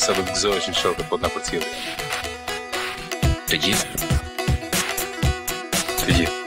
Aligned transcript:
sa 0.00 0.14
do 0.16 0.22
të 0.24 0.32
gëzohesh 0.32 0.66
në 0.70 0.78
shokët 0.80 1.08
po 1.10 1.16
të 1.20 1.26
na 1.26 1.30
përcjellin. 1.34 1.72
Të 3.50 3.56
gjithë. 3.64 3.88
Të 6.00 6.12
gjithë. 6.20 6.38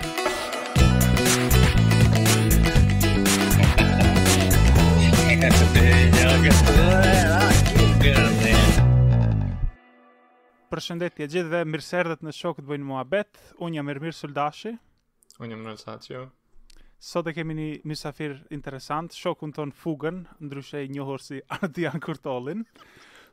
Përshëndetje 10.73 11.19
gjithëve, 11.19 11.59
mirëserdhet 11.69 12.21
në 12.25 12.31
shokët 12.39 12.65
bëjnë 12.71 12.85
mua 12.89 13.03
betë 13.13 13.39
Unë 13.61 13.75
jam 13.77 13.89
Ermir 13.93 14.13
Suldashi. 14.17 14.73
Unë 15.37 15.51
jam 15.53 15.61
Nëllë 15.67 15.83
Satio. 15.85 16.25
Sot 17.03 17.29
e 17.29 17.31
kemi 17.37 17.53
një 17.59 17.69
misafir 17.85 18.39
interesant, 18.55 19.13
shokun 19.13 19.53
ton 19.53 19.69
Fugën, 19.83 20.23
ndryshe 20.41 20.81
i 20.81 20.89
njohur 20.95 21.21
si 21.21 21.43
Ardian 21.61 22.01
Kurtolin. 22.01 22.65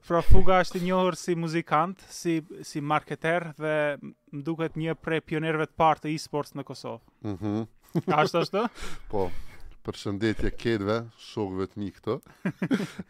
Fra 0.08 0.20
Fuga 0.26 0.58
është 0.64 0.80
i 0.80 0.84
njohur 0.86 1.16
si 1.20 1.34
muzikant, 1.38 2.00
si 2.18 2.34
si 2.68 2.80
marketer 2.92 3.46
dhe 3.62 3.74
më 4.02 4.42
duket 4.46 4.78
një 4.82 4.94
prej 5.06 5.20
pionerëve 5.30 5.66
të 5.70 5.78
parë 5.82 6.04
të 6.06 6.12
e-sports 6.14 6.56
në 6.60 6.64
Kosovë. 6.70 7.02
Mhm. 7.32 7.52
Mm 7.60 7.70
Ashtu 8.18 8.62
Po. 9.12 9.26
Përshëndetje 9.86 10.50
kedve, 10.62 10.96
shokëve 11.26 11.66
të 11.72 11.80
mi 11.82 11.88
këto, 11.96 12.18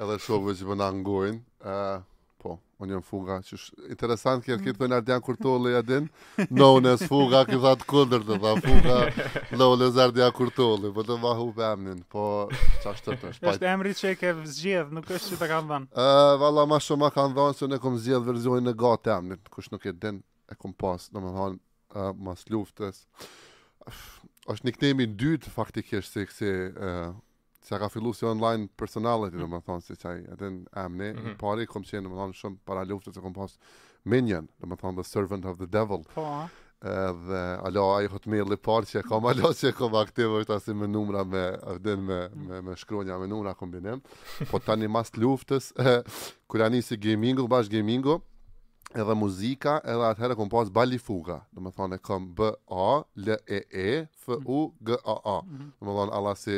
edhe 0.00 0.16
shokëve 0.26 0.56
që 0.56 0.68
përna 0.70 0.76
po 0.76 0.76
në 0.80 0.92
ngojnë 1.00 1.40
unë 2.84 2.94
jam 2.96 3.04
fuga, 3.04 3.36
që 3.44 3.54
është 3.58 3.86
interesant 3.92 4.44
kërë 4.44 4.60
këtë 4.60 4.72
mm. 4.74 4.78
thënë 4.80 4.96
Ardian 4.98 5.22
Kurtolli, 5.24 5.72
a 5.76 5.82
din, 5.86 6.06
no, 6.56 6.70
unë 6.78 6.94
e 6.96 7.02
fuga, 7.10 7.42
këtë 7.48 7.70
atë 7.74 7.86
këndër 7.92 8.24
të 8.28 8.38
tha, 8.42 8.52
fuga, 8.66 8.96
no, 9.60 9.68
unë 9.74 9.88
e 9.90 9.90
zardia 9.98 10.28
Kurtolli, 10.36 10.88
po, 10.92 11.00
po 11.02 11.06
të 11.10 11.18
vahu 11.26 11.48
për 11.58 11.66
emnin, 11.68 12.00
po, 12.14 12.24
që 12.82 12.92
ashtë 12.94 13.06
të 13.06 13.16
të 13.24 13.32
shpajtë. 13.36 13.52
Êshtë 13.52 13.70
emri 13.74 13.94
që 14.00 14.10
e 14.10 14.16
ke 14.20 14.32
zgjedh, 14.54 14.94
nuk 14.96 15.12
është 15.16 15.34
që 15.34 15.40
të 15.42 15.50
kam 15.52 15.70
dhënë. 15.74 15.90
Uh, 15.92 16.32
valla, 16.44 16.66
ma 16.72 16.80
shumë 16.86 17.10
a 17.10 17.14
kam 17.18 17.36
dhënë, 17.36 17.58
se 17.60 17.66
unë 17.68 17.76
e 17.76 17.82
kom 17.84 18.00
zgjedh 18.00 18.28
verzionin 18.32 18.72
e 18.72 18.76
gatë 18.84 19.14
emnin, 19.18 19.42
kush 19.54 19.68
nuk 19.74 19.84
e 19.84 19.92
din, 20.04 20.22
e 20.52 20.56
kom 20.56 20.72
pas, 20.72 21.10
në 21.12 21.26
më 21.26 21.34
thonë, 21.36 21.60
uh, 22.00 22.12
mas 22.28 22.46
luftës. 22.52 23.04
është 24.50 24.66
një 24.66 24.72
këtemi 24.76 25.04
dytë, 25.20 25.52
faktikisht, 25.54 26.16
se, 26.34 26.54
se 27.62 27.78
ka 27.78 27.88
fillu 27.88 28.12
si 28.14 28.24
online 28.26 28.68
personality, 28.76 29.36
mm 29.36 29.42
-hmm. 29.42 29.48
do 29.50 29.56
më 29.56 29.60
thonë, 29.66 29.80
si 29.86 29.92
qaj, 30.02 30.18
edhe 30.32 30.46
në 30.50 30.62
amni, 30.84 31.10
mm 31.12 31.16
-hmm. 31.18 31.36
pari, 31.38 31.66
kom 31.66 31.82
qenë, 31.82 32.02
do 32.04 32.08
më 32.10 32.16
thonë, 32.20 32.32
shumë 32.40 32.56
para 32.64 32.84
luftës, 32.84 33.16
e 33.18 33.20
kom 33.20 33.32
pas 33.32 33.58
minion, 34.04 34.48
do 34.60 34.66
më 34.66 34.76
thonë, 34.80 34.96
the 34.96 35.02
servant 35.04 35.44
of 35.44 35.56
the 35.58 35.66
devil. 35.66 36.02
Po, 36.14 36.22
a? 36.24 36.48
Dhe, 37.26 37.40
alo, 37.66 37.84
a 37.96 37.98
i 38.02 38.08
parë 38.68 38.86
që 38.90 38.96
e 39.00 39.02
kam, 39.08 39.22
alo, 39.30 39.48
që 39.58 39.64
e 39.68 39.72
kam 39.72 39.94
aktive, 39.94 40.32
është 40.40 40.54
asim 40.56 40.76
me 40.78 40.86
numra, 40.86 41.22
me, 41.24 41.42
edhe 41.74 41.96
me, 41.96 42.28
mm. 42.28 42.48
me, 42.48 42.60
me 42.66 42.72
shkronja, 42.76 43.18
me 43.18 43.26
numra, 43.26 43.54
kombinim. 43.54 44.00
Po 44.50 44.58
tani 44.58 44.88
mas 44.88 45.10
luftës, 45.22 45.64
kërë 46.50 46.64
anë 46.66 46.80
si 46.82 46.96
gamingu, 47.06 47.42
bash 47.52 47.68
gamingu, 47.74 48.14
edhe 49.00 49.14
muzika, 49.24 49.72
edhe 49.90 50.04
atëherë 50.10 50.34
kom 50.36 50.48
pas 50.48 50.70
bali 50.76 50.98
fuga, 50.98 51.36
do 51.52 51.60
më 51.64 51.70
thonë, 51.76 51.94
e 51.96 51.98
kam 52.08 52.22
B-A-L-E-E-F-U-G-A-A. 52.38 55.36
Mhm. 55.48 55.64
Do 55.78 55.82
më 55.86 55.92
thonë, 55.98 56.32
si, 56.44 56.56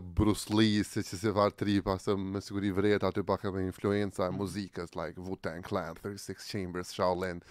Bruce 0.00 0.48
Lee, 0.54 0.82
se 0.84 1.02
që 1.04 1.16
se 1.20 1.32
farë 1.36 1.54
tri, 1.60 1.74
pa 1.84 1.98
se 2.00 2.14
siguri 2.46 2.70
vrejt, 2.72 3.04
aty 3.04 3.20
pak 3.26 3.42
e 3.44 3.50
me 3.52 3.66
influenza 3.66 4.28
e 4.28 4.32
muzikës, 4.32 4.94
like 4.96 5.20
Wu-Tang 5.20 5.62
Clan, 5.66 5.98
36 6.00 6.48
Chambers, 6.48 6.94
Shaolin, 6.96 7.42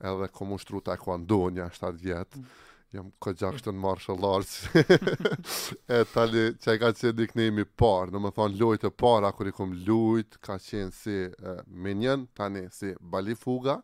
edhe 0.00 0.30
ku 0.32 0.48
më 0.48 0.58
shtru 0.62 0.80
ta 0.86 0.96
ku 0.96 1.12
andu 1.12 1.42
një 1.52 1.66
ashtar 1.66 1.92
vjetë, 2.00 2.40
mm. 2.40 2.64
jam 2.96 3.10
ko 3.20 3.34
gjakështë 3.36 3.74
në 3.76 3.82
martial 3.84 4.26
arts, 4.30 4.64
e 5.98 6.00
tali 6.14 6.46
që 6.56 6.74
e 6.74 6.80
ka 6.86 6.90
qenë 7.04 7.50
një 7.60 7.66
parë, 7.84 8.16
në 8.16 8.24
më 8.24 8.32
thonë 8.38 8.60
lojtë 8.64 8.88
e 8.88 8.94
para, 9.04 9.34
kur 9.36 9.52
i 9.52 9.54
kom 9.58 9.76
lujtë, 9.76 10.40
ka 10.48 10.56
qenë 10.70 10.96
si 11.02 11.18
uh, 11.28 11.60
minion, 11.68 12.24
tani 12.38 12.64
si 12.72 12.94
balifuga, 12.98 13.76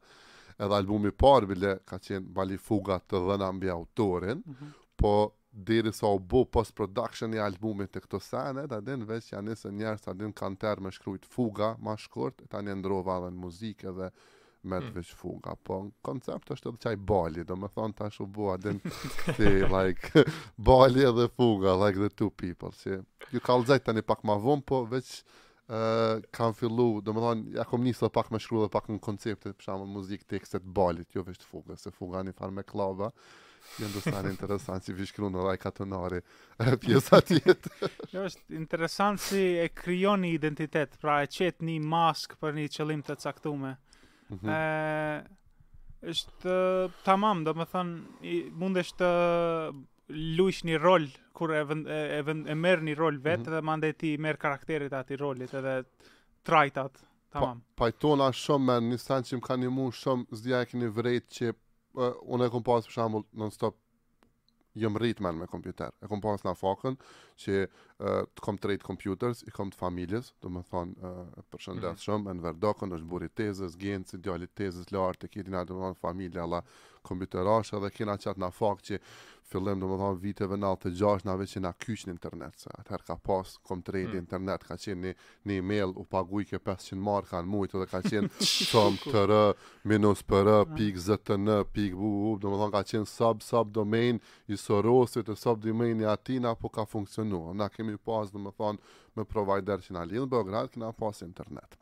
edhe 0.56 0.80
albumi 0.80 1.12
parë, 1.20 1.52
bile 1.52 1.76
ka 1.84 2.00
qenë 2.00 2.32
balifuga 2.40 2.96
të 3.04 3.20
dhëna 3.28 3.52
mbi 3.60 3.74
autorin, 3.76 4.38
mm 4.40 4.56
-hmm. 4.60 4.72
po 4.96 5.16
deri 5.54 5.92
sa 5.94 6.10
u 6.14 6.18
bë 6.20 6.40
post 6.52 6.74
production 6.74 7.34
i 7.36 7.42
albumit 7.42 7.92
të 7.94 8.00
këto 8.04 8.18
sene, 8.22 8.64
ta 8.68 8.80
din 8.82 9.04
veç 9.06 9.28
janë 9.32 9.52
nëse 9.52 9.70
njerë 9.70 10.00
sa 10.02 10.14
din 10.18 10.32
kanë 10.34 10.58
tërë 10.64 10.82
me 10.84 10.92
shkrujt 10.96 11.28
fuga 11.30 11.72
ma 11.80 11.94
shkurt, 12.00 12.42
ta 12.50 12.62
një 12.64 12.74
ndrova 12.80 13.20
edhe 13.20 13.30
në 13.36 13.42
muzikë 13.44 13.88
edhe 13.92 14.08
me 14.64 14.80
të 14.80 14.86
hmm. 14.88 14.94
veç 14.96 15.12
fuga, 15.20 15.52
po 15.62 15.78
në 15.84 15.92
koncept 16.08 16.50
është 16.56 16.70
edhe 16.72 16.82
qaj 16.86 16.96
bali, 17.12 17.44
do 17.46 17.58
me 17.60 17.70
thonë 17.76 17.98
ta 18.00 18.10
shu 18.10 18.26
bua 18.26 18.56
din 18.58 18.80
si, 19.36 19.46
like, 19.70 20.24
bali 20.70 21.06
edhe 21.06 21.28
fuga, 21.36 21.76
like 21.84 22.00
the 22.02 22.10
two 22.18 22.30
people, 22.42 22.72
si, 22.74 22.98
ju 23.30 23.42
ka 23.44 23.58
lëzaj 23.60 23.82
të 23.84 23.94
një 24.00 24.06
pak 24.10 24.24
ma 24.26 24.38
vëm, 24.40 24.64
po 24.66 24.80
veç 24.90 25.14
uh, 25.68 26.18
kam 26.34 26.56
fillu, 26.56 26.88
do 27.04 27.14
me 27.14 27.22
thonë, 27.28 27.58
ja 27.60 27.68
kom 27.68 27.84
njësë 27.86 28.10
pak 28.16 28.32
me 28.34 28.42
shkru 28.42 28.64
dhe 28.64 28.72
pak 28.74 28.90
në 28.90 28.98
konceptet, 29.04 29.54
përshamë 29.60 29.86
muzik 30.00 30.26
tekstet 30.32 30.66
balit, 30.80 31.12
jo 31.14 31.22
veç 31.28 31.44
të 31.44 31.50
fuga, 31.52 31.78
se 31.84 31.94
fuga 31.94 32.24
një 32.24 32.34
farë 32.40 32.56
me 32.58 32.66
klava, 32.66 33.12
Jo 33.80 33.86
do 33.94 34.00
stan 34.00 34.28
interesant 34.30 34.84
si 34.86 34.92
vishkru 34.94 35.28
në 35.32 35.44
laj 35.48 35.56
katonari 35.62 36.20
pjesa 36.82 37.18
tjetë. 37.26 37.72
jo 38.14 38.24
është 38.28 38.58
interesant 38.58 39.22
si 39.22 39.40
e 39.60 39.64
kryon 39.74 40.22
një 40.24 40.32
identitet, 40.36 40.96
pra 41.02 41.20
e 41.24 41.30
qetë 41.34 41.66
një 41.66 41.78
mask 41.94 42.36
për 42.40 42.54
një 42.58 42.66
qëlim 42.76 43.02
të 43.08 43.16
caktume. 43.24 43.74
Mhm. 43.78 44.36
Mm 44.36 44.42
-hmm. 44.42 45.32
është 46.12 46.54
tamam, 47.08 47.44
do 47.44 47.52
më 47.54 47.66
thënë, 47.72 48.52
mund 48.62 48.76
është 48.76 48.98
të 48.98 49.10
lujsh 50.38 50.64
një 50.68 50.78
rol, 50.82 51.08
kur 51.34 51.54
e, 51.56 51.64
vend, 51.64 51.88
e, 51.88 52.20
e, 52.20 52.20
e 52.52 52.54
merë 52.54 52.82
një 52.90 52.94
rol 52.98 53.16
vetë 53.16 53.42
mm 53.42 53.44
-hmm. 53.48 53.54
dhe 53.56 53.66
mande 53.70 53.92
ti 53.92 54.16
merë 54.18 54.38
karakterit 54.44 54.92
ati 54.92 55.16
rolit 55.16 55.54
edhe 55.54 55.80
trajtat, 56.44 56.92
po, 56.92 57.08
tamam. 57.32 57.60
Pa, 57.60 57.64
po 57.76 57.84
pajtona 57.84 58.28
shumë, 58.32 58.64
men, 58.68 58.82
një 58.94 58.98
sanë 59.08 59.26
që 59.30 59.36
më 59.40 59.46
ka 59.48 59.54
një 59.64 59.70
mund 59.70 59.92
shumë, 59.98 60.24
zdi 60.30 60.52
e 60.52 60.88
vrejt 61.00 61.26
që 61.38 61.52
uh, 61.98 62.14
unë 62.30 62.48
e 62.48 62.52
kom 62.52 62.64
pas 62.66 62.86
për 62.88 62.96
shembull 62.98 63.26
non 63.40 63.52
stop 63.54 63.80
jam 64.74 64.96
me 64.98 65.46
kompjuter. 65.46 65.92
E 66.02 66.08
kom 66.10 66.20
pas 66.20 66.42
në 66.42 66.54
fakën 66.58 66.96
që 67.38 67.58
uh, 67.68 68.24
të 68.34 68.42
kom 68.42 68.56
trejt 68.58 68.82
kompjuters, 68.82 69.44
i 69.46 69.52
kom 69.54 69.70
të 69.70 69.78
familjes, 69.78 70.32
do 70.42 70.50
më 70.50 70.64
thonë 70.70 70.94
uh, 70.98 71.44
përshëndet 71.54 71.84
mm 71.84 71.92
-hmm. 71.94 72.02
shumë, 72.04 72.32
në 72.34 72.42
verdokën, 72.48 72.90
është 72.96 73.06
buri 73.12 73.28
tezës, 73.28 73.76
gjenë, 73.78 74.08
si 74.10 74.18
djali 74.18 74.46
tezës, 74.46 74.90
lartë, 74.90 75.26
e 75.26 75.28
kiti 75.28 75.50
do 75.50 75.56
më 75.56 75.68
thonë 75.84 76.00
familje, 76.00 76.40
Allah, 76.40 76.62
kompjuterash 77.06 77.74
edhe 77.78 77.90
kena 77.94 78.16
qatë 78.22 78.40
në 78.44 78.48
fakt 78.56 78.88
që 78.90 78.98
fillim 79.54 79.80
do 79.82 79.88
më 79.90 79.96
thonë 80.00 80.20
viteve 80.22 80.56
në 80.58 80.68
altë 80.72 80.92
gjash 80.98 81.24
në 81.26 81.32
ave 81.34 81.46
në 81.64 81.72
në 81.90 82.12
internet, 82.12 82.54
se 82.62 82.70
atëher 82.80 83.02
ka 83.06 83.16
pas 83.28 83.50
kom 83.68 83.82
të 83.86 83.92
mm. 84.06 84.14
internet, 84.22 84.64
ka 84.66 84.76
qenë 84.80 85.00
një, 85.02 85.12
një 85.50 85.58
email 85.60 85.92
u 86.00 86.04
pagu 86.10 86.40
500 86.52 86.96
marka 87.04 87.42
në 87.44 87.50
mujtë 87.52 87.82
dhe 87.82 87.88
ka 87.92 88.00
qenë 88.08 88.28
tëm 88.72 88.96
të 89.04 89.24
rë, 89.30 89.42
minus 89.92 90.24
për 90.26 90.42
rë, 90.48 90.56
pik 90.74 90.98
zëtë 91.06 91.38
në, 91.44 91.58
pik 91.76 91.92
bu, 92.00 92.10
bu, 92.24 92.32
do 92.42 92.50
më 92.54 92.62
thonë 92.62 92.74
ka 92.78 92.84
qenë 92.94 93.10
sub, 93.12 93.44
sub 93.46 93.70
domain, 93.76 94.18
i 94.48 94.56
sorosit 94.58 95.28
e 95.28 95.36
sub 95.44 95.60
domain 95.66 96.00
i 96.02 96.08
atina, 96.16 96.54
po 96.58 96.72
ka 96.72 96.86
funksionu, 96.88 97.44
na 97.54 97.68
kemi 97.70 97.96
pas 97.98 98.32
do 98.34 98.40
më 98.48 98.56
thonë 98.56 98.98
me 99.14 99.28
provider 99.30 99.84
që 99.84 99.98
na 100.00 100.06
lidhë, 100.08 100.26
bërë 100.34 100.48
gratë, 100.50 100.74
kena 100.78 100.90
pas 100.98 101.20
internet 101.22 101.78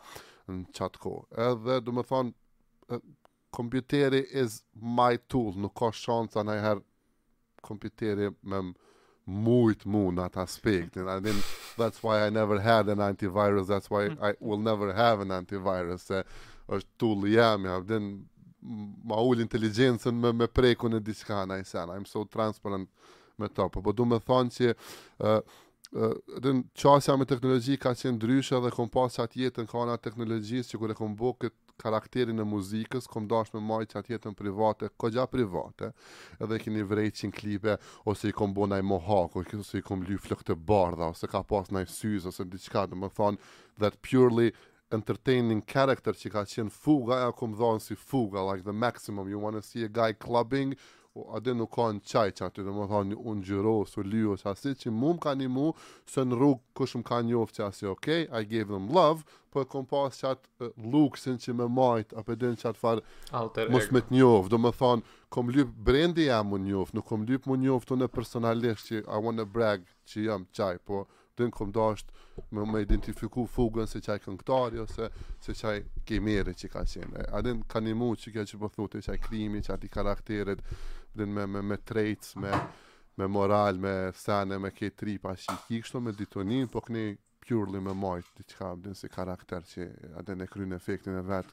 në 0.50 0.65
qatë 0.75 0.99
ko. 1.00 1.16
Edhe, 1.38 1.78
do 1.87 1.94
më 1.94 2.03
thonë, 2.11 3.00
kompjuteri 3.53 4.25
is 4.43 4.63
my 4.81 5.19
tool, 5.29 5.53
nuk 5.61 5.75
ka 5.79 5.91
shansa 5.93 6.43
në 6.47 6.57
her 6.67 6.81
kompjuteri 7.63 8.33
me 8.51 8.63
mujt 9.23 9.85
mu 9.87 10.09
në 10.17 10.25
atë 10.27 10.41
aspekt. 10.43 10.97
And 10.99 11.27
then, 11.29 11.39
that's 11.79 12.03
why 12.03 12.23
I 12.27 12.31
never 12.35 12.59
had 12.65 12.89
an 12.91 12.99
antivirus, 13.11 13.69
that's 13.71 13.91
why 13.93 14.09
mm. 14.09 14.19
I 14.21 14.33
will 14.41 14.59
never 14.59 14.93
have 14.97 15.21
an 15.23 15.35
antivirus, 15.37 16.09
se 16.11 16.25
është 16.73 16.97
tool 16.99 17.27
jam, 17.31 17.69
ja, 17.69 17.77
then 17.87 18.09
ma 18.62 19.19
ullë 19.19 19.45
inteligencën 19.45 20.15
me, 20.23 20.31
me 20.33 20.47
preku 20.47 20.89
në 20.91 21.03
diska 21.07 21.45
në 21.51 21.61
i 21.62 21.67
sen, 21.69 21.91
I'm 21.91 22.07
so 22.09 22.23
transparent 22.33 22.89
me 23.43 23.49
to, 23.51 23.69
po, 23.75 23.83
po 23.83 23.91
du 23.93 24.07
me 24.07 24.21
thonë 24.23 24.53
që 24.57 24.69
uh, 24.73 25.35
uh, 25.35 26.15
dhe 26.39 26.53
në 26.61 26.71
qasja 26.83 27.17
me 27.19 27.27
teknologi 27.29 27.75
ka 27.83 27.93
qenë 27.99 28.17
ndryshë 28.21 28.61
dhe 28.67 28.73
kom 28.75 28.89
pasat 28.95 29.35
jetën 29.41 29.67
ka 29.71 29.81
ona 29.83 29.99
teknologjisë 30.01 30.73
që 30.77 30.81
kërë 30.85 30.97
kom 31.01 31.17
bo 31.19 31.35
këtë 31.43 31.59
karakterin 31.81 32.41
e 32.41 32.45
muzikës, 32.47 33.07
kom 33.11 33.27
dash 33.31 33.53
me 33.55 33.61
majtë 33.65 33.95
që 33.95 34.01
atjetën 34.03 34.37
private, 34.39 34.91
gja 35.03 35.25
private, 35.31 35.91
edhe 36.43 36.59
kini 36.63 36.85
vrejt 36.89 37.21
që 37.23 37.31
në 37.31 37.37
klipe, 37.39 37.77
ose 38.09 38.31
i 38.31 38.35
kom 38.37 38.55
bo 38.57 38.67
naj 38.71 38.83
mohako, 38.87 39.45
ose 39.61 39.79
i 39.81 39.85
kom 39.87 40.05
ly 40.09 40.19
flëk 40.25 40.45
të 40.49 40.59
bardha, 40.73 41.11
ose 41.15 41.31
ka 41.33 41.43
pas 41.49 41.71
naj 41.75 41.87
syzë, 41.97 42.33
ose 42.33 42.47
në 42.47 42.55
diqka, 42.57 42.87
dhe 42.93 43.01
më 43.03 43.13
thonë, 43.19 43.41
that 43.81 44.01
purely 44.05 44.51
entertaining 44.93 45.63
character, 45.75 46.13
që 46.17 46.35
ka 46.37 46.43
qenë 46.53 46.75
fuga, 46.77 47.23
e 47.25 47.29
a 47.31 47.37
kom 47.37 47.55
dhonë 47.59 47.83
si 47.87 47.97
fuga, 47.97 48.43
like 48.51 48.65
the 48.67 48.73
maximum, 48.75 49.29
you 49.33 49.41
wanna 49.41 49.63
see 49.63 49.85
a 49.85 49.89
guy 49.89 50.13
clubbing, 50.13 50.77
Po, 51.12 51.26
a 51.29 51.38
dhe 51.44 51.53
nuk 51.56 51.69
kanë 51.76 52.00
qaj 52.09 52.31
që 52.38 52.44
aty, 52.47 52.62
dhe 52.64 52.73
më 52.73 52.85
thonë 52.91 53.11
një 53.12 53.17
unë 53.31 53.43
gjyro, 53.44 53.73
së 53.85 54.00
që 54.41 54.47
asit 54.53 54.79
që 54.85 54.91
mu 55.00 55.11
më 55.19 55.20
ka 55.26 55.32
një 55.37 55.49
mu, 55.56 55.67
së 56.09 56.25
në 56.25 56.38
rrugë 56.41 56.62
kush 56.79 56.94
më 56.97 57.03
ka 57.11 57.19
një 57.26 57.35
ofë 57.43 57.55
që 57.59 57.62
asit, 57.69 57.88
ok, 57.93 58.06
I 58.32 58.43
gave 58.53 58.69
them 58.73 58.87
love, 58.99 59.25
po 59.53 59.61
e 59.61 59.69
kom 59.69 59.85
pas 59.91 60.09
që 60.23 60.31
atë 60.32 60.64
uh, 60.64 60.70
luksin 60.94 61.37
që 61.43 61.53
me 61.59 61.67
majt, 61.69 62.17
apo 62.17 62.31
për 62.32 62.38
dhe 62.41 62.53
në 62.55 62.61
që 62.62 62.69
atë 62.73 62.81
farë, 62.81 63.69
mos 63.76 63.91
me 63.93 64.00
të 64.06 64.17
një 64.17 64.31
ofë, 64.38 64.53
dhe 64.55 64.62
më 64.64 64.73
thonë, 64.81 65.06
kom 65.37 65.53
lyp 65.53 65.75
brendi 65.91 66.31
jam 66.31 66.56
unë 66.56 66.70
një 66.70 66.81
ofë, 66.81 66.97
nuk 66.97 67.11
kom 67.12 67.29
lyp 67.29 67.44
mu 67.50 67.61
një 67.67 67.76
ofë 67.76 67.93
të 67.93 68.00
në 68.00 68.11
personalisht 68.17 68.88
që 68.88 69.03
I 69.03 69.20
wanna 69.26 69.44
brag 69.44 69.85
që 70.09 70.25
jam 70.31 70.49
qaj, 70.56 70.79
po 70.88 71.05
dhe 71.37 71.44
në 71.47 71.53
kom 71.56 71.69
dasht 71.73 72.09
me 72.53 72.64
me 72.69 72.81
identifiku 72.85 73.44
fugën 73.49 73.88
se 73.88 74.00
qaj 74.05 74.19
këngëtari 74.25 74.81
ose 74.81 75.06
se 75.44 75.55
qaj 75.56 75.75
kemeri 76.09 76.53
që 76.56 76.69
ka 76.73 76.82
qenë. 76.93 77.25
A 77.37 77.41
ka 77.73 77.81
një 77.81 77.93
mu 77.97 78.09
që 78.20 78.32
kja 78.35 78.44
që 78.50 78.61
po 78.61 78.70
qaj 78.93 79.19
krimi, 79.26 79.61
qaj 79.64 79.88
karakteret, 79.93 80.61
din 81.12 81.32
me 81.32 81.44
me 81.47 81.61
me 81.61 81.76
traits 81.76 82.32
me 82.35 82.50
me 83.14 83.26
moral 83.26 83.76
me 83.76 84.11
sene 84.14 84.56
me 84.59 84.70
ke 84.70 84.88
tri 85.03 85.19
pa 85.19 85.32
kështu 85.35 86.00
me 86.00 86.12
ditonin 86.20 86.67
po 86.73 86.81
kni 86.87 87.05
purely 87.47 87.81
me 87.81 87.93
mojt 88.05 88.26
diçka 88.41 88.73
din 88.85 88.94
si 88.94 89.09
karakter 89.11 89.62
që 89.73 89.88
atë 90.20 90.37
ne 90.41 90.47
kryen 90.53 90.73
efektin 90.76 91.19
e 91.20 91.23
vet 91.32 91.49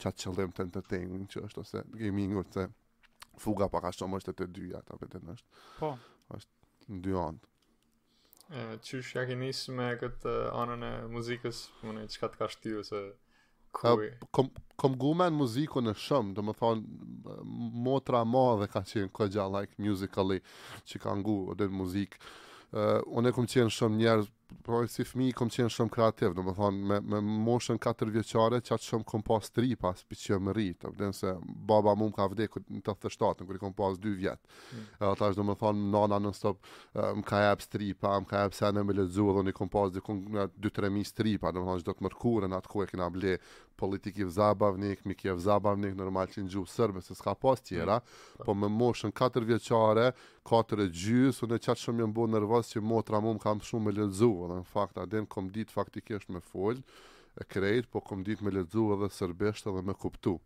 çat 0.00 0.16
qëllim 0.24 0.52
të 0.56 0.66
entertaining 0.66 1.26
që 1.34 1.44
është 1.48 1.64
ose 1.64 1.82
gaming 2.00 2.36
ose 2.42 2.68
fuga 3.44 3.68
pa 3.68 3.80
ka 3.84 3.92
shumë 3.98 4.20
është 4.22 4.36
të 4.40 4.48
dyja 4.58 4.82
ta 4.90 4.98
vetën 5.02 5.34
është 5.36 5.64
po 5.80 5.90
është 6.38 6.94
në 6.94 7.02
dy 7.08 7.18
anë 7.26 7.52
Qysh, 8.84 9.08
çu 9.14 9.22
ke 9.28 9.36
njësë 9.40 9.72
me 9.76 9.86
këtë 10.00 10.32
anën 10.62 10.82
e 10.84 10.90
muzikës, 11.12 11.58
më 11.82 11.86
po 11.86 11.92
ne 11.96 12.02
çka 12.12 12.28
të 12.34 12.38
ka 12.42 12.48
shtiju, 12.54 12.82
se 12.84 12.98
Kuj? 13.74 14.10
Kom, 14.30 14.50
kom 14.78 14.94
gu 14.98 15.12
në 15.18 15.30
muziku 15.34 15.82
në 15.82 15.96
shumë, 16.04 16.32
do 16.38 16.44
më 16.46 16.56
thonë, 16.60 17.38
motra 17.86 18.24
ma 18.26 18.46
dhe 18.62 18.70
ka 18.74 18.84
qenë 18.86 19.12
këgja, 19.18 19.48
like, 19.58 19.76
musically, 19.82 20.40
që 20.90 21.02
ka 21.04 21.18
ngu, 21.20 21.38
dhe 21.58 21.70
në 21.70 21.80
muzikë. 21.82 22.24
Uh, 22.74 22.96
unë 23.18 23.30
e 23.30 23.34
kom 23.36 23.46
qenë 23.46 23.70
shumë 23.70 24.00
njerë, 24.00 24.24
po 24.66 24.80
si 24.90 25.04
fmi, 25.06 25.28
kom 25.34 25.46
qenë 25.50 25.70
shumë 25.74 25.92
kreativ, 25.94 26.32
do 26.34 26.42
më 26.46 26.52
thonë, 26.58 26.80
me, 26.90 26.96
me 27.12 27.20
moshën 27.46 27.78
4 27.82 28.10
vjeqare, 28.16 28.58
që 28.66 28.72
atë 28.76 28.86
shumë 28.88 29.06
kom 29.10 29.22
pas 29.26 29.46
3, 29.54 29.76
pas 29.78 30.02
për 30.10 30.18
që 30.22 30.38
më 30.46 30.54
rritë, 30.56 30.78
të 30.82 30.90
vdhenë 30.94 31.16
se 31.18 31.32
baba 31.70 31.94
mu 31.98 32.08
më 32.10 32.16
ka 32.18 32.26
vde 32.32 32.48
në 32.50 32.82
të 32.82 32.94
të 33.06 33.12
në 33.12 33.46
kërë 33.46 33.58
i 33.60 33.62
kom 33.62 33.76
pas 33.78 34.00
2 34.06 34.14
vjetë. 34.18 34.58
Mm. 34.74 34.82
është, 35.12 35.30
do 35.38 35.46
më 35.48 35.56
thonë, 35.62 35.86
nana 35.94 36.18
në 36.26 36.34
stop, 36.38 36.58
uh, 36.58 37.14
më 37.20 37.24
ka 37.30 37.42
jepë 37.46 37.68
stripa, 37.68 38.16
më 38.26 38.30
ka 38.34 38.42
jepë 38.48 38.58
sene 38.60 38.84
me 38.90 38.98
lezu, 38.98 39.30
dhe 39.30 39.44
unë 39.44 39.54
i 39.54 39.58
kom 39.60 39.70
pas 39.74 39.94
2-3 40.00 40.94
mi 40.98 41.04
stripa, 41.14 41.52
do 41.54 41.62
më 41.62 41.70
thonë, 41.70 41.84
që 41.84 41.88
do 41.88 41.94
të 42.00 42.08
mërkurën, 42.08 42.58
atë 42.58 42.74
ku 42.74 42.82
e 42.86 42.90
kina 42.90 43.10
ble, 43.14 43.38
politik 43.76 44.18
i 44.20 44.24
vzabavnik, 44.28 45.04
mi 45.08 45.14
kje 45.18 45.32
vzabavnik, 45.38 45.94
normal 45.98 46.28
që 46.30 46.44
në 46.44 46.52
gjuhë 46.54 46.70
sërbe, 46.72 47.02
se 47.02 47.16
s'ka 47.18 47.34
pas 47.38 47.60
tjera, 47.64 47.98
po 48.44 48.54
me 48.54 48.68
moshën 48.70 49.12
4 49.12 49.44
vjeqare, 49.50 50.06
4 50.50 50.84
e 50.84 50.88
gjysë, 50.94 51.46
unë 51.46 51.58
e 51.58 51.64
qatë 51.66 51.82
shumë 51.86 52.04
jenë 52.04 52.16
bo 52.16 52.28
nervës 52.34 52.74
që 52.74 52.82
motra 52.84 53.20
mu 53.20 53.34
më 53.38 53.44
kam 53.46 53.60
shumë 53.66 53.86
me 53.88 53.96
ledzu, 53.98 54.30
dhe 54.50 54.60
në 54.62 54.66
fakt, 54.72 54.98
adin 55.04 55.26
kom 55.26 55.48
ditë 55.52 55.74
faktikisht 55.76 56.30
me 56.30 56.42
full, 56.52 56.82
e 57.40 57.46
krejt, 57.50 57.88
po 57.90 58.00
kom 58.02 58.22
ditë 58.26 58.46
me 58.46 58.54
ledzu 58.54 58.88
edhe 58.94 59.10
sërbisht 59.18 59.68
edhe 59.70 59.82
me 59.90 59.94
kuptu. 59.94 60.36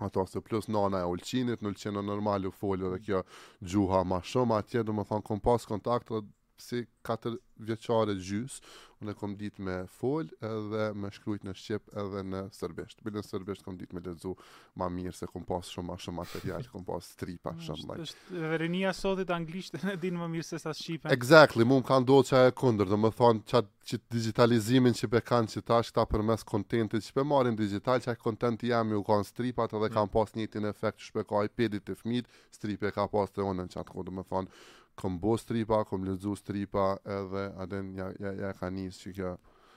Ato 0.00 0.22
se 0.24 0.40
plus 0.40 0.68
nana 0.72 1.02
e 1.04 1.08
ulqinit, 1.12 1.60
në 1.60 1.72
ulqinë 1.74 2.02
normal 2.06 2.46
u 2.48 2.52
folë 2.56 2.94
dhe 2.94 3.00
kjo 3.06 3.24
gjuha 3.68 4.04
ma 4.08 4.22
shumë, 4.24 4.60
atje 4.62 4.84
du 4.86 4.94
me 4.96 5.04
thonë 5.10 5.26
kom 5.26 5.42
pas 5.44 5.66
kontakt 5.68 6.08
dhe 6.08 6.22
si 6.60 6.86
4 7.06 7.36
vjeqare 7.60 8.14
gjys, 8.20 8.60
unë 9.00 9.14
kom 9.16 9.32
dit 9.40 9.56
me 9.64 9.76
fol 9.88 10.28
edhe 10.44 10.82
me 10.96 11.08
shkrujt 11.12 11.44
në 11.48 11.54
Shqip 11.56 11.92
edhe 11.98 12.22
në 12.32 12.40
serbisht. 12.52 13.00
Bile 13.04 13.20
në 13.20 13.24
Sërbisht 13.24 13.64
kom 13.64 13.78
dit 13.80 13.92
me 13.96 14.02
lezu 14.04 14.34
ma 14.78 14.90
mirë 14.92 15.14
se 15.16 15.28
kom 15.30 15.44
pas 15.48 15.68
shumë 15.72 15.88
ma 15.88 15.96
shumë 16.00 16.16
material, 16.20 16.66
kom 16.72 16.84
pas 16.84 17.06
stripa 17.14 17.54
shumë 17.64 17.86
bajt. 17.88 18.02
Êshtë 18.12 18.42
verenia 18.52 18.92
sotit 18.96 19.32
anglisht 19.32 19.78
e 19.94 19.96
din 20.02 20.18
ma 20.20 20.28
mirë 20.30 20.48
se 20.50 20.60
sa 20.60 20.74
Shqipen. 20.76 21.12
Exactly, 21.16 21.64
mu 21.64 21.80
më 21.80 21.88
kanë 21.90 22.08
do 22.12 22.18
që 22.28 22.42
e 22.50 22.56
domethënë 22.80 22.96
çat 22.96 22.98
më 23.06 23.12
thonë 23.20 23.46
që, 23.90 24.02
digitalizimin 24.18 24.96
që 25.00 25.10
pe 25.16 25.22
kanë 25.32 25.56
që 25.60 25.64
ta 26.00 26.04
për 26.04 26.24
mes 26.30 26.44
kontentit, 26.44 27.06
që 27.08 27.14
pe 27.18 27.24
marim 27.24 27.56
digital 27.56 28.04
që 28.04 28.12
e 28.14 28.20
kontenti 28.26 28.68
jam 28.74 28.92
ju 28.92 29.00
kanë 29.04 29.28
stripat 29.32 29.72
edhe 29.78 29.88
mm. 29.88 29.96
kanë 29.96 30.12
pas 30.14 30.36
njëtin 30.36 30.68
efekt 30.72 31.00
që 31.00 31.08
shpe 31.08 31.24
ka 31.24 31.42
iPadit 31.48 31.88
të 31.88 31.96
fmit, 32.02 32.28
stripe 32.52 32.92
ka 32.92 33.08
pas 33.08 33.32
të 33.32 33.48
onën 33.48 33.72
që 33.72 33.80
atë 33.80 33.96
kodë, 33.96 34.26
thonë, 34.28 34.52
kom 35.00 35.18
bo 35.20 35.36
stripa, 35.38 35.84
kom 35.84 36.04
lezu 36.04 36.34
stripa, 36.36 36.94
edhe 37.04 37.46
aden 37.62 37.94
ja, 37.98 38.08
ja, 38.20 38.32
ja 38.44 38.50
ka 38.58 38.68
njësë 38.72 39.00
që 39.04 39.12
kjo. 39.18 39.30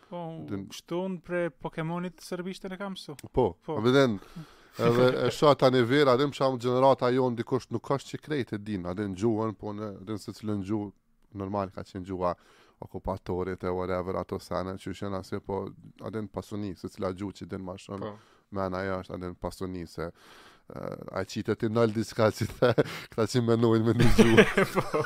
Po, 0.10 0.22
dhe... 0.50 0.60
shtu 0.76 1.00
unë 1.08 1.22
pre 1.26 1.44
Pokemonit 1.64 2.22
sërbishte 2.22 2.70
në 2.70 2.78
kam 2.82 2.98
su? 3.00 3.16
Po, 3.36 3.46
po. 3.66 3.80
Aden, 3.82 4.20
edhe 4.88 5.08
e 5.24 5.30
shu 5.34 5.48
ata 5.50 5.72
një 5.74 5.86
vera, 5.90 6.18
aden 6.18 6.34
për 6.34 6.42
shumë 6.42 6.60
generata 6.68 7.10
jo 7.16 7.30
në 7.34 7.40
dikosht 7.42 7.72
nuk 7.74 7.94
është 7.98 8.18
që 8.18 8.24
krejt 8.28 8.56
e 8.58 8.62
din, 8.68 8.86
aden 8.92 9.16
gjuën, 9.20 9.56
po 9.64 9.74
në 9.76 9.92
aden 10.02 10.22
se 10.22 10.36
në 10.44 10.60
gjuë, 10.68 10.92
normal 11.42 11.72
ka 11.74 11.86
qenë 11.88 12.06
gjuëa 12.12 12.36
okupatorit 12.84 13.64
e 13.64 13.72
whatever 13.74 14.20
ato 14.20 14.38
sene, 14.44 14.76
që 14.78 14.92
shenë 15.00 15.22
asë 15.24 15.40
po 15.48 15.64
aden 16.06 16.28
pasunik, 16.28 16.78
se 16.78 16.90
cila 16.92 17.14
gjuë 17.16 17.38
që 17.40 17.48
din 17.54 17.64
ma 17.64 17.78
shumë, 17.80 18.16
po. 18.52 18.60
me 18.60 18.86
është 19.00 19.16
aden 19.22 19.38
pasunik, 19.42 19.90
se 19.96 20.12
a 21.14 21.22
qitë 21.28 21.56
të 21.60 21.70
nëllë 21.76 21.94
diska 21.98 22.28
që 22.38 22.46
të 22.50 22.70
këta 23.12 23.26
që 23.32 23.42
me 23.48 23.56
nojnë 23.60 23.84
me 23.84 23.96
një 24.00 24.12
gjurë, 24.18 24.66
po. 24.76 25.02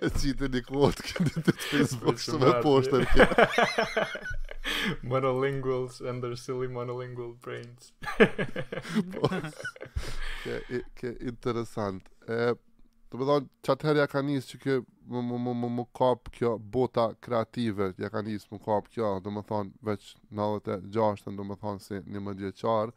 e 0.00 0.08
qitë 0.16 0.48
një 0.54 0.62
kvotë 0.66 1.04
këndë 1.08 1.34
të 1.46 1.52
të 1.52 1.66
Facebook 1.66 2.22
shumë 2.24 2.48
e 2.50 2.54
poshtë 2.64 3.02
të 3.04 3.26
rëkja. 3.26 4.16
Monolinguals 5.12 6.00
and 6.02 6.24
their 6.24 6.34
silly 6.36 6.68
monolingual 6.68 7.30
brains. 7.46 7.92
po, 9.14 9.30
ke, 10.42 11.14
interesant. 11.14 12.10
E, 12.26 12.50
të 13.10 13.22
më 13.22 13.30
dhonë, 13.30 13.48
që 13.64 13.72
atëherë 13.76 14.02
ja 14.02 14.10
ka 14.16 14.24
njësë 14.26 14.50
që 14.52 14.60
kjo 14.66 14.78
më, 15.14 15.88
kapë 16.02 16.34
kjo 16.36 16.56
bota 16.76 17.06
kreative, 17.24 17.92
ja 18.02 18.10
ka 18.12 18.24
njësë 18.26 18.52
më 18.56 18.62
kapë 18.66 18.94
kjo, 18.98 19.14
do 19.24 19.32
më 19.38 19.46
thonë, 19.50 19.74
veç 19.92 20.10
96, 20.34 21.34
do 21.38 21.46
më 21.52 21.60
thonë 21.64 21.84
si 21.86 22.02
një 22.14 22.24
më 22.28 22.36
djeqarë, 22.42 22.94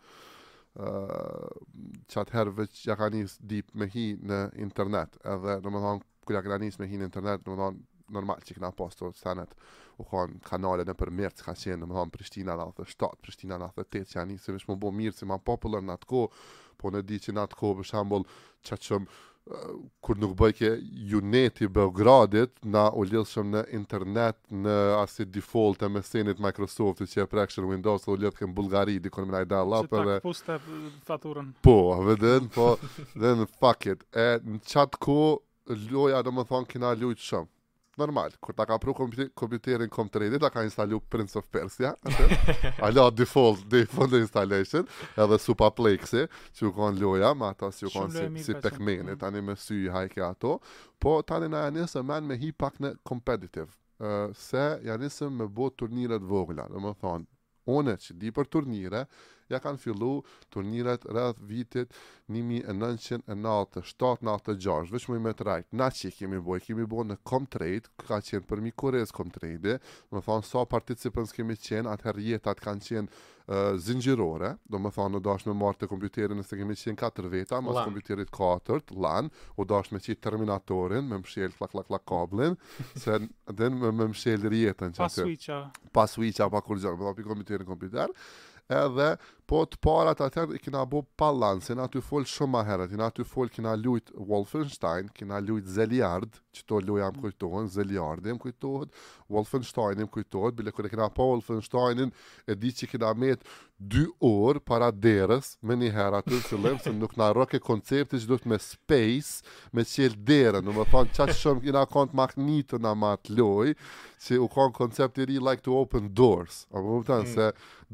që 0.80 2.14
qatë 2.14 2.34
herë 2.34 2.64
ja 2.88 2.96
ka 2.98 3.10
njësë 3.14 3.46
dip 3.52 3.74
me 3.78 3.86
hi 3.94 4.06
në 4.26 4.40
internet, 4.66 5.18
edhe 5.30 5.60
në 5.62 5.70
më 5.76 5.82
thonë, 5.86 6.06
kërja 6.26 6.42
ka 6.48 6.58
njësë 6.64 6.82
me 6.82 6.88
hi 6.90 6.98
në 7.02 7.10
internet, 7.10 7.44
në 7.46 7.50
më 7.54 7.60
thonë, 7.62 7.84
normal 8.14 8.42
që 8.46 8.52
i 8.52 8.56
këna 8.58 8.70
posto 8.78 9.12
të 9.14 9.20
stanet, 9.20 9.54
u 10.02 10.06
kohën 10.10 10.34
kanale 10.46 10.84
në 10.86 10.96
për 11.00 11.12
mërë 11.18 11.38
që 11.40 11.46
ka 11.48 11.54
qenë, 11.58 11.78
në 11.84 11.90
më 11.92 11.98
thonë, 12.00 12.14
Prishtina 12.16 12.58
7 12.58 13.12
Prishtina 13.26 13.60
8 13.68 14.02
që 14.02 14.06
ja 14.20 14.26
njësë 14.30 14.46
se 14.48 14.56
vëqë 14.58 14.72
më 14.74 14.80
bo 14.84 14.92
mirë 14.94 15.18
si 15.18 15.30
ma 15.30 15.38
popullër 15.40 15.86
në 15.88 15.96
atë 15.98 16.10
ko, 16.12 16.24
po 16.82 16.92
në 16.94 17.04
di 17.10 17.22
që 17.28 17.36
në 17.38 17.46
atë 17.46 17.60
ko, 17.62 17.72
për 17.80 17.90
shambull, 17.92 18.28
që 18.68 18.82
që 18.88 19.02
kur 20.06 20.16
nuk 20.22 20.36
bëj 20.40 20.52
ke 20.60 20.70
neti 21.34 21.68
Beogradit, 21.68 22.54
na 22.64 22.86
u 22.96 23.04
lidhshëm 23.08 23.50
në 23.56 23.64
internet 23.78 24.38
në 24.50 24.76
asit 25.02 25.32
default 25.36 25.84
e 25.84 25.90
mesenit 25.92 26.40
Microsoftit 26.42 27.12
që 27.14 27.26
e 27.26 27.28
prekshën 27.34 27.68
Windows, 27.68 28.08
u 28.08 28.16
lidhshëm 28.22 28.54
në 28.54 28.58
Bulgari, 28.60 28.98
di 29.04 29.12
konë 29.12 29.28
me 29.30 29.36
najda 29.38 29.62
lapë. 29.76 29.96
Që 29.96 30.18
tak 30.18 30.28
puste 30.28 30.60
faturën. 31.10 31.52
Po, 31.68 31.76
a 31.98 32.00
vedin, 32.08 32.48
po, 32.56 32.76
dhe 33.20 33.36
fuck 33.60 33.90
it. 33.94 34.08
E 34.16 34.30
në 34.40 34.64
qatë 34.72 35.04
ku, 35.04 35.20
loja, 35.92 36.24
do 36.24 36.32
më 36.40 36.48
thonë, 36.54 36.70
kina 36.72 36.96
shumë 37.00 37.53
normal, 37.98 38.34
kur 38.42 38.54
ta 38.54 38.66
ka 38.66 38.78
pru 38.82 38.94
kompjuterin 39.36 39.90
kom 39.92 40.08
të 40.10 40.22
redit, 40.24 40.42
ta 40.42 40.50
ka 40.52 40.64
instalu 40.66 41.00
Prince 41.10 41.38
of 41.40 41.46
Persia, 41.52 41.92
ala 42.86 43.10
default, 43.12 43.66
default 43.70 44.16
installation, 44.18 44.88
edhe 45.18 45.40
Supa 45.42 45.70
Plexi, 45.72 46.26
që 46.58 46.66
u 46.70 46.74
konë 46.76 47.02
loja, 47.02 47.34
ma 47.38 47.52
ta 47.58 47.70
si 47.72 47.86
u 47.88 47.92
konë 47.94 48.26
si, 48.40 48.48
si 48.50 48.56
pekmenit, 48.64 49.14
mm. 49.18 49.22
tani 49.22 49.42
me 49.42 49.56
sy 49.60 49.82
i 49.88 49.92
hajke 49.94 50.24
ato, 50.26 50.56
po 51.02 51.20
tani 51.28 51.50
na 51.54 51.66
janë 51.68 51.82
njësë 51.84 52.06
men 52.10 52.30
me 52.34 52.38
hi 52.42 52.52
pak 52.58 52.82
në 52.84 52.96
competitive, 53.10 53.70
se 54.38 54.64
janë 54.86 55.06
njësë 55.06 55.30
me 55.42 55.48
bo 55.62 55.70
turnire 55.70 56.18
të 56.22 56.32
vogla, 56.32 56.68
dhe 56.74 56.82
më 56.84 56.96
thonë, 57.04 57.30
one 57.80 57.94
që 58.04 58.18
di 58.20 58.34
për 58.36 58.50
turnire, 58.52 59.06
ja 59.52 59.60
kanë 59.64 59.82
fillu 59.82 60.12
turniret 60.54 61.04
rrëth 61.10 61.42
vitit 61.50 61.94
1997 62.32 63.22
1996 63.34 64.94
veçmë 64.96 65.18
i 65.20 65.24
me 65.28 65.34
të 65.36 65.48
rajt, 65.50 65.68
na 65.80 65.90
që 65.92 66.08
i 66.12 66.16
kemi 66.18 66.40
bo, 66.44 66.56
i 66.60 66.64
kemi 66.64 66.86
bo 66.94 67.04
në 67.08 67.18
Comtrade, 67.28 67.92
ka 68.06 68.22
qenë 68.24 68.48
për 68.50 68.64
mi 68.64 68.72
kores 68.80 69.12
Comtrade, 69.16 69.78
më 70.14 70.24
thonë, 70.26 70.48
sa 70.48 70.60
so 70.64 70.66
participants 70.72 71.34
kemi 71.36 71.58
qenë, 71.60 71.90
atëherë 71.98 72.28
jetat 72.30 72.62
kanë 72.64 72.88
qenë 72.88 73.12
uh, 73.12 73.74
zingjirore, 73.84 74.54
do 74.72 74.80
më 74.82 74.94
thonë, 74.96 75.16
në 75.18 75.22
dash 75.28 75.48
me 75.50 75.56
marrë 75.64 75.82
të 75.84 75.90
kompjuterin, 75.92 76.40
nëse 76.40 76.60
kemi 76.62 76.80
qenë 76.80 77.00
4 77.04 77.34
veta, 77.36 77.60
mas 77.66 77.78
lan. 77.80 77.90
kompjuterit 77.92 78.32
4-të, 78.38 78.98
lan, 79.06 79.32
u 79.60 79.68
dash 79.74 79.92
me 79.94 80.02
qitë 80.06 80.24
terminatorin, 80.30 81.06
me 81.12 81.20
mshel, 81.26 81.52
klak, 81.60 81.76
klak, 81.76 81.90
klak, 81.92 82.06
kablin, 82.14 82.56
se 83.04 83.20
dhe 83.60 83.72
me 83.76 84.08
mshel 84.08 84.48
rjetën 84.48 84.96
që 84.96 85.04
aty. 85.10 85.20
Pa 85.20 85.20
switcha. 85.26 85.62
Pas 86.00 86.16
switcha, 86.18 86.50
pa 86.56 86.62
kur 86.64 86.80
gjerë, 86.80 86.98
me 86.98 87.44
thonë, 87.44 87.46
pi 87.46 87.68
kompjuterin, 87.68 88.18
هذا 88.74 89.18
Po 89.54 89.60
të 89.70 89.78
parat 89.86 90.18
atëherë 90.26 90.56
i 90.58 90.58
kina 90.64 90.80
bo 90.90 91.04
na 91.78 91.86
t'u 91.88 92.02
fol 92.02 92.24
shumë 92.26 92.64
herët, 92.66 92.92
i 92.92 92.98
na 92.98 93.12
t'u 93.14 93.24
fol 93.24 93.50
kina 93.54 93.76
lujt 93.78 94.10
Wolfenstein, 94.18 95.12
kina 95.14 95.38
lujt 95.40 95.68
Zeliard, 95.70 96.40
që 96.54 96.64
to 96.70 96.80
luja 96.82 97.10
më 97.14 97.22
kujtohen, 97.28 97.68
Zeliard 97.70 98.26
më 98.26 98.34
kujtohet, 98.42 98.90
Wolfenstein 99.30 100.02
më 100.02 100.10
kujtohet, 100.14 100.58
bile 100.58 100.74
kër 100.74 100.88
e 100.88 100.92
kina 100.96 101.08
po 101.14 101.28
Wolfensteinin, 101.36 102.10
e 102.50 102.56
di 102.60 102.72
që 102.74 102.90
kina 102.96 103.12
met 103.18 103.46
dy 103.84 104.08
orë 104.26 104.62
para 104.66 104.90
derës, 104.92 105.54
me 105.62 105.78
një 105.80 105.90
herë 105.98 106.22
atër 106.24 106.42
të 106.48 106.60
lëmë, 106.64 106.82
se 106.86 106.94
nuk 106.98 107.14
na 107.20 107.30
roke 107.38 107.60
koncepti 107.62 108.20
që 108.24 108.30
dhëtë 108.32 108.50
me 108.54 108.58
space, 108.64 109.40
me 109.76 109.86
qëllë 109.86 110.18
derën, 110.30 110.66
në 110.68 110.76
më 110.80 110.88
thonë 110.94 111.14
qa 111.18 111.30
që 111.32 111.38
shumë 111.42 111.66
kina 111.70 111.86
kont 111.94 112.16
magnitë 112.18 112.82
në 112.86 112.96
matë 113.06 113.38
loj, 113.40 113.74
që 114.24 114.38
u 114.40 114.48
konë 114.54 114.78
koncepti 114.78 115.28
ri 115.28 115.40
like 115.44 115.66
to 115.66 115.76
open 115.82 116.08
doors, 116.16 116.64
a 116.72 116.78
më 116.78 116.86
po 116.88 117.02
më 117.10 117.22
mm. 117.26 117.34
se 117.36 117.50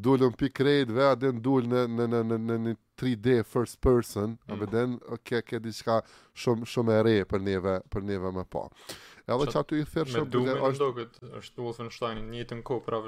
dulëm 0.05 0.35
pi 0.39 0.51
krejtve, 0.55 1.07
dhe 1.23 1.31
në 1.33 1.41
dul 1.49 1.65
në 1.69 1.79
në 1.91 2.05
në 2.09 2.19
në 2.29 2.37
në, 2.49 2.55
në 2.65 2.73
3D 3.01 3.35
first 3.49 3.79
person, 3.83 4.35
mm. 4.35 4.55
apo 4.55 4.67
den 4.73 4.97
ke 5.27 5.39
ke 5.49 5.61
diçka 5.65 5.99
shumë 6.43 6.67
shumë 6.73 6.97
e 6.99 7.03
re 7.07 7.15
për 7.31 7.45
neve 7.49 7.77
për 7.93 8.05
neve 8.11 8.33
më 8.39 8.45
po. 8.53 8.65
Edhe 9.29 9.49
çatu 9.53 9.77
i 9.77 9.85
thershëm 9.95 10.29
duke 10.33 10.57
është 10.69 10.83
duket 10.83 11.21
është 11.41 11.65
Wolfenstein 11.65 12.19
një 12.19 12.25
të 12.25 12.31
njëjtën 12.37 12.65
kohë 12.71 12.85
pra 12.89 13.01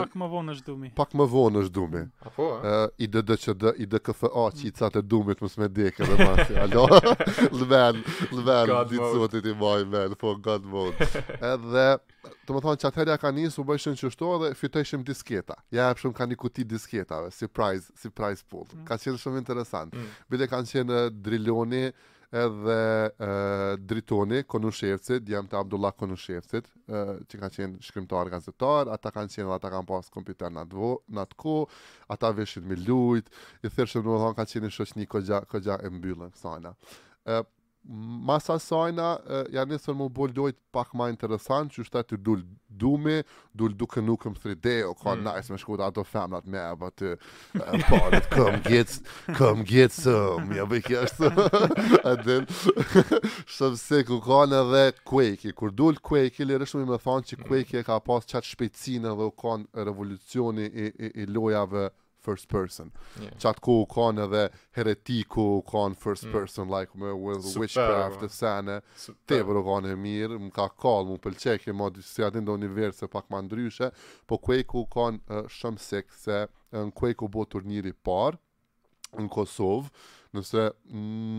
pak 0.00 0.14
më 0.18 0.26
vonë 0.32 0.54
është 0.54 0.66
dumi. 0.68 0.90
Pak 1.00 1.14
më 1.16 1.26
vonë 1.32 1.62
është 1.64 1.74
dumi. 1.76 2.02
Apo? 2.28 2.46
Ë 2.68 2.78
i 3.04 3.08
DDCD 3.14 3.66
i 3.84 3.86
DKFA 3.92 4.44
që 4.58 4.66
i 4.68 4.72
ca 4.76 4.90
të 4.92 5.02
dumit 5.10 5.40
mos 5.44 5.56
më 5.60 5.68
dek 5.76 6.00
edhe 6.04 6.16
më. 6.20 6.46
Alo. 6.64 6.84
Lvan, 7.62 8.00
Lvan, 8.40 8.72
di 8.90 9.00
çfarë 9.00 9.30
ti 9.46 9.54
vaj 9.62 9.82
më, 9.92 10.04
po 10.20 10.34
god 10.46 10.66
mode. 10.72 11.10
Edhe, 11.52 11.88
do 12.46 12.54
të 12.58 12.62
thonë 12.66 12.82
çatëria 12.84 13.16
ka 13.22 13.32
nis, 13.36 13.56
u 13.60 13.64
bëshën 13.68 13.96
çështë 14.00 14.30
edhe 14.36 14.52
fitojshim 14.60 15.04
disketa. 15.08 15.58
Ja 15.74 15.90
japshëm 15.90 16.14
kanë 16.18 16.34
një 16.34 16.40
kuti 16.44 16.66
disketave, 16.74 17.32
surprise, 17.36 17.88
surprise 18.04 18.44
pool. 18.50 18.68
Mm. 18.74 18.86
Ka 18.90 19.00
qenë 19.00 19.20
shumë 19.24 19.42
interesant. 19.44 19.96
Mm. 19.96 20.12
Bile 20.30 20.50
kanë 20.52 20.74
qenë 20.76 21.04
eh, 21.06 21.12
Drilioni, 21.28 21.86
edhe 22.32 23.10
e, 23.10 23.30
dritoni 23.90 24.42
Konushevci, 24.46 25.18
djemë 25.26 25.50
të 25.50 25.58
Abdullah 25.60 25.92
Konushevcit, 25.98 26.68
që 26.90 27.38
kanë 27.40 27.54
qenë 27.56 27.82
shkrimtar 27.86 28.30
gazetar, 28.32 28.90
ata 28.94 29.10
kanë 29.14 29.34
qenë 29.34 29.48
dhe 29.50 29.56
ata 29.56 29.72
kanë 29.74 29.88
pasë 29.90 30.14
kompjuter 30.14 30.52
në, 30.54 30.64
dvo, 30.72 30.92
në 31.16 31.24
të 31.32 31.40
ko, 31.44 31.56
ata 32.14 32.30
veshit 32.38 32.66
me 32.70 32.78
lujt, 32.84 33.30
i 33.66 33.70
thërshë 33.74 34.02
në 34.02 34.06
më 34.08 34.20
dhonë 34.24 34.38
ka 34.40 34.48
qenë 34.52 34.68
në 34.68 34.74
shoqni 34.78 35.08
këgja, 35.14 35.42
këgja 35.54 35.80
e 35.88 35.92
mbyllën 35.98 36.34
kësana. 36.36 36.74
E, 37.26 37.42
masa 37.88 38.58
sajna 38.60 39.06
janë 39.54 39.72
nesër 39.74 39.94
më 39.96 40.06
bol 40.14 40.32
dojt 40.36 40.56
pak 40.74 40.90
ma 40.98 41.06
interesant 41.08 41.72
që 41.72 41.80
është 41.84 42.02
të 42.10 42.18
dull 42.26 42.42
dume 42.68 43.14
dul 43.56 43.72
duke 43.76 44.02
nuk 44.04 44.26
3D 44.28 44.68
o 44.84 44.92
ka 44.98 45.14
mm. 45.14 45.24
nice 45.24 45.48
me 45.50 45.58
shkot 45.58 45.80
ato 45.86 46.04
femnat 46.04 46.44
me 46.44 46.60
e 46.60 46.74
vëtë 46.82 47.12
po, 47.16 47.80
parët 47.88 48.28
këm 48.34 48.60
gjec 48.68 48.94
këm 49.38 49.64
gjec 49.70 49.96
më 50.50 50.60
jabë 50.60 50.76
i 50.76 50.84
kjesht 50.90 51.24
e 51.24 52.14
din 52.26 52.48
shëpse 53.46 54.02
ku 54.10 54.20
ka 54.28 54.42
në 54.52 54.62
dhe 54.74 54.84
kwejki 55.08 55.54
kur 55.56 55.72
dul 55.72 55.96
kwejki 56.04 56.44
lirë 56.46 56.68
shumë 56.70 56.84
i 56.84 56.90
me 56.92 57.00
thonë 57.04 57.30
që 57.32 57.38
hmm. 57.38 57.48
kwejki 57.48 57.80
e 57.80 57.86
ka 57.88 57.96
pas 58.04 58.28
qatë 58.28 58.52
shpecine 58.52 59.08
dhe 59.08 59.30
u 59.32 59.32
ka 59.40 59.56
revolucioni 59.88 60.68
i, 60.68 60.92
i, 61.00 61.12
i 61.24 61.26
lojave 61.32 61.88
first 62.22 62.48
person. 62.52 62.90
Yeah. 63.20 63.30
Qatë 63.42 63.62
ku 63.64 63.76
u 63.82 63.86
konë 63.90 64.24
edhe 64.26 64.42
heretiku 64.78 65.44
u 65.58 65.62
konë 65.70 65.98
first 66.02 66.26
mm. 66.28 66.34
person, 66.34 66.68
like 66.72 66.98
me 67.02 67.12
with 67.12 67.42
Super, 67.48 67.64
witchcraft 67.64 68.24
e 68.26 68.30
sene, 68.34 68.78
te 69.28 69.40
për 69.46 69.60
u 69.60 69.64
konë 69.66 69.92
e 69.94 69.98
mirë, 70.00 70.38
më 70.46 70.52
ka 70.58 70.68
kalë, 70.84 71.10
më 71.14 71.24
pëlqekje, 71.26 71.76
më 71.80 71.90
di 71.98 72.06
si 72.10 72.26
atin 72.26 72.46
dhe 72.50 73.10
pak 73.16 73.28
më 73.32 73.42
ndryshe, 73.48 73.90
po 74.26 74.38
Quake 74.38 74.76
u 74.80 74.86
konë 74.92 75.20
uh, 75.28 75.42
shumë 75.48 75.80
sekse, 75.86 76.44
në 76.76 76.84
Quake 77.00 77.24
u 77.24 77.28
bo 77.28 77.44
turniri 77.44 77.92
par, 78.06 78.38
në 79.16 79.28
Kosovë, 79.34 79.90
nëse 80.36 80.64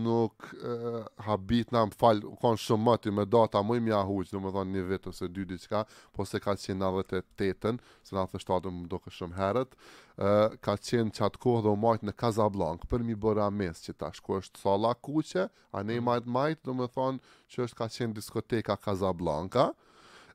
nuk 0.04 0.48
e, 0.52 0.58
eh, 0.68 0.96
habit 1.26 1.70
na 1.72 1.84
më 1.88 1.96
falë, 1.98 2.26
u 2.28 2.34
konë 2.42 2.60
shumë 2.60 2.86
mëti 2.88 3.12
me 3.16 3.24
data 3.30 3.62
më 3.64 3.78
i 3.80 3.84
mja 3.86 4.00
huqë, 4.04 4.34
në 4.34 4.40
më 4.44 4.52
thonë 4.56 4.74
një 4.76 4.82
vitë 4.90 5.12
ose 5.12 5.28
dy 5.32 5.46
diqka, 5.52 5.80
po 6.12 6.26
se 6.28 6.40
ka 6.44 6.54
qenë 6.60 6.78
në 6.80 6.90
dhe 6.98 7.22
të 7.24 7.72
se 8.08 8.14
në 8.16 8.60
dhe 8.64 8.74
më 8.78 8.90
doke 8.92 9.12
shumë 9.16 9.38
herët, 9.38 9.76
e, 9.76 10.28
eh, 10.28 10.58
ka 10.64 10.76
qenë 10.76 11.14
që 11.16 11.24
atë 11.28 11.40
kohë 11.44 11.64
dhe 11.64 11.72
u 11.72 11.78
majtë 11.86 12.10
në 12.10 12.16
Kazablank, 12.20 12.86
për 12.92 13.06
mi 13.08 13.16
bëra 13.24 13.48
mes 13.50 13.80
që 13.86 13.96
tash, 14.02 14.20
ku 14.20 14.36
është 14.40 14.60
sala 14.60 14.92
kuqe, 14.94 15.48
a 15.72 15.78
ne 15.82 15.96
i 15.96 16.00
mhm. 16.00 16.08
majtë 16.10 16.36
majtë, 16.38 16.68
në 16.68 16.76
më 16.82 16.90
thonë 16.96 17.24
që 17.50 17.64
është 17.64 17.80
ka 17.80 17.88
qenë 17.96 18.16
diskoteka 18.20 18.76
Kazablanka, 18.76 19.70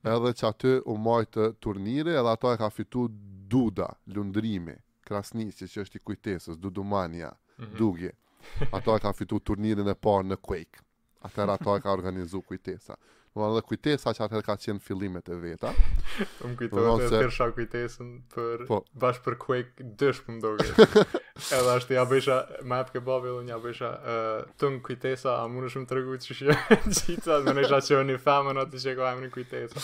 edhe 0.02 0.34
që 0.38 0.44
aty 0.50 0.72
u 0.90 0.98
majtë 1.06 1.52
turnire, 1.62 2.18
edhe 2.18 2.30
ato 2.32 2.52
e 2.52 2.58
ka 2.58 2.70
fitu 2.74 3.06
Duda, 3.48 3.94
lundrimi, 4.12 4.74
Krasnici, 5.08 5.64
që 5.64 5.84
është 5.86 5.96
i 5.96 6.00
kujtesës, 6.04 6.56
Dudumania, 6.60 7.30
mm 7.32 7.64
-hmm. 7.70 8.10
Ato 8.78 8.94
e 8.98 9.00
kanë 9.04 9.16
fitu 9.20 9.38
turnirin 9.48 9.90
e 9.94 9.94
parë 10.06 10.28
në 10.28 10.38
Quake. 10.50 10.84
atër 11.30 11.54
ato 11.56 11.76
e 11.80 11.84
ka 11.88 11.96
organizu 11.98 12.44
kujtesa. 12.52 13.00
Më 13.38 13.44
po, 13.44 13.54
dhe 13.54 13.62
kujtesa 13.70 14.12
që 14.16 14.24
atëherë 14.24 14.44
ka 14.46 14.54
qenë 14.58 14.80
fillimet 14.82 15.28
e 15.30 15.36
veta. 15.38 15.70
më 16.42 16.54
kujtojnë 16.58 16.96
dhe 17.02 17.08
se... 17.12 17.20
tërsha 17.22 17.46
kujtesën 17.54 18.08
për 18.34 18.64
po. 18.68 18.80
bashkë 19.02 19.24
për 19.28 19.36
Quake 19.44 19.86
dësh 20.00 20.24
për 20.26 20.36
mdoge. 20.40 20.70
Edhe 21.54 21.70
ashtë 21.70 21.94
ja 21.94 22.02
bësha, 22.10 22.36
ma 22.66 22.80
e 22.82 22.86
përke 22.88 23.00
babi 23.06 23.30
dhe 23.30 23.44
një 23.46 23.58
bësha, 23.62 23.90
uh, 24.12 24.48
të 24.58 24.72
më 24.74 24.80
kujtesa, 24.88 25.36
a 25.38 25.44
më 25.52 25.60
në 25.62 25.68
shumë 25.70 25.86
të 25.86 25.98
rëgu 25.98 26.16
që 26.24 26.36
shë 26.38 26.56
gjitha, 26.98 27.36
më 27.46 27.54
në 27.54 27.62
isha 27.62 27.78
që 27.86 28.00
një 28.08 28.16
famën 28.24 28.58
atë 28.64 28.80
që 28.84 28.94
ka 28.98 29.12
e 29.12 29.18
më 29.20 29.22
në 29.22 29.30
kujtesa. 29.36 29.82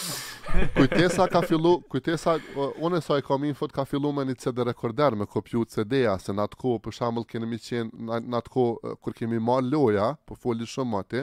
kujtesa 0.81 1.29
ka 1.31 1.45
fillu, 1.47 1.77
kujtesa, 1.95 2.35
unë 2.59 2.99
unë 2.99 3.03
e 3.05 3.23
kam 3.23 3.29
kom 3.29 3.45
infot, 3.53 3.75
ka 3.77 3.85
fillu 3.87 4.11
me 4.17 4.27
një 4.27 4.35
CD 4.43 4.67
rekorder 4.67 5.15
me 5.21 5.29
kopju 5.31 5.63
CD-a, 5.69 6.17
se 6.19 6.35
në 6.35 6.43
atë 6.49 6.59
ko, 6.65 6.75
për 6.83 6.99
shambull, 6.99 7.29
kemi 7.31 7.61
qenë, 7.69 8.19
në 8.19 8.39
atë 8.43 8.51
ko, 8.57 8.67
kemi 9.15 9.39
marë 9.39 9.71
loja, 9.77 10.11
po 10.27 10.35
foli 10.35 10.67
shumë 10.67 11.05
atë, 11.05 11.23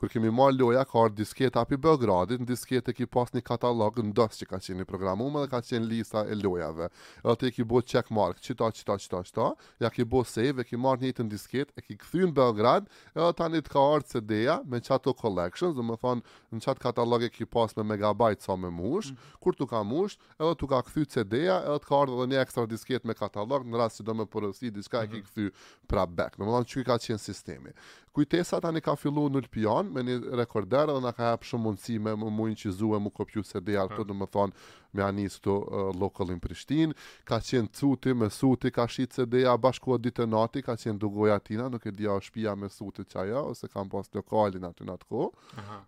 kur 0.00 0.12
kemi 0.12 0.28
marë 0.28 0.60
loja, 0.60 0.84
ka 0.84 1.08
disketa 1.08 1.64
hapi 1.70 1.78
Beogradit, 1.84 2.40
në 2.42 2.48
disket 2.50 2.88
e 2.90 2.92
ki 2.96 3.06
pas 3.06 3.28
një 3.30 3.44
katalog 3.46 4.00
në 4.02 4.10
dos 4.16 4.38
që 4.40 4.46
ka 4.50 4.58
qeni 4.62 4.82
programume 4.88 5.44
dhe 5.44 5.50
ka 5.52 5.60
qeni 5.62 5.86
lista 5.86 6.24
e 6.26 6.34
lojave. 6.34 6.88
Dhe 7.22 7.34
të 7.38 7.46
i 7.46 7.52
ki 7.54 7.66
bo 7.72 7.78
check 7.82 8.10
mark, 8.10 8.40
qita, 8.42 8.66
qita, 8.74 8.96
qita, 8.98 9.20
qita, 9.28 9.46
ja 9.84 9.90
ki 9.94 10.04
bo 10.10 10.24
save, 10.26 10.64
e 10.64 10.66
ki 10.66 10.80
marrë 10.82 11.06
njëtë 11.06 11.26
në 11.26 11.30
disket, 11.34 11.70
e 11.78 11.84
ki 11.84 11.96
këthy 12.02 12.24
në 12.26 12.34
Beograd, 12.40 12.90
edhe 13.14 13.30
tani 13.38 13.62
të 13.62 13.70
ka 13.70 13.84
orë 13.92 14.08
CD-ja 14.10 14.56
me 14.66 14.80
qatë 14.88 15.14
collections, 15.22 15.78
dhe 15.78 15.86
më 15.90 15.98
thonë 16.02 16.36
në 16.56 16.64
qatë 16.66 16.84
katalog 16.88 17.28
e 17.28 17.30
ki 17.36 17.46
pas 17.54 17.76
me 17.78 17.86
megabajtë 17.94 18.48
sa 18.50 18.58
me 18.58 18.72
mush, 18.80 19.12
mm 19.14 19.28
kur 19.40 19.54
të 19.56 19.64
ka 19.70 19.78
mush, 19.88 20.18
edhe 20.36 20.52
të 20.60 20.66
ka 20.68 20.82
këthy 20.84 21.04
CD-ja, 21.14 21.60
edhe 21.64 21.78
të 21.80 21.88
ka 21.88 22.00
edhe 22.04 22.16
dhe 22.20 22.26
një 22.30 22.40
ekstra 22.42 22.66
disket 22.68 23.06
me 23.08 23.14
katalog, 23.16 23.64
në 23.64 23.78
rast 23.80 24.00
që 24.00 24.04
do 24.08 24.12
me 24.18 24.26
përësi, 24.28 24.68
diçka 24.76 25.00
mm 25.00 25.06
-hmm. 25.06 25.08
e 25.08 25.08
ki 25.08 25.18
mhm. 25.18 25.26
këthy 25.26 25.88
pra 25.88 26.04
back. 26.06 26.36
Dhe 26.36 26.44
më 26.44 26.52
thonë 26.56 26.70
që 26.74 26.84
ka 26.84 26.98
qenë 27.00 27.18
sistemi 27.24 27.72
kujtesa 28.20 28.58
tani 28.60 28.80
ka 28.84 28.92
fillu 29.00 29.22
në 29.32 29.40
lpion 29.46 29.88
me 29.94 30.02
një 30.04 30.14
rekorder 30.38 30.90
dhe 30.90 30.96
nga 31.00 31.12
ka 31.16 31.28
hap 31.30 31.46
shumë 31.48 31.64
mundësi 31.64 31.94
me 32.04 32.12
më 32.20 32.28
mujnë 32.36 32.58
që 32.62 32.72
zuhe 32.76 32.98
më 33.00 33.12
kopju 33.16 33.42
se 33.48 33.62
dhe 33.64 33.78
jartë 33.78 34.04
të 34.10 34.16
më 34.20 34.26
thonë 34.34 34.66
me 34.98 35.04
anis 35.06 35.38
këto 35.40 35.54
uh, 35.56 35.86
lokal 36.02 36.28
në 36.32 36.36
Prishtin, 36.44 36.92
ka 37.24 37.38
qenë 37.48 37.70
cuti 37.78 38.12
me 38.20 38.26
suti, 38.36 38.72
ka 38.76 38.84
shit 38.92 39.14
se 39.16 39.24
dheja 39.32 39.54
bashkua 39.56 39.96
ditë 40.04 40.26
natë 40.26 40.34
nati, 40.36 40.62
ka 40.66 40.74
qenë 40.82 40.98
dugoja 41.00 41.38
tina, 41.48 41.68
nuk 41.72 41.86
e 41.88 41.92
dhja 41.96 42.18
shpia 42.28 42.52
me 42.60 42.68
suti 42.74 43.06
që 43.08 43.20
aja, 43.22 43.40
ose 43.54 43.70
kam 43.72 43.88
pas 43.94 44.10
lokalin 44.18 44.66
aty 44.68 44.84
në 44.84 44.98
atë 44.98 45.28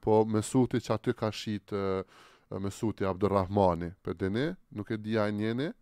po 0.09 0.17
me 0.33 0.41
suti 0.51 0.81
që 0.87 0.95
aty 0.97 1.15
ka 1.21 1.29
shit 1.43 1.77
uh, 1.77 2.25
me 2.59 2.71
suti 2.79 3.05
Abdurrahmani, 3.13 3.91
për 4.05 4.19
dhe 4.25 4.33
nuk 4.71 4.91
e 4.91 4.97
dhja 5.05 5.29
njeni 5.37 5.73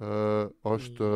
është 0.00 1.08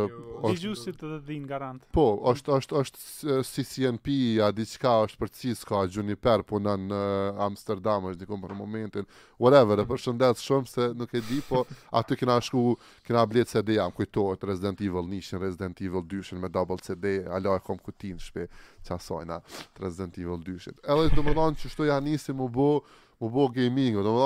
Dizjusit 0.45 0.99
dhe 1.01 1.19
din 1.27 1.47
garant 1.49 1.83
Po, 1.97 2.05
është, 2.33 2.53
është, 2.53 2.81
është 2.85 3.37
CCNP 3.49 4.09
A 4.45 4.51
diçka 4.53 4.91
është 5.07 5.19
për 5.23 5.29
Cisco 5.33 5.79
A 5.79 5.87
Juniper 5.91 6.43
punon 6.45 6.85
në 6.91 6.99
Amsterdam 7.47 8.11
është 8.11 8.21
dikon 8.27 8.43
për 8.43 8.53
momentin 8.59 9.07
Whatever, 9.41 9.81
e 9.81 9.85
mm. 9.85 9.89
përshëndet 9.95 10.37
shumë 10.45 10.69
se 10.75 10.91
nuk 11.01 11.15
e 11.17 11.23
di 11.31 11.41
Po 11.49 11.65
aty 12.03 12.15
kina 12.21 12.37
shku, 12.45 12.77
kina 13.09 13.25
blet 13.25 13.49
CD 13.49 13.79
Jam 13.79 13.91
kujtojt 13.97 14.45
Resident 14.53 14.81
Evil 14.85 15.09
Nishin 15.09 15.41
Resident 15.41 15.81
Evil 15.81 16.05
2 16.05 16.37
me 16.45 16.51
double 16.53 16.77
CD 16.85 17.23
Alo 17.25 17.57
e 17.57 17.65
kom 17.65 17.79
kutin 17.81 18.21
shpe 18.21 18.51
qasojna 18.85 19.41
Resident 19.81 20.19
Evil 20.21 20.45
2 20.45 20.77
Edhe 20.85 21.09
të 21.09 21.25
më 21.25 21.39
donë 21.41 21.57
që 21.65 21.73
shto 21.73 21.89
janë 21.89 22.11
nisi 22.13 22.37
më 22.37 22.53
bo 22.53 22.75
Më 23.23 23.29
bo 23.33 23.45
gaming, 23.49 23.95
më 23.97 24.03
donë 24.05 24.23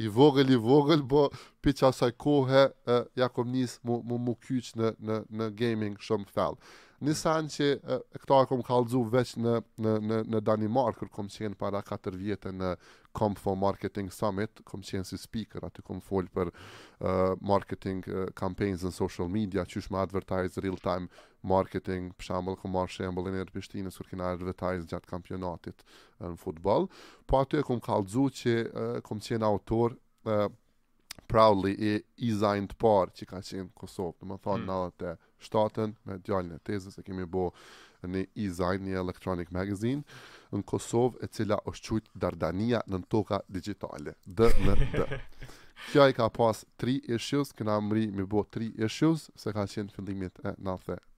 i 0.00 0.08
vogël 0.08 0.48
i 0.54 0.58
vogël, 0.58 1.02
po 1.08 1.28
që 1.64 1.88
asaj 1.90 2.12
kohë 2.20 2.62
ja 3.20 3.26
kom 3.32 3.50
nis 3.52 3.76
mu 3.84 4.00
mu, 4.04 4.18
mu 4.30 4.36
në 4.40 4.94
në 4.98 5.24
në 5.38 5.48
gaming 5.60 5.98
shumë 6.00 6.32
thell. 6.32 6.56
Nisan 7.00 7.46
që 7.48 7.66
e, 7.80 7.96
këta 8.20 8.42
e 8.44 8.48
kom 8.50 8.60
kalëzu 8.64 9.00
veç 9.12 9.30
në, 9.40 9.54
në, 9.80 9.92
në, 10.08 10.16
në 10.34 10.40
Danimarkë, 10.44 11.06
kom 11.16 11.28
qenë 11.32 11.56
para 11.56 11.80
4 11.82 12.12
vjetë 12.12 12.52
në 12.58 12.74
Comfo 13.16 13.54
Marketing 13.56 14.10
Summit, 14.12 14.60
kom 14.68 14.82
qenë 14.84 15.08
si 15.08 15.16
speaker, 15.18 15.64
aty 15.64 15.80
kom 15.82 15.98
folë 16.04 16.28
për 16.36 16.50
uh, 16.52 17.32
marketing 17.42 18.04
uh, 18.12 18.28
campaigns 18.36 18.84
në 18.84 18.92
social 18.94 19.32
media, 19.32 19.64
qysh 19.66 19.88
me 19.90 19.98
advertise 19.98 20.60
real-time 20.62 21.08
marketing, 21.42 22.12
për 22.16 22.26
shembull, 22.30 22.56
ku 22.60 22.68
marr 22.68 22.90
shembullin 22.92 23.36
e 23.40 23.44
në 23.48 23.92
kur 23.94 24.08
kanë 24.10 24.26
advertise 24.34 24.88
gjatë 24.90 25.08
kampionatit 25.10 25.84
në 26.20 26.34
futboll, 26.40 26.88
po 27.26 27.40
aty 27.40 27.60
e 27.60 27.66
kum 27.66 27.80
kallzu 27.80 28.28
që 28.40 28.56
kum 29.06 29.22
qenë 29.24 29.46
autor 29.46 29.94
e, 29.94 30.40
proudly 31.30 31.72
e 31.76 31.92
designed 32.18 32.74
par 32.78 33.12
që 33.14 33.26
ka 33.30 33.40
qenë 33.46 33.70
Kosovë, 33.78 34.16
do 34.28 34.34
të 34.36 34.42
thonë 34.44 34.66
mm. 34.66 34.98
në 35.00 35.14
shtatën 35.46 35.94
me 36.06 36.18
djalin 36.26 36.56
e 36.58 36.58
tezës 36.66 36.98
e 37.00 37.04
kemi 37.06 37.24
bë 37.30 37.46
në 38.10 38.22
e-zajnë 38.44 38.86
një 38.90 39.00
electronic 39.00 39.50
magazine 39.52 40.02
në 40.52 40.64
Kosovë 40.70 41.22
e 41.24 41.28
cila 41.32 41.60
është 41.70 41.88
qujtë 41.94 42.22
Dardania 42.24 42.82
në 42.86 43.02
në 43.02 43.10
toka 43.14 43.40
digitale. 43.48 44.16
Dë 44.24 44.50
në 44.64 44.78
dë. 44.94 45.20
Kjo 45.90 46.04
ka 46.12 46.26
pas 46.28 46.58
3 46.82 46.98
issues, 47.16 47.54
këna 47.56 47.78
mëri 47.80 48.10
mi 48.12 48.26
bo 48.28 48.42
3 48.52 48.74
issues, 48.84 49.30
se 49.40 49.52
ka 49.56 49.64
qenë 49.70 49.94
fillimit 49.96 50.36
e 50.44 50.52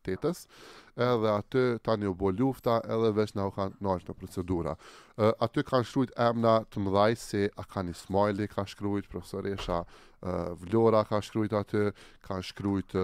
qytetës, 0.05 0.47
edhe 1.07 1.31
aty 1.35 1.63
tani 1.87 2.09
u 2.11 2.15
bo 2.23 2.31
lufta, 2.31 2.81
edhe 2.97 3.11
vetë 3.19 3.37
na 3.39 3.47
u 3.51 3.55
kanë 3.57 3.79
nash 3.87 4.07
në 4.09 4.17
procedura. 4.21 4.75
aty 5.47 5.65
kanë 5.71 5.89
shkrujt 5.91 6.15
emna 6.29 6.55
të 6.73 6.83
mëdhaj 6.85 7.19
se 7.27 7.43
Akani 7.65 7.95
Smiley 8.03 8.49
ka 8.55 8.65
shkrujt, 8.73 9.09
profesoresha 9.13 9.81
Vlora 10.65 11.05
ka 11.09 11.19
shkrujt 11.29 11.53
aty, 11.61 11.85
kanë 12.29 12.47
shkrujt 12.51 12.95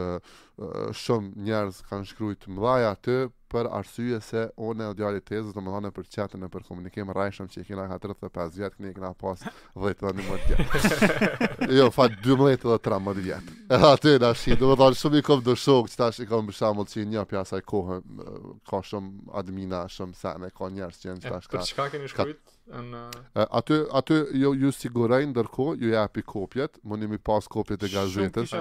shumë 1.05 1.47
njerëz 1.49 1.83
kanë 1.91 2.11
shkrujt 2.13 2.49
mdhaj 2.57 2.87
aty, 2.93 3.19
për 3.53 3.69
arsye 3.73 4.19
se 4.25 4.43
unë 4.71 4.89
e 4.93 4.97
djali 4.99 5.21
tezës 5.25 5.55
do 5.57 5.63
më 5.65 5.73
dhane 5.75 5.91
për 5.97 6.09
qatën 6.15 6.45
e 6.47 6.51
për 6.53 6.67
komunikim 6.69 7.13
rajshëm 7.17 7.49
që 7.53 7.63
i 7.63 7.67
kina 7.71 7.87
ka 7.91 7.99
35 8.05 8.59
vjetë, 8.59 8.77
këni 8.79 8.91
i 8.93 8.97
kina 8.99 9.11
pas 9.23 9.45
10 9.85 10.01
dhe 10.01 10.43
11 10.51 10.51
vjetë. 10.51 11.71
Jo, 11.79 11.89
fa 11.97 12.09
12 12.29 12.67
dhe 12.73 12.79
13 12.89 13.25
vjetë. 13.29 13.57
E 13.69 13.81
da 13.85 13.93
të 14.03 14.15
e 14.19 14.23
da 14.27 14.33
shi, 14.37 14.57
do 14.61 14.73
më 14.73 14.79
dhane 14.83 15.01
shumë 15.03 15.23
i 15.23 15.27
kom 15.31 15.43
dëshok, 15.49 15.89
që 15.95 16.01
ta 16.03 16.11
shi 16.17 16.29
kom 16.31 16.51
bësha 16.51 16.73
mëllë 16.77 16.93
që 16.95 17.01
i 17.01 17.09
një 17.15 17.25
pjasaj 17.33 17.65
kohën, 17.73 18.23
ka 18.69 18.83
shumë 18.91 19.33
admina, 19.43 19.85
shumë 19.97 20.21
sene, 20.25 20.53
ka 20.59 20.71
njerës 20.79 21.03
që 21.03 21.11
jenë 21.11 21.25
që 21.27 21.35
ta 21.35 21.43
shka... 21.47 21.59
E, 21.59 21.65
për 21.65 21.73
qëka 21.73 21.91
keni 21.97 22.13
shkujtë? 22.15 22.58
në... 22.69 23.01
Uh, 23.35 23.45
aty 23.57 23.79
aty 23.97 24.17
jo 24.43 24.51
ju 24.61 24.71
siguroj 24.73 25.23
ndërkohë 25.31 25.75
ju 25.81 25.91
japi 25.93 26.23
kopjet, 26.27 26.77
mundi 26.87 27.09
mi 27.09 27.19
pas 27.19 27.47
kopjet 27.51 27.83
e 27.83 27.89
gazetës. 27.93 28.55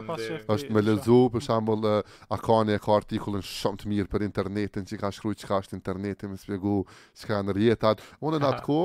Është 0.48 0.74
me 0.76 0.82
lezu 0.84 1.20
për 1.34 1.44
shembull 1.48 1.86
a 1.90 2.38
kanë 2.40 2.76
e 2.76 2.80
ka 2.84 2.96
artikullin 3.00 3.44
shumë 3.44 3.82
të 3.84 3.92
mirë 3.92 4.10
për 4.14 4.26
internetin, 4.28 4.86
që 4.88 5.00
ka 5.02 5.12
shkruaj 5.18 5.40
çka 5.44 5.60
është 5.64 5.76
interneti, 5.80 6.28
më 6.32 6.40
shpjegu 6.44 6.78
çka 7.22 7.42
në 7.48 7.58
rjetat. 7.58 8.04
Unë 8.24 8.42
në 8.44 8.50
atko, 8.54 8.80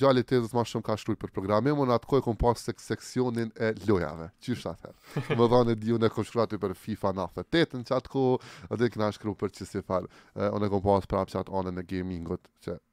gjallit 0.00 0.30
të 0.32 0.42
zëtë 0.48 0.66
shumë 0.74 0.86
ka 0.90 0.98
shkruj 1.02 1.18
për 1.22 1.34
programim, 1.36 1.78
unë 1.82 1.92
në 1.92 1.98
atko 2.00 2.20
e 2.20 2.26
kom 2.26 2.38
pas 2.42 2.62
sek 2.66 2.80
seksionin 2.82 3.52
e 3.58 3.72
lojave, 3.86 4.30
që 4.42 4.54
është 4.56 4.72
atëherë. 4.74 5.00
Më 5.42 5.46
dhanë 5.54 5.74
e 5.74 5.78
di, 5.82 5.92
unë 5.98 6.08
e 6.08 6.12
kom 6.14 6.48
për 6.62 6.74
FIFA 6.78 7.12
98, 7.20 7.80
në 7.82 7.86
që 7.90 7.98
atë 7.98 8.80
dhe 8.80 8.88
këna 8.92 9.10
shkru 9.14 9.34
për 9.38 9.52
që 9.58 9.66
si 9.68 9.82
farë. 9.86 10.08
Unë 10.56 10.68
kom 10.72 10.82
pas 10.84 11.06
prapë 11.10 11.42
atë 11.42 11.52
anën 11.58 11.82
gamingot, 11.90 12.46
që 12.64 12.78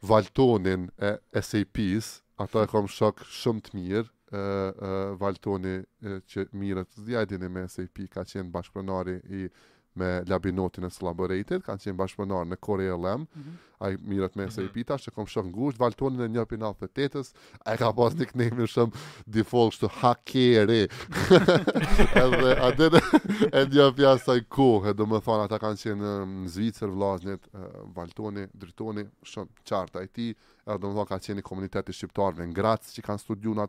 Valtonin 0.00 0.90
e 1.00 1.18
SAP-s, 1.42 2.22
ata 2.40 2.62
e 2.64 2.68
kam 2.70 2.86
shok 2.90 3.22
shumë 3.40 3.62
të 3.68 3.76
mirë, 3.78 4.06
Valtoni 5.20 5.72
e, 5.78 6.20
që 6.28 6.44
mirët 6.60 6.98
zjedhin 7.06 7.42
e 7.42 7.48
me 7.48 7.62
SAP, 7.72 8.04
ka 8.12 8.24
qenë 8.28 8.50
bashkronari 8.56 9.14
i 9.40 9.46
me 9.98 10.10
labinotin 10.26 10.86
e 10.88 10.90
Slaborated, 10.92 11.62
kanë 11.66 11.82
qenë 11.84 11.98
bashkëpunar 12.00 12.46
në 12.48 12.58
Kore 12.62 12.86
LM, 12.94 13.22
mm 13.22 13.42
-hmm. 13.42 13.58
ai 13.86 13.90
mirët 14.10 14.36
me 14.38 14.46
se 14.50 14.62
mhm. 14.62 14.72
pita, 14.74 14.94
që 14.98 15.12
kom 15.16 15.26
shumë 15.30 15.50
ngusht, 15.52 15.78
valtonin 15.80 16.24
e 16.26 16.28
një 16.36 16.44
për 16.50 16.92
të 16.98 17.22
ka 17.82 17.90
pas 17.94 18.12
mhm. 18.12 18.20
nickname 18.20 18.50
knemi 18.50 18.66
shumë 18.74 18.94
default 19.36 19.74
shtu 19.76 19.88
hakeri, 20.00 20.80
edhe 22.24 22.54
atër 22.68 22.98
e 23.60 23.64
një 23.74 23.86
për 23.98 24.06
asaj 24.12 24.40
kohë, 24.58 24.88
edhe 24.94 25.02
më 25.12 25.22
thonë, 25.26 25.42
ata 25.48 25.58
kanë 25.66 25.80
qenë 25.82 26.00
në 26.02 26.12
mm, 26.26 26.46
Zvicër 26.54 26.90
vlaznit, 26.98 27.48
valtoni, 27.96 28.48
Dritoni, 28.62 29.04
shumë 29.22 29.50
qartë 29.68 30.04
IT, 30.08 30.18
edhe 30.66 30.84
më 30.84 30.94
thonë, 30.94 31.08
ka 31.12 31.22
qenë 31.26 31.38
i 31.44 31.48
komunitetit 31.50 31.98
shqiptarve 32.00 32.46
në 32.48 32.56
Graz 32.60 32.90
që 32.96 33.06
kanë 33.08 33.24
studiu 33.26 33.54
në 33.58 33.68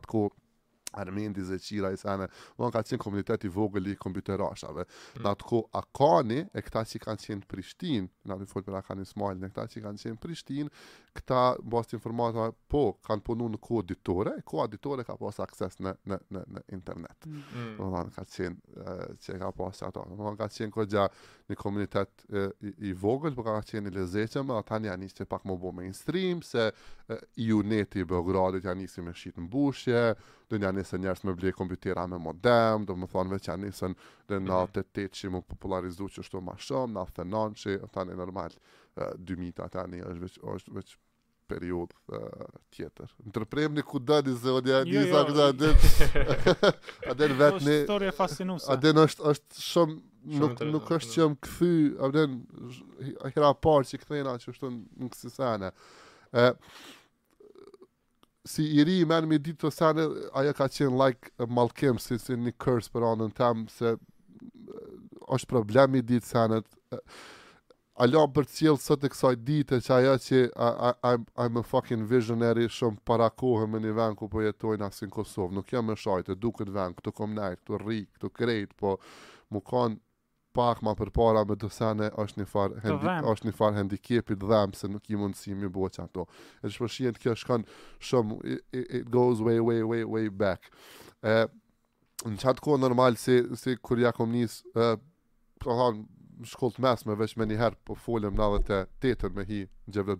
Armendi 0.92 1.42
dhe 1.42 1.58
Qira 1.58 1.90
i 1.90 1.96
sene, 2.00 2.26
do 2.58 2.70
ka 2.74 2.82
qenë 2.82 2.98
komuniteti 3.02 3.50
vogël 3.56 3.88
i 3.92 3.96
kompjuterashave. 4.04 4.84
Mm. 4.88 5.22
Në 5.24 5.32
atë 5.32 5.48
ko, 5.50 5.60
a 5.70 5.82
kani, 6.00 6.40
e 6.58 6.64
këta 6.66 6.82
që 6.92 7.02
kanë 7.06 7.26
qenë 7.28 7.48
Prishtin, 7.52 8.08
në 8.26 8.36
atë 8.38 8.48
folë 8.52 8.68
për 8.70 8.78
Akani 8.82 9.06
Smajl, 9.10 9.42
ne 9.44 9.52
këta 9.52 9.66
që 9.74 9.84
kanë 9.86 10.04
qenë 10.04 10.22
Prishtin, 10.24 10.72
këta 11.14 11.38
mbas 11.64 11.88
të 11.90 11.96
informata 11.98 12.48
po 12.70 12.82
kanë 13.06 13.22
punu 13.26 13.48
në 13.50 13.58
kohë 13.62 13.84
ditore, 13.90 14.32
kohë 14.46 14.66
ditore 14.74 15.04
ka 15.06 15.16
pas 15.18 15.38
akses 15.44 15.78
në, 15.82 15.92
në, 16.08 16.18
në, 16.36 16.42
në 16.56 16.62
internet. 16.76 17.26
Mm. 17.26 17.42
mm. 17.52 17.72
Në 17.80 18.02
në 18.10 18.14
ka 18.14 18.24
qenë 18.34 18.84
eh, 18.84 19.02
që 19.24 19.38
ka 19.42 19.50
pas 19.60 19.82
ato. 19.88 20.04
Në 20.10 20.18
në 20.22 20.32
ka 20.40 20.48
qenë 20.54 20.74
kohë 20.76 20.90
gja 20.94 21.06
një 21.50 21.58
komunitet 21.58 22.24
e, 22.30 22.44
eh, 22.70 22.74
i, 22.90 22.94
vogël, 23.04 23.34
po 23.38 23.44
ka 23.46 23.56
qenë 23.72 23.90
i 23.92 23.96
lezeqëm, 23.98 24.50
dhe 24.52 24.60
tani 24.70 24.90
janë 24.90 25.08
ishte 25.10 25.26
pak 25.30 25.46
më 25.48 25.58
bo 25.62 25.72
mainstream, 25.76 26.42
se 26.46 26.68
eh, 26.70 27.24
i 27.46 27.50
uneti 27.56 28.04
i 28.04 28.08
Beogradit 28.10 28.68
janë 28.68 28.86
ishte 28.86 29.04
me 29.06 29.14
shqit 29.16 29.40
në 29.40 29.48
bushje, 29.50 30.02
dhe 30.50 30.58
një 30.58 30.70
anisë 30.70 30.98
njerës 30.98 31.24
me 31.28 31.34
blje 31.38 31.52
kompjutera 31.54 32.06
me 32.10 32.18
modem, 32.18 32.86
dhe 32.88 32.96
më 32.98 33.10
thonëve 33.12 33.42
që 33.44 33.52
janë 33.52 33.72
dhe 34.30 34.38
në 34.38 34.46
98 34.48 35.08
që 35.18 35.24
mhm. 35.28 35.36
mu 35.36 35.44
popularizu 35.50 36.10
që 36.18 36.26
shtu 36.26 36.40
ma 36.42 36.58
shumë, 36.58 36.94
në 36.94 37.02
99 37.24 37.64
që, 37.64 37.80
tani 37.94 38.18
normal, 38.18 38.54
uh, 39.00 39.36
2000 39.36 39.58
ata 39.64 39.86
ne 39.90 40.02
është 40.06 40.24
vetë 40.26 40.52
është 40.54 40.74
vetë 40.78 40.98
periudhë 41.50 42.16
uh, 42.16 42.52
tjetër. 42.76 43.08
Ndërpremni 43.30 43.82
ku 43.88 43.98
dali 44.06 44.32
Zodia 44.38 44.84
jo, 44.86 45.00
Nisa 45.00 45.22
jo, 45.24 45.30
këta 45.30 45.48
ditë. 45.56 46.04
Jo. 46.04 46.70
a 47.10 47.16
den 47.22 47.34
vetë 47.40 47.64
ne. 47.66 47.74
Historia 47.80 48.12
është 48.12 48.18
fascinuese. 48.20 48.68
A 48.70 48.76
den 48.84 49.02
është 49.02 49.26
është 49.32 49.64
shumë 49.64 49.96
nuk, 49.96 50.38
nuk 50.42 50.62
nuk 50.76 50.86
ka 50.92 51.00
shëm 51.02 51.34
kthy, 51.46 51.72
a 52.06 52.10
vjen 52.14 52.36
a 53.26 53.32
hera 53.34 53.50
parë 53.66 53.90
që 53.90 54.00
kthena 54.04 54.36
që 54.44 54.54
shton 54.58 54.78
në 55.00 55.10
kësana. 55.16 55.72
Ë 56.38 56.46
si 58.50 58.64
i 58.78 58.84
ri 58.88 59.00
më 59.04 59.18
me 59.30 59.36
ditë 59.42 59.66
të 59.66 59.70
sana, 59.74 60.06
ajo 60.40 60.54
ka 60.56 60.70
qenë 60.76 61.02
like 61.02 61.32
Malkem 61.56 61.98
si 62.00 62.16
si 62.22 62.38
në 62.40 62.54
curse 62.62 62.88
për 62.94 63.08
anën 63.10 63.34
tam 63.36 63.66
se 63.74 63.96
është 65.34 65.50
problemi 65.56 66.00
ditë 66.06 66.30
sana. 66.30 66.62
Alam 67.98 68.30
për 68.32 68.46
cilë 68.48 68.78
sot 68.80 69.02
e 69.04 69.08
kësaj 69.10 69.34
dite 69.44 69.78
që 69.82 69.92
aja 69.96 70.12
që 70.24 70.38
I'm 71.44 71.58
a 71.58 71.62
fucking 71.66 72.04
visionary 72.06 72.68
shumë 72.70 73.02
para 73.08 73.26
kohë 73.30 73.66
me 73.72 73.80
një 73.82 73.94
vend 73.96 74.22
po 74.30 74.44
jetojnë 74.44 74.86
asin 74.86 75.10
në 75.10 75.16
Kosovë. 75.16 75.54
Nuk 75.58 75.72
jam 75.74 75.90
e 75.90 75.96
shajtë, 75.98 76.36
du 76.40 76.52
këtë 76.54 76.72
vend, 76.76 76.94
këtu 77.00 77.12
kom 77.18 77.34
nejt, 77.34 77.60
këtu 77.64 77.80
rri, 77.82 77.98
këtu 78.14 78.30
krejt, 78.38 78.76
po 78.78 78.94
mu 79.50 79.60
kanë 79.66 79.98
pak 80.56 80.80
ma 80.82 80.94
për 80.98 81.10
para 81.14 81.42
me 81.46 81.56
dësene 81.62 82.08
është 82.24 82.40
një 82.40 82.46
farë 82.52 82.80
handi, 82.84 83.18
është 83.32 83.48
një 83.48 83.56
farë 83.58 83.84
dhemë 84.34 84.76
se 84.80 84.88
nuk 84.94 85.10
i 85.14 85.18
mundësi 85.20 85.54
mi 85.58 85.68
bo 85.70 85.88
që 85.94 86.06
ato. 86.06 86.26
E 86.62 86.70
që 86.70 86.84
përshien 86.84 87.18
të 87.18 87.24
kjo 87.24 87.34
shkanë 87.42 87.68
shumë, 88.10 88.38
it, 88.54 88.86
it, 89.00 89.04
goes 89.14 89.42
way, 89.46 89.58
way, 89.60 89.82
way, 89.92 90.06
way 90.14 90.28
back. 90.30 90.70
E, 91.22 91.36
në 92.26 92.38
qatë 92.42 92.64
kohë 92.66 92.80
normal 92.82 93.18
se, 93.22 93.42
se 93.60 93.76
kur 93.78 94.00
ja 94.02 94.10
kom 94.16 94.32
njësë, 94.32 94.74
uh, 94.74 95.94
në 96.40 96.48
shkollë 96.54 96.76
të 96.78 96.84
mesme 96.84 97.16
veç 97.20 97.34
me 97.38 97.46
njëherë 97.50 97.78
po 97.84 97.96
folëm 98.04 98.36
në 98.36 98.84
dhe 99.02 99.30
me 99.36 99.46
hi 99.48 99.60
në 99.88 99.96
gjevë 99.96 100.18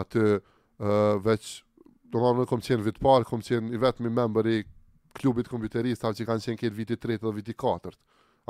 atë 0.00 0.24
veç 1.24 1.48
do 2.12 2.20
në 2.24 2.30
në 2.40 2.46
kom 2.50 2.62
qenë 2.66 2.84
vitë 2.88 3.02
parë, 3.04 3.26
kom 3.28 3.42
qenë 3.46 3.74
i 3.76 3.80
vetëmi 3.82 4.10
member 4.14 4.46
i 4.50 4.60
klubit 5.18 5.50
kompjuterista 5.50 6.10
që 6.14 6.26
kanë 6.28 6.44
qenë 6.48 6.60
këtë 6.64 6.76
viti 6.80 6.96
tretë 6.98 7.26
dhe 7.28 7.34
viti 7.38 7.54
4 7.58 7.90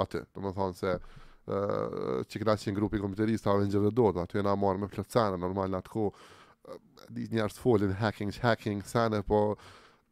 atë, 0.04 0.24
do 0.34 0.44
më 0.44 0.52
thonë 0.56 0.76
se 0.78 0.92
uh, 0.96 2.20
që 2.30 2.40
këna 2.42 2.56
qenë 2.60 2.76
grupi 2.78 3.00
kompjuterista 3.02 3.56
në 3.60 3.70
gjevë 3.72 4.12
atë 4.24 4.40
e 4.40 4.44
na 4.48 4.56
marë 4.64 4.84
me 4.84 4.88
plëtsanë 4.94 5.40
normal 5.42 5.70
në 5.74 5.80
atë 5.82 5.90
ko 5.94 6.06
uh, 6.12 7.48
folin 7.62 7.92
hacking, 8.00 8.32
hacking, 8.44 8.80
sene 8.88 9.20
po 9.26 9.42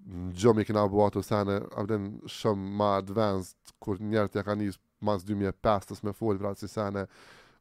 në 0.08 0.32
gjëmi 0.38 0.64
këna 0.68 0.84
bëhatu 0.88 1.22
sene, 1.26 1.60
avden 1.80 2.04
shumë 2.30 2.76
ma 2.78 2.92
advanced 3.00 3.74
kur 3.82 3.98
njerët 4.00 4.34
ja 4.38 4.42
ka 4.46 4.54
njësë 4.60 4.80
mas 5.00 5.22
2005-ës 5.24 6.02
me 6.04 6.12
fol 6.16 6.36
vrasi 6.40 6.68
sa 6.70 6.88
ne 6.90 7.06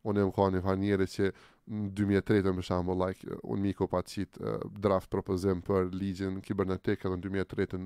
unë 0.07 0.23
më 0.27 0.33
kanë 0.37 0.53
një 0.55 0.61
fanjere 0.65 1.05
që 1.11 1.29
në 1.67 1.89
2003 1.99 2.43
të 2.45 2.51
më 2.55 2.61
shambo, 2.63 2.93
like, 2.95 3.27
unë 3.43 3.61
miko 3.65 3.87
pa 3.91 3.99
qitë 4.07 4.35
uh, 4.39 4.63
draft 4.83 5.09
propozim 5.11 5.59
për 5.67 5.89
ligjën 5.91 6.37
kibernetikë, 6.47 7.03
edhe 7.09 7.17
në 7.17 7.23
2003 7.43 7.65
të 7.73 7.77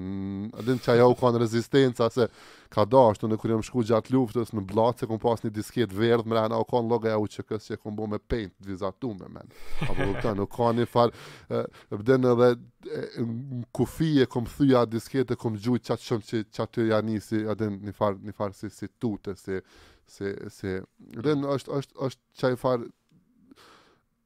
a 0.56 0.64
din 0.64 0.78
që 0.80 0.94
ajo 0.94 1.08
kanë 1.20 1.40
rezistenca 1.42 2.06
se 2.16 2.24
ka 2.72 2.86
da 2.88 3.00
ashtu 3.10 3.28
në 3.28 3.36
kërë 3.42 3.52
jam 3.58 3.64
shku 3.68 3.82
gjatë 3.90 4.14
luftës 4.16 4.54
në 4.56 4.62
blatë 4.70 5.04
se 5.04 5.08
kom 5.10 5.20
pas 5.20 5.42
një 5.44 5.50
disket 5.58 5.92
verdh 5.92 6.24
më 6.32 6.38
rana 6.38 6.60
o 6.64 6.68
kanë 6.70 6.88
loga 6.88 7.12
ja 7.12 7.18
u 7.20 7.26
që 7.34 7.44
kësë 7.50 7.76
kom 7.82 7.98
bo 8.00 8.08
me 8.08 8.16
paint 8.32 8.54
vizatu 8.64 9.10
me 9.20 9.28
men. 9.36 9.52
A 9.84 9.90
bu 9.90 9.98
po 10.00 10.08
këta 10.16 10.32
nuk 10.40 10.54
kanë 10.56 10.80
një 10.80 10.88
farë, 10.94 11.26
a 11.52 11.64
bëdin 11.98 12.24
po 12.30 12.32
edhe 12.32 13.04
në 13.20 13.64
kufi 13.76 14.14
e 14.24 14.30
kom 14.32 14.48
thuja 14.48 14.86
disket 14.88 15.36
e 15.36 15.40
kom 15.44 15.60
gjujt 15.60 15.92
qatë 15.92 16.08
shumë 16.08 16.44
që 16.48 16.64
aty 16.70 16.88
janë 16.94 17.12
një 17.18 17.26
si, 17.28 17.44
a 17.52 17.58
din 17.60 17.76
një 17.84 17.98
farë, 18.00 18.24
një 18.30 18.38
farë 18.40 18.60
si, 18.64 18.72
tutë 18.88 19.36
tute, 19.36 19.38
si, 19.44 19.60
si, 20.08 20.32
si. 20.56 20.78
është, 21.12 21.36
është, 21.36 21.80
është, 21.82 22.20
është 22.40 22.48
që 22.48 22.56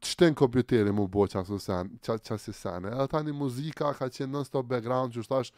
të 0.06 0.12
shten 0.14 0.36
kompjuteri 0.38 0.92
mu 0.94 1.06
bo 1.08 1.26
qa 1.32 1.42
së 1.50 1.58
sen, 1.64 1.90
qa, 2.06 2.16
qa 2.22 2.38
si 2.42 2.54
edhe 2.72 3.08
ta 3.12 3.22
një 3.26 3.34
muzika 3.34 3.94
ka 3.98 4.08
qenë 4.14 4.32
non 4.36 4.46
stop 4.46 4.66
background, 4.70 5.14
që 5.16 5.24
shtash 5.26 5.52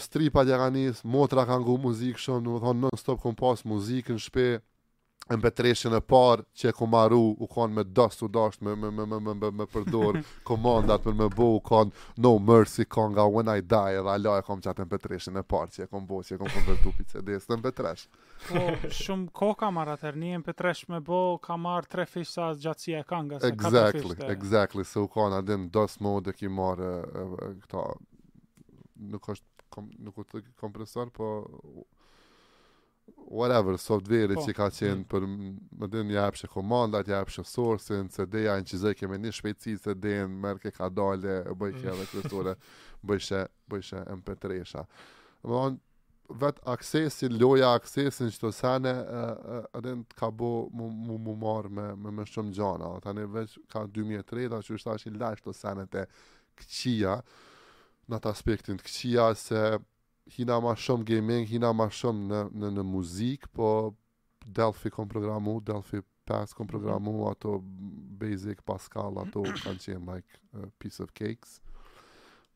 stripa 0.00 0.44
djeranis, 0.48 1.02
motra 1.04 1.44
ka 1.48 1.58
ngu 1.60 1.74
muzikë 1.84 2.22
shumë, 2.24 2.42
në 2.46 2.54
më 2.54 2.62
thonë 2.64 2.86
nën 2.86 3.02
stop 3.04 3.20
kom 3.26 3.36
pas 3.36 3.64
muzikë 3.72 4.16
në 4.16 4.24
shpe, 4.28 4.46
në 5.26 5.36
petreshën 5.42 5.94
e 5.96 6.00
parë 6.06 6.44
që 6.56 6.68
e 6.70 6.72
ku 6.76 6.86
maru 6.86 7.18
u 7.42 7.48
kanë 7.50 7.74
me 7.74 7.84
dost 7.98 8.20
u 8.22 8.28
dosht 8.30 8.60
me, 8.62 8.74
me, 8.78 8.90
me, 8.94 9.06
me, 9.10 9.18
me, 9.26 9.32
me, 9.34 9.48
me 9.50 9.66
përdor 9.72 10.20
komandat 10.46 11.02
për 11.02 11.16
me 11.18 11.26
bo 11.34 11.48
u 11.56 11.62
kanë 11.66 11.90
no 12.22 12.36
mercy 12.38 12.86
kanë 12.86 13.14
nga 13.16 13.24
when 13.34 13.50
I 13.50 13.56
die 13.64 13.96
edhe 13.98 14.12
Allah 14.14 14.36
e 14.38 14.44
kam 14.46 14.62
qatë 14.62 14.84
në 14.84 14.88
petreshën 14.92 15.40
e 15.40 15.42
parë 15.42 15.74
që 15.78 15.82
e 15.86 15.88
ku 15.90 16.02
bo 16.06 16.20
që 16.22 16.36
e 16.36 16.38
ku 16.42 16.50
konvertu 16.54 16.92
për 17.00 17.08
CD 17.10 17.40
së 17.42 17.56
në 17.56 17.64
petresh 17.66 18.06
po 18.46 18.62
shumë 19.00 19.26
ko 19.34 19.50
ka 19.58 19.72
marrë 19.74 19.96
atër 19.98 20.20
një 20.22 20.38
në 20.44 20.46
petresh 20.46 20.84
me 20.94 21.02
bo 21.10 21.20
ka 21.42 21.58
marrë 21.58 21.90
tre 21.90 22.06
fish 22.06 22.30
sa 22.36 22.52
gjatësia 22.54 23.02
e 23.02 23.08
kanë 23.10 23.26
nga 23.32 23.42
se 23.42 23.50
exactly, 23.50 24.14
exactly 24.36 24.86
se 24.92 25.02
u 25.02 25.10
kanë 25.16 25.42
adin 25.42 25.66
dost 25.74 25.98
mode 26.06 26.30
ki 26.38 26.46
marrë 26.54 26.92
këta 27.64 27.88
nuk 29.10 29.28
është 29.34 29.68
kom, 29.74 29.90
nuk 30.06 30.22
është 30.22 30.44
kompresor 30.62 31.10
po 31.18 31.34
whatever 33.14 33.76
software 33.78 34.32
po, 34.34 34.42
që 34.44 34.54
ka 34.56 34.68
po. 34.70 34.76
qenë 34.80 35.04
për 35.10 35.26
më 35.30 35.88
dhënë 35.92 36.12
një 36.14 36.20
apshe 36.24 36.48
komandat, 36.50 37.08
një 37.08 37.18
apshe 37.20 37.44
sourcing, 37.46 38.08
se 38.12 38.26
dheja 38.30 38.56
në 38.60 38.66
që 38.70 38.80
zëjke 38.82 39.08
me 39.10 39.18
një 39.22 39.32
shpejtësi, 39.38 39.76
se 39.86 39.94
dheja 40.02 40.26
në 40.28 40.38
mërë 40.44 40.62
ke 40.66 40.72
ka 40.76 40.88
dalë, 40.90 41.36
bëjke 41.60 41.84
dhe 42.00 42.06
kërëtore, 42.12 42.54
bëjshe, 43.06 43.42
bëjshe 43.72 44.02
më 44.10 44.18
petresha. 44.26 44.82
Më 45.42 45.54
dhënë, 45.62 45.80
vetë 46.42 46.64
aksesin, 46.74 47.36
loja 47.38 47.72
aksesin 47.78 48.30
që 48.34 48.40
të 48.44 48.52
sene, 48.58 48.94
edhe 49.78 49.96
në 50.02 50.06
të 50.10 50.18
ka 50.20 50.30
bo 50.42 50.50
mu, 50.74 50.90
mu, 50.90 51.18
mu 51.28 51.36
marë 51.42 51.70
me, 51.78 51.88
me 52.04 52.14
më 52.20 52.26
shumë 52.30 52.54
gjana. 52.58 52.92
Ta 53.04 53.14
në 53.14 53.28
veç 53.36 53.58
ka 53.74 53.84
2003, 53.98 54.48
që 54.66 54.78
është 54.80 54.94
ashtë 54.96 55.12
i 55.12 55.18
lajsh 55.22 55.44
të 55.46 55.56
sene 55.62 55.86
të 55.92 56.06
këqia, 56.62 57.20
në 58.10 58.20
të 58.22 58.30
aspektin 58.32 58.78
të 58.80 58.86
këqia, 58.88 59.28
se 59.38 59.64
hina 60.34 60.58
ma 60.62 60.74
shumë 60.78 61.06
gaming, 61.08 61.44
hina 61.48 61.70
ma 61.76 61.86
shumë 61.92 62.26
në, 62.30 62.40
në, 62.60 62.70
në 62.78 62.84
muzik, 62.86 63.46
po 63.54 63.70
Delphi 64.46 64.90
kom 64.94 65.08
programu, 65.10 65.58
Delphi 65.64 66.00
5 66.26 66.56
kom 66.58 66.68
programu, 66.70 67.12
mhm. 67.20 67.30
ato 67.30 67.58
Basic, 68.22 68.62
Pascal, 68.66 69.20
ato 69.22 69.44
kanë 69.62 69.84
qenë 69.84 70.14
like 70.14 70.68
piece 70.82 71.00
of 71.04 71.12
cakes. 71.18 71.60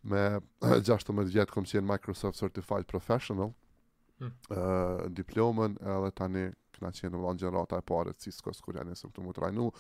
Me 0.03 0.21
16 0.61 1.13
vjetë 1.37 1.55
kom 1.55 1.67
qenë 1.69 1.87
Microsoft 1.93 2.41
Certified 2.41 2.89
Professional, 2.91 3.53
uh, 4.19 4.27
mm. 4.33 5.13
diplomen, 5.19 5.77
edhe 5.95 6.11
tani 6.17 6.47
këna 6.75 6.91
qenë 6.97 7.15
vëllon 7.21 7.39
gjenë 7.43 7.67
e 7.79 7.83
pare, 7.91 8.17
si 8.19 8.33
s'ko 8.35 8.55
s'kur 8.57 8.81
janë 8.81 8.95
nësëm 8.97 9.15
të 9.15 9.23
mu 9.27 9.37
të 9.37 9.47
rajnu, 9.47 9.71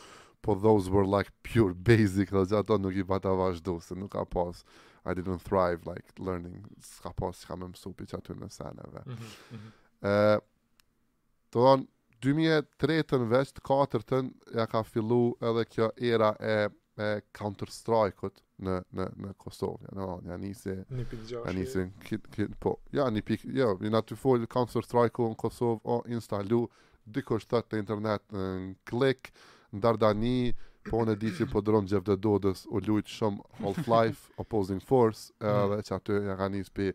po 0.44 0.55
those 0.57 0.92
were 0.92 1.09
like 1.09 1.33
pure 1.44 1.74
basic, 1.74 2.31
dhe 2.31 2.44
gjatë 2.53 2.61
ato 2.62 2.79
nuk 2.85 2.94
i 2.94 3.05
bata 3.11 3.35
vazhdo, 3.38 3.79
se 3.85 3.98
nuk 3.98 4.12
ka 4.14 4.26
pasë. 4.33 4.64
I 5.04 5.14
didn't 5.14 5.38
thrive 5.42 5.80
like 5.86 6.04
learning 6.18 6.64
s'ka 6.82 7.12
pas 7.16 7.38
s'ka 7.40 7.56
më 7.56 7.68
mësu 7.72 7.92
për 7.96 8.08
qatë 8.14 8.36
në 8.40 8.48
seneve 8.52 9.02
mm 9.06 9.14
-hmm. 9.14 9.70
uh, 10.10 10.38
të 11.50 11.62
dhonë 11.62 11.88
2003 12.26 13.20
veç 13.30 13.54
të 13.56 13.64
4 13.70 14.02
tën 14.10 14.28
ja 14.58 14.66
ka 14.68 14.82
fillu 14.84 15.20
edhe 15.50 15.62
kjo 15.64 15.86
era 16.12 16.34
e, 16.40 16.56
e 17.00 17.08
counter 17.40 17.72
strike-ut 17.72 18.42
në 18.60 18.74
në 18.98 19.06
në 19.24 19.30
Kosovë, 19.40 19.86
ja, 19.88 19.94
no, 19.96 20.08
ja 20.28 20.36
nisi. 20.36 20.74
Ja 21.32 21.52
nisi 21.58 21.86
kit 22.04 22.26
kit 22.34 22.58
po. 22.60 22.74
Ja 22.92 23.06
ni 23.10 23.22
pik, 23.24 23.44
jo, 23.48 23.70
ja, 23.80 23.86
ina 23.86 24.02
të 24.04 24.18
fol 24.20 24.44
Counter 24.52 24.84
Strike 24.84 25.22
në 25.24 25.36
Kosovë 25.40 25.80
o 25.84 25.96
instalu 26.12 26.58
dikush 27.06 27.46
thot 27.48 27.72
në 27.72 27.78
internet 27.80 28.22
në 28.36 28.74
klik 28.84 29.32
në 29.72 29.80
Dardani, 29.80 30.52
Po 30.88 31.02
në 31.04 31.14
di 31.20 31.28
që 31.36 31.44
po 31.52 31.60
dronë 31.64 31.90
gjep 31.92 32.06
dhe 32.08 32.14
dodës 32.24 32.62
U 32.72 32.80
lujtë 32.86 33.12
shumë 33.18 33.60
Half 33.60 33.88
Life 33.92 34.22
Opposing 34.40 34.80
Force 34.80 35.26
mm. 35.40 35.50
Edhe 35.50 35.80
që 35.86 35.94
aty 35.98 36.16
e 36.30 36.36
ka 36.40 36.46
njës 36.54 36.70
pi 36.76 36.86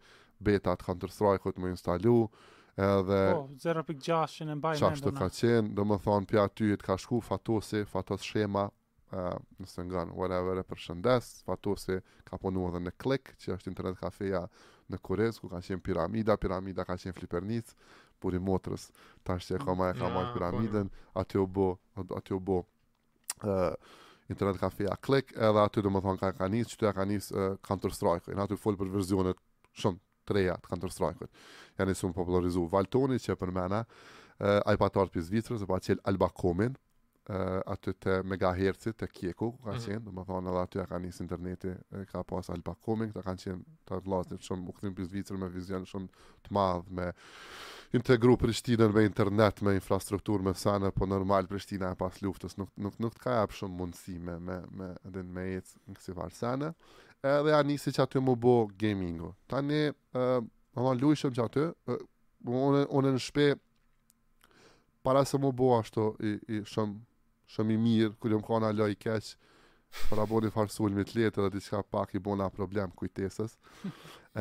beta 0.48 0.74
të 0.80 0.88
kanë 0.89 1.39
Këtë 1.43 1.62
më 1.62 1.74
instalu 1.76 2.15
Edhe 2.86 3.19
Po, 3.36 3.43
0.6 3.65 4.38
që 4.39 4.48
në 4.50 4.56
mbaj 4.60 4.76
në 4.82 4.89
ndëna 4.89 5.04
të 5.06 5.13
ka 5.19 5.30
qenë 5.38 5.76
Dhe 5.78 5.86
më 5.91 6.00
thonë 6.08 6.30
pja 6.32 6.48
aty 6.50 6.71
të 6.82 6.86
ka 6.89 6.98
shku 7.06 7.21
fatosi 7.30 7.84
Fatos 7.93 8.24
shema 8.32 8.65
Uh, 9.15 9.38
në 9.62 9.67
sëngan, 9.69 10.10
whatever 10.17 10.58
e 10.60 10.63
për 10.67 10.80
shëndes 10.82 11.28
fatosi 11.45 12.00
ka 12.28 12.36
ponu 12.41 12.65
edhe 12.67 12.82
në 12.84 12.91
Klik 13.00 13.30
Që 13.39 13.54
është 13.54 13.69
internet 13.69 14.00
kafeja 14.02 14.41
në 14.91 15.00
Kurez 15.06 15.38
Ku 15.39 15.45
ka 15.52 15.62
qenë 15.63 15.84
piramida, 15.86 16.34
piramida 16.41 16.84
ka 16.89 16.98
qenë 17.00 17.13
flipernic 17.15 17.69
Puri 18.19 18.41
motrës 18.43 18.89
Ta 19.24 19.38
është 19.38 19.54
që 19.54 19.60
e 19.60 19.62
koma 19.63 19.91
e 19.91 19.95
ka 20.00 20.10
marë 20.10 20.32
po, 20.34 20.39
piramiden 20.39 20.89
aty 21.21 21.38
u 21.38 21.45
bo, 21.48 21.69
aty 22.17 22.34
u 22.36 22.41
bo 22.50 22.58
internet 24.28 24.58
kafe 24.60 24.88
a 24.89 24.95
click 25.00 25.36
edhe 25.36 25.62
aty 25.62 25.84
do 25.84 25.89
të 25.91 26.02
thon 26.04 26.17
ka 26.19 26.32
ka 26.38 26.48
nis 26.52 26.67
çtoja 26.71 26.93
ka 26.95 27.06
nis 27.06 27.30
Counter 27.67 27.93
Strike 27.93 28.32
në 28.36 28.45
aty 28.48 28.58
fol 28.58 28.78
për 28.80 28.89
versionet 28.95 29.39
shumë 29.76 30.00
të 30.26 30.36
reja 30.38 30.56
të 30.62 30.69
Counter 30.71 30.91
Strike-ut. 30.93 31.30
Janë 31.78 31.95
shumë 32.00 32.15
popullarizuar 32.17 32.71
Valtoni 32.74 33.19
që 33.21 33.36
për 33.38 33.52
mëna, 33.54 33.84
ai 34.65 34.78
pa 34.82 34.89
tort 34.89 35.13
pjesë 35.13 35.30
Zvicrës, 35.30 35.65
apo 35.65 35.76
Alba 35.78 36.02
Albakomin, 36.12 36.78
uh, 37.30 37.60
aty 37.74 37.94
të 38.04 38.20
megahercit 38.30 38.98
të 39.00 39.08
kjeku, 39.16 39.52
ka 39.64 39.72
mhm. 39.72 39.80
qenë, 39.86 40.00
mm 40.00 40.02
-hmm. 40.02 40.10
dhe 40.10 40.20
më 40.20 40.26
thonë 40.30 40.52
edhe 40.52 40.62
aty 40.64 40.80
a 40.80 40.86
ka 40.90 41.00
njësë 41.02 41.24
interneti, 41.26 41.72
ka 42.12 42.24
pas 42.24 42.50
Alba 42.54 42.76
Koming, 42.86 43.14
të 43.14 43.24
kanë 43.26 43.44
qenë 43.44 43.80
të 43.90 44.00
vlasnit 44.06 44.46
shumë, 44.48 44.68
u 44.70 44.74
këthim 44.78 44.96
për 44.98 45.08
Zvicrë 45.10 45.40
me 45.42 45.50
vizion 45.54 45.86
shumë 45.90 46.10
të 46.48 46.56
madhë, 46.58 46.92
me 47.00 47.08
integru 47.96 48.38
Prishtinën 48.38 48.94
me 48.94 49.06
internet, 49.08 49.62
me 49.62 49.74
infrastruktur, 49.74 50.42
me 50.42 50.54
sene, 50.54 50.92
po 50.92 51.06
normal 51.06 51.48
Prishtina 51.48 51.92
e 51.92 51.96
pas 51.96 52.22
luftës, 52.24 52.58
nuk, 52.58 52.70
nuk, 52.78 53.00
nuk 53.00 53.16
të 53.16 53.22
ka 53.26 53.38
japë 53.42 53.60
shumë 53.60 53.78
mundësi 53.80 54.18
me, 54.20 54.38
me, 54.40 54.58
me, 54.72 54.92
edhe 55.08 55.22
në 55.24 55.34
mejtës 55.38 55.78
në 55.86 55.96
kësi 55.96 56.14
farë 56.14 56.74
edhe 57.26 57.54
a 57.58 57.62
njësi 57.66 57.90
që 57.92 58.02
aty 58.04 58.20
mu 58.22 58.36
bo 58.36 58.68
gamingu. 58.78 59.32
Tani, 59.50 59.88
uh, 59.90 59.94
eh, 60.14 60.42
më 60.78 60.82
thonë, 60.82 61.00
lujshëm 61.02 61.32
që 61.34 61.42
aty, 61.46 61.62
uh, 61.62 62.02
unë, 62.46 62.84
unë 62.94 63.14
në 63.16 63.22
shpe, 63.28 63.48
para 65.02 65.24
se 65.26 65.38
mu 65.42 65.50
bo 65.52 65.72
ashtu 65.80 66.12
i, 66.22 66.36
i 66.54 66.60
shumë 66.66 67.00
shumë 67.54 67.76
i 67.76 67.80
mirë, 67.82 68.12
kur 68.22 68.34
jam 68.34 68.44
kona 68.46 68.72
loj 68.76 68.94
keq, 69.00 69.32
për 70.10 70.20
a 70.20 70.26
bo 70.28 70.40
farë 70.42 70.52
farsul 70.56 70.96
të 70.98 71.18
letë 71.22 71.44
dhe 71.46 71.52
diçka 71.56 71.80
pak 71.94 72.16
i 72.16 72.20
bona 72.20 72.48
problem 72.52 72.92
kujtesës, 73.00 73.56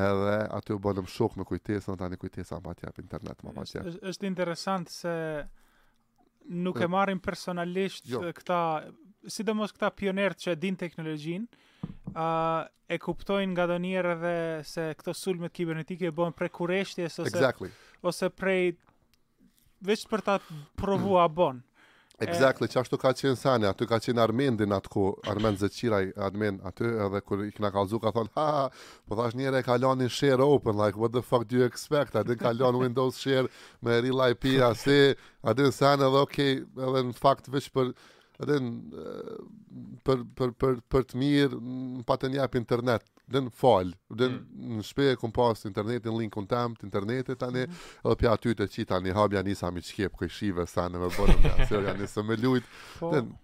edhe 0.09 0.37
aty 0.59 0.75
u 0.75 0.81
bëllëm 0.83 1.07
shok 1.11 1.37
me 1.39 1.47
kujtesën, 1.47 1.95
dhe 2.01 2.09
një 2.15 2.19
kujtesën 2.25 2.63
për 2.65 2.79
tjep 2.81 3.03
internet, 3.05 3.45
ma 3.47 3.55
pa 3.57 3.67
tjep. 3.69 3.93
është 4.11 4.27
interesant 4.29 4.91
se 4.95 5.13
nuk 6.65 6.81
e 6.85 6.89
marim 6.93 7.21
personalisht 7.25 8.05
jo. 8.11 8.25
këta, 8.39 8.59
sidomos 9.33 9.73
këta 9.77 9.93
pionert 9.97 10.41
që 10.45 10.57
e 10.57 10.59
din 10.61 10.77
teknologjinë, 10.81 11.63
e 12.95 12.99
kuptojnë 13.05 13.53
nga 13.55 13.67
do 13.69 13.77
njerë 13.81 14.17
dhe 14.25 14.35
se 14.69 14.89
këto 14.99 15.15
sulmet 15.17 15.55
kibernetike 15.57 16.09
e 16.11 16.17
bëhen 16.17 16.35
prekureshtjes, 16.37 17.17
kureshtjes 17.21 17.23
ose, 17.23 17.31
exactly. 17.39 17.71
ose 18.03 18.29
prej 18.33 18.75
veç 19.85 20.05
për 20.11 20.25
ta 20.25 20.41
provu 20.81 21.15
a 21.21 21.25
bon. 21.29 21.63
Exactly, 22.23 22.69
që 22.71 22.79
ashtu 22.81 22.99
ka 23.03 23.11
qenë 23.19 23.35
sani, 23.39 23.67
aty 23.67 23.87
ka 23.91 23.99
qenë 24.05 24.21
Armendin 24.23 24.73
atë 24.77 24.91
ku, 24.93 25.03
Armend 25.33 25.59
Zëqiraj, 25.63 26.05
Armend, 26.27 26.61
aty 26.71 26.87
edhe 27.07 27.21
kër 27.31 27.43
i 27.49 27.51
këna 27.57 27.71
kalzu, 27.75 27.99
ka 28.05 28.13
thonë, 28.15 28.31
ha, 28.39 28.45
po 29.09 29.19
thash 29.21 29.35
njëra 29.41 29.59
e 29.59 29.67
ka 29.67 29.77
lanin 29.83 30.13
share 30.19 30.45
open, 30.47 30.79
like, 30.83 30.95
what 31.03 31.11
the 31.11 31.23
fuck 31.31 31.49
do 31.51 31.59
you 31.59 31.65
expect, 31.67 32.15
aty 32.21 32.37
ka 32.45 32.53
lanin 32.61 32.81
Windows 32.87 33.19
share 33.25 33.49
me 33.83 33.99
real 34.07 34.23
IP, 34.29 34.53
asë, 34.71 35.01
aty 35.53 35.67
në 35.69 35.75
sani 35.81 36.07
edhe, 36.13 36.23
okej, 36.29 36.53
edhe 36.87 37.05
në 37.11 37.19
fakt 37.19 37.51
vëqë 37.57 37.75
për, 37.81 37.93
Edhe 38.43 38.57
për, 40.07 40.23
për, 40.39 40.53
për, 40.63 40.79
për 40.93 41.05
të 41.11 41.19
mirë 41.21 41.59
pa 42.09 42.17
të 42.23 42.31
një 42.33 42.47
internet 42.61 43.07
Dhe 43.35 43.43
në 43.47 43.53
falë 43.59 43.93
Dhe 44.21 44.29
në, 44.33 44.83
shpe 44.89 45.07
në 45.23 45.31
pas 45.39 45.61
të 45.63 45.69
internetin 45.71 46.11
Në 46.13 46.21
linkën 46.25 46.49
tam 46.51 46.75
të 46.81 46.87
internetit 46.89 47.39
tani 47.45 47.63
mm. 47.69 47.79
Edhe 48.05 48.17
pja 48.23 48.35
ty 48.45 48.55
të 48.59 48.67
qita 48.77 48.99
një 49.07 49.15
habja 49.21 49.43
njësa 49.47 49.71
mi 49.77 49.81
qkep 49.91 50.17
Kë 50.23 50.29
shive 50.39 50.67
sa 50.75 50.89
në 50.91 50.99
më 51.07 51.13
bërë 51.19 51.39
Në 51.39 51.53
më 51.53 51.69
bërë 51.71 51.83
në 51.93 52.07
më 52.33 52.35
bërë 52.35 53.11
në 53.15 53.23
më 53.23 53.43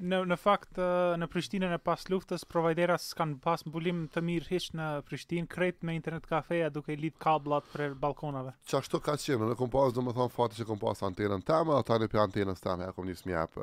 Në 0.00 0.18
në 0.30 0.36
fakt 0.40 0.78
në 1.20 1.26
Prishtinën 1.28 1.74
e 1.76 1.78
pas 1.84 2.00
luftës 2.08 2.46
provajdera 2.48 2.94
s'kan 2.98 3.34
pas 3.44 3.60
mbulim 3.68 4.06
të 4.14 4.22
mirë 4.24 4.48
hiç 4.54 4.70
në 4.78 4.86
Prishtinë, 5.08 5.48
krejt 5.52 5.84
me 5.84 5.92
internet 5.96 6.24
kafeja 6.30 6.70
duke 6.72 6.96
lidh 6.96 7.18
kabllat 7.20 7.68
për 7.74 7.96
balkonave. 8.00 8.54
Ço 8.70 8.78
ashtu 8.80 9.00
ka 9.04 9.16
qenë, 9.20 9.50
në 9.50 9.58
kompas 9.60 9.92
domethën 9.98 10.32
fati 10.32 10.62
që 10.62 10.66
kompas 10.70 11.04
antenën 11.10 11.44
ta 11.44 11.58
më, 11.68 11.76
ata 11.82 11.98
për 12.06 12.22
antenën 12.24 12.56
stan, 12.56 12.86
ja 12.86 12.94
kom 12.96 13.10
nis 13.10 13.20
më 13.28 13.36
hap 13.42 13.60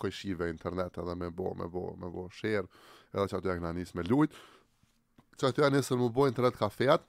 koishive 0.00 0.48
internet 0.54 0.96
edhe 1.04 1.18
me 1.20 1.28
bo, 1.36 1.52
me 1.60 1.68
bo, 1.76 1.84
me 2.00 2.08
bo 2.16 2.24
share, 2.40 2.64
edhe 3.12 3.28
çka 3.34 3.42
do 3.44 3.58
të 3.60 3.74
nis 3.82 3.92
me 3.98 4.06
lut. 4.08 4.32
që 5.38 5.50
aty 5.52 5.60
të 5.60 5.70
na 5.70 5.84
më 6.00 6.08
bo 6.16 6.26
internet 6.32 6.56
kafeat, 6.58 7.04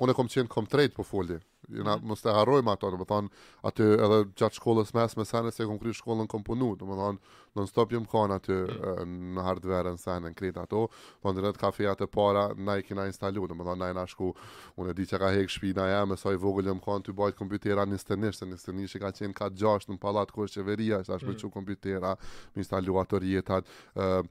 unë 0.00 0.16
kom 0.18 0.28
qenë 0.32 0.48
kom 0.50 0.66
trade 0.72 0.96
po 0.96 1.04
foldi. 1.06 1.36
Ju 1.68 1.84
na 1.84 1.96
mhm. 1.98 2.08
mos 2.14 2.24
të 2.24 2.32
harrojmë 2.34 2.72
ato, 2.74 2.90
do 2.90 3.04
të 3.04 3.08
thonë, 3.10 3.32
aty 3.68 3.84
edhe 3.98 4.16
gjatë 4.40 4.58
shkollës 4.60 4.94
mes 4.96 5.14
me 5.18 5.26
sanë 5.28 5.52
se 5.52 5.66
konkret 5.68 5.98
shkollën 5.98 6.28
kam 6.32 6.42
punu, 6.46 6.72
do 6.78 6.88
të 6.88 6.98
thonë, 6.98 7.36
non 7.58 7.66
stop 7.66 7.90
jam 7.90 8.04
kanë 8.06 8.36
aty 8.38 8.54
mhm. 8.54 9.14
në 9.36 9.44
hardware-n 9.44 9.98
e 9.98 10.02
sanë 10.02 10.30
konkret 10.32 10.58
ato, 10.62 10.86
po 11.22 11.32
ndërrat 11.34 11.58
kafeja 11.60 11.94
të 11.98 12.08
para 12.14 12.46
nai 12.56 12.80
që 12.86 12.98
na 12.98 13.06
instalu, 13.10 13.44
do 13.50 13.60
të 13.60 13.68
thonë, 13.68 13.80
nai 13.84 13.92
na 14.00 14.06
shku, 14.10 14.32
unë 14.80 14.94
e 14.94 14.98
di 15.00 15.08
çka 15.10 15.32
hek 15.36 15.50
shpinë 15.52 15.84
ajë 15.86 16.00
me 16.12 16.18
sa 16.20 16.32
i 16.34 16.40
vogël 16.42 16.70
jam 16.72 16.80
kanë 16.86 17.06
ty 17.08 17.16
bajt 17.22 17.38
kompjuterin 17.38 17.92
në 17.94 18.00
stënish, 18.04 18.42
në 18.48 18.60
stënish 18.64 18.98
ka 19.04 19.12
qenë 19.20 19.36
ka 19.40 19.50
6 19.62 19.92
në 19.92 20.00
pallat 20.02 20.32
ku 20.32 20.46
është 20.48 20.60
çeveria, 20.62 21.02
është 21.04 21.18
ashtu 21.18 21.34
mm. 21.34 21.38
çu 21.42 21.50
kompjutera, 21.54 22.14
më 22.54 22.64
instalu 22.64 22.96
ato 23.02 23.20
rjetat, 23.22 23.68
ë 23.94 24.22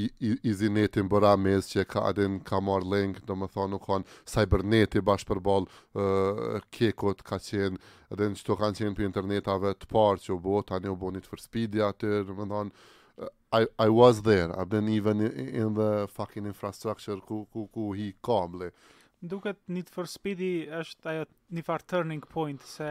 i 0.00 0.06
i 0.24 0.28
i 0.48 0.52
zinetin 0.56 1.04
bora 1.08 1.34
mes 1.36 1.66
që 1.68 1.82
ka 1.90 2.06
den 2.16 2.38
ka 2.48 2.60
mor 2.64 2.84
link, 2.88 3.18
do 3.28 3.36
të 3.40 3.48
thonë, 3.54 3.72
nuk 3.74 3.84
kanë 3.86 4.20
cyberneti 4.32 5.02
bashkë 5.04 5.28
për 5.28 5.40
ë 5.40 6.49
kekot 6.74 7.22
ka 7.24 7.38
qenë 7.42 7.78
edhe 8.12 8.26
në 8.32 8.38
qëto 8.40 8.56
kanë 8.58 8.78
qenë 8.80 8.96
për 8.98 9.06
internetave 9.08 9.72
të 9.78 9.88
parë 9.92 10.22
që 10.24 10.32
u 10.34 10.38
bo, 10.46 10.58
tani 10.70 10.90
u 10.90 10.96
bo 10.98 11.10
një 11.14 11.22
të 11.24 11.32
fërspidi 11.34 11.82
atër, 11.86 12.32
më 12.40 12.46
ndonë, 12.50 12.74
eh, 13.26 13.30
I, 13.62 13.68
I 13.78 13.88
was 13.94 14.22
there, 14.26 14.48
I've 14.56 14.68
been 14.74 14.88
even 14.94 15.20
in 15.24 15.74
the 15.78 16.08
fucking 16.16 16.46
infrastructure 16.50 17.18
ku, 17.20 17.46
ku, 17.52 17.68
ku 17.74 17.90
hi 17.96 18.10
kable. 18.26 18.70
Nduket 19.24 19.60
një 19.68 19.86
të 19.88 19.98
fërspidi 19.98 20.50
është 20.82 21.12
ajo 21.14 21.26
një 21.50 21.62
farë 21.66 21.86
turning 21.90 22.22
point 22.30 22.62
se 22.62 22.86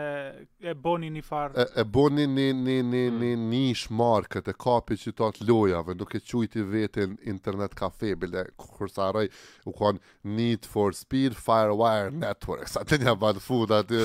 e 0.67 0.73
boni 0.75 1.07
një 1.15 1.21
farë 1.23 1.61
e, 1.63 1.65
e 1.79 1.83
boni 1.87 2.25
një 2.27 2.47
një 2.59 2.75
një 2.89 3.03
mm. 3.07 3.21
një 3.21 3.29
nish 3.51 3.85
market 3.95 4.49
e 4.51 4.55
kapi 4.65 4.97
që 4.99 5.13
të 5.15 5.25
atë 5.27 5.47
lojave 5.47 5.95
nuk 5.99 6.15
e 6.15 6.19
qujti 6.27 6.65
vetën 6.73 7.13
internet 7.31 7.75
kafe 7.79 8.11
bile 8.19 8.43
kërsa 8.59 9.07
rëj 9.15 9.29
u 9.69 9.73
kon 9.79 9.99
need 10.35 10.67
for 10.67 10.95
speed 10.97 11.37
firewire 11.47 12.11
network 12.11 12.67
sa 12.73 12.83
të 12.83 12.99
një 13.05 13.15
banë 13.23 13.43
fuda 13.45 13.81
të 13.89 14.03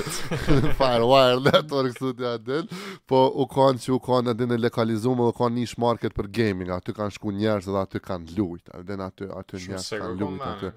firewire 0.79 1.41
network 1.49 1.99
së 1.99 2.13
të 2.21 2.31
adin 2.37 2.71
po 3.11 3.25
u 3.35 3.47
kon 3.51 3.81
që 3.81 3.95
u 3.97 4.01
kon 4.07 4.31
adin 4.35 4.55
e 4.55 4.61
lekalizume 4.65 5.27
u 5.31 5.35
kon 5.35 5.55
nish 5.59 5.75
market 5.85 6.15
për 6.15 6.31
gaming 6.39 6.71
aty 6.77 6.95
kanë 6.95 7.17
shku 7.19 7.35
njerës 7.41 7.67
dhe 7.67 7.81
aty 7.83 8.01
kanë 8.07 8.37
lujt 8.39 8.71
adin 8.79 9.03
aty, 9.09 9.27
aty 9.41 9.65
njerës 9.65 9.91
kanë 9.99 10.21
lujt 10.23 10.45
po, 10.45 10.53
aty, 10.53 10.75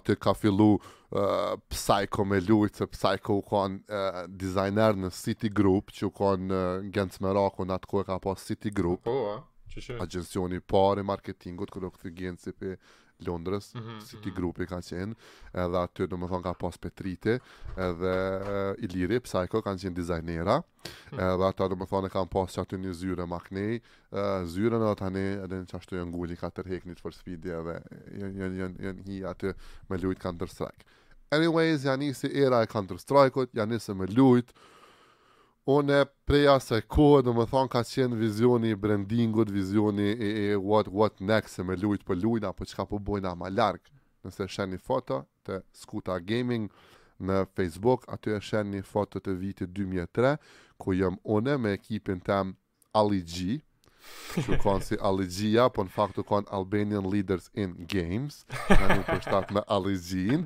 aty 0.00 0.16
ka 0.20 0.36
fillu 0.36 0.72
Psycho 1.08 2.24
me 2.28 2.36
lujtë, 2.44 2.76
se 2.82 2.86
Psycho 2.92 3.38
u 3.40 3.44
konë 3.48 3.78
uh, 3.98 4.18
designer 4.42 4.98
në 5.06 5.08
City 5.16 5.48
Group, 5.48 5.92
që 5.96 6.06
u 6.10 6.10
konë 6.18 6.44
në 6.50 6.58
uh, 6.60 6.88
Gjens 6.96 7.20
Meraku, 7.24 7.64
në 7.68 7.76
atë 7.78 7.88
ku 7.88 8.02
e 8.02 8.08
ka 8.10 8.18
pas 8.26 8.44
City 8.44 8.72
Group. 8.76 9.06
Po, 9.08 9.14
a, 9.36 9.70
që 9.72 9.84
që? 9.86 9.96
Agencioni 10.04 10.60
pari 10.72 11.06
marketingut, 11.08 11.72
këllë 11.72 11.92
këthi 11.94 12.14
Gjensi 12.20 12.54
për 12.60 12.76
Londrës, 13.26 13.72
mm 13.74 13.80
-hmm, 13.82 14.00
si 14.06 14.16
ti 14.22 14.28
mhm. 14.30 14.36
grupi 14.38 14.66
ka 14.70 14.78
qenë, 14.86 15.14
edhe 15.58 15.78
aty 15.82 16.06
do 16.06 16.16
më 16.16 16.26
thonë 16.30 16.42
ka 16.44 16.52
pas 16.54 16.76
Petrite, 16.78 17.38
edhe 17.86 18.12
Iliri, 18.86 19.18
pse 19.24 19.38
ajo 19.40 19.62
kanë 19.66 19.80
qenë 19.82 19.96
dizajnera, 20.00 20.60
mhm. 20.62 21.20
edhe 21.32 21.46
ata 21.50 21.68
do 21.68 21.74
më 21.80 21.86
thonë 21.90 22.06
e 22.06 22.14
kanë 22.14 22.30
pas 22.36 22.54
që 22.54 22.62
aty 22.62 22.76
një 22.84 22.92
zyre 23.00 23.26
maknej, 23.34 23.82
uh, 24.12 24.44
zyren 24.54 24.84
edhe 24.86 24.94
tani 25.02 25.24
edhe 25.46 25.58
në 25.64 25.70
qashtu 25.72 25.96
një 25.98 26.06
gulli 26.14 26.36
ka 26.38 26.50
tërheknit 26.60 27.02
për 27.02 27.18
sfidje 27.18 27.58
edhe 27.60 27.76
janë 28.22 28.52
jën, 28.60 28.72
jën, 28.84 29.02
hi 29.08 29.24
aty 29.32 29.54
me 29.90 29.98
lujt 29.98 30.22
Counter-Strike. 30.22 30.84
Anyways, 31.34 31.84
janë 31.84 32.10
i 32.30 32.42
era 32.46 32.62
e 32.62 32.70
Counter-Strike-ut, 32.74 33.50
janë 33.52 33.74
i 33.82 33.94
me 33.98 34.06
lujt, 34.14 34.54
Unë 35.68 35.96
e 36.00 36.04
preja 36.24 36.54
se 36.64 36.78
kohë 36.94 37.26
në 37.26 37.32
më 37.36 37.44
thonë 37.50 37.68
ka 37.74 37.80
qenë 37.84 38.16
vizioni 38.16 38.70
i 38.72 38.76
brendingut, 38.82 39.50
vizioni 39.52 40.06
i 40.16 40.30
what, 40.56 40.88
what 40.88 41.18
next, 41.20 41.58
se 41.58 41.64
me 41.68 41.76
lujt 41.76 42.06
për 42.08 42.16
lujt, 42.22 42.46
apo 42.48 42.64
që 42.70 42.78
ka 42.78 42.86
po 42.88 43.00
bojna 43.10 43.34
ma 43.36 43.50
larkë. 43.52 43.92
Nëse 44.24 44.46
shenë 44.54 44.74
një 44.78 44.82
foto 44.86 45.18
të 45.44 45.58
skuta 45.76 46.16
gaming 46.24 46.70
në 47.20 47.42
Facebook, 47.52 48.06
aty 48.16 48.32
e 48.32 48.40
shenë 48.48 48.78
një 48.78 48.82
foto 48.88 49.20
të 49.20 49.36
vitit 49.42 49.74
2003, 49.76 50.32
ku 50.80 50.96
jëmë 51.02 51.20
une 51.36 51.58
me 51.66 51.74
ekipin 51.76 52.24
tem 52.24 52.56
Ali 52.96 53.20
G, 53.28 53.58
që 54.44 54.58
kanë 54.60 54.84
si 54.86 54.96
Aligia, 55.04 55.64
po 55.74 55.82
në 55.84 55.92
faktu 55.94 56.22
kanë 56.28 56.50
Albanian 56.54 57.06
Leaders 57.10 57.48
in 57.58 57.72
Games, 57.90 58.40
në 58.68 58.88
një 58.98 59.04
përshtat 59.08 59.50
me 59.56 59.62
Aligin, 59.74 60.44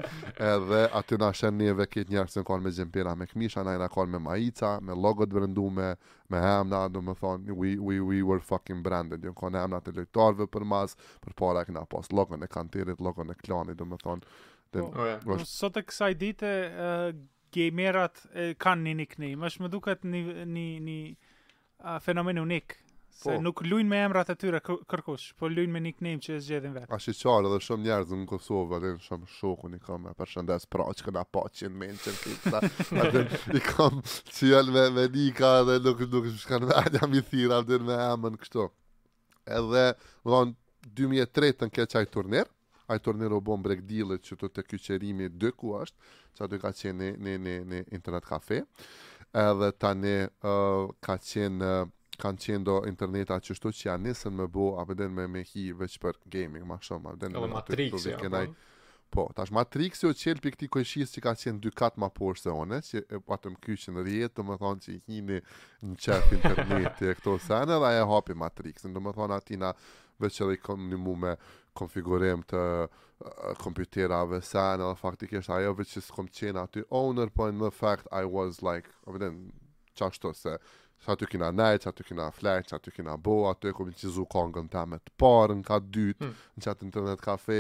edhe 0.51 0.83
aty 0.98 1.18
në 1.20 1.29
ashen 1.29 1.59
njeve 1.61 1.87
këtë 1.90 2.12
njerës 2.14 2.38
në 2.38 2.44
kanë 2.48 2.66
me 2.66 2.72
gjempira 2.77 3.12
me 3.18 3.29
Kmisha, 3.31 3.64
në 3.66 3.90
kanë 3.94 4.14
me 4.14 4.20
majica, 4.27 4.75
me 4.87 4.96
logot 5.07 5.35
vërëndume, 5.37 5.90
me 6.33 6.42
hemna, 6.46 6.85
do 6.92 7.03
thonë, 7.20 7.53
we, 7.59 7.75
we, 7.79 7.98
we 8.01 8.22
were 8.31 8.40
fucking 8.44 8.83
branded, 8.87 9.25
jënë 9.27 9.37
kanë 9.42 9.61
hemna 9.62 9.83
të 9.85 9.96
lektarve 10.01 10.46
për 10.55 10.66
mas, 10.72 10.96
për 11.25 11.37
para 11.42 11.64
e 11.64 11.68
këna 11.68 11.85
pas 11.92 12.09
logon 12.16 12.42
e 12.42 12.48
kantirit, 12.51 13.03
logon 13.05 13.35
e 13.35 13.38
klani, 13.42 13.77
do 13.79 13.85
me 13.87 13.98
thonë, 14.03 14.25
oh, 14.38 14.64
po. 14.72 14.88
po, 14.94 15.09
yeah. 15.11 15.20
Po, 15.27 15.40
sot 15.48 15.77
e 15.77 15.85
kësaj 15.85 16.16
dite, 16.22 16.55
uh, 16.70 17.11
gamerat 17.53 18.22
kanë 18.62 18.87
një 18.88 18.96
nickname, 19.03 19.44
është 19.51 19.66
më 19.66 19.70
duket 19.77 20.07
një, 20.09 20.25
një, 20.57 20.66
një 20.87 21.98
fenomen 22.01 22.38
unik, 22.40 22.79
po, 23.20 23.29
se 23.31 23.38
nuk 23.42 23.61
luajnë 23.66 23.90
me 23.90 23.98
emrat 24.07 24.31
e 24.33 24.37
tyre 24.38 24.61
kërkush, 24.64 25.27
po 25.38 25.48
luajnë 25.51 25.72
me 25.75 25.81
nickname 25.85 26.20
që 26.25 26.37
e 26.37 26.40
zgjedhin 26.44 26.75
vetë. 26.77 26.88
Ashtu 26.96 27.14
çfarë 27.18 27.51
edhe 27.51 27.59
shumë 27.66 27.87
njerëz 27.87 28.14
në 28.16 28.29
Kosovë 28.31 28.79
edhe 28.79 28.92
shumë 29.07 29.29
shokun 29.33 29.77
pra, 29.83 29.83
i 29.83 29.85
kam, 29.87 30.07
për 30.20 30.33
shëndes 30.35 30.66
praçka 30.72 31.14
na 31.16 31.25
paçin 31.37 31.77
me 31.79 31.90
një 31.90 32.14
kripta. 32.22 32.62
Atë 33.05 33.25
i 33.59 33.62
kam 33.66 34.01
cial 34.31 34.72
me 34.75 34.87
me 34.96 35.05
dika 35.16 35.53
dhe 35.68 35.77
nuk 35.87 36.03
nuk 36.14 36.31
shkan 36.44 36.66
me 36.68 36.79
atë 36.83 37.09
mi 37.12 37.22
thira 37.29 37.61
atë 37.62 37.81
me 37.87 38.01
emën 38.09 38.40
kështu. 38.42 38.66
Edhe 39.61 39.87
von 40.31 40.57
2003-ën 40.98 41.70
ke 41.72 41.87
çaj 41.90 42.09
turner, 42.14 42.48
ai 42.90 42.98
turner 43.01 43.33
o 43.33 43.40
bom 43.40 43.61
break 43.64 43.85
dealet 43.88 44.22
që 44.27 44.37
të 44.40 44.51
të 44.57 44.64
kyqerimi 44.70 45.29
dy 45.40 45.53
ku 45.57 45.77
është, 45.79 46.12
sa 46.37 46.48
do 46.51 46.59
ka 46.61 46.72
qenë 46.77 47.12
në 47.27 47.37
në 47.46 47.57
në 47.72 47.83
internet 47.96 48.27
kafe. 48.29 48.62
Edhe 49.33 49.68
tani 49.81 50.16
uh, 50.44 50.90
ka 51.05 51.14
qenë 51.25 51.68
uh, 51.68 51.98
kanë 52.22 52.44
qenë 52.46 52.66
do 52.68 52.74
interneta 52.88 53.38
që 53.42 53.56
shto 53.58 53.72
që 53.74 53.88
janë 53.88 54.11
nisën 54.11 54.35
me 54.38 54.46
bo, 54.54 54.68
a 54.78 54.85
përden 54.87 55.14
me 55.16 55.24
me 55.35 55.42
hi 55.52 55.66
veç 55.80 55.98
për 56.02 56.20
gaming, 56.32 56.66
ma 56.68 56.78
shumë, 56.85 57.08
a 57.08 57.16
përden 57.16 57.35
me 57.38 57.48
matrix, 57.50 58.04
ja, 58.08 58.18
kenaj, 58.20 58.44
po, 59.12 59.26
tash 59.37 59.52
matrix 59.54 60.04
jo 60.04 60.12
qelë 60.16 60.42
për 60.44 60.54
këti 60.54 60.68
kojshis 60.72 61.14
që 61.16 61.24
ka 61.26 61.35
qenë 61.40 61.61
dy 61.64 61.72
katë 61.80 62.00
ma 62.04 62.08
poshë 62.14 62.44
se 62.46 62.52
one, 62.54 62.78
që 62.88 63.02
e 63.18 63.22
patë 63.28 63.52
po 63.56 63.62
kyqin 63.66 63.98
rjetë, 64.06 64.37
të 64.38 64.44
më 64.48 64.58
thonë 64.62 64.85
që 64.87 64.92
i 64.94 65.00
hini 65.08 65.40
në 65.90 65.98
qep 66.06 66.37
interneti 66.38 67.11
e 67.11 67.16
këto 67.18 67.35
sene, 67.46 67.78
dhe 67.82 67.92
e 67.98 68.06
hapi 68.12 68.38
matrix, 68.44 68.87
në 68.87 68.94
të 68.96 69.04
më 69.08 69.14
thonë 69.18 69.38
atina 69.40 69.72
veç 70.22 70.42
edhe 70.44 70.56
i 70.56 70.61
kom 70.62 70.85
një 70.92 71.00
mu 71.02 71.16
me 71.24 71.35
konfigurim 71.78 72.44
të 72.52 72.62
kompjuterave 73.62 74.38
sene, 74.46 74.87
dhe 74.87 74.94
faktikisht 75.02 75.50
ajo 75.56 75.74
veç 75.80 75.96
që 75.98 76.04
s'kom 76.08 76.30
qenë 76.40 76.62
aty 76.66 76.87
owner, 77.00 77.35
po 77.35 77.50
në 77.50 77.72
fakt 77.80 78.08
I 78.20 78.24
was 78.30 78.62
like, 78.64 78.88
a 79.04 79.11
përden, 79.18 79.42
qashto 79.98 80.30
se, 80.32 80.54
sa 81.02 81.16
ty 81.18 81.26
kina 81.26 81.50
nejt, 81.54 81.82
sa 81.86 81.90
ty 81.94 82.04
kina 82.06 82.28
flejt, 82.34 82.70
sa 82.70 82.78
ty 82.78 82.92
kina 82.94 83.16
bo, 83.26 83.34
aty 83.50 83.72
e 83.72 83.74
kumë 83.76 83.94
qizu 83.98 84.22
kongën 84.32 84.68
ta 84.72 84.84
me 84.88 85.00
të 85.02 85.10
parën, 85.20 85.62
ka 85.66 85.80
dytë, 85.82 86.18
hmm. 86.22 86.36
në 86.60 86.66
qatë 86.68 86.86
internet 86.88 87.24
kafe, 87.24 87.56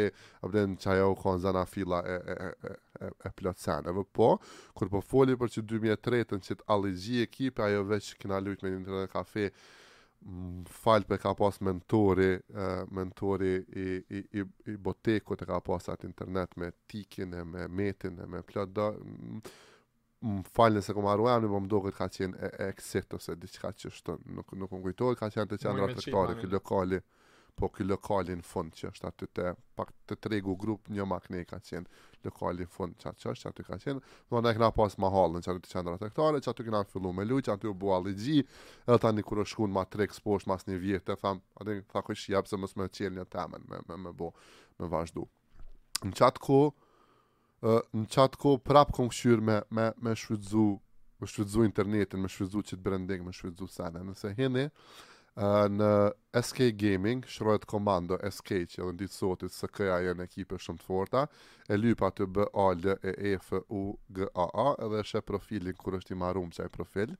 abden 0.46 0.76
që 0.82 0.92
ajo 0.94 1.08
u 1.14 1.18
konë 1.22 1.42
zana 1.46 1.64
fila 1.70 1.98
e, 2.06 2.18
e, 2.32 2.48
e, 2.70 2.74
e, 3.02 3.08
e 3.10 3.32
plëtsenëve. 3.40 4.04
Po, 4.18 4.28
kur 4.78 4.92
po 4.92 5.02
foli 5.12 5.34
për 5.40 5.52
që 5.56 5.64
2003-ën 5.74 6.44
që 6.48 6.60
të 6.60 6.96
e 7.24 7.28
kipë, 7.36 7.66
ajo 7.66 7.82
veç 7.90 8.12
që 8.12 8.20
kina 8.22 8.38
lujt 8.42 8.62
me 8.62 8.70
një 8.76 8.80
internet 8.84 9.12
kafe, 9.16 9.50
falë 10.84 11.08
për 11.10 11.18
ka 11.24 11.32
pas 11.34 11.58
mentori, 11.66 12.30
mentori 12.94 13.56
i, 13.74 13.88
i, 13.98 14.22
i, 14.38 14.46
i 14.70 14.76
botekot 14.78 15.42
e 15.42 15.48
ka 15.50 15.58
pas 15.66 15.88
atë 15.90 16.06
internet 16.06 16.54
me 16.62 16.70
tikin 16.86 17.34
e 17.34 17.42
me 17.42 17.66
metin 17.66 18.20
e 18.22 18.28
me 18.30 18.38
plëtë 18.46 18.86
më 20.22 20.44
falë 20.54 20.78
se 20.86 20.92
kom 20.94 21.06
arruaj, 21.10 21.32
anë 21.38 21.48
po 21.48 21.50
më 21.50 21.52
bom 21.56 21.64
doket 21.72 21.94
ka 21.98 22.06
qenë 22.14 22.34
e, 22.36 22.48
e 22.66 22.68
kësit 22.78 23.08
ose 23.18 23.32
diqka 23.42 23.68
që 23.74 23.88
shtë 23.96 24.12
nuk, 24.36 24.48
nuk 24.58 24.70
më 24.74 24.80
kujtoj, 24.84 25.14
ka 25.18 25.26
qenë 25.34 25.48
të 25.50 25.56
qenë 25.64 25.78
ratë 25.86 25.96
të 25.98 26.02
këtari 26.12 26.34
këtë 26.38 26.52
lokali, 26.54 26.98
po 27.58 27.64
këtë 27.74 27.86
lokali 27.88 28.34
në 28.38 28.44
fund 28.46 28.70
që 28.78 28.84
është 28.92 29.06
aty 29.10 29.26
të 29.38 29.46
pak 29.78 29.88
të 30.08 30.14
tregu 30.24 30.52
grupë 30.62 30.86
një 30.94 31.04
mak 31.10 31.24
ka 31.50 31.58
qenë 31.66 31.88
lokali 32.28 32.62
në 32.68 32.72
fund 32.76 32.92
që 33.02 33.06
atë 33.10 33.18
që 33.18 33.26
është, 33.32 33.42
që 33.42 33.46
aty 33.50 33.62
ka 33.70 33.76
qenë, 33.84 34.00
në 34.38 34.48
e 34.50 34.52
këna 34.60 34.70
pas 34.78 34.92
ma 35.02 35.08
halë 35.16 35.32
në 35.34 35.38
që 35.42 35.48
aty 35.52 35.60
të 35.66 35.70
qenë 35.74 35.86
ratë 35.96 36.02
të 36.04 36.08
këtari, 36.14 36.38
që 36.46 36.50
aty 36.54 36.62
këna 36.68 36.80
të 36.86 36.90
fillu 36.94 37.10
me 37.18 37.24
luqë, 37.32 37.50
aty 37.56 37.66
u 37.66 37.74
bua 37.82 37.98
legji, 38.06 38.38
edhe 38.86 38.98
ta 39.02 39.08
një 39.18 39.22
kërë 39.26 39.44
shkun 39.52 39.70
ma 39.74 39.82
tre 39.90 40.04
kësposht 40.12 40.46
mas 40.50 40.62
një 40.70 40.76
vjetë, 40.78 41.06
dhe 41.10 41.16
thamë, 46.22 46.70
në 47.62 48.06
qatë 48.10 48.40
ko 48.42 48.56
prap 48.58 48.90
kom 48.96 49.08
kshyr 49.12 49.40
me 49.40 49.60
me 49.70 49.88
me 50.00 50.14
me 50.18 51.64
internetin, 51.64 52.20
me 52.20 52.28
shfrytzu 52.28 52.62
çit 52.66 52.78
branding, 52.82 53.24
me 53.24 53.32
shfrytzu 53.32 53.68
sana. 53.70 54.02
Nëse 54.02 54.32
hini 54.34 54.64
në 55.72 55.90
SK 56.42 56.72
Gaming, 56.80 57.22
shrohet 57.30 57.64
komando 57.70 58.18
SK 58.26 58.64
që 58.72 58.82
në 58.88 58.96
ditë 59.04 59.14
sotit 59.14 59.52
së 59.54 59.68
këja 59.72 59.98
jenë 60.08 60.24
ekipe 60.26 60.58
shumë 60.60 60.78
të 60.78 60.84
forta, 60.88 61.22
e 61.72 61.76
lypa 61.78 62.10
të 62.10 62.26
bë 62.34 62.48
a 62.52 62.66
l 62.74 62.90
e 63.00 63.14
e 63.32 63.36
f 63.38 63.62
u 63.70 63.84
g 64.12 64.26
a 64.26 64.48
a 64.52 64.66
edhe 64.88 65.02
shë 65.08 65.20
profilin 65.30 65.74
kur 65.78 65.94
është 66.00 66.12
i 66.12 66.18
marum 66.24 66.50
që 66.52 66.66
e 66.66 66.68
profil, 66.74 67.14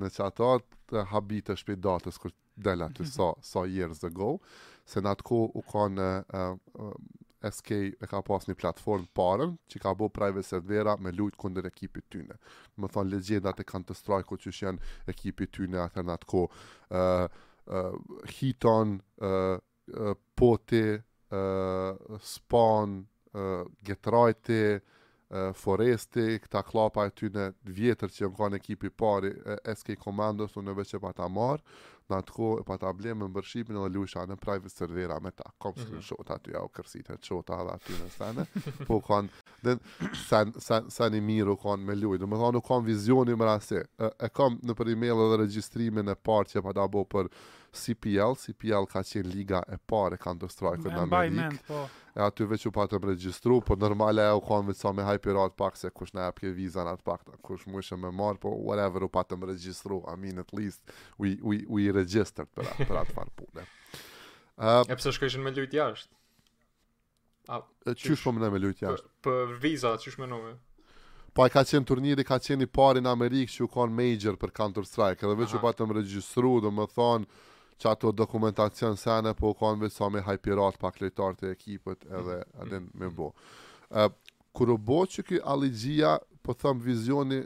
në 0.00 0.10
që 0.16 0.24
ato 0.30 0.54
të 0.90 1.04
habit 1.12 1.50
e 1.52 1.56
shpejt 1.60 1.80
datës 1.84 2.18
kër 2.24 2.34
dela 2.56 2.88
të 2.96 3.04
sa, 3.14 3.28
sa 3.44 3.66
years 3.68 4.02
ago, 4.08 4.40
se 4.88 4.98
në 5.04 5.12
atë 5.14 5.22
ku 5.28 5.44
u 5.52 5.62
ka 5.68 5.84
në 5.92 6.10
SK 7.44 7.70
e 8.00 8.06
ka 8.08 8.20
pas 8.24 8.46
një 8.48 8.56
platform 8.58 9.06
parën 9.16 9.52
që 9.70 9.80
ka 9.82 9.92
bo 9.98 10.08
private 10.12 10.46
servera 10.50 10.94
me 11.00 11.12
lujt 11.12 11.36
kunder 11.40 11.66
ekipit 11.68 12.08
tyne. 12.12 12.36
Më 12.78 12.90
thonë, 12.94 13.12
legjendat 13.12 13.60
e 13.62 13.66
kanë 13.68 13.90
të 13.90 13.96
strajko 14.00 14.38
që 14.40 14.54
shë 14.56 14.66
janë 14.66 14.94
ekipit 15.12 15.52
tyne 15.56 15.82
atër 15.84 16.06
në 16.08 16.16
atë 16.16 16.30
ko. 16.30 16.44
Uh, 16.88 17.28
uh, 17.68 17.94
Hiton, 18.38 18.96
uh, 19.20 19.56
uh, 19.92 20.14
Poti, 20.36 20.84
uh, 20.96 22.20
Spawn, 22.32 22.96
uh, 23.36 23.66
Getrajti, 23.84 24.62
uh, 24.80 25.52
Foresti, 25.54 26.26
këta 26.46 26.64
klapa 26.64 27.04
e 27.06 27.12
tyne 27.20 27.50
vjetër 27.68 28.14
që 28.16 28.24
jënë 28.24 28.40
kanë 28.40 28.62
ekipit 28.62 28.96
pari, 28.96 29.34
uh, 29.44 29.60
SK 29.76 29.98
Commandos, 30.06 30.56
unë 30.56 30.78
veqe 30.80 31.02
pa 31.04 31.12
ta 31.16 31.28
marë 31.28 31.62
në 32.10 32.18
atë 32.22 32.34
kohë 32.36 32.62
e 32.62 32.76
ta 32.80 32.92
blemë 32.94 33.24
më 33.24 33.28
bërshimin 33.34 33.78
edhe 33.80 33.90
lusha 33.96 34.22
në 34.30 34.36
private 34.42 34.70
servera 34.72 35.16
me 35.22 35.32
ta, 35.34 35.48
kom 35.62 35.74
mhm. 35.74 35.86
shkën 35.88 36.04
shota 36.10 36.36
aty, 36.38 36.52
ja 36.54 36.62
u 36.66 36.70
e 36.70 37.02
të 37.06 37.18
shota 37.30 37.58
edhe 37.62 37.74
aty 37.78 37.98
në 37.98 38.10
sene, 38.14 38.44
po 38.86 39.00
kanë, 39.02 39.28
dhe 39.66 39.76
në 39.82 40.12
sen, 40.26 40.54
sen, 40.68 40.90
sen 40.98 41.18
i 41.18 41.20
miru 41.26 41.56
kanë 41.58 41.84
me 41.90 41.98
lujnë, 41.98 42.22
në 42.22 42.30
më 42.30 42.40
thonë, 42.44 42.58
nuk 42.60 42.68
kanë 42.70 42.86
vizioni 42.92 43.36
më 43.40 43.50
rase, 43.50 43.82
e, 43.98 44.10
e 44.28 44.30
kam 44.34 44.58
në 44.62 44.78
për 44.78 44.92
e-mail 44.94 45.24
edhe 45.26 45.42
registrimin 45.42 46.12
e 46.14 46.18
parë 46.28 46.52
që 46.54 46.68
ta 46.76 46.86
bo 46.96 47.04
për 47.14 47.32
CPL, 47.76 48.34
CPL 48.40 48.86
ka 48.90 49.02
qenë 49.04 49.30
liga 49.34 49.60
e 49.68 49.78
pare 49.90 50.18
Counter 50.20 50.50
Strike 50.52 50.82
në 50.90 51.02
Amerikë. 51.04 51.60
Po. 51.68 51.82
E 52.16 52.24
aty 52.24 52.46
veç 52.48 52.64
u 52.68 52.72
patëm 52.74 53.04
regjistru, 53.10 53.58
po 53.66 53.76
normale 53.78 54.24
e 54.30 54.34
u 54.38 54.42
konë 54.44 54.70
me 54.70 54.76
sa 54.76 54.92
me 54.96 55.04
hajpi 55.06 55.34
ratë 55.36 55.56
pak 55.60 55.76
se 55.76 55.90
kush 55.92 56.14
në 56.16 56.26
epke 56.30 56.52
vizan 56.56 56.88
atë 56.90 57.04
pak, 57.06 57.26
kush 57.44 57.66
mu 57.68 57.82
ishe 57.84 57.98
me 58.00 58.12
marë, 58.20 58.40
po 58.42 58.54
whatever 58.70 59.04
u 59.06 59.10
patëm 59.18 59.44
regjistru, 59.50 60.00
I 60.08 60.16
mean 60.24 60.40
at 60.42 60.52
least, 60.56 60.80
we, 61.20 61.34
we, 61.44 61.60
we 61.68 61.90
registered 61.98 62.48
për, 62.56 62.70
për 62.88 63.02
atë 63.02 63.16
farë 63.18 63.34
pune. 63.42 63.66
Uh, 64.56 64.84
e 64.88 64.96
pëse 64.96 65.12
shkëshin 65.18 65.44
me 65.44 65.52
lujtë 65.56 65.82
jashtë? 65.82 66.14
A, 67.52 67.60
qysh, 67.92 68.24
po 68.24 68.32
më 68.34 68.48
me 68.54 68.62
lujtë 68.64 68.86
jashtë? 68.88 69.10
Për, 69.20 69.44
për 69.52 69.60
viza, 69.66 69.92
qysh 70.06 70.16
me 70.22 70.30
Po 71.36 71.44
ai 71.44 71.50
ka 71.52 71.60
qenë 71.68 71.84
turniri, 71.84 72.24
ka 72.24 72.38
qenë 72.40 72.64
i 72.64 72.68
pari 72.72 73.02
në 73.04 73.10
Amerikë 73.12 73.52
që 73.58 73.64
u 73.66 73.66
konë 73.68 73.92
major 73.92 74.38
për 74.40 74.54
Counter 74.56 74.86
Strike, 74.88 75.20
edhe 75.26 75.34
veç 75.36 75.52
u 75.52 75.58
patëm 75.60 75.90
regjistru, 75.92 76.54
do 76.64 76.70
më 76.72 76.86
thonë, 76.94 77.26
që 77.78 77.88
ato 77.92 78.12
dokumentacion 78.16 78.96
sene, 79.00 79.32
po 79.36 79.50
kanë 79.58 79.84
vëtë 79.84 79.96
sa 79.98 80.08
me 80.12 80.22
hajpirat 80.24 80.78
pak 80.80 80.96
kletar 80.98 81.36
të 81.36 81.50
ekipët 81.56 82.06
edhe 82.08 82.38
mhm. 82.38 82.60
edhe 82.64 82.80
me 83.02 83.10
bo. 83.20 83.30
Kërë 84.56 84.76
bo 84.88 85.02
që 85.12 85.24
këj 85.28 85.42
aligjia, 85.54 86.16
po 86.42 86.54
thëmë 86.56 86.84
vizioni... 86.86 87.42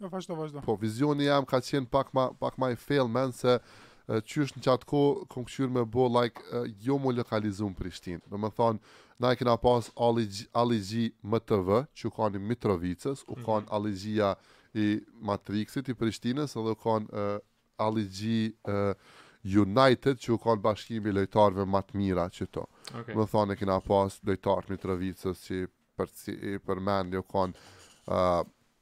Në 0.00 0.10
fashto, 0.12 0.36
fashto. 0.36 0.62
Po, 0.66 0.74
vizioni 0.80 1.28
jam 1.30 1.46
ka 1.48 1.60
qenë 1.64 1.88
pak 1.92 2.12
ma, 2.16 2.28
pak 2.42 2.58
ma 2.60 2.70
i 2.72 2.76
fail, 2.80 3.08
men 3.12 3.32
se 3.36 3.56
qysh 4.10 4.52
në 4.58 4.64
qatë 4.66 4.88
ko, 4.90 5.00
kënë 5.32 5.48
këshyrë 5.48 5.74
me 5.78 5.84
bo, 5.86 6.08
like, 6.12 6.40
jo 6.84 6.98
mu 7.00 7.12
lokalizumë 7.14 7.76
Prishtinë. 7.78 8.22
Në 8.32 8.40
më 8.44 8.50
thonë, 8.58 8.82
na 9.20 9.32
e 9.32 9.38
këna 9.38 9.54
pas 9.60 9.88
aligji, 10.02 11.06
më 11.30 11.40
të 11.46 11.58
vë, 11.68 11.80
që 11.96 12.08
u 12.10 12.12
kanë 12.16 12.40
i 12.40 12.44
Mitrovicës, 12.52 13.24
u 13.28 13.36
kanë 13.44 13.68
mm 13.68 13.74
aligjia 13.80 14.32
i 14.80 14.86
Matrixit, 15.30 15.88
i 15.92 15.96
Prishtinës, 16.00 16.56
edhe 16.60 16.76
u 16.76 16.80
kanë 16.84 17.24
aligji... 17.86 18.50
A, 18.74 18.90
United 19.42 20.20
që 20.20 20.32
u 20.34 20.38
kanë 20.42 20.60
bashkimi 20.64 21.12
lojtarëve 21.16 21.64
më 21.64 21.80
të 21.88 21.96
mira 21.98 22.26
që 22.32 22.46
to. 22.52 22.66
Okay. 22.92 23.16
Më 23.16 23.26
thonë 23.32 23.56
kena 23.60 23.78
pas 23.86 24.16
lojtarë 24.28 24.66
të 24.68 24.74
Mitrovicës 24.74 25.44
që 25.46 25.60
për 26.00 26.10
si 26.14 26.34
për 26.64 26.80
men 26.84 27.12
jo 27.16 27.22
kanë 27.28 27.56
uh, 27.56 28.40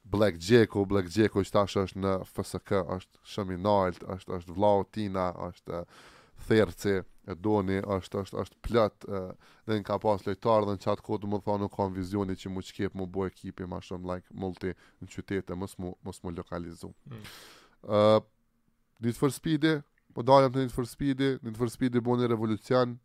Black 0.09 0.39
Jacko, 0.43 0.83
Black 0.89 1.11
Jacko 1.15 1.43
që 1.45 1.53
tash 1.53 1.77
është 1.83 2.01
në 2.03 2.13
FSK, 2.27 2.81
është 2.97 3.21
shumë 3.35 3.55
i 3.55 3.59
nalt, 3.61 4.03
është 4.15 4.35
është 4.39 4.55
vllau 4.57 4.83
Tina, 4.95 5.29
është 5.47 5.79
uh, 5.79 7.05
e 7.29 7.35
doni, 7.45 7.79
është 7.91 8.21
është 8.23 8.39
është 8.41 8.55
plot 8.65 9.03
dhe 9.05 9.75
në 9.75 9.83
ka 9.85 9.97
pas 10.01 10.23
lojtarë 10.25 10.65
dhe 10.71 10.75
në 10.77 10.81
çat 10.83 11.01
kod 11.05 11.27
më 11.29 11.41
thonë 11.45 11.63
nuk 11.67 11.75
kanë 11.75 11.95
vizioni 11.99 12.35
që 12.39 12.51
më 12.55 12.63
çkep 12.71 12.95
mu 12.97 13.05
bëj 13.13 13.31
ekipi 13.35 13.67
më 13.69 13.79
shumë 13.85 14.09
like 14.11 14.35
multi 14.39 14.71
në 14.73 15.07
qytete, 15.13 15.55
mos 15.59 15.75
mu 15.83 15.93
mos 16.07 16.19
mu 16.23 16.33
lokalizu. 16.33 16.89
Mm. 17.11 17.15
Ë 17.15 17.21
mm. 17.21 17.23
uh, 17.91 18.27
Need 18.99 19.15
for 19.15 19.31
Speed 19.31 19.63
Po 20.17 20.25
dalëm 20.25 20.53
në 20.55 20.63
një 20.65 20.69
të 20.71 20.77
fërspidi, 20.77 21.27
një 21.47 21.51
të 21.55 21.59
fërspidi 21.61 22.01
bo 22.05 22.15
një 22.17 22.29
revolucion 22.31 22.95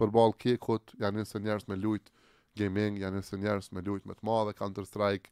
Për 0.00 0.12
balë 0.16 0.36
kekot, 0.44 0.92
janë 1.02 1.18
njësë 1.20 1.40
njërës 1.44 1.66
me 1.70 1.76
lujt 1.82 2.08
gaming 2.60 2.96
Janë 3.02 3.20
njësë 3.20 3.40
njërës 3.42 3.68
me 3.76 3.84
lujt 3.88 4.08
me 4.10 4.16
të 4.18 4.26
madhe, 4.28 4.54
Counter 4.60 4.88
Strike 4.88 5.30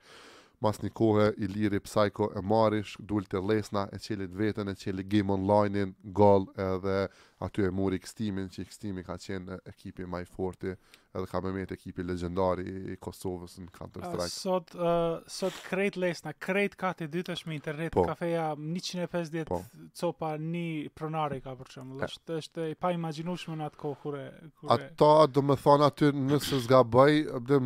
Mas 0.61 0.83
një 0.85 0.91
kohë 1.01 1.31
i 1.41 1.49
liri 1.55 1.81
Psycho 1.87 2.29
e 2.37 2.43
Marish 2.53 2.99
Dull 3.11 3.25
të 3.33 3.41
lesna 3.51 3.87
e 3.97 4.01
qëllin 4.07 4.35
vetën 4.43 4.69
e 4.69 4.77
qëllin 4.83 5.13
game 5.17 5.33
online-in 5.39 5.95
gol 6.21 6.45
edhe 6.65 6.99
aty 7.41 7.63
e 7.65 7.71
mori 7.73 7.99
kstimin 8.01 8.49
që 8.53 8.67
kstimi 8.69 9.05
ka 9.05 9.17
qenë 9.21 9.61
ekipi 9.73 10.05
më 10.07 10.25
i 10.27 10.29
fortë 10.31 10.75
edhe 11.11 11.27
ka 11.27 11.41
më 11.43 11.51
mirë 11.57 11.75
ekipi 11.75 12.05
legjendar 12.07 12.61
i 12.63 12.95
Kosovës 13.03 13.57
në 13.59 13.73
Counter 13.75 14.05
Strike. 14.05 14.27
Uh, 14.27 14.35
sot 14.35 14.75
uh, 14.77 15.17
sot 15.37 15.57
Crate 15.67 15.99
Lesna, 15.99 16.31
Crate 16.39 16.77
ka 16.79 16.93
të 16.95 17.09
dy 17.11 17.25
me 17.49 17.57
internet 17.57 17.91
po, 17.97 18.05
kafeja 18.07 18.53
150 18.55 19.43
po. 19.49 19.59
copa 20.01 20.37
një 20.39 20.93
pronari 20.95 21.41
ka 21.43 21.57
për 21.59 21.73
shemb. 21.73 21.97
është 21.97 22.55
të 22.55 22.67
e 22.69 22.77
pa 22.79 22.93
imaginushme 22.95 23.57
në 23.59 23.67
atë 23.71 23.81
kohë 23.83 23.99
kur 24.05 24.19
kure... 24.21 24.51
ato 24.77 25.27
do 25.27 25.43
me 25.43 25.57
thon 25.57 25.83
aty 25.83 26.13
nëse 26.13 26.61
zgaboj, 26.69 27.15
do 27.49 27.59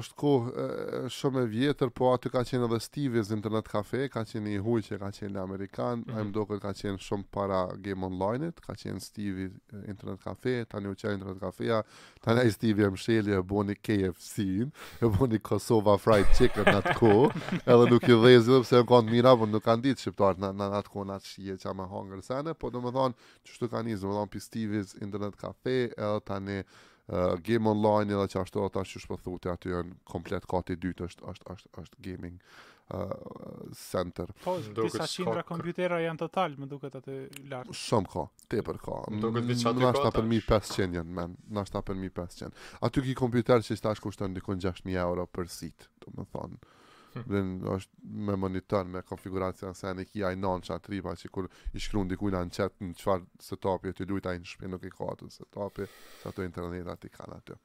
është 0.00 0.18
kohë 0.20 1.06
shumë 1.16 1.46
e 1.46 1.50
vjetër, 1.54 1.94
po 1.96 2.12
aty 2.12 2.28
ka 2.34 2.44
qenë 2.50 2.68
edhe 2.68 2.82
Steve's 2.84 3.32
Internet 3.32 3.68
Cafe, 3.70 4.10
ka 4.12 4.26
qenë 4.28 4.58
i 4.58 4.60
huaj 4.66 4.82
që 4.90 5.00
ka 5.06 5.14
qenë 5.22 5.40
amerikan, 5.40 6.04
mm 6.04 6.04
-hmm. 6.04 6.18
ai 6.18 6.24
më 6.26 6.32
duket 6.36 6.60
ka 6.66 6.72
qenë 6.82 7.00
shumë 7.06 7.24
para 7.32 7.64
Game 7.80 8.04
Online-it, 8.04 8.60
ka 8.60 8.74
qenë 8.88 9.02
Stevi 9.04 9.48
eh, 9.48 9.82
internet 9.92 10.22
kafe, 10.24 10.56
tani 10.70 10.90
u 10.90 10.96
qenë 10.98 11.16
internet 11.18 11.40
kafeja, 11.42 11.80
tani 12.24 12.44
ai 12.44 12.52
Stevi 12.54 12.84
e 12.86 12.90
mshelje 12.94 13.36
e 13.38 13.42
bo 13.52 13.62
një 13.68 13.76
KFC, 13.84 14.46
e 15.04 15.12
bo 15.12 15.28
një 15.28 15.40
Kosova 15.46 15.98
Fried 16.00 16.30
Chicken 16.38 16.68
në 16.68 16.74
atë 16.82 16.94
ko, 16.98 17.12
edhe 17.74 17.88
nuk 17.92 18.08
i 18.08 18.18
dhe 18.24 18.34
zilë, 18.46 18.62
e 18.62 18.78
në 18.82 18.86
kanë 18.92 19.14
mira, 19.14 19.34
për 19.42 19.52
nuk 19.52 19.66
kanë 19.68 19.86
ditë 19.88 20.06
shqiptarë 20.06 20.52
në, 20.58 20.70
atë 20.80 20.94
ko 20.94 21.06
në 21.08 21.18
atë 21.18 21.32
shqie 21.32 21.58
që 21.62 21.72
a 21.72 21.76
me 21.78 21.88
hangër 21.92 22.24
sene, 22.30 22.54
po 22.54 22.72
do 22.74 22.84
më 22.84 22.94
thonë, 22.98 23.32
që 23.44 23.58
shtu 23.58 23.70
ka 23.72 23.84
njëzë, 23.88 24.06
më 24.08 24.18
thonë 24.20 24.32
për 24.34 24.46
Stevi's 24.48 24.94
internet 25.04 25.36
kafe, 25.40 25.78
edhe 25.94 26.24
tani 26.30 26.60
uh, 26.62 27.36
game 27.44 27.72
online 27.74 28.16
edhe 28.16 28.30
që 28.34 28.42
ashtu 28.44 28.64
ata 28.66 28.84
ashtu 28.84 29.04
shpëthuti 29.04 29.52
aty 29.52 29.76
janë 29.76 29.96
komplet 30.12 30.48
kati 30.48 30.78
dytë 30.86 31.08
është, 31.10 31.34
është, 31.34 31.60
është, 31.84 32.04
gaming 32.08 32.40
center. 33.74 34.28
Po, 34.44 34.56
disa 34.82 35.04
qindra 35.06 35.42
kompjutera 35.44 35.98
janë 36.00 36.20
total, 36.24 36.54
më 36.60 36.68
duket 36.70 36.96
atë 37.00 37.16
lartë. 37.50 37.76
Shumë 37.76 38.12
ka, 38.14 38.24
tepër 38.52 38.80
ka. 38.82 38.96
Më 39.12 39.20
duket 39.24 39.48
vitë 39.50 39.66
qatë 39.66 39.82
i 39.82 39.84
gota. 39.84 39.92
Nashta 39.98 40.14
për 40.18 40.28
1500 40.32 40.82
janë, 41.00 41.04
men. 41.20 41.36
Nashta 41.58 41.82
për 41.88 42.00
1500. 42.00 42.56
Aty 42.88 43.04
ki 43.08 43.16
kompjuter 43.20 43.64
që 43.68 43.76
i 43.76 43.80
stash 43.82 44.02
kushtën 44.04 44.38
6000 44.40 44.96
euro 45.06 45.28
për 45.38 45.52
sit, 45.60 45.88
domethënë. 46.06 46.24
më 46.24 46.32
thonë 46.32 46.77
dhe 47.14 47.40
është 47.74 48.08
me 48.28 48.36
monitor, 48.36 48.84
me 48.88 49.02
konfiguracija 49.02 49.72
se 49.74 49.92
në 49.96 50.04
kia 50.10 50.32
i 50.32 50.36
non 50.38 50.60
që 50.62 50.74
atë 50.76 50.90
riba 50.92 51.14
që 51.16 51.28
kur 51.32 51.48
i 51.72 51.80
shkru 51.80 52.02
në 52.04 52.12
dikujna 52.12 52.42
në 52.46 52.54
qëtë 52.56 52.88
në 52.88 52.94
qëfar 52.98 53.22
se 53.44 53.56
topi 53.56 53.88
e 53.88 53.94
të 53.96 54.06
lujta 54.10 54.34
i 54.34 54.38
në 54.42 54.48
shpinë 54.50 54.72
nuk 54.74 54.84
i 54.84 54.90
ka 54.92 55.08
atë 55.14 55.28
se 55.32 55.44
topi 55.54 55.86
që 55.88 56.28
ato 56.32 56.44
internetat 56.44 57.04
i 57.04 57.10
kanë 57.16 57.38
atë 57.38 57.58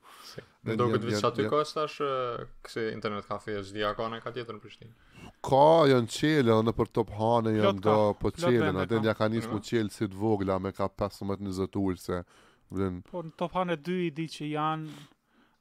Në 0.64 0.78
do 0.80 0.88
këtë 0.94 1.10
vitë 1.12 1.22
që 1.22 1.32
aty 1.32 1.50
ka 1.54 2.78
internet 2.94 3.28
kafe 3.28 3.58
e 3.60 3.64
zdi 3.68 3.84
ka 3.98 4.10
në 4.14 4.22
ka 4.24 4.32
tjetër 4.38 4.58
në 4.60 4.64
Prishtinë? 4.64 4.94
Ka, 5.44 5.64
janë 5.92 6.14
çelë 6.18 6.58
në 6.70 6.76
për 6.78 6.94
top 6.96 7.12
hane 7.20 7.56
janë 7.58 7.84
do 7.84 7.98
po 8.22 8.32
çelë 8.38 8.72
në 8.78 8.88
atë 8.88 9.18
ka 9.20 9.32
njësë 9.34 9.52
mu 9.52 9.62
qëllë 9.70 9.92
si 9.98 10.08
të 10.14 10.20
vogla 10.24 10.60
me 10.64 10.72
ka 10.78 10.88
15-20 10.90 11.80
ullë 11.84 12.06
se 12.08 12.24
Po 13.12 13.22
në 13.22 13.36
top 13.38 13.54
hane 13.60 13.76
2 13.86 13.98
i 14.08 14.10
di 14.16 14.24
që 14.34 14.48
janë 14.56 15.04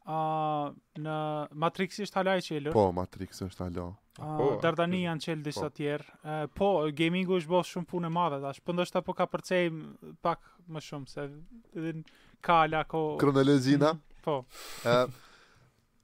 a 0.06 0.70
në 0.98 1.16
Matrix 1.62 2.00
është 2.02 2.18
hala 2.18 2.36
e 2.38 2.42
qelur. 2.42 2.74
Po, 2.74 2.86
Matrix 2.94 3.42
është 3.44 3.64
hala. 3.68 3.84
po, 4.18 4.48
Dardani 4.62 5.04
janë 5.04 5.24
qel 5.24 5.42
disa 5.46 5.68
të 5.68 5.68
po. 5.68 5.76
tjerë. 5.78 6.16
Po, 6.58 6.70
gamingu 6.98 7.38
është 7.38 7.52
bosh 7.54 7.76
shumë 7.76 7.88
punë 7.92 8.10
madhe, 8.12 8.40
tash, 8.42 8.60
Po 8.64 8.72
ndoshta 8.74 8.98
apo 9.02 9.14
ka 9.14 9.26
përcej 9.26 9.68
pak 10.22 10.40
më 10.68 10.82
shumë, 10.88 11.08
se 11.12 11.28
edhe 11.78 11.94
në 12.00 12.02
kala 12.40 12.84
ko... 12.84 13.04
Mhm, 13.22 13.98
po. 14.24 14.42
e, 14.82 14.96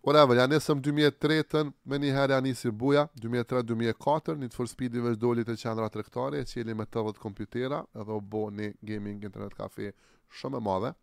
whatever, 0.07 0.37
janë 0.39 0.55
nësëm 0.55 0.81
2003-ën, 0.87 1.73
me 1.91 1.99
një 1.99 2.15
herë 2.17 2.35
janë 2.37 2.49
njësi 2.53 2.71
buja, 2.73 3.05
2003-2004, 3.23 4.39
një 4.45 4.49
të 4.55 4.67
speed 4.69 4.95
i 4.95 5.03
vështë 5.09 5.21
doli 5.27 5.45
të 5.45 5.57
e 5.57 6.45
qeli 6.53 6.75
me 6.75 6.85
të 6.87 7.03
dhëtë 7.07 7.19
kompjutera, 7.23 7.83
edhe 7.95 8.13
o 8.13 8.21
bo 8.21 8.49
një 8.51 8.73
gaming 8.83 9.23
internet 9.25 9.55
cafe 9.55 9.93
shumë 10.31 10.57
e 10.57 10.61
madhe 10.71 10.95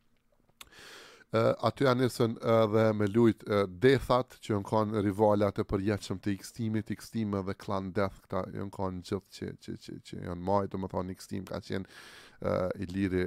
aty 1.62 1.86
a 1.86 1.94
nesën 1.98 2.36
dhe 2.74 2.84
me 2.96 3.08
lujt 3.08 3.44
dethat 3.82 4.36
që 4.46 4.60
në 4.60 4.68
kanë 4.70 5.02
rivalat 5.06 5.60
e 5.60 5.66
përjeqëm 5.72 6.20
të 6.26 6.32
ikstimit, 6.38 6.92
ikstime 6.94 7.42
dhe 7.48 7.54
Clan 7.64 7.92
death 7.98 8.20
këta 8.26 8.44
janë 8.54 8.72
kanë 8.76 9.02
gjithë 9.06 9.32
që, 9.38 9.50
që, 9.66 9.76
që, 9.86 9.98
që 10.12 10.20
janë 10.30 10.60
më 10.86 10.92
thonë 10.96 11.12
ikstim 11.18 11.46
ka 11.50 11.60
qenë 11.60 12.52
i 12.86 12.90
liri 12.96 13.26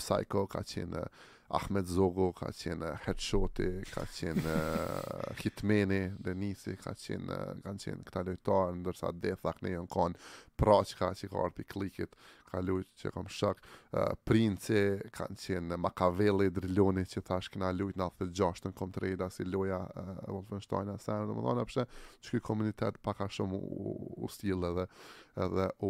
psycho, 0.00 0.46
ka 0.52 0.62
qenë 0.74 1.08
Ahmed 1.50 1.88
Zogo, 1.90 2.30
ka 2.38 2.52
qenë 2.54 2.90
Hetshoti, 3.04 3.66
ka 3.90 4.04
qenë 4.16 4.52
uh, 4.54 5.32
Hitmeni, 5.40 5.98
Denisi, 6.22 6.76
ka 6.78 6.92
qenë, 6.94 7.26
uh, 7.48 7.56
kanë 7.64 7.82
qenë 7.84 8.04
këta 8.06 8.22
lojtarë, 8.28 8.76
ndërsa 8.84 9.10
Death 9.24 9.42
Lak 9.48 9.58
ne 9.66 9.72
jënë 9.74 9.90
kanë 9.90 10.28
Praqka 10.60 11.08
që 11.18 11.30
ka 11.32 11.42
arti 11.48 11.64
klikit, 11.72 12.14
ka 12.50 12.62
lujtë 12.62 13.00
që 13.02 13.12
kom 13.16 13.26
shak, 13.34 13.64
uh, 13.98 14.12
Prince, 14.28 14.78
kanë 15.18 15.40
qenë 15.42 15.80
Makaveli, 15.88 16.46
Drilloni, 16.54 17.02
që 17.10 17.24
thash 17.26 17.50
këna 17.56 17.72
lujtë 17.74 17.98
në 17.98 18.06
atëtë 18.10 18.30
gjashtën 18.30 18.96
si 19.34 19.44
loja 19.50 19.82
uh, 19.90 20.26
Wolfensteina, 20.30 20.94
se 21.02 21.12
në 21.18 21.34
më 21.34 21.46
dhona 21.48 21.66
përshë, 21.66 21.86
që 22.20 22.30
këj 22.36 22.44
komunitet 22.46 23.02
paka 23.08 23.26
shumë 23.28 23.58
u, 23.58 23.98
u 24.22 24.28
stilë 24.30 24.70
dhe, 24.78 24.86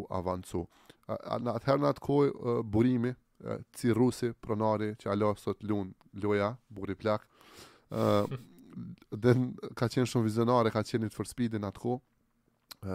u 0.01 0.05
avancu. 0.23 0.65
Uh, 1.11 1.21
atëherë 1.37 1.85
në 1.85 1.89
atë 1.93 2.01
kohë 2.09 2.31
uh, 2.33 2.61
burimi, 2.65 3.13
Cirusi, 3.75 4.27
eh, 4.31 4.35
pronari 4.41 4.93
që 5.01 5.11
alo 5.13 5.33
sot 5.39 5.63
lun 5.69 5.95
loja, 6.23 6.51
buri 6.69 6.95
plak. 6.95 7.27
ë 7.91 7.99
eh, 7.99 8.39
dhe 9.23 9.33
ka 9.79 9.89
qenë 9.91 10.07
shumë 10.11 10.25
vizionar 10.29 10.67
eh, 10.67 10.71
e 10.71 10.73
ka 10.77 10.83
qenë 10.89 11.09
të 11.11 11.17
forspidin 11.21 11.65
atë 11.71 11.81
kohë. 11.81 12.03
ë 12.81 12.95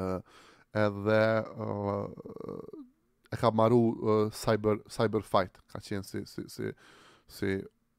edhe 0.76 1.22
e 3.36 3.40
ka 3.40 3.52
marrë 3.52 4.30
cyber 4.44 4.80
cyber 4.98 5.24
fight, 5.32 5.58
ka 5.74 5.80
qenë 5.88 6.04
si 6.08 6.24
si 6.32 6.44
si 6.56 6.72
si 7.38 7.50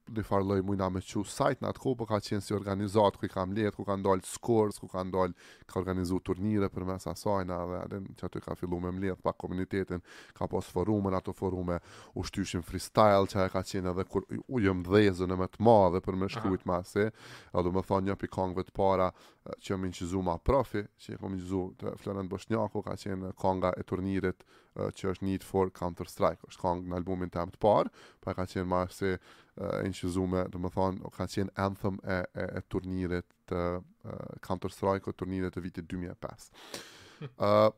dy 0.09 0.22
farloj 0.22 0.62
mujna 0.62 0.86
me 0.92 1.00
qu 1.02 1.24
sajt 1.26 1.61
në 1.64 1.70
atë 1.72 1.82
kohë, 1.82 1.96
po 1.98 2.07
ka 2.07 2.18
qenë 2.22 2.44
si 2.46 2.54
organizat, 2.54 3.16
ku 3.18 3.26
i 3.26 3.30
kam 3.32 3.50
let, 3.57 3.74
ku 3.74 3.82
ka 3.84 3.96
ndalë 3.98 4.22
skors, 4.28 4.78
ku 4.78 4.86
ka 4.90 5.02
ndalë, 5.07 5.34
ka 5.66 5.80
organizu 5.80 6.20
turnire 6.24 6.68
për 6.70 6.86
mes 6.86 7.07
asajna, 7.11 7.57
dhe 7.70 7.78
adin, 7.80 8.07
që 8.18 8.26
aty 8.28 8.42
ka 8.44 8.54
fillu 8.59 8.78
me 8.84 8.92
mlet, 8.94 9.18
pa 9.24 9.32
komunitetin, 9.32 10.04
ka 10.38 10.46
pos 10.52 10.68
forume, 10.72 11.11
ato 11.18 11.34
forume, 11.34 11.78
u 12.14 12.22
shtyshim 12.26 12.62
freestyle, 12.66 13.26
që 13.30 13.46
e 13.48 13.52
ka 13.57 13.62
qenë 13.70 13.90
edhe 13.96 14.07
kur 14.11 14.26
u 14.44 14.61
dhezën 14.61 15.32
e 15.34 15.38
me 15.42 15.48
të 15.50 15.64
ma 15.66 15.76
dhe 15.96 16.02
për 16.07 16.20
me 16.22 16.28
shkujt 16.30 16.66
ma 16.70 16.78
se, 16.86 17.11
edhe 17.54 17.72
me 17.74 17.82
thonë 17.82 18.11
një 18.12 18.18
pikongve 18.22 18.66
të 18.68 18.76
para, 18.78 19.11
që 19.62 19.74
jëmi 19.74 19.90
në 19.90 20.22
ma 20.26 20.38
profi, 20.38 20.84
që 21.02 21.16
jëmi 21.18 21.40
po 21.40 21.64
në 21.64 21.72
të 21.82 21.96
Florent 22.02 22.30
Boshnjako, 22.30 22.82
ka 22.86 22.94
qenë 23.02 23.32
konga 23.38 23.74
e 23.78 23.82
turnirit, 23.86 24.46
që 24.76 25.07
është 25.11 25.24
Need 25.26 25.42
for 25.46 25.70
Counter-Strike, 25.72 26.44
është 26.50 26.61
kong 26.62 26.82
në 26.90 26.98
albumin 26.98 27.30
të 27.32 27.38
amë 27.42 27.54
të 27.54 27.61
parë, 27.64 27.92
pa 28.22 28.34
ka 28.36 28.44
qenë 28.50 28.82
se 28.92 29.14
Eh, 29.57 29.80
incizume, 29.88 30.42
dhe 30.52 30.59
më 30.61 30.68
thonë, 30.74 31.09
ka 31.16 31.24
qenë 31.32 31.52
anthem 31.64 31.94
e 32.04 32.16
e, 32.36 32.42
e 32.59 32.61
turnirit 32.74 33.24
të 33.48 33.61
eh, 33.80 34.32
Counter 34.44 34.70
Strike 34.74 35.09
të 35.09 35.14
turnirit 35.22 35.54
të 35.57 35.62
vitit 35.64 35.86
2005. 35.88 36.48
ë 37.20 37.28
uh, 37.40 37.70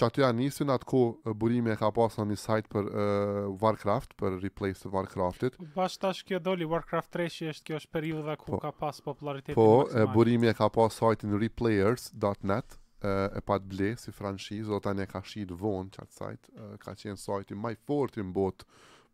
Çatia 0.00 0.30
nisi 0.32 0.64
në 0.64 0.78
atë 0.78 0.86
eh, 1.02 1.34
burimi 1.36 1.74
e 1.74 1.76
ka 1.76 1.90
pasë 1.92 2.22
në 2.22 2.26
një 2.30 2.38
sajt 2.42 2.70
për 2.72 2.88
uh, 2.88 3.42
Warcraft, 3.60 4.14
për 4.16 4.38
replace 4.46 4.80
të 4.86 4.92
Warcraftit. 4.94 5.58
Po 5.60 5.68
bash 5.74 6.00
tash 6.00 6.24
kjo 6.24 6.40
doli 6.46 6.64
Warcraft 6.72 7.12
3 7.18 7.28
që 7.34 7.48
është 7.52 7.66
kjo 7.68 7.80
është 7.82 7.90
periudha 7.98 8.36
ku 8.40 8.54
po, 8.54 8.60
ka 8.64 8.72
pas 8.80 9.00
popularitetin 9.08 9.60
Po, 9.60 9.66
maksimal. 9.82 10.06
Po, 10.08 10.14
burimi 10.16 10.48
e 10.48 10.54
ka 10.56 10.70
pasur 10.78 10.94
sajtin 11.02 11.36
replayers.net 11.42 12.78
e 13.10 13.42
pa 13.48 13.60
të 13.60 13.68
ble 13.72 13.92
si 14.00 14.08
franshizë, 14.12 14.72
do 14.72 14.80
tani 14.84 15.04
e 15.04 15.08
ka 15.08 15.20
shqit 15.24 15.52
vonë 15.56 15.98
qatë 15.98 16.14
sajtë, 16.16 16.54
ka 16.82 16.96
qenë 17.00 17.20
sajtë 17.26 17.52
i 17.56 17.60
maj 17.66 17.74
fort 17.88 18.16
i 18.20 18.24
në 18.24 18.32
botë 18.36 18.66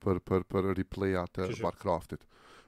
për 0.04 0.20
për 0.28 0.44
për 0.50 0.68
replay 0.78 1.16
atë 1.20 1.48
Warcraftit. 1.64 2.24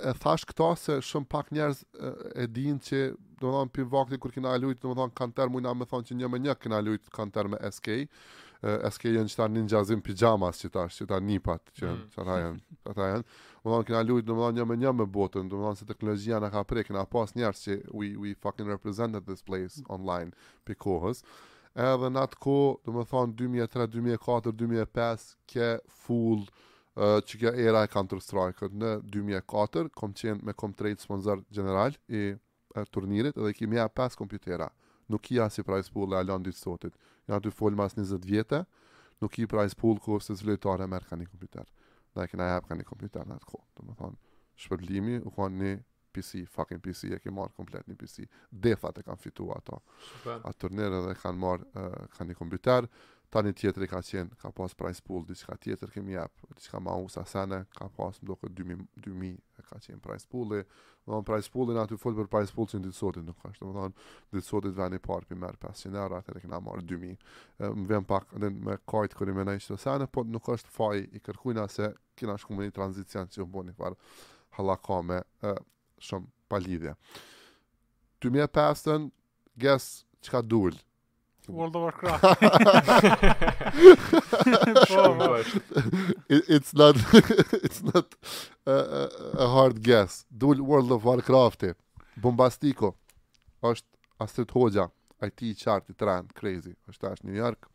e 0.00 0.12
thash 0.22 0.46
këto 0.48 0.68
se 0.80 0.94
shumë 1.04 1.28
pak 1.32 1.50
njerëz 1.52 1.80
uh, 1.96 2.12
e 2.40 2.46
dinë 2.48 2.80
që 2.86 3.00
do 3.42 3.48
të 3.48 3.50
thonë 3.56 3.72
pi 3.74 3.84
vakti 3.94 4.18
kur 4.22 4.32
kena 4.32 4.54
lut, 4.60 4.78
do 4.84 4.92
të 4.92 4.96
thonë 5.00 5.16
kanë 5.18 5.36
termu 5.40 5.60
na 5.64 5.74
më 5.76 5.88
thonë 5.90 6.08
që 6.12 6.16
një 6.20 6.30
më 6.36 6.40
një 6.46 6.54
kena 6.62 6.80
lut 6.86 7.10
kanë 7.16 7.36
termë 7.36 7.60
SK. 7.78 7.98
Uh, 8.64 8.78
SK 8.88 9.10
janë 9.18 9.34
çfarë 9.34 9.52
ninjazim 9.58 10.00
pijamas 10.06 10.62
që 10.64 10.72
tash, 10.78 11.02
që 11.02 11.10
tani 11.10 11.34
nipat 11.34 11.74
që 11.80 11.96
çfarë 12.14 12.30
mm. 12.30 12.46
janë. 12.46 12.68
ata 12.90 13.08
janë. 13.10 13.24
Do 13.24 13.70
të 13.70 13.72
thonë 13.72 13.88
kena 13.88 14.02
luajt 14.08 14.58
një 14.58 14.64
me 14.70 14.76
një 14.80 14.90
me 14.98 15.06
botën, 15.16 15.48
domethënë 15.52 15.78
se 15.80 15.86
teknologjia 15.90 16.40
na 16.44 16.50
ka 16.52 16.62
prek, 16.68 16.90
na 16.92 17.04
pas 17.14 17.32
njerëz 17.38 17.62
që 17.64 17.76
we 17.98 18.08
we 18.24 18.34
fucking 18.44 18.68
represent 18.72 19.16
at 19.20 19.26
this 19.28 19.42
place 19.50 19.78
online 19.96 20.32
because 20.70 21.22
edhe 21.86 22.10
në 22.12 22.22
atë 22.28 22.38
kohë, 22.44 22.94
thonë 23.10 23.34
2003, 23.40 23.88
2004, 23.96 24.52
2005 24.62 25.26
ke 25.52 25.70
full 26.04 26.44
uh, 26.44 27.18
që 27.26 27.40
kjo 27.40 27.54
era 27.68 27.82
e 27.82 27.90
Counter 27.94 28.20
Strike 28.26 28.68
në 28.74 28.92
2004 29.16 29.90
kom 30.02 30.12
qenë 30.20 30.44
me 30.50 30.54
kom 30.62 30.76
trade 30.80 31.00
sponsor 31.02 31.40
general 31.58 31.96
i 32.12 32.20
e, 32.36 32.86
turnirit 32.94 33.40
edhe 33.40 33.52
kemi 33.58 33.80
ja 33.80 33.88
5 33.88 34.18
kompjutera 34.20 34.68
nuk 35.12 35.24
kia 35.28 35.48
si 35.52 35.64
prize 35.66 35.90
pool 35.92 36.12
e 36.16 36.20
alon 36.20 36.44
ditë 36.44 36.60
sotit 36.66 37.00
janë 37.32 37.42
të 37.48 37.54
folë 37.58 37.80
mas 37.80 37.96
20 37.98 38.22
vjetë 38.28 38.60
nuk 39.24 39.40
i 39.44 39.48
prize 39.50 39.74
pool 39.76 39.98
ku 40.04 40.20
se 40.22 40.36
zlojtare 40.38 40.86
merë 40.88 41.10
ka 41.12 41.18
një 41.22 41.26
kompjuter 41.32 41.66
dhe 42.16 42.24
e 42.26 42.30
kena 42.30 42.48
hap 42.54 42.68
ka 42.68 42.76
një 42.78 42.86
kompjuter 42.88 43.26
në 43.28 43.38
atë 43.38 43.48
kohë. 43.50 43.66
Do 43.80 43.96
thonë, 44.00 45.20
u 45.28 45.32
ka 45.38 45.48
një 45.62 45.72
PC, 46.14 46.44
fucking 46.54 46.78
PC, 46.82 47.08
e 47.14 47.18
ke 47.18 47.30
marrë 47.34 47.54
komplet 47.58 47.88
një 47.90 47.96
PC. 47.98 48.28
Defat 48.66 49.00
e 49.00 49.06
kanë 49.06 49.20
fitu 49.24 49.48
ato. 49.56 49.80
atë 50.24 50.70
A 50.86 51.02
dhe 51.08 51.14
kanë 51.22 51.38
marrë, 51.38 51.86
ka 52.16 52.22
një 52.24 52.36
kompjuter 52.38 52.88
tani 53.34 53.50
tjetër 53.56 53.84
i 53.84 53.88
ka 53.90 53.98
qenë, 54.06 54.36
ka 54.38 54.50
pas 54.54 54.74
price 54.78 55.02
pool, 55.02 55.24
diçka 55.26 55.56
tjetër 55.64 55.90
kemi 55.90 56.14
jap, 56.14 56.30
diçka 56.54 56.78
më 56.80 56.92
ose 57.04 57.18
asana, 57.24 57.58
ka 57.78 57.88
pas 57.96 58.20
më 58.20 58.28
duket 58.30 58.54
2000 58.60 58.84
2000 59.06 59.40
ka 59.70 59.80
qenë 59.86 60.02
price 60.04 60.28
pool. 60.30 60.54
Do 61.04 61.18
në 61.20 61.26
price 61.28 61.50
pool 61.52 61.72
në 61.72 61.82
atë 61.82 61.98
fol 62.00 62.14
për 62.20 62.28
price 62.34 62.54
pool 62.54 62.68
sinti 62.70 62.92
sotit, 62.98 63.24
nuk 63.26 63.40
ka 63.42 63.50
ashtu, 63.50 63.66
do 63.66 63.72
të 63.72 63.80
thonë, 63.80 64.06
dhe 64.36 64.44
sotit 64.50 64.76
vani 64.78 65.02
parë 65.08 65.28
për 65.32 65.40
merr 65.42 65.58
pas 65.64 65.82
sinë 65.84 66.06
rata 66.14 66.36
tek 66.38 66.46
na 66.52 66.60
marr 66.68 66.86
2000. 66.94 67.18
Më 67.74 67.84
vjen 67.90 68.06
pak 68.12 68.30
edhe 68.38 68.52
me 68.68 68.78
kajt 68.94 69.18
kur 69.18 69.32
i 69.32 69.36
më 69.40 69.48
nai 69.50 69.58
sot 69.66 69.76
asana, 69.80 70.06
nuk 70.36 70.48
është 70.56 70.72
faji 70.78 71.04
i 71.18 71.24
kërkuin 71.26 71.58
asë 71.66 71.90
që 72.20 72.30
na 72.30 72.38
shkumën 72.38 72.70
tranzicion 72.78 73.30
si 73.34 73.42
boni 73.58 73.74
para 73.82 73.98
halla 74.58 74.78
kome 74.86 75.18
shumë 76.06 76.30
palidhje. 76.50 76.94
2005-ën 78.24 79.10
gas 79.66 79.90
çka 80.24 80.40
dul, 80.50 80.78
World 81.46 81.76
of 81.76 81.82
Warcraft. 81.82 82.20
Po, 84.88 85.16
po. 85.18 85.38
It's 86.28 86.72
not 86.74 86.96
it's 87.64 87.82
not 87.82 88.14
a, 88.66 88.72
a 89.38 89.46
hard 89.46 89.78
guess. 89.82 90.24
Dul 90.30 90.60
World 90.62 90.90
of 90.92 91.04
Warcraft. 91.04 91.64
Bombastico. 92.20 92.94
Është 93.64 93.88
Astrid 94.20 94.50
Hoxha, 94.52 94.90
IT 95.24 95.56
chart 95.58 95.90
i 95.90 95.92
trend 95.94 96.32
crazy. 96.34 96.74
Është 96.88 97.00
tash 97.08 97.24
New 97.24 97.34
York. 97.36 97.66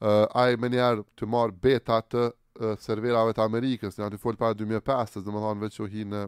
Uh, 0.00 0.26
ai 0.34 0.56
më 0.56 0.68
njëar 0.72 1.02
të 1.18 1.26
marr 1.28 1.52
beta 1.60 2.00
të 2.02 2.22
uh, 2.32 2.32
serverave 2.80 3.32
të 3.36 3.44
Amerikës, 3.44 3.98
janë 4.00 4.10
të 4.14 4.18
fol 4.22 4.36
para 4.40 4.54
2005, 4.56 5.22
domethënë 5.26 5.60
vetë 5.60 5.74
që 5.76 6.04
në 6.14 6.20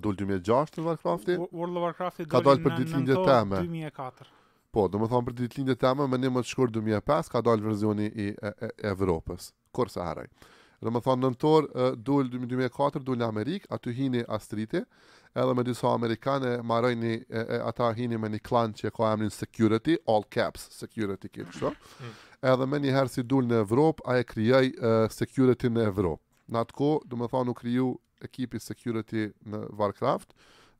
Adol 0.00 0.14
2006 0.22 0.76
në 0.78 0.82
Warcrafti? 0.86 1.34
World 1.52 1.76
of 1.76 1.82
Warcrafti 1.90 2.22
dole 2.30 2.34
në, 2.56 2.60
në, 2.88 2.98
në, 3.12 3.16
në 3.52 3.58
2004. 3.94 4.39
Po, 4.70 4.84
do 4.92 5.00
më 5.02 5.06
thonë 5.10 5.26
për 5.26 5.34
ditë 5.40 5.64
të 5.72 5.74
teme, 5.82 6.04
më 6.10 6.18
një 6.22 6.30
më 6.34 6.42
të 6.44 6.48
shkurë 6.52 6.72
2005, 6.78 7.28
ka 7.34 7.40
dalë 7.46 7.64
verzioni 7.66 8.04
i 8.06 8.26
e, 8.30 8.50
e, 8.66 8.68
Evropës, 8.92 9.48
kur 9.74 9.90
se 9.90 9.98
haraj. 10.06 10.28
Dhe 10.80 10.92
më 10.94 11.00
thonë 11.06 11.22
nëntor, 11.26 11.66
dul 12.08 12.30
2004, 12.32 13.02
dul 13.04 13.18
në 13.20 13.26
Amerikë, 13.26 13.66
aty 13.76 13.94
hini 13.96 14.22
Astriti, 14.36 14.80
edhe 15.34 15.56
me 15.58 15.64
disa 15.66 15.90
Amerikane, 15.90 16.52
marajni, 16.70 17.16
e, 17.26 17.42
e, 17.42 17.58
ata 17.66 17.90
hini 17.98 18.16
me 18.20 18.30
një 18.36 18.40
klan 18.46 18.72
që 18.78 18.92
ka 18.94 19.10
emrin 19.16 19.34
Security, 19.34 19.98
all 20.06 20.24
caps, 20.36 20.68
Security 20.76 21.28
kitë 21.28 21.56
shumë, 21.58 21.92
mm. 22.06 22.14
edhe 22.52 22.70
me 22.70 22.80
një 22.86 22.94
herë 22.96 23.14
si 23.16 23.26
dul 23.34 23.50
në 23.50 23.64
Evropë, 23.66 24.06
a 24.06 24.16
e 24.22 24.28
kryoj 24.30 24.64
Security 25.18 25.72
në 25.74 25.88
Evropë. 25.90 26.22
Në 26.54 26.62
atë 26.62 26.78
ko, 26.78 26.92
do 27.10 27.18
më 27.20 27.28
thonë, 27.34 27.50
u 27.50 27.58
kryu 27.58 27.90
ekipi 28.26 28.62
Security 28.62 29.28
në 29.50 29.66
Warcraft, 29.82 30.32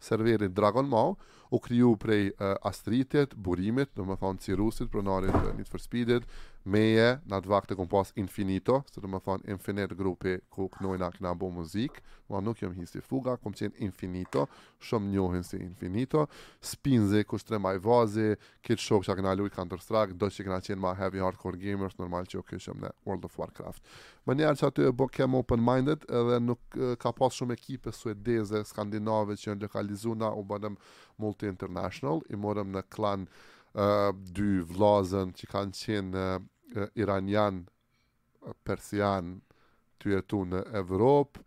serverin 0.03 0.55
Dragon 0.57 0.87
Maw, 0.89 1.17
u 1.51 1.59
kriju 1.59 1.97
prej 1.97 2.27
uh, 2.27 2.33
astritit, 2.65 3.35
burimit, 3.35 3.93
më 3.99 4.17
thonë 4.23 4.43
cirusit, 4.45 4.91
pronarit, 4.93 5.35
uh, 5.35 5.51
një 5.59 5.67
të 5.67 6.21
meje 6.65 7.15
në 7.29 7.39
atë 7.41 7.49
vakte 7.49 7.77
këm 7.79 7.89
pas 7.89 8.11
infinito, 8.21 8.81
së 8.93 9.01
të 9.01 9.09
më 9.11 9.21
thonë 9.25 9.47
infinite 9.55 9.97
grupi 9.97 10.35
ku 10.53 10.67
kënojna 10.75 11.09
këna 11.15 11.33
bo 11.39 11.49
muzik, 11.53 12.01
ma 12.31 12.41
nuk 12.45 12.61
jëmë 12.61 12.77
hinë 12.77 12.89
si 12.91 13.01
fuga, 13.03 13.37
këm 13.41 13.55
qenë 13.57 13.81
infinito, 13.87 14.45
shumë 14.85 15.09
njohin 15.15 15.47
si 15.47 15.57
infinito, 15.65 16.27
spinze, 16.61 17.23
kushtre 17.25 17.59
maj 17.59 17.77
vazi, 17.83 18.35
kitë 18.67 18.85
shokë 18.91 19.09
që 19.09 19.13
a 19.15 19.19
këna 19.19 19.33
lujt 19.41 19.57
kanë 19.57 19.73
tërstrak, 19.73 20.13
do 20.21 20.29
që 20.31 20.47
këna 20.47 20.61
qenë 20.67 20.85
ma 20.85 20.93
heavy 21.01 21.23
hardcore 21.25 21.61
gamers, 21.63 21.97
normal 21.99 22.29
që 22.29 22.37
jo 22.41 22.45
këshëm 22.51 22.83
në 22.85 22.93
World 23.09 23.25
of 23.31 23.39
Warcraft. 23.41 23.81
Më 24.29 24.37
njerë 24.41 24.61
që 24.61 24.67
aty 24.69 24.91
e 24.91 24.91
bo 24.95 25.07
kem 25.09 25.39
open-minded, 25.41 26.05
edhe 26.19 26.43
nuk 26.45 26.77
ka 27.01 27.13
pas 27.17 27.33
shumë 27.41 27.57
ekipe 27.57 27.95
suedeze, 27.97 28.61
skandinave 28.69 29.39
që 29.41 29.57
në 29.57 29.65
lokalizuna, 29.65 30.35
u 30.39 30.45
bëdem 30.53 30.77
multi-international, 31.21 32.21
i 32.29 32.37
morëm 32.37 32.77
në 32.77 32.85
klan 32.93 33.25
dy 33.71 34.65
vlazën 34.67 35.31
që 35.37 35.51
kanë 35.51 35.77
qenë 35.79 36.87
iranian, 37.03 37.63
persian, 38.67 39.37
të 40.01 40.15
jetu 40.17 40.45
në 40.49 40.65
Evropë, 40.85 41.45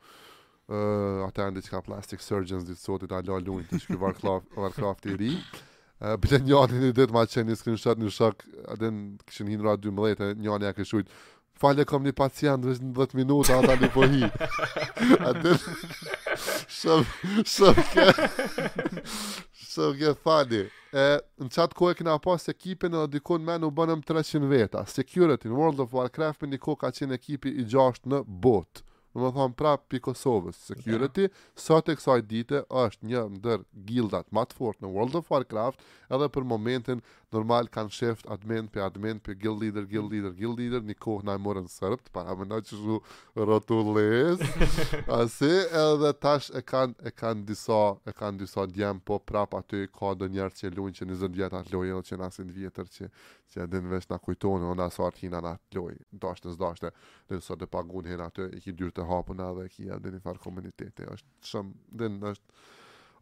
Uh, 0.74 1.26
Ata 1.28 1.50
e 1.52 1.52
ndi 1.52 1.62
që 1.66 1.74
ka 1.74 1.82
plastic 1.84 2.22
surgeons 2.24 2.64
Ditë 2.64 2.80
sotit 2.80 3.12
a 3.12 3.18
lo 3.28 3.36
lunjë 3.44 3.66
të 3.68 3.82
shkri 3.84 3.98
Varkraft 4.00 5.10
i 5.12 5.16
ri 5.20 5.32
uh, 5.36 6.14
Bile 6.24 6.38
njani 6.40 6.80
një 6.86 6.92
ditë 7.02 7.12
ma 7.12 7.26
qenë 7.28 7.52
një 7.52 7.58
screenshot 7.60 8.00
një 8.00 8.12
shok 8.16 8.46
atë 8.72 8.88
në 8.88 9.26
këshin 9.28 9.50
hinë 9.52 9.68
12 9.84 10.24
E 10.24 10.30
njani 10.40 10.70
a 10.70 10.72
këshujt 10.78 11.12
Falë 11.60 11.84
e 11.84 11.88
kom 11.92 12.08
një 12.08 12.14
pacient 12.16 12.64
dhe 12.64 12.78
që 12.80 12.94
në 12.96 13.40
Ata 13.58 13.76
një 13.84 13.90
po 13.98 14.08
hi 14.08 14.32
Ate 15.20 15.52
në 15.52 15.60
shëfke 16.80 18.08
Shëfke 19.52 20.16
thani 20.24 20.64
e 20.94 21.04
në 21.42 21.48
çatë 21.56 21.78
kohë 21.80 21.96
kena 21.98 22.14
pas 22.22 22.46
ekipin 22.52 22.94
edhe 22.94 23.16
dikon 23.18 23.42
me 23.48 23.56
në 23.58 23.70
bënëm 23.80 24.04
300 24.10 24.50
veta. 24.52 24.84
Security 24.94 25.50
në 25.50 25.58
World 25.58 25.82
of 25.86 25.94
Warcraft 25.98 26.46
me 26.46 26.52
një 26.54 26.62
kohë 26.64 26.82
ka 26.84 26.92
qenë 26.94 27.18
ekipi 27.18 27.54
i 27.58 27.66
gjasht 27.74 28.06
në 28.14 28.20
botë. 28.46 28.84
Në 29.14 29.22
më 29.22 29.30
thonë 29.38 29.54
pra 29.58 29.72
për 29.78 30.00
Kosovës. 30.08 30.60
Security, 30.70 31.28
okay. 31.30 31.50
sot 31.62 31.90
e 31.90 31.98
kësaj 31.98 32.22
dite 32.30 32.64
është 32.70 33.10
një 33.10 33.20
ndër 33.40 33.62
gildat 33.90 34.30
matë 34.34 34.58
fort 34.58 34.80
në 34.82 34.90
World 34.96 35.18
of 35.22 35.30
Warcraft 35.34 35.82
edhe 36.14 36.30
për 36.34 36.48
momentin 36.50 37.02
normal 37.34 37.68
kanë 37.74 37.94
shift 37.96 38.28
admin 38.32 38.68
për 38.72 38.84
admin 38.88 39.20
për 39.26 39.38
guild 39.42 39.62
leader, 39.64 39.86
guild 39.94 40.12
leader, 40.14 40.34
guild 40.38 40.60
leader, 40.62 40.84
një 40.90 40.96
kohë 41.04 41.26
në 41.28 41.36
e 41.36 41.42
morën 41.48 41.70
sërbt, 41.74 42.10
para 42.16 42.36
më 42.38 42.48
në 42.52 42.60
që 42.70 42.80
shu 42.82 42.98
rotulis, 43.50 44.44
asi, 45.20 45.50
edhe 45.84 46.12
tash 46.26 46.52
e 46.56 46.62
kanë, 46.74 46.96
e 47.10 47.14
kanë 47.24 47.48
disa, 47.50 47.80
e 48.12 48.16
kanë 48.22 48.44
disa 48.44 48.68
djemë, 48.70 49.04
po 49.10 49.20
prap 49.30 49.58
aty 49.60 49.84
ka 49.96 50.14
do 50.22 50.30
njerë 50.36 50.60
që 50.62 50.74
lujnë 50.78 51.00
që 51.02 51.10
njëzën 51.10 51.34
vjetë 51.40 51.62
atë 51.62 51.76
lojë, 51.76 52.00
që 52.12 52.20
në 52.22 52.30
asin 52.30 52.54
vjetër 52.60 52.92
që, 52.98 53.10
që 53.54 53.66
edhe 53.68 53.82
në 53.84 53.96
vesh 53.96 54.12
në 54.14 54.22
kujtonë, 54.28 54.74
në 54.78 54.88
aso 54.90 55.08
arkina 55.10 55.42
në 55.44 55.56
atë 55.58 55.80
lojë, 55.82 56.04
dashtë, 56.26 56.54
zdashtë, 56.60 56.94
dhe 57.30 57.40
nësot 57.42 57.66
e 57.68 57.72
pagunë 57.78 58.14
hinë 58.14 58.30
aty, 58.30 58.48
e 58.58 58.62
ki 58.64 58.76
dyrë 58.82 58.98
të 59.00 59.10
hapën 59.10 59.44
edhe, 59.50 59.68
e 59.70 59.74
ki 59.78 59.90
edhe 59.98 60.16
një 60.16 60.24
farë 60.28 60.42
komunitete, 60.46 61.10
është 61.16 61.52
shumë, 61.52 61.78
dhe 62.02 62.12
është, 62.34 62.64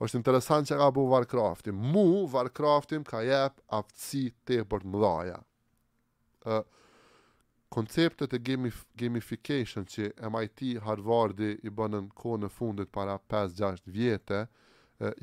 është 0.06 0.18
interesant 0.18 0.70
që 0.70 0.78
ka 0.80 0.88
bu 0.96 1.04
Warcraftim. 1.12 1.76
Mu, 1.94 2.04
Warcraftim, 2.34 3.04
ka 3.06 3.20
jep 3.26 3.60
aftësi 3.78 4.24
të 4.48 4.62
e 4.64 4.68
bërë 4.72 4.90
mëdhaja. 4.96 5.36
Uh, 6.42 6.64
konceptet 7.72 8.34
e 8.34 8.40
gamif 8.48 8.80
gamification 9.00 9.86
që 9.86 10.10
MIT 10.34 10.64
Harvardi 10.88 11.52
i 11.70 11.74
bënën 11.78 12.10
kone 12.18 12.48
në 12.48 12.52
fundit 12.56 12.90
para 12.92 13.20
5-6 13.32 13.86
vjetë, 13.98 14.42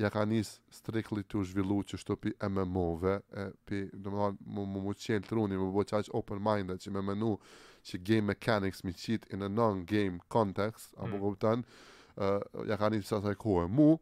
ja 0.03 0.09
ka 0.11 0.25
njës 0.27 0.49
strikli 0.75 1.21
të 1.31 1.39
zhvillu 1.47 1.77
që 1.87 1.97
shto 2.01 2.17
pi 2.19 2.33
MMO-ve, 2.43 3.13
pi, 3.63 3.77
do 3.95 4.11
më 4.11 4.93
qenë 5.05 5.23
të 5.27 5.37
runi, 5.37 5.55
më 5.55 5.69
bëbë 5.69 5.85
qaq 5.93 6.09
open-minded, 6.19 6.81
që 6.83 6.91
me 6.97 7.03
menu 7.13 7.37
që 7.87 8.01
game 8.09 8.27
mechanics 8.33 8.83
mi 8.83 8.91
qitë 8.91 9.31
in 9.37 9.45
a 9.45 9.47
non-game 9.53 10.19
context, 10.35 10.91
mm. 10.97 10.99
apo 11.05 11.21
këpëtan, 11.23 11.63
uh, 12.19 12.43
ja 12.67 12.75
ka 12.81 12.89
njës 12.91 13.07
sa 13.07 13.21
të 13.23 13.37
e 13.37 13.39
kohë, 13.39 13.69
mu, 13.71 13.93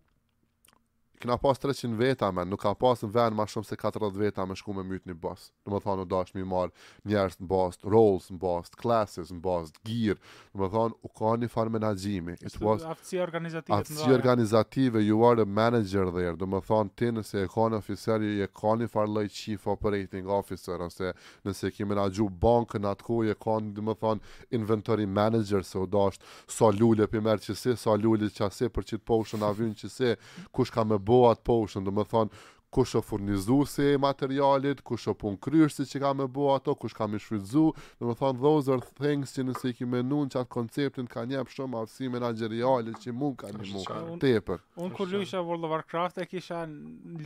kena 1.22 1.38
pas 1.38 1.60
300 1.60 1.98
veta 1.98 2.32
men, 2.32 2.50
nuk 2.52 2.62
ka 2.62 2.74
pas 2.78 3.02
në 3.04 3.10
ven 3.16 3.36
ma 3.36 3.46
shumë 3.50 3.68
se 3.68 3.76
40 3.80 4.18
veta 4.22 4.46
me 4.46 4.56
shku 4.58 4.74
me 4.78 4.84
myt 4.86 5.06
një 5.10 5.16
bas. 5.22 5.48
Në 5.66 5.74
më 5.74 5.80
thonë, 5.86 6.04
u 6.06 6.10
dash 6.12 6.36
mi 6.38 6.44
marë 6.48 6.74
njerës 7.10 7.38
në 7.42 7.48
bas, 7.50 7.80
roles 7.86 8.28
në 8.32 8.38
bas, 8.42 8.72
classes 8.80 9.32
në 9.34 9.40
bas, 9.46 9.72
gear. 9.88 10.20
Në 10.54 10.62
më 10.64 10.70
thonë, 10.76 10.98
u 11.08 11.12
ka 11.18 11.34
një 11.42 11.50
farë 11.54 11.74
menagjimi. 11.78 12.38
It 12.46 12.58
was 12.62 12.86
aftësia 12.94 13.24
organizative. 13.26 13.78
Aftësia 13.80 14.14
organizative, 14.18 15.02
you 15.08 15.24
are 15.30 15.42
a 15.42 15.46
manager 15.62 16.12
there. 16.18 16.36
Në 16.38 16.50
më 16.54 16.62
thonë, 16.70 16.94
ti 17.02 17.10
nëse 17.18 17.42
e 17.42 17.50
ka 17.56 17.66
në 17.74 17.80
oficer, 17.82 18.28
e 18.46 18.50
ka 18.62 18.76
një 18.84 18.90
farë 18.94 19.14
lej 19.18 19.28
chief 19.40 19.68
operating 19.74 20.30
officer, 20.38 20.78
nëse, 20.84 21.12
nëse 21.50 21.74
ki 21.76 21.90
menagju 21.90 22.30
bankën 22.46 22.86
atë 22.92 23.08
ku, 23.10 23.20
e 23.26 23.36
ka 23.42 23.58
në 23.66 23.88
më 23.90 23.98
thonë, 24.04 24.34
inventory 24.60 25.08
manager, 25.10 25.66
se 25.66 25.82
u 25.82 25.88
dash, 25.90 26.22
sa 26.48 26.70
lullë 26.78 27.08
e 27.10 27.12
pimer 27.12 27.42
sa 27.42 27.58
so 27.78 27.98
lullë 27.98 28.30
qësi, 28.38 28.70
për 28.70 28.86
që 28.88 28.98
të 29.00 29.06
poshën 29.10 29.44
avyn 29.48 29.74
qësi, 29.78 30.14
kush 30.56 30.70
ka 30.74 30.84
me 30.86 31.00
bo 31.08 31.24
atë 31.32 31.44
po 31.48 31.56
do 31.86 31.94
të 31.96 32.06
thonë, 32.12 32.40
kush 32.78 32.98
o 33.00 33.02
furnizuesi 33.08 33.86
e 33.94 34.00
materialit, 34.04 34.82
kush 34.86 35.08
o 35.08 35.14
pun 35.22 35.38
kryrës 35.46 35.78
që 35.90 36.02
ka 36.04 36.12
me 36.20 36.26
bo 36.36 36.50
ato, 36.54 36.74
kush 36.82 36.94
ka 36.98 37.08
me 37.14 37.22
shrydzu, 37.24 37.64
do 38.02 38.10
të 38.12 38.18
thonë, 38.22 38.42
those 38.44 38.70
are 38.76 38.90
things 39.00 39.32
që 39.38 39.46
nëse 39.48 39.72
i 39.72 39.78
ki 39.78 39.88
menun 39.94 40.34
që 40.34 40.42
atë 40.44 40.52
konceptin 40.58 41.08
ka 41.14 41.24
njep 41.32 41.54
shumë 41.56 41.80
avsi 41.86 42.12
menagerialit 42.18 43.00
që 43.06 43.16
mund 43.22 43.40
kanë 43.46 43.70
një 43.70 43.86
mu, 43.88 44.20
tepër. 44.26 44.62
Unë 44.84 45.00
kur 45.00 45.14
lu 45.14 45.24
isha 45.26 45.42
World 45.48 45.70
of 45.70 45.78
Warcraft 45.78 46.20
e 46.22 46.28
kisha 46.36 46.66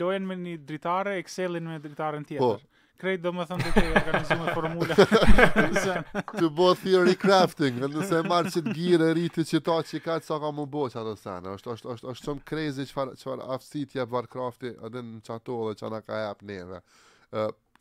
lojen 0.01 0.29
me 0.31 0.37
një 0.45 0.59
dritare, 0.71 1.17
excelin 1.23 1.73
me 1.73 1.81
dritaren 1.87 2.23
po, 2.29 2.35
tjetër. 2.35 2.61
Po, 2.61 2.80
krejt 3.01 3.21
do 3.25 3.33
më 3.35 3.45
thëmë 3.49 3.71
të 3.75 3.83
organizume 4.01 4.55
formule. 4.55 6.25
të 6.37 6.51
bo 6.59 6.67
theory 6.81 7.15
crafting, 7.21 7.79
nëse 7.81 8.19
e 8.21 8.23
marë 8.29 8.51
që 8.55 8.63
të 8.67 8.75
gjire, 8.77 9.09
rriti 9.15 9.45
që 9.51 9.61
ta 9.67 9.77
që 9.89 10.01
ka 10.05 10.17
të 10.21 10.29
sa 10.29 10.37
ka 10.43 10.51
më 10.59 10.67
bo 10.75 10.85
që 10.93 11.01
atë 11.03 11.15
sanë, 11.23 11.55
është, 11.57 11.73
është, 11.75 11.95
është, 11.95 12.15
shumë 12.27 12.45
krejzi 12.51 12.85
që 12.91 12.97
farë 12.99 13.17
far 13.23 13.43
aftësit 13.55 13.97
jep 13.97 14.13
Warcrafti, 14.17 14.73
edhe 14.87 15.03
në 15.07 15.23
qato 15.27 15.57
dhe 15.69 15.75
që 15.81 15.87
anë 15.89 16.03
ka 16.07 16.21
apë 16.29 16.49
neve. 16.51 16.81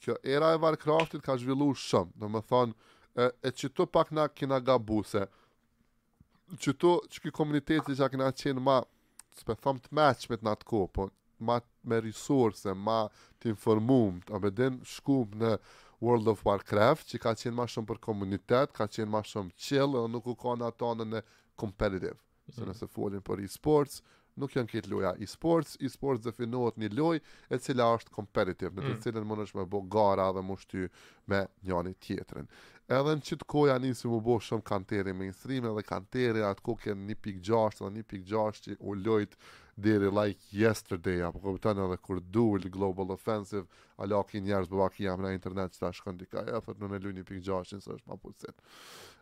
kjo 0.00 0.14
era 0.32 0.48
e 0.56 0.60
Warcraftit 0.62 1.20
ka 1.24 1.34
zhvillu 1.36 1.66
shumë, 1.88 2.14
do 2.20 2.28
më 2.32 2.40
thonë, 2.52 2.96
e 3.44 3.50
që 3.60 3.68
të 3.76 3.84
pak 3.96 4.14
na 4.16 4.24
kina 4.32 4.56
gabuse, 4.64 5.26
që 6.62 6.72
të 6.82 6.92
që 7.12 7.20
ki 7.26 7.30
komuniteti 7.36 7.96
që 7.98 8.06
a 8.08 8.08
kina 8.14 8.30
qenë 8.42 8.64
ma, 8.68 8.78
së 9.36 9.44
për 9.50 9.60
thëmë 9.64 9.84
të 9.84 9.98
meqmet 10.00 10.46
në 10.46 10.54
atë 10.56 10.70
ko, 10.72 10.86
po 10.94 11.10
ma 11.48 11.60
me 11.86 12.00
resurse, 12.04 12.72
ma 12.76 13.04
të 13.40 13.52
informum, 13.54 14.20
të 14.26 14.34
abedin 14.38 14.78
shkum 14.86 15.36
në 15.40 15.54
World 16.04 16.30
of 16.32 16.42
Warcraft, 16.48 17.10
që 17.12 17.20
ka 17.20 17.34
qenë 17.36 17.56
ma 17.60 17.66
shumë 17.68 17.90
për 17.92 18.00
komunitet, 18.06 18.72
ka 18.76 18.86
qenë 18.88 19.10
ma 19.12 19.20
shumë 19.26 19.52
qill, 19.60 19.96
dhe 19.96 20.06
nuk 20.12 20.30
u 20.32 20.36
ka 20.40 20.54
në 20.56 20.70
atonë 20.72 21.08
në 21.12 21.24
competitive. 21.60 22.16
Mm 22.16 22.54
Se 22.56 22.62
mhm. 22.64 22.70
nëse 22.72 22.86
folin 22.90 23.20
për 23.26 23.42
e-sports, 23.44 24.00
nuk 24.40 24.54
janë 24.56 24.70
këtë 24.72 24.90
loja 24.94 25.12
e-sports, 25.22 25.76
e-sports 25.84 26.24
definohet 26.24 26.78
një 26.82 26.88
loj 26.98 27.20
e 27.52 27.58
cila 27.62 27.86
është 27.98 28.10
competitive, 28.16 28.70
në 28.74 28.80
të 28.88 28.88
mm. 28.94 29.02
cilën 29.04 29.28
mund 29.28 29.44
është 29.44 29.58
me 29.60 29.66
bo 29.70 29.82
gara 29.92 30.26
dhe 30.34 30.42
mund 30.46 30.58
shty 30.62 30.86
me 31.30 31.42
njani 31.68 31.92
tjetërin. 32.02 32.48
Edhe 32.90 33.14
në 33.20 33.26
qitë 33.28 33.46
koja 33.52 33.76
njësi 33.82 34.10
më 34.10 34.20
bo 34.26 34.38
shumë 34.42 34.66
kanteri 34.70 35.12
mainstream 35.14 35.68
edhe 35.74 35.84
kanteri 35.90 36.42
atë 36.48 36.64
ku 36.66 36.74
kënë 36.82 37.06
1.6 37.20 37.84
dhe 37.84 37.92
1.6 38.24 38.64
që 38.66 38.78
u 38.80 38.96
lojtë 39.04 39.38
deri 39.76 40.10
like 40.10 40.40
yesterday 40.52 41.22
apo 41.28 41.38
kupton 41.40 41.78
edhe 41.84 41.98
kur 42.06 42.20
duel 42.32 42.64
global 42.78 43.12
offensive 43.16 43.64
ala 44.00 44.22
ki 44.26 44.40
njerëz 44.42 44.70
po 44.72 44.80
vaki 44.82 45.04
jam 45.06 45.22
në 45.22 45.34
internet 45.36 45.74
sta 45.76 45.92
shkon 45.92 46.18
dika 46.18 46.42
e 46.48 46.60
thot 46.64 46.80
në 46.80 47.00
luni 47.04 47.24
pik 47.28 47.42
6 47.46 47.78
se 47.84 47.94
është 47.98 48.06
pa 48.08 48.16
pulsin 48.16 48.56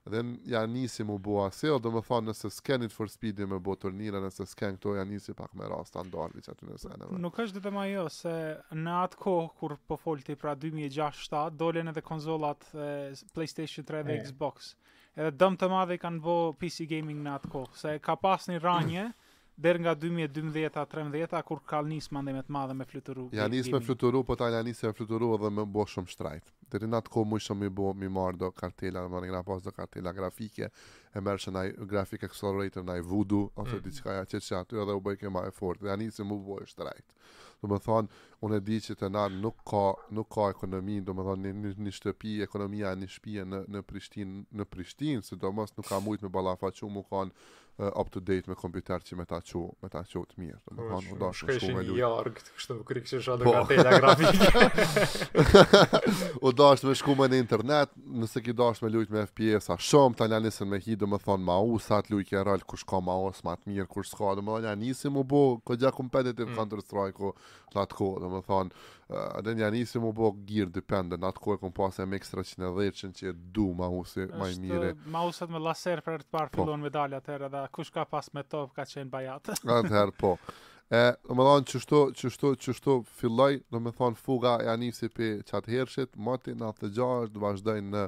dhe 0.08 0.22
ja 0.48 0.62
nisi 0.66 1.04
mu 1.04 1.18
bua 1.20 1.50
se 1.52 1.68
do 1.84 1.90
më 1.92 2.02
thonë 2.06 2.30
nëse 2.30 2.50
scan 2.54 2.86
for 2.88 3.10
speed 3.12 3.42
me 3.50 3.58
bo 3.60 3.74
turnira 3.76 4.22
nëse 4.24 4.46
s'ken 4.54 4.78
këto 4.78 4.94
ja 4.96 5.04
nisi 5.04 5.34
pak 5.36 5.52
me 5.54 5.68
rast 5.68 5.92
standard 5.92 6.36
vi 6.38 6.44
aty 6.54 6.66
në 6.68 6.76
sene 6.84 7.08
nuk 7.24 7.40
është 7.44 7.58
vetëm 7.60 7.80
ajo 7.82 8.06
se 8.20 8.34
në 8.72 8.94
atë 9.02 9.20
kohë 9.26 9.48
kur 9.60 9.76
po 9.90 9.98
folti 10.04 10.36
pra 10.38 10.56
2006-2007 10.66 11.58
dolën 11.62 11.92
edhe 11.92 12.04
konsolat 12.06 12.64
e, 12.72 12.88
PlayStation 13.34 13.84
3 13.92 14.06
dhe 14.08 14.14
mm. 14.16 14.24
Xbox 14.28 14.72
edhe 15.18 15.34
dëm 15.34 15.58
të 15.60 15.68
madhe 15.72 15.98
i 15.98 16.02
kanë 16.04 16.24
bo 16.24 16.38
PC 16.62 16.88
gaming 16.94 17.20
në 17.26 17.36
atë 17.40 17.52
kohë 17.56 17.80
se 17.84 17.98
ka 18.08 18.16
pas 18.16 18.48
një 18.48 18.62
ranje 18.64 19.10
der 19.60 19.78
nga 19.80 19.92
2012-a 19.94 20.86
13-a 20.86 21.42
kur 21.42 21.58
ka 21.66 21.80
nis 21.82 22.08
mande 22.14 22.32
me 22.36 22.42
të 22.46 22.54
madhe 22.54 22.74
me 22.78 22.84
fluturu. 22.86 23.24
Ja 23.34 23.48
nis 23.50 23.66
me 23.72 23.80
fluturu, 23.82 24.20
po 24.28 24.36
tani 24.38 24.60
nis 24.68 24.82
me 24.86 24.92
fluturu 24.94 25.32
edhe 25.34 25.50
më 25.58 25.64
bosh 25.76 25.98
shumë 25.98 26.12
shtrajt. 26.12 26.52
Deri 26.74 26.86
natkoh 26.92 27.26
më 27.26 27.40
shumë 27.48 27.66
i 27.66 27.72
bë 27.80 27.90
më 28.04 28.10
marr 28.20 28.38
do 28.44 28.52
kartela, 28.54 29.02
më 29.10 29.24
ngrafos 29.26 29.66
do 29.66 29.74
kartela 29.74 30.14
grafike, 30.20 30.70
e 31.18 31.22
merë 31.26 31.42
që 31.44 31.52
naj 31.54 31.70
grafik 31.90 32.22
accelerator, 32.28 32.82
naj 32.88 33.02
vudu, 33.08 33.40
ose 33.58 33.76
mm. 33.78 33.82
diçka 33.86 34.10
ja 34.18 34.24
që 34.30 34.38
që 34.48 34.52
aty 34.62 34.74
edhe 34.84 34.94
u 34.98 35.02
bëjke 35.04 35.26
ma 35.34 35.42
e 35.48 35.52
fort, 35.54 35.80
dhe 35.82 35.92
anisi 35.94 36.22
mu 36.26 36.36
bëjë 36.48 36.66
shtrajt. 36.74 37.08
dhe 37.58 37.66
më 37.66 37.76
thonë, 37.82 38.08
unë 38.46 38.54
e 38.60 38.62
di 38.62 38.76
që 38.84 38.92
të 39.00 39.06
na 39.10 39.24
nuk 39.34 39.58
ka, 39.66 39.80
nuk 40.14 40.28
ka 40.30 40.44
ekonomi, 40.52 40.96
dhe 41.02 41.10
më 41.12 41.22
thonë, 41.26 41.42
një, 41.44 41.52
një 41.82 41.92
shtëpi, 41.96 42.34
ekonomia, 42.46 42.92
një 43.00 43.08
shpije 43.16 43.42
në, 43.50 43.58
në 43.74 43.80
Prishtin, 43.88 44.30
në 44.60 44.64
Prishtin, 44.70 45.18
se 45.26 45.34
do 45.36 45.48
mos 45.56 45.72
nuk 45.74 45.86
ka 45.90 45.96
mujtë 46.04 46.24
me 46.28 46.34
balafa 46.36 46.68
që 46.76 46.82
mu 46.92 47.02
kanë 47.10 47.32
uh, 47.32 47.90
up 47.98 48.08
to 48.14 48.20
date 48.28 48.46
me 48.46 48.54
kompjuter 48.60 49.00
që 49.08 49.12
me 49.18 49.24
ta 49.26 49.38
qo 49.48 49.62
me 49.82 49.88
ta 49.90 50.02
qu 50.06 50.20
të 50.30 50.34
mirë. 50.38 50.58
Do 50.70 50.74
po, 50.86 50.96
u 51.02 51.04
dash 51.18 51.38
shumë 51.42 51.58
shumë 51.64 51.82
lut. 51.88 51.96
kështu 52.60 52.72
kur 52.86 52.96
ikse 53.02 53.18
shoh 53.26 53.36
do 53.40 53.44
po. 53.46 53.52
gatë 53.66 54.00
grafikë. 54.04 54.40
U 56.46 56.54
dash 56.62 56.84
me 56.86 56.92
shkumën 56.94 57.28
në 57.32 57.36
internet, 57.42 57.88
nëse 58.22 58.38
ki 58.46 58.52
dash 58.62 58.82
me 58.84 58.88
lut 58.94 59.10
me 59.10 59.26
FPS-a, 59.32 59.74
shumë 59.90 60.16
ta 60.18 60.24
lanisën 60.30 60.66
me 60.70 60.78
hi, 60.86 60.94
më 61.12 61.18
thonë 61.24 61.44
ma 61.46 61.54
u, 61.64 61.78
sa 61.82 61.98
të 62.02 62.12
lujke 62.12 62.36
e 62.38 62.42
rëllë, 62.46 62.66
kush 62.68 62.84
ka 62.88 62.98
ma 63.04 63.14
u, 63.22 63.28
së 63.34 63.44
matë 63.46 63.70
mirë, 63.70 63.86
kush 63.90 64.10
s'ka, 64.12 64.34
dhe 64.38 64.44
më 64.44 64.54
thonë, 64.54 64.66
janë 64.68 64.80
nisi 64.84 65.10
më 65.14 65.24
bo, 65.32 65.40
ko 65.66 65.76
gja 65.80 65.90
competitive 65.96 66.46
kanë 66.46 66.66
mm. 66.66 66.70
të 66.72 66.78
rëstrojë, 66.80 67.14
ko 67.18 67.32
në 67.74 67.82
atë 67.84 67.98
kohë, 67.98 68.20
dhe 68.22 68.30
më 68.34 68.40
thonë, 68.46 68.86
eh, 69.08 69.42
dhe 69.46 69.54
janë 69.62 69.74
nisi 69.78 70.02
më 70.04 70.12
bo, 70.20 70.30
gjirë, 70.50 70.70
dipende, 70.78 71.18
në 71.22 71.30
atë 71.32 71.44
kohë 71.44 71.58
e 71.58 71.62
kom 71.64 71.74
pasë 71.80 72.06
MX 72.08 72.32
310, 72.36 73.12
që 73.20 73.28
e 73.32 73.34
du 73.58 73.66
ma 73.80 73.90
u, 73.92 74.00
si 74.12 74.26
ma 74.38 74.48
i 74.52 74.56
mire. 74.62 74.92
Ma 75.16 75.24
u, 75.26 75.34
me 75.56 75.62
laser 75.68 76.02
për 76.06 76.18
e 76.20 76.24
të 76.24 76.30
parë, 76.36 76.54
po. 76.54 76.62
fillon 76.62 76.84
medalja 76.86 77.20
të 77.24 77.36
herë, 77.36 77.50
dhe 77.56 77.64
kush 77.78 77.92
ka 77.96 78.06
pasë 78.14 78.36
me 78.38 78.46
top, 78.46 78.72
ka 78.78 78.86
qenë 78.90 79.12
bajatë. 79.14 79.58
Në 79.66 79.80
të 79.88 79.94
herë, 79.96 80.16
po. 80.20 80.34
E, 80.88 81.04
në 81.28 81.36
më 81.36 81.46
thonë, 81.50 81.68
qështu, 81.74 82.02
qështu, 82.16 82.54
qështu, 82.68 82.98
filloj, 83.20 83.54
më 83.76 83.94
thonë, 84.00 84.22
fuga 84.24 84.56
e 84.66 84.78
për 85.06 85.44
qatë 85.52 85.74
hershit, 85.74 86.16
mëti 86.28 86.56
në 86.56 86.70
atë 86.72 86.88
të 86.88 87.08
do 87.34 87.44
vazhdojnë 87.48 87.92
në 87.96 88.06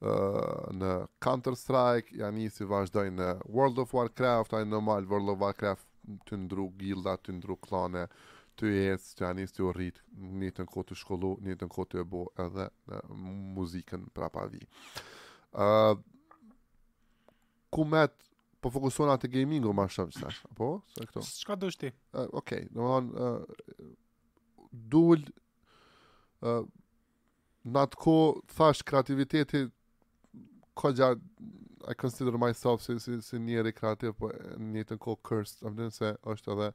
në 0.00 0.90
Counter 1.22 1.56
Strike, 1.60 2.14
janë 2.16 2.46
i 2.46 2.50
si 2.50 2.64
vazhdojnë 2.68 3.16
në 3.18 3.28
World 3.52 3.80
of 3.84 3.92
Warcraft, 3.94 4.54
ajë 4.56 4.68
normal 4.70 5.06
World 5.10 5.34
of 5.34 5.40
Warcraft 5.44 5.86
të 6.28 6.38
ndru 6.46 6.70
gilda, 6.80 7.18
të 7.20 7.34
ndru 7.36 7.58
klane, 7.60 8.06
të 8.58 8.70
jetës, 8.72 9.10
të 9.18 9.26
janë 9.26 9.42
i 9.42 9.46
si 9.50 9.62
u 9.64 9.72
rritë, 9.76 10.00
një 10.40 10.52
të 10.56 10.64
në 10.64 10.70
kote 10.72 10.96
shkollu, 10.96 11.34
një 11.44 11.58
të 11.60 11.68
në 11.68 11.72
kote 11.74 12.00
e 12.00 12.04
bo 12.08 12.24
edhe 12.40 12.70
në 12.88 13.02
muzikën 13.58 14.08
prapa 14.16 14.46
vi. 14.50 14.62
Uh, 15.50 15.92
ku 17.72 17.84
met 17.88 18.14
po 18.60 18.70
fokuson 18.72 19.10
atë 19.12 19.28
gamingu 19.34 19.72
ma 19.76 19.84
shumë 19.88 20.14
qëta, 20.16 20.30
apo? 20.52 20.70
Së 20.96 21.06
këto? 21.10 21.26
Shka 21.28 21.58
du 21.60 21.70
shti? 21.72 21.90
Uh, 22.16 22.26
Okej, 22.40 22.64
në 22.72 22.86
më 22.86 22.96
uh, 22.96 23.92
dul 24.92 25.28
uh, 26.40 26.64
në 27.70 27.84
atë 27.84 28.00
ko 28.00 28.16
thash 28.56 28.80
kreativitetit 28.88 29.74
koja 30.74 31.16
I 31.90 31.94
consider 32.00 32.34
myself 32.38 32.80
si, 32.82 32.98
si, 33.00 33.22
si 33.22 33.38
njeri 33.40 33.72
kreativ, 33.72 34.12
po 34.20 34.28
një 34.60 34.82
të 34.84 34.98
nko 34.98 35.14
kërst, 35.24 35.62
më 35.64 35.70
dinë 35.78 35.94
se 35.94 36.10
është 36.28 36.50
edhe, 36.52 36.66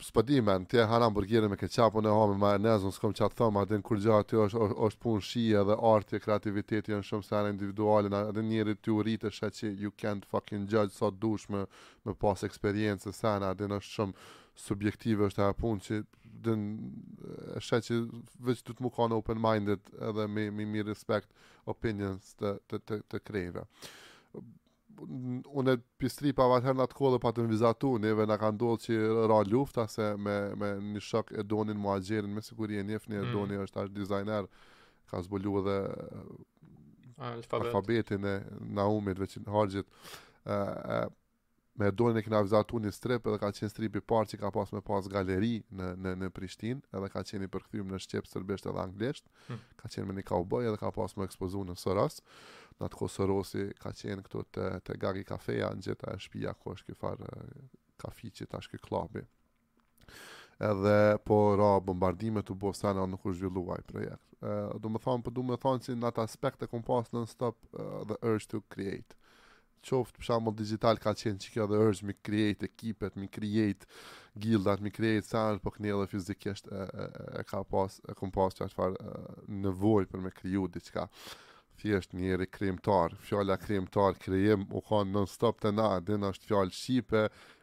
s'pa 0.00 0.22
di 0.24 0.38
men, 0.40 0.64
tje 0.64 0.86
hana 0.88 1.10
hamburgjeri 1.10 1.48
me 1.52 1.58
keqapu 1.60 2.00
në 2.00 2.14
homi, 2.16 2.38
ma 2.40 2.54
e 2.56 2.62
nezë, 2.64 2.88
në 2.88 2.94
s'kom 2.96 3.12
qatë 3.18 3.36
thëmë, 3.42 3.82
kur 3.84 4.00
gjatë 4.00 4.30
tjo 4.32 4.46
është, 4.48 4.70
është 4.88 5.02
punë 5.04 5.26
shia 5.28 5.64
dhe 5.68 5.76
artje, 5.90 6.22
kreativiteti 6.24 6.94
janë 6.96 7.06
shumë 7.10 7.28
sana 7.28 7.52
individuale, 7.52 8.10
edhe 8.30 8.46
njëri 8.48 8.78
të 8.80 8.96
uritë 8.96 9.28
është 9.34 9.52
që 9.58 9.74
you 9.84 9.92
can't 10.00 10.24
fucking 10.32 10.64
judge 10.72 10.96
sa 10.96 11.12
dush 11.12 11.52
me, 11.52 11.66
me 12.08 12.16
pas 12.16 12.40
eksperiencë 12.48 13.12
sana, 13.20 13.52
adin 13.52 13.76
është 13.76 13.92
shumë 13.92 14.30
subjektive 14.64 15.28
është 15.28 15.50
e 15.52 15.58
punë 15.60 15.84
që 15.84 16.00
dën 16.40 16.62
është 17.60 17.78
që 17.86 17.96
vetë 18.46 18.68
do 18.70 18.74
të 18.76 18.84
më 18.86 18.90
kanë 18.96 19.16
open 19.20 19.40
minded 19.44 19.90
edhe 20.08 20.26
me 20.38 20.46
me 20.56 20.66
me 20.70 20.82
respect 20.88 21.32
opinions 21.74 22.32
të 22.40 22.54
të 22.70 22.80
të 22.88 22.98
të 23.12 23.20
kreva. 23.28 23.64
Unë 25.60 25.74
pistri 26.00 26.32
pa 26.36 26.46
vatan 26.52 26.82
atë 26.84 26.96
kohë 26.98 27.20
pa 27.24 27.30
të 27.32 27.44
nëvizatu, 27.46 27.94
neve 28.04 28.26
na 28.28 28.36
ka 28.42 28.50
ndodhur 28.52 28.80
që 28.84 29.28
ra 29.32 29.38
lufta 29.52 29.86
se 29.88 30.10
me 30.24 30.38
me 30.62 30.72
një 30.94 31.04
shok 31.10 31.32
e 31.40 31.44
donin 31.54 31.80
muaxherin 31.84 32.34
me 32.36 32.44
siguri 32.48 32.80
e 32.82 32.86
njeh 32.92 33.08
e 33.10 33.20
mm. 33.22 33.30
doni 33.36 33.60
është 33.66 33.84
ashtë 33.84 33.98
dizajner 34.00 34.50
ka 35.10 35.22
zbulu 35.26 35.56
edhe 35.62 35.78
alfabetin 37.60 38.24
e 38.24 38.36
Naumit 38.80 39.18
veçin 39.20 39.48
Harxhit. 39.54 39.88
ë 40.46 41.08
me 41.80 41.88
dorën 41.96 42.18
e 42.20 42.24
kënavizatu 42.26 42.80
një 42.84 42.90
strip 42.94 43.26
edhe 43.30 43.40
ka 43.40 43.48
qenë 43.56 43.72
strip 43.72 43.96
i 43.96 44.02
parë 44.12 44.32
që 44.34 44.38
ka 44.42 44.50
pas 44.54 44.72
me 44.74 44.82
pas 44.84 45.06
galeri 45.12 45.54
në, 45.78 45.90
në, 46.04 46.12
në 46.24 46.28
Prishtin 46.36 46.80
edhe 46.96 47.08
ka 47.12 47.22
qenë 47.28 47.46
i 47.48 47.52
përkëthim 47.54 47.92
në 47.94 48.00
Shqepë, 48.04 48.30
Sërbisht 48.34 48.68
edhe 48.70 48.82
Anglisht 48.82 49.28
hmm. 49.48 49.60
ka 49.80 49.90
qenë 49.94 50.08
me 50.10 50.16
një 50.18 50.26
kauboj 50.30 50.66
edhe 50.68 50.80
ka 50.82 50.92
pas 50.96 51.16
me 51.16 51.26
ekspozu 51.28 51.62
në 51.70 51.76
Sëras. 51.80 52.20
në 52.80 52.86
atë 52.88 52.96
kohë 53.00 53.12
Sërosi 53.16 53.64
ka 53.80 53.90
qenë 53.96 54.22
këtu 54.26 54.42
të, 54.56 54.68
të 54.86 54.94
gagi 55.02 55.24
kafeja 55.28 55.68
në 55.76 55.84
gjitha 55.86 56.14
e 56.14 56.20
shpija, 56.24 56.54
ku 56.56 56.70
është 56.74 56.94
këfar 56.94 57.18
kafi 58.00 58.30
që 58.32 58.46
të 58.48 58.56
është 58.62 58.78
këklabi 58.78 59.22
edhe 60.70 60.94
po 61.28 61.36
ra 61.60 61.70
bombardimet 61.84 62.48
u 62.50 62.54
bosena 62.66 63.04
nuk 63.08 63.24
u 63.28 63.32
zhvilluaj 63.36 63.84
projekt 63.92 64.44
e, 64.44 64.58
dhe 64.82 64.92
me 64.94 65.00
thonë 65.04 65.24
për 65.26 65.28
po, 65.30 65.34
du 65.36 65.44
me 65.50 65.56
thonë 65.60 65.84
që 65.86 65.96
në 66.00 66.08
atë 66.12 66.24
aspekt 66.26 66.64
e 66.64 66.68
kompas 66.72 67.08
në 67.14 67.24
në 67.26 67.30
stop 67.34 67.56
uh, 67.76 68.00
the 68.08 68.16
urge 68.32 68.48
to 68.54 68.60
create 68.76 69.16
qoftë 69.86 70.16
për 70.20 70.26
shembull 70.28 70.56
digital 70.58 71.00
ka 71.00 71.12
qenë 71.18 71.42
çka 71.44 71.66
dhe 71.70 71.80
urge 71.88 72.06
me 72.10 72.16
create 72.26 72.68
ekipet, 72.68 73.16
me 73.16 73.28
create 73.28 73.88
gildat, 74.38 74.82
me 74.84 74.92
create 74.94 75.26
sal, 75.28 75.60
po 75.64 75.72
kanë 75.74 75.94
edhe 75.94 76.08
fizikisht 76.12 76.68
e, 76.70 76.80
e, 76.80 77.12
e 77.40 77.46
ka 77.50 77.64
pas 77.68 77.98
e 78.10 78.16
kompas 78.18 78.58
pas 78.60 78.72
çfarë 78.72 78.74
far 78.76 79.38
nevojë 79.64 80.10
për 80.12 80.26
me 80.26 80.34
kriju 80.40 80.68
diçka. 80.74 81.08
Thjesht 81.80 82.12
një 82.12 82.34
erë 82.36 82.46
krijimtar, 82.52 83.14
fjala 83.24 83.54
krijimtar 83.56 84.12
krijim 84.20 84.66
u 84.76 84.82
kanë 84.84 85.14
non 85.14 85.28
stop 85.32 85.62
të 85.62 85.70
na, 85.72 85.86
den 86.04 86.26
është 86.28 86.50
fjalë 86.50 86.76
shipe 86.76 87.22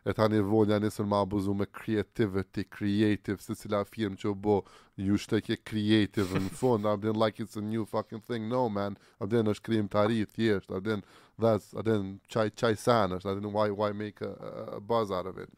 e 0.09 0.15
tani 0.18 0.39
vonja 0.41 0.80
nisën 0.82 1.05
më 1.11 1.20
abuzu 1.22 1.53
me 1.59 1.68
creativity, 1.70 2.63
creative, 2.80 3.38
se 3.45 3.53
cila 3.61 3.84
firm 3.86 4.18
që 4.18 4.32
u 4.32 4.34
bo, 4.34 4.55
ju 4.97 5.20
shte 5.22 5.38
ke 5.45 5.59
creative 5.70 6.41
në 6.41 6.49
fund, 6.57 6.89
abden 6.89 7.20
like 7.22 7.43
it's 7.45 7.61
a 7.61 7.61
new 7.61 7.86
fucking 7.86 8.24
thing, 8.26 8.49
no 8.49 8.65
man, 8.74 8.97
abden 9.22 9.53
është 9.53 9.68
krijimtari, 9.70 10.26
thjesht, 10.34 10.74
abden, 10.74 11.05
that's 11.38 11.73
i 11.79 11.81
didn't 11.81 12.19
chai 12.27 12.49
chai 12.49 12.75
san 12.75 13.11
i 13.13 13.17
didn't 13.17 13.53
why 13.53 13.69
why 13.69 13.91
make 13.91 14.21
a, 14.21 14.75
a 14.77 14.79
buzz 14.79 15.11
out 15.11 15.25
of 15.25 15.38
it 15.38 15.49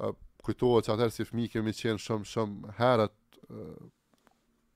uh, 0.00 0.12
kujtohet 0.44 0.86
që 0.86 0.94
atëherë 0.94 1.12
si 1.18 1.26
fmi 1.28 1.48
kemi 1.52 1.74
qenë 1.76 2.00
shumë 2.00 2.28
shumë 2.30 2.76
herët 2.78 3.16
uh, 3.50 3.88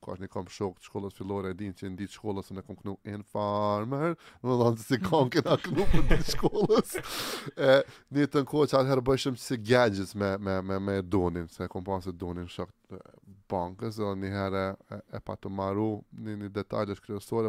ka 0.05 0.13
është 0.13 0.27
një 0.27 0.33
kom 0.35 0.49
shokë 0.53 0.83
shkollës 0.85 1.15
fillore 1.17 1.53
e 1.55 1.57
din 1.57 1.73
që 1.73 1.89
ndi 1.95 2.11
të 2.11 2.19
shkollës 2.19 2.51
në 2.53 2.65
kom 2.67 2.77
knu 2.83 2.93
in 3.09 3.23
farmer 3.25 4.19
në 4.45 4.57
dhe 4.77 4.83
si 4.83 4.99
kom 5.07 5.31
këna 5.33 5.55
knu 5.65 5.87
në 5.95 6.03
të 6.19 6.27
shkollës 6.35 6.91
e, 6.99 7.79
një 8.19 8.27
të 8.35 8.43
në 8.45 8.51
kohë 8.51 8.69
që 8.69 8.79
atëherë 8.83 9.05
bëshëm 9.09 9.39
si 9.41 9.57
gadgets 9.65 10.13
me, 10.21 10.35
me, 10.45 10.59
me, 10.61 10.77
me 10.91 10.99
donin 11.01 11.49
se 11.49 11.71
kom 11.73 11.87
pasë 11.89 12.13
donin 12.21 12.51
shok 12.53 12.69
banka 12.91 13.41
bankës 13.55 13.97
dhe 14.03 14.13
një 14.21 14.35
herë 14.37 14.67
e, 14.93 15.01
e 15.17 15.23
pa 15.25 15.39
të 15.41 15.55
maru 15.63 15.89
një, 16.21 16.37
një 16.45 16.53
detajlës 16.61 17.01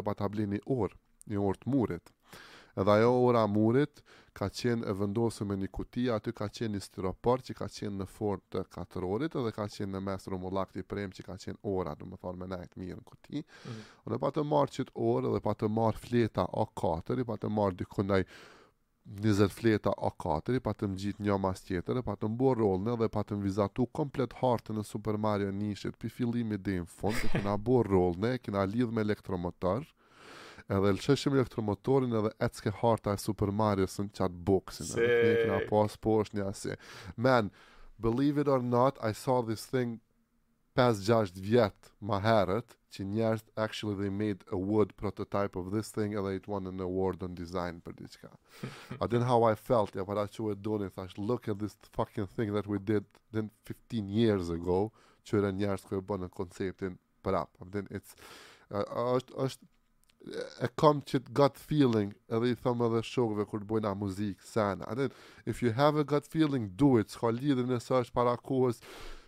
pa 0.08 0.14
të 0.16 0.24
ablin 0.30 0.56
një 0.56 0.64
orë 0.78 0.96
një 1.34 1.44
Edhe 2.80 2.90
ajo 2.92 3.12
ora 3.26 3.42
murit 3.48 4.02
ka 4.36 4.46
qenë 4.58 4.84
e 4.84 4.94
vendosur 5.00 5.46
me 5.48 5.56
një 5.60 5.68
kuti, 5.72 6.02
aty 6.16 6.32
ka 6.38 6.46
qenë 6.58 6.74
një 6.76 6.82
styropor 6.86 7.44
që 7.46 7.54
ka 7.60 7.68
qenë 7.76 8.02
në 8.02 8.06
fort 8.16 8.42
të 8.52 8.64
katërorit 8.76 9.36
edhe 9.40 9.52
ka 9.58 9.64
qenë 9.76 9.94
në 9.96 10.02
mes 10.08 10.28
rumullak 10.32 10.74
të 10.74 10.82
i 10.82 10.88
prem 10.92 11.14
që 11.18 11.24
ka 11.30 11.36
qenë 11.44 11.62
ora, 11.76 11.94
dhe 12.00 12.08
më 12.10 12.18
thonë 12.24 12.42
me 12.42 12.50
nejt 12.52 12.76
mirë 12.82 12.98
në 12.98 13.06
kuti. 13.12 13.40
Mm 13.46 13.70
-hmm. 13.70 14.12
Dhe 14.12 14.18
pa 14.24 14.30
të 14.36 14.44
marë 14.50 14.76
qëtë 14.76 14.94
orë 15.14 15.32
dhe 15.36 15.40
pa 15.48 15.56
të 15.62 15.70
marë 15.78 16.04
fleta 16.04 16.44
o 16.52 16.66
4 16.82 17.26
pa 17.30 17.38
të 17.44 17.52
marë 17.60 17.76
dykundaj 17.80 18.22
20 19.24 19.50
fleta 19.56 19.90
o 19.90 20.10
4 20.26 20.60
pa 20.66 20.72
të 20.76 20.90
më 20.92 21.00
gjitë 21.04 21.22
një 21.28 21.40
mas 21.46 21.60
tjetër, 21.64 22.02
pa 22.08 22.14
të 22.16 22.28
më 22.28 22.36
bo 22.42 22.52
rolën 22.60 22.96
dhe 23.00 23.08
pa 23.16 23.22
të 23.24 23.36
më 23.38 23.46
vizatu 23.48 23.86
komplet 24.00 24.32
hartën 24.42 24.76
në 24.76 24.84
Super 24.92 25.16
Mario 25.26 25.50
Nishit, 25.62 25.96
për 25.96 26.10
fillimi 26.18 26.56
dhe 26.60 26.76
në 26.82 26.92
fund, 26.98 27.16
të 27.24 27.28
kina 27.34 27.56
bo 27.56 27.80
rolën 27.88 28.32
e 28.34 28.38
kina 28.38 28.64
lidh 28.64 28.92
me 28.92 29.00
elektromotor, 29.00 29.92
edhe 30.74 30.90
lëshëshim 30.96 31.36
një 31.38 31.44
këtër 31.48 31.64
motorin 31.66 32.16
edhe 32.20 32.30
ecke 32.46 32.72
harta 32.80 33.12
e 33.16 33.20
Super 33.22 33.52
Mario 33.60 33.86
së 33.90 34.06
në 34.06 34.14
qatë 34.18 34.40
boxin 34.48 34.88
se... 34.90 35.02
edhe 35.04 35.44
të 35.44 35.60
apos, 35.60 35.98
pas 36.02 36.22
është 36.24 36.38
një 36.40 36.46
asje 36.50 36.78
Man, 37.28 37.52
believe 38.08 38.42
it 38.44 38.48
or 38.52 38.64
not 38.64 38.98
I 39.02 39.12
saw 39.14 39.42
this 39.46 39.66
thing 39.70 40.00
5-6 40.78 41.38
vjet 41.40 41.92
ma 42.04 42.18
herët 42.20 42.74
që 42.92 43.04
njerës 43.12 43.44
actually 43.66 43.94
they 44.00 44.10
made 44.12 44.42
a 44.52 44.58
wood 44.58 44.90
prototype 45.00 45.56
of 45.60 45.70
this 45.74 45.88
thing 45.94 46.16
edhe 46.20 46.34
it 46.40 46.48
won 46.50 46.68
an 46.70 46.82
award 46.86 47.22
on 47.26 47.38
design 47.38 47.78
për 47.86 47.96
diqka 48.02 48.32
I 49.02 49.06
didn't 49.06 49.22
know 49.22 49.30
how 49.30 49.44
I 49.50 49.54
felt 49.68 49.96
ja 49.96 50.04
para 50.08 50.26
që 50.34 50.50
e 50.52 50.58
doni 50.68 50.90
thash 50.92 51.16
look 51.30 51.48
at 51.52 51.62
this 51.62 51.78
fucking 51.96 52.28
thing 52.34 52.52
that 52.58 52.66
we 52.68 52.82
did 52.92 53.06
then 53.32 53.52
15 53.70 54.10
years 54.18 54.52
ago 54.58 54.90
që 55.26 55.42
e 55.46 55.54
njerës 55.62 55.86
kërë 55.88 56.04
bënë 56.10 56.28
në 56.28 56.34
konceptin 56.42 57.00
për 57.26 57.40
then 57.76 57.88
it's 57.98 58.14
është 58.86 59.70
a 60.60 60.68
conscious 60.76 61.22
gut 61.32 61.56
feeling 61.66 62.14
edhe 62.34 62.50
i 62.50 62.56
thëmë 62.62 62.86
edhe 62.88 63.02
shokëve 63.06 63.44
kur 63.50 63.62
të 63.62 63.68
bojnë 63.70 63.90
a 63.90 63.98
muzikë, 64.00 64.42
sen 64.46 64.82
and 64.86 64.98
then, 65.00 65.10
if 65.46 65.60
you 65.62 65.70
have 65.76 65.96
a 65.96 66.04
gut 66.12 66.26
feeling, 66.32 66.70
do 66.82 66.90
it 67.02 67.14
s'ka 67.14 67.30
lidhë 67.36 67.66
nësë 67.68 67.98
është 68.02 68.16
para 68.16 68.32
kohës 68.48 68.80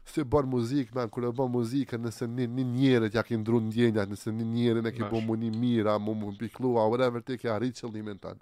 se 0.09 0.25
bën 0.33 0.49
muzikë, 0.51 0.97
men, 0.99 1.11
kur 1.15 1.29
e 1.29 1.33
bën 1.39 1.53
muzikë 1.55 2.01
nëse 2.03 2.27
një 2.35 2.49
një 2.57 2.67
njërët 2.75 3.19
ja 3.19 3.25
ki 3.29 3.39
ndru 3.43 3.61
në 3.67 3.75
djenja 3.77 4.07
nëse 4.11 4.33
një 4.39 4.47
njërën 4.55 4.91
e 4.91 4.95
ki 4.99 5.07
bën 5.13 5.27
mu 5.29 5.37
një 5.43 5.53
mira 5.57 5.99
mu 6.03 6.17
mu 6.19 6.33
në 6.35 6.41
piklua, 6.43 6.89
whatever, 6.91 7.23
ti 7.29 7.39
ki 7.39 7.51
a 7.53 7.59
rritë 7.63 7.81
po. 7.85 7.93
qëllimin 7.93 8.19
të 8.25 8.35
të 8.35 8.39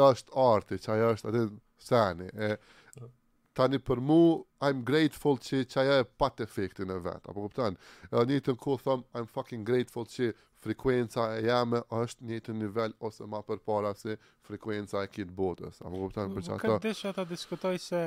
është 0.00 0.78
të 0.78 1.18
të 1.20 1.28
është, 1.28 2.32
të 2.38 2.56
tani 3.56 3.78
për 3.78 4.00
mu, 4.00 4.18
I'm 4.64 4.82
grateful 4.88 5.36
që 5.42 5.62
që 5.72 5.80
aja 5.82 5.98
e 6.02 6.06
pat 6.18 6.40
efektin 6.40 6.90
e 6.94 6.98
vetë, 7.04 7.28
apo 7.32 7.46
këptan, 7.46 7.76
e 8.16 8.24
një 8.28 8.40
të 8.46 8.54
nko 8.56 8.76
thëm, 8.84 9.04
I'm 9.18 9.28
fucking 9.36 9.66
grateful 9.68 10.08
që 10.08 10.32
frekuenca 10.62 11.28
e 11.36 11.40
jame 11.46 11.80
është 12.02 12.28
një 12.28 12.38
të 12.46 12.54
nivel 12.56 12.92
ose 13.08 13.26
ma 13.28 13.40
për 13.44 13.62
para 13.66 13.92
se 13.98 14.16
frekuenca 14.46 15.02
e 15.04 15.10
kitë 15.12 15.34
botës, 15.38 15.80
apo 15.82 16.04
këptan, 16.06 16.36
për 16.36 16.46
që 16.48 16.54
ata... 16.56 16.76
Këtë 16.76 16.94
që 17.00 17.08
ata 17.12 17.24
diskutoj 17.32 17.78
se 17.82 18.02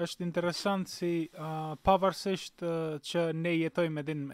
është 0.00 0.24
interesant 0.24 0.88
si 0.88 1.10
uh, 1.38 1.74
pavarësisht 1.84 2.62
uh, 2.64 2.96
që 3.04 3.24
ne 3.36 3.54
jetojmë 3.58 3.96
me 4.00 4.04
din, 4.06 4.26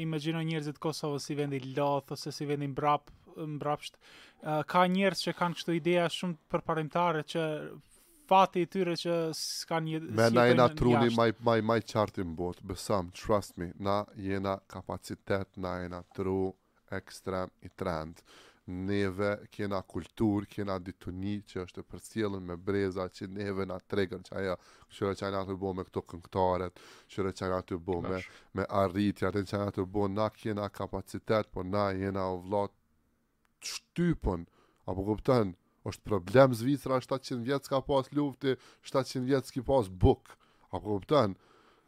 imagino 0.00 0.42
njerëzit 0.48 0.78
Kosovës 0.82 1.26
si 1.28 1.36
vendi 1.38 1.58
lodhë 1.76 2.16
ose 2.16 2.32
si 2.32 2.46
vendi 2.48 2.68
mbrap, 2.72 3.10
mbrapsht, 3.36 3.98
uh, 3.98 4.62
ka 4.70 4.84
njerëz 4.90 5.26
që 5.28 5.36
kanë 5.40 5.58
kështu 5.58 5.76
ideja 5.80 6.06
shumë 6.14 6.40
përparimtare 6.54 7.24
që 7.34 7.44
fati 8.30 8.62
i 8.64 8.68
tyre 8.70 8.94
që 8.98 9.14
s'kan 9.36 9.86
një 9.88 9.98
Me 10.16 10.28
na 10.34 10.44
jena 10.48 10.68
truni 10.78 11.10
maj, 11.18 11.32
maj, 11.46 11.60
maj 11.66 11.80
qartë 11.90 12.24
në 12.28 12.36
botë, 12.38 12.66
besëm, 12.70 13.08
trust 13.18 13.56
me, 13.58 13.72
na 13.82 14.00
jena 14.22 14.52
kapacitet, 14.70 15.50
na 15.64 15.72
jena 15.82 15.98
tru 16.16 16.36
ekstrem 17.00 17.50
i 17.66 17.70
trend. 17.82 18.22
Neve 18.70 19.32
kena 19.50 19.80
kultur, 19.82 20.44
kena 20.46 20.76
dituni 20.78 21.40
që 21.46 21.64
është 21.64 21.82
për 21.90 22.36
me 22.46 22.54
breza, 22.56 23.08
që 23.10 23.26
neve 23.38 23.66
na 23.66 23.78
tregën 23.90 24.22
që 24.28 24.34
aja, 24.44 24.54
qëre 24.96 25.14
që 25.18 25.26
aja 25.26 25.40
të 25.50 25.56
bo 25.64 25.72
me 25.74 25.82
këto 25.88 26.02
këngëtarët, 26.12 26.78
qëre 27.12 27.32
që 27.38 27.44
aja 27.48 27.58
të 27.72 27.78
bo 27.88 27.96
me, 28.04 28.22
me 28.60 28.66
arritja, 28.84 29.32
të 29.34 29.42
që 29.50 29.56
aja 29.64 29.70
të 29.80 29.86
bo, 29.96 30.06
na 30.14 30.28
kena 30.30 30.68
kapacitet, 30.70 31.50
por 31.50 31.66
na 31.66 31.88
jena 31.98 32.28
o 32.30 32.36
vlat 32.46 32.76
shtypën, 33.72 34.46
apo 34.86 35.06
kupton 35.10 35.56
është 35.88 36.02
problem 36.10 36.54
Zvicra 36.54 36.98
700 37.04 37.44
vjet 37.46 37.68
ka 37.68 37.80
pas 37.86 38.10
lufti, 38.16 38.56
700 38.84 39.24
vjet 39.28 39.46
ski 39.48 39.62
pas 39.64 39.88
buk. 39.88 40.34
Apo 40.70 40.96
kupton? 40.98 41.34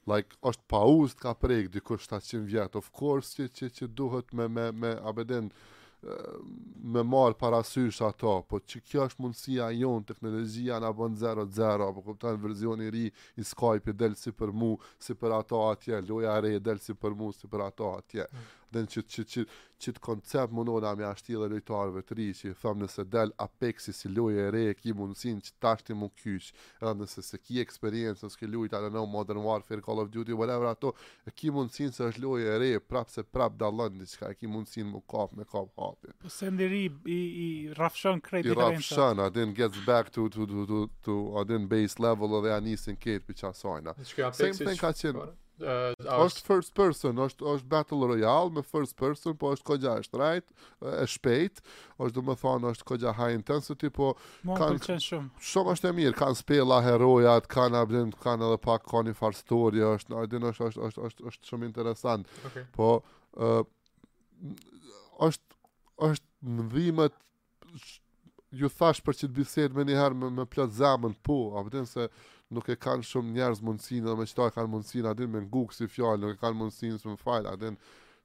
Like 0.08 0.34
është 0.42 0.64
paust 0.72 1.20
ka 1.22 1.34
prejkë 1.38 1.74
diku 1.76 1.98
700 2.00 2.46
vjet. 2.50 2.78
Of 2.80 2.90
course 2.94 3.36
që 3.36 3.50
që, 3.58 3.70
që 3.76 3.90
duhet 4.00 4.32
me 4.32 4.48
me 4.48 4.70
me 4.72 4.94
abedin, 5.10 5.50
eh, 6.02 6.38
me 6.94 7.02
marë 7.04 7.36
parasysh 7.38 8.00
ato, 8.08 8.32
po 8.48 8.58
që 8.58 8.80
kjo 8.82 9.06
është 9.08 9.22
mundësia 9.22 9.68
jonë, 9.82 10.06
teknologjia 10.10 10.80
në 10.82 10.90
bën 10.98 11.18
0.0, 11.22 11.86
apo 11.86 12.02
po 12.02 12.16
këptanë 12.16 12.88
ri, 12.96 13.06
i 13.38 13.44
Skype 13.46 13.90
i 13.90 13.92
delë 14.02 14.16
si 14.18 14.32
për 14.32 14.50
mu, 14.52 14.72
si 14.98 15.14
për 15.14 15.38
ato 15.38 15.62
atje, 15.70 16.00
loja 16.08 16.40
re 16.42 16.56
i 16.56 16.60
delë 16.68 16.80
si 16.88 16.94
për 16.98 17.14
mu, 17.14 17.30
si 17.32 17.46
për 17.46 17.66
ato 17.68 17.92
atje, 18.00 18.26
mm 18.32 18.58
dhe 18.72 18.82
në 18.86 18.90
qëtë 18.94 19.24
qëtë 19.32 19.44
qëtë 19.82 20.00
koncept 20.06 20.52
mundon 20.54 20.84
me 20.98 21.04
ashti 21.06 21.34
dhe 21.36 21.48
lojtarëve 21.52 22.02
të 22.06 22.16
ri 22.18 22.26
që 22.38 22.50
i 22.50 22.54
thëmë 22.62 22.84
nëse 22.84 23.04
del 23.12 23.32
apeksi 23.44 23.92
si 23.98 24.08
loje 24.12 24.44
e 24.46 24.50
re 24.54 24.62
e 24.70 24.76
ki 24.78 24.94
mundësin 24.98 25.40
që 25.44 25.52
ta 25.62 25.72
shti 25.80 25.96
mund 25.98 26.24
edhe 26.32 26.92
nëse 27.00 27.22
se 27.26 27.38
ki 27.42 27.58
eksperiencë 27.64 28.26
nëse 28.26 28.38
ki 28.42 28.46
në 28.52 29.02
Modern 29.12 29.42
Warfare, 29.44 29.82
Call 29.84 30.00
of 30.04 30.08
Duty, 30.14 30.32
whatever 30.38 30.70
ato 30.70 30.94
e 31.26 31.30
ki 31.34 31.50
mundësin 31.52 31.92
se 31.92 32.04
është 32.06 32.22
loje 32.24 32.46
e 32.46 32.56
re 32.62 32.70
prapse 32.80 33.22
prap 33.34 33.56
dalën 33.60 33.92
në 34.00 34.06
qëka 34.12 34.30
e 34.30 34.34
ki 34.40 34.46
mundësin 34.54 34.86
mu 34.94 35.00
kap 35.10 35.32
me 35.38 35.44
kap 35.50 35.68
hapi 35.82 36.08
po 36.22 36.28
se 36.36 36.48
ndiri 36.54 36.84
i, 37.06 37.12
i 37.12 37.48
rafshon 37.76 38.20
krejt 38.24 38.46
i 38.46 38.54
rafshon 38.56 39.20
didn't 39.34 39.56
gets 39.58 39.78
back 39.90 40.10
to, 40.14 40.28
to, 40.30 40.46
to, 40.46 40.64
to, 40.70 40.80
to 41.06 41.18
adin 41.42 41.68
base 41.68 41.98
level 42.00 42.38
edhe 42.40 42.54
anisin 42.56 42.96
ketë 43.02 43.26
për 43.28 43.40
qasajna 43.44 43.96
same 44.06 44.52
thing 44.52 44.78
ka 44.80 44.94
Uh, 45.60 45.92
është 46.24 46.40
first 46.48 46.72
person, 46.74 47.18
është 47.20 47.44
është 47.44 47.68
battle 47.68 48.06
royale 48.08 48.48
me 48.50 48.62
first 48.64 48.96
person, 48.96 49.34
po 49.36 49.50
është 49.52 49.66
kogja 49.68 49.92
është 50.00 50.18
right, 50.20 50.48
është 50.80 51.12
shpejt, 51.12 51.60
është 52.00 52.16
domethënë 52.18 52.70
është 52.72 52.86
kogja 52.88 53.12
high 53.18 53.34
intensity, 53.36 53.90
po 53.92 54.14
Mon 54.48 54.56
kanë 54.56 54.96
shumë. 55.04 55.30
Shumë 55.50 55.74
është 55.74 55.90
e 55.90 55.94
mirë, 56.00 56.14
kanë 56.22 56.38
spella 56.40 56.78
herojat, 56.86 57.46
kanë 57.52 57.82
kanë 58.24 58.48
edhe 58.48 58.58
pak 58.64 58.88
kanë 58.94 59.12
një 59.12 59.16
far 59.20 59.36
story, 59.36 59.84
është 59.92 60.16
ndonjë 60.16 60.50
është 60.56 60.66
është 60.72 60.80
është 60.88 60.88
është, 60.88 61.04
është, 61.10 61.28
është 61.34 61.52
shumë 61.52 61.68
interesant. 61.68 62.32
Okay. 62.48 62.66
Po 62.78 62.90
uh, 63.36 63.62
është 65.28 65.62
është 66.08 66.26
në 66.56 66.68
dhimët 66.72 67.20
ju 68.62 68.68
thash 68.78 69.04
për 69.04 69.20
çit 69.20 69.36
bisedë 69.36 69.76
më 69.78 69.86
një 69.92 70.00
herë 70.00 70.16
me, 70.24 70.32
me 70.40 70.48
plot 70.52 70.72
zamën, 70.80 71.12
po, 71.24 71.42
a 71.56 71.62
vetëm 71.68 71.84
se 71.88 72.08
nuk 72.54 72.68
e 72.68 72.76
kanë 72.76 73.06
shumë 73.08 73.32
njerëz 73.38 73.62
mundësinë, 73.66 74.08
do 74.10 74.14
më 74.18 74.26
çfarë 74.32 74.54
kanë 74.58 74.72
mundësinë 74.74 75.10
atë 75.12 75.28
me 75.34 75.44
nguk 75.46 75.72
si 75.76 75.88
fjalë, 75.90 76.24
nuk 76.26 76.36
e 76.36 76.42
kanë 76.44 76.60
mundësinë 76.62 77.00
të 77.02 77.14
më 77.14 77.20
fal 77.24 77.48
atë 77.54 77.72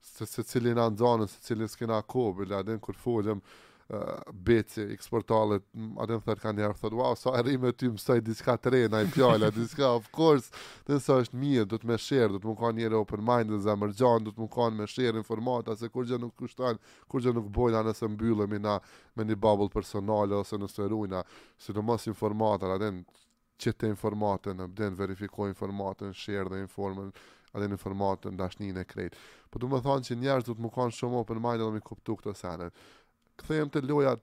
se 0.07 0.27
se 0.29 0.43
cilë 0.51 0.75
na 0.77 0.89
zonë, 1.03 1.29
se 1.31 1.39
cilë 1.49 1.71
s'ka 1.73 1.87
na 1.89 2.01
kopë, 2.01 2.77
kur 2.85 2.95
folëm 3.01 3.39
uh, 3.39 4.19
bete 4.47 4.83
eksportale, 4.93 5.57
a 5.99 6.05
den 6.07 6.21
thot 6.23 6.41
kanë 6.43 6.59
njerëz 6.61 6.81
thot 6.83 6.93
wow, 6.95 7.15
sa 7.17 7.33
arrim 7.39 7.63
me 7.65 7.71
ty 7.73 7.89
mësoj 7.91 8.19
diçka 8.27 8.55
të 8.61 8.73
re, 8.75 8.81
na 8.93 9.01
fjalë, 9.15 9.49
diçka 9.57 9.87
of 9.97 10.07
course, 10.15 10.51
të 10.85 10.99
sa 11.03 11.17
është 11.23 11.35
mirë, 11.41 11.65
do 11.73 11.79
të 11.81 11.89
më 11.91 11.99
shër, 12.07 12.35
do 12.35 12.43
të 12.43 12.51
më 12.51 12.57
kanë 12.61 12.81
njerë 12.83 12.99
open 13.01 13.25
mind 13.31 13.51
dhe 13.55 13.61
zamërgjan, 13.67 14.27
do 14.27 14.35
të 14.35 14.43
më 14.43 14.49
kanë 14.57 14.81
më 14.83 14.89
shër 14.95 15.21
informata 15.23 15.75
se 15.81 15.89
kur 15.89 16.07
gjë 16.11 16.21
nuk 16.23 16.35
kushton, 16.43 16.79
kur 17.09 17.23
gjë 17.25 17.35
nuk 17.39 17.47
bojna 17.59 17.83
nëse 17.89 18.11
mbyllemi 18.15 18.61
na 18.67 18.77
me 19.15 19.27
një 19.31 19.35
bubble 19.43 19.71
personale 19.75 20.39
ose 20.43 20.61
në 20.61 20.71
sferuina, 20.71 21.25
sidomos 21.59 22.07
informata, 22.13 22.69
la 22.69 22.77
që 23.61 23.71
të 23.73 23.89
informatën, 23.95 24.57
në 24.59 24.65
bden 24.77 24.95
verifikoj 24.97 25.49
informatën, 25.51 26.11
share 26.23 26.47
dhe 26.53 26.59
informën, 26.63 27.07
edhe 27.57 27.67
në 27.71 27.77
informatën 27.77 28.37
dashninë 28.37 28.83
e 28.83 28.87
krejtë. 28.91 29.21
Po 29.51 29.61
du 29.63 29.69
më 29.71 29.79
thonë 29.87 30.05
që 30.09 30.17
njerës 30.21 30.47
du 30.49 30.55
të 30.57 30.65
më 30.65 30.71
kanë 30.77 30.95
shumë 30.99 31.21
open 31.21 31.41
mind 31.43 31.63
edhe 31.63 31.73
mi 31.77 31.81
kuptu 31.89 32.15
këto 32.19 32.35
senet. 32.41 32.77
Këthejmë 33.41 33.73
të 33.77 33.83
loja, 33.89 34.13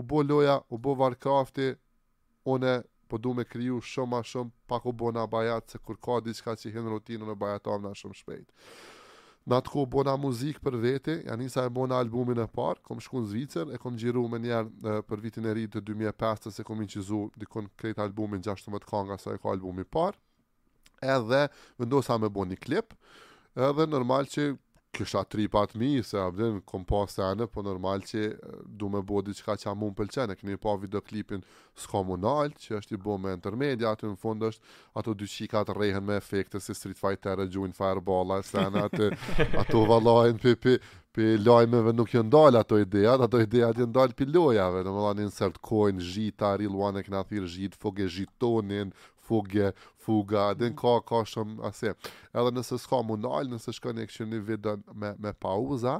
u 0.00 0.04
bo 0.12 0.22
loja, 0.26 0.58
u 0.68 0.78
bo 0.86 0.94
varkrafti, 1.00 1.70
une 2.54 2.76
po 3.08 3.20
du 3.24 3.32
me 3.36 3.44
kriju 3.44 3.80
shumë 3.92 4.18
a 4.20 4.24
shumë 4.32 4.52
pak 4.72 4.86
u 4.86 4.92
bo 4.92 5.12
në 5.12 5.24
bajat, 5.34 5.72
se 5.74 5.78
kur 5.78 6.00
ka 6.08 6.20
diska 6.28 6.56
që 6.56 6.74
hinë 6.76 6.96
rutinën 6.98 7.32
e 7.32 7.38
bajatavna 7.46 7.94
shumë 7.96 8.20
shpejtë. 8.20 9.00
Në 9.50 9.56
atë 9.58 9.70
ku 9.74 9.82
bona 9.90 10.12
muzikë 10.22 10.62
për 10.66 10.74
vete, 10.82 11.14
janë 11.26 11.42
njësa 11.44 11.64
e 11.66 11.70
bona 11.78 11.96
albumin 12.02 12.38
e 12.38 12.44
parë, 12.54 12.78
kom 12.86 13.00
shku 13.02 13.22
në 13.24 13.30
Zvicër, 13.32 13.72
e 13.74 13.80
kom 13.82 13.96
gjiru 13.98 14.22
me 14.30 14.38
njerë 14.44 14.92
për 15.08 15.22
vitin 15.24 15.48
e 15.50 15.54
ri 15.58 15.64
të 15.72 15.82
2005, 15.88 16.52
se 16.58 16.64
kom 16.68 16.82
inqizu 16.84 17.18
dikon 17.42 17.66
krejt 17.80 17.98
albumin 18.04 18.44
16 18.46 18.86
kanga, 18.92 19.18
sa 19.18 19.34
e 19.34 19.40
ka 19.42 19.50
albumi 19.56 19.82
parë, 19.96 20.14
edhe 21.16 21.42
vendosa 21.82 22.20
me 22.22 22.30
bo 22.30 22.46
një 22.52 22.60
klip, 22.62 22.94
edhe 23.70 23.88
normal 23.96 24.30
që 24.36 24.46
kështë 24.92 25.18
atë 25.22 25.30
tri 25.32 25.44
patë 25.50 25.78
mi, 25.80 25.88
se 26.04 26.18
a 26.20 26.26
kom 26.68 26.82
pa 26.88 26.98
sene, 27.08 27.46
po 27.48 27.62
normal 27.64 28.02
që 28.04 28.22
eh, 28.28 28.48
du 28.80 28.90
me 28.92 29.00
bodi 29.08 29.32
që 29.34 29.44
ka 29.46 29.54
që 29.62 29.70
a 29.70 29.74
mund 29.74 29.94
pëlqene, 29.96 30.36
këni 30.36 30.58
pa 30.60 30.74
videoklipin 30.82 31.44
s'komunal, 31.80 32.52
që 32.60 32.76
është 32.82 32.96
i 32.96 33.00
bo 33.00 33.16
me 33.22 33.32
intermedia, 33.38 33.94
aty 33.94 34.06
në 34.10 34.18
fund 34.20 34.44
është 34.50 34.74
ato 35.00 35.14
dy 35.16 35.28
qikat 35.32 35.72
rehen 35.80 36.04
me 36.04 36.18
efekte 36.20 36.60
se 36.60 36.76
Street 36.76 37.00
Fighter 37.00 37.40
e 37.40 37.48
gjuin 37.48 37.72
fireballa, 37.76 38.42
e 38.42 38.46
sene 38.50 38.84
atë, 38.84 39.10
ato 39.62 39.80
uvalajnë 39.86 40.42
për 40.60 40.78
për 41.12 41.42
lajmeve 41.44 41.92
nuk 41.92 42.08
jë 42.14 42.22
ndalë 42.24 42.60
ato 42.64 42.78
idejat, 42.80 43.20
ato 43.26 43.36
idejat 43.44 43.76
jë 43.76 43.84
ndalë 43.92 44.14
për 44.16 44.30
lojave, 44.32 44.80
në 44.84 44.94
më 44.94 45.02
da 45.04 45.10
një 45.16 45.26
insert 45.26 45.58
coin, 45.60 45.98
zhita, 46.00 46.54
real 46.56 46.78
one 46.80 47.02
e 47.02 47.04
këna 47.04 47.20
thirë 47.28 47.50
zhita, 47.52 47.76
foge 47.82 48.06
zhitonin, 48.14 48.94
fugje, 49.32 49.72
fuga, 50.04 50.44
mm-hmm. 50.48 50.58
dhe 50.62 50.70
në 50.72 50.76
ka, 50.82 50.94
ka 51.12 51.22
shumë 51.28 51.64
asje. 51.70 51.94
Edhe 52.36 52.52
nëse 52.58 52.78
s'ka 52.84 53.00
më 53.08 53.20
nalë, 53.24 53.54
nëse 53.56 53.74
shka 53.78 53.94
një 53.96 54.06
këshë 54.10 54.28
një 54.32 54.42
vidën 54.50 54.84
me, 54.94 55.14
me 55.24 55.32
pauza, 55.42 55.96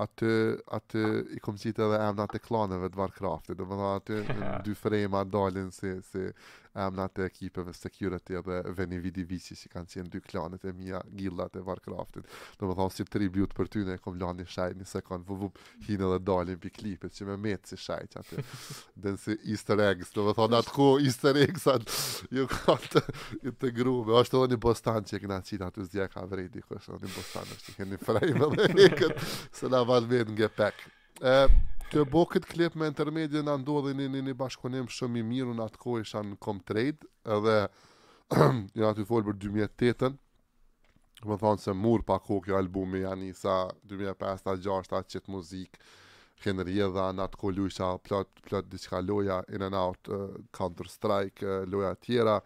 atë, 0.00 0.30
atë 0.78 1.02
i 1.36 1.40
kom 1.44 1.58
qitë 1.60 1.84
edhe 1.84 2.00
emna 2.06 2.26
të 2.30 2.40
klanëve 2.46 2.88
të 2.94 3.00
Varkrafti, 3.02 3.58
dhe 3.58 3.66
më 3.68 3.80
dhe 3.82 3.90
atë 3.98 4.20
dy 4.68 4.76
frema 4.84 5.24
dalin 5.28 5.72
si, 5.76 5.96
si 6.12 6.28
emna 6.74 7.08
të 7.10 7.24
ekipeve 7.26 7.72
security 7.74 8.38
dhe 8.46 8.58
veni 8.78 8.98
vidi 9.02 9.24
vici 9.26 9.56
si 9.58 9.68
kanë 9.72 9.88
qenë 9.90 10.10
dy 10.12 10.20
klanet 10.22 10.64
e 10.64 10.72
mija 10.72 11.00
gillat 11.18 11.56
e 11.58 11.62
Warcraftit. 11.66 12.26
Do 12.60 12.68
më 12.68 12.76
thonë 12.78 12.94
si 12.94 13.06
tribut 13.10 13.54
për 13.56 13.70
ty 13.72 13.82
në 13.86 13.96
e 13.96 14.02
kom 14.04 14.18
lanë 14.20 14.44
një 14.44 14.50
shajt 14.54 14.76
një 14.78 14.86
sekund, 14.90 15.26
vë 15.28 15.50
hinë 15.88 16.10
dhe 16.12 16.20
dalin 16.28 16.60
për 16.62 16.74
klipet 16.78 17.16
që 17.16 17.26
me 17.32 17.38
metë 17.48 17.72
si 17.74 17.80
shajt 17.86 18.16
aty. 18.22 18.44
Dhe 19.02 19.14
si 19.18 19.34
easter 19.54 19.80
eggs, 19.88 20.12
do 20.14 20.26
më 20.28 20.34
thonë 20.38 20.58
atë 20.60 20.74
ku 20.76 20.90
easter 21.00 21.36
eggs 21.42 21.66
atë 21.70 21.98
ju 22.38 22.46
kanë 22.52 22.90
të, 22.94 23.02
të 23.62 23.72
me. 23.90 24.16
Ashtë 24.20 24.42
edhe 24.44 24.54
një 24.54 24.60
bostan 24.68 25.04
që 25.06 25.16
e 25.18 25.22
këna 25.24 25.40
qita 25.46 25.70
aty 25.72 25.86
zdi 25.88 26.06
ka 26.14 26.24
vredi, 26.30 26.62
kështë 26.68 26.94
edhe 26.98 27.04
një 27.10 27.16
bostan 27.16 27.52
është 27.54 27.66
që 27.66 27.78
keni 27.80 28.00
frejme 28.04 28.50
dhe 28.56 28.70
e 28.86 28.88
këtë 29.00 29.28
se 29.58 29.70
na 29.72 29.82
valmen 29.88 30.34
nge 30.36 30.50
pek. 30.58 30.86
Të 31.90 32.02
bo 32.10 32.20
këtë 32.30 32.46
klip 32.46 32.74
me 32.78 32.86
intermedje 32.90 33.40
në 33.42 33.54
ndodhe 33.64 33.90
një 33.98 34.04
një 34.12 34.20
një 34.28 34.32
bashkonim 34.40 34.84
shumë 34.96 35.18
i 35.18 35.24
mirë 35.28 35.54
në 35.58 35.64
atë 35.64 35.80
kohë 35.84 36.02
isha 36.04 36.20
në 36.26 36.36
Comtrade 36.46 37.08
edhe 37.36 37.54
një 38.76 38.86
aty 38.88 39.06
folë 39.08 39.26
për 39.30 39.38
2008-ën 39.46 40.18
më 41.32 41.38
thonë 41.42 41.62
se 41.64 41.74
mur 41.80 42.04
pa 42.10 42.20
kohë 42.28 42.44
kjo 42.46 42.58
albumi 42.60 43.00
janë 43.02 43.32
isa 43.32 43.56
2005 43.90 44.46
a 44.52 44.56
2006 44.60 44.94
a 44.94 45.02
qëtë 45.10 45.34
muzikë 45.34 45.82
kënë 46.44 46.68
Edha, 46.84 47.08
në 47.12 47.24
atë 47.26 47.40
kohë 47.42 47.56
lusha, 47.58 47.88
plot, 48.06 48.30
plot 48.46 48.70
diçka 48.72 49.02
loja 49.04 49.40
in 49.56 49.66
and 49.66 49.74
out, 49.76 50.08
uh, 50.14 50.30
Counter 50.56 50.86
Strike, 50.88 51.42
uh, 51.44 51.66
loja 51.68 51.90
tjera 52.00 52.38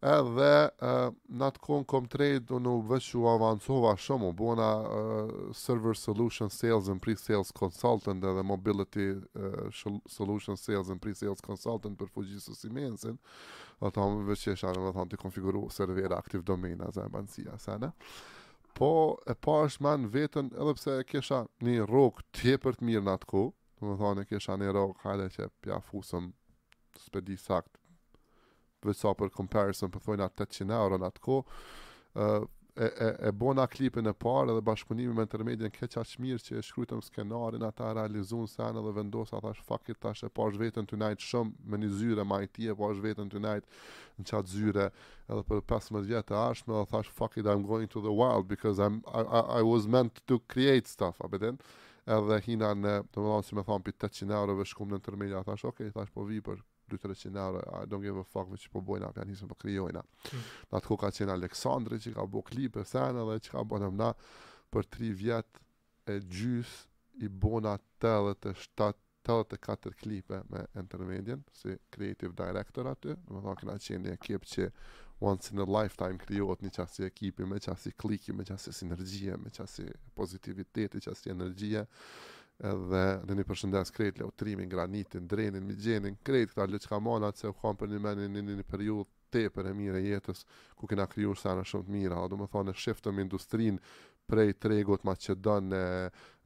edhe 0.00 0.52
në 0.80 1.48
atë 1.50 1.60
konë 1.64 1.84
kom 1.90 2.06
të 2.08 2.18
rejtë 2.22 2.54
unë 2.56 2.70
u 2.72 2.78
vëqë 2.88 3.18
u 3.20 3.26
avancova 3.28 3.90
shumë, 4.00 4.30
buona 4.36 4.68
uh, 4.80 5.32
server 5.56 5.96
solution 6.00 6.48
sales 6.50 6.88
and 6.88 7.02
pre-sales 7.04 7.50
consultant 7.52 8.24
edhe 8.24 8.42
mobility 8.44 9.10
uh, 9.36 9.98
solution 10.08 10.56
sales 10.56 10.88
and 10.88 11.02
pre-sales 11.04 11.44
consultant 11.44 11.98
për 12.00 12.08
fujgjisë 12.14 12.56
si 12.56 12.72
menësin, 12.72 13.18
dhe 13.82 13.90
ta 13.92 14.06
më 14.08 14.24
vëqesha 14.30 14.72
në 14.72 14.86
dhe 14.86 14.92
thonë 14.96 15.12
të 15.12 15.20
konfiguru 15.20 15.66
servera 15.74 16.16
active 16.22 16.42
domain, 16.48 16.80
aze 16.88 17.04
e 17.04 17.12
bëndësia, 17.18 17.58
se 17.60 17.76
ne. 17.84 17.90
Po, 18.72 18.88
e 19.28 19.34
pa 19.36 19.60
është 19.66 19.84
men 19.84 20.06
vetën, 20.14 20.48
edhe 20.62 20.74
pse 20.78 20.94
kisha 21.10 21.42
një 21.66 21.84
rogë 21.90 22.24
të 22.40 22.56
për 22.64 22.80
të 22.80 22.88
mirë 22.88 23.04
në 23.10 23.18
atë 23.18 23.28
ku, 23.34 23.44
dhe 23.82 23.90
më 23.90 23.98
thonë 24.00 24.24
e 24.24 24.30
kisha 24.32 24.56
një 24.62 24.72
rogë, 24.78 24.96
hajde 25.04 25.28
që 25.36 25.50
pja 25.64 25.82
fusëm, 25.90 26.32
së 27.04 27.12
përdi 27.16 27.36
sakt, 27.40 27.76
për 28.80 28.96
sa 28.96 29.12
për 29.16 29.30
comparison, 29.36 29.90
për 29.90 30.00
po 30.00 30.10
thojnë 30.12 30.26
800 30.28 30.74
euro 30.78 30.98
në 31.00 31.08
atë 31.10 31.22
ko, 31.24 31.40
uh, 31.42 32.46
e, 32.80 32.86
e, 32.86 33.08
e 33.28 33.32
bona 33.36 33.66
klipin 33.70 34.08
e 34.08 34.14
parë 34.24 34.54
edhe 34.54 34.62
bashkëpunimi 34.66 35.16
me 35.18 35.24
intermedien 35.26 35.72
keq 35.74 35.98
aq 36.00 36.14
mirë 36.24 36.44
që 36.46 36.56
e 36.60 36.64
shkrytëm 36.68 37.02
skenarin 37.04 37.64
ata 37.66 37.90
realizun 37.98 38.48
se 38.48 38.62
anë 38.64 38.84
dhe 38.86 38.94
vendosa 39.00 39.36
ata 39.38 39.52
është 39.54 39.66
fakit 39.68 40.00
ta 40.04 40.14
e 40.14 40.32
pash 40.40 40.58
vetën 40.62 40.88
të 40.90 41.00
najtë 41.02 41.28
shumë 41.32 41.58
me 41.74 41.82
një 41.84 41.90
zyre 42.00 42.24
ma 42.32 42.40
i 42.44 42.48
tje, 42.48 42.70
e 42.74 42.78
pash 42.80 43.02
vetën 43.04 43.30
të 43.34 43.44
najtë 43.46 43.78
në 44.20 44.28
qatë 44.30 44.54
zyre 44.54 44.88
edhe 45.28 45.44
për 45.50 45.62
15 45.74 46.06
vjetë 46.08 46.36
e 46.36 46.40
ashme 46.46 46.74
dhe 46.80 46.88
thash 46.94 47.12
fakit 47.20 47.46
I'm 47.52 47.66
going 47.72 47.88
to 47.96 48.00
the 48.08 48.12
wild 48.22 48.48
because 48.54 48.78
I'm, 48.78 49.02
I, 49.12 49.20
I, 49.20 49.40
I 49.60 49.62
was 49.62 49.86
meant 49.88 50.20
to 50.26 50.40
create 50.54 50.88
stuff 50.88 51.20
a 51.20 51.28
bedin, 51.28 51.60
edhe 52.08 52.40
hina 52.48 52.72
në, 52.74 52.96
të 53.12 53.20
më 53.20 53.28
thonë, 53.28 53.48
si 53.50 53.58
me 53.58 53.66
thonë, 53.68 53.84
pi 53.86 53.92
800 53.98 54.34
eurove 54.40 54.64
shkum 54.72 54.88
në 54.94 55.02
tërmilja, 55.04 55.44
thash, 55.46 55.66
okej, 55.68 55.90
okay, 55.92 55.94
thash, 56.00 56.10
po 56.14 56.24
vi 56.28 56.40
për 56.42 56.58
2-300 56.90 57.36
euro, 57.36 57.58
a 57.58 57.86
don't 57.86 58.02
give 58.02 58.16
a 58.18 58.22
fuck 58.24 58.48
me 58.50 58.58
që 58.58 58.70
po 58.72 58.82
bojnë 58.84 59.10
për 59.14 59.28
njësën 59.30 59.50
për 59.52 59.58
kryojnë. 59.64 60.02
Hmm. 60.30 60.44
Në 60.70 60.78
atë 60.80 60.90
ku 60.90 60.98
ka 61.00 61.10
qenë 61.14 61.34
Aleksandri 61.36 62.00
që 62.04 62.12
ka 62.18 62.26
bo 62.32 62.42
klip 62.46 62.80
e 62.82 62.86
sen 62.90 63.20
edhe 63.22 63.36
që 63.46 63.54
ka 63.54 63.64
në 63.84 63.92
mna 63.96 64.10
për 64.74 64.90
3 64.96 65.12
vjetë 65.22 65.62
e 66.14 66.18
gjys 66.34 66.72
i 67.22 67.28
bona 67.28 67.76
87-84 68.00 69.94
klipe 70.00 70.42
me 70.50 70.64
Intermedian, 70.80 71.44
si 71.52 71.76
Creative 71.94 72.32
Director 72.38 72.86
aty, 72.94 73.14
në 73.18 73.28
më 73.38 73.44
thonë 73.46 73.60
këna 73.62 73.78
qenë 73.86 74.02
një 74.08 74.16
ekip 74.18 74.48
që 74.50 74.70
once 75.28 75.50
in 75.52 75.60
a 75.60 75.66
lifetime 75.68 76.16
kryojnë, 76.16 76.64
një 76.64 76.70
qasi 76.78 77.04
ekipi, 77.04 77.44
me 77.44 77.58
qasi 77.60 77.92
kliki, 78.00 78.32
me 78.32 78.44
qasi 78.48 78.72
sinergjie, 78.72 79.36
me 79.36 79.52
qasi 79.52 79.84
pozitiviteti, 80.16 81.02
qasi 81.04 81.28
energjie, 81.34 81.82
edhe 82.68 83.02
në 83.28 83.36
një 83.38 83.44
përshëndes 83.48 83.90
krejt 83.96 84.18
le 84.20 84.26
utrimin, 84.28 84.68
granitin, 84.68 85.26
drenin, 85.30 85.64
mi 85.64 85.76
kretë 85.78 86.12
krejt 86.28 86.52
këta 86.52 86.66
lëqë 86.68 86.90
ka 86.92 87.32
se 87.38 87.48
u 87.50 87.54
kam 87.56 87.76
për 87.80 87.88
një 87.94 88.00
meni 88.04 88.26
një 88.34 88.42
një, 88.48 88.56
një 88.60 88.64
periud 88.68 89.06
te 89.32 89.44
për 89.54 89.70
e 89.70 89.74
mire 89.76 90.00
jetës 90.02 90.44
ku 90.76 90.86
kena 90.90 91.06
kryur 91.06 91.36
sa 91.38 91.54
në 91.54 91.64
shumë 91.70 91.84
të 91.84 91.90
mira, 91.94 92.18
o 92.20 92.28
më 92.36 92.48
thonë 92.52 92.70
e 92.70 92.76
shiftëm 92.82 93.18
industrin 93.22 93.78
prej 94.30 94.52
tregut 94.62 95.04
ma 95.08 95.14
që 95.16 95.36
dënë 95.42 95.78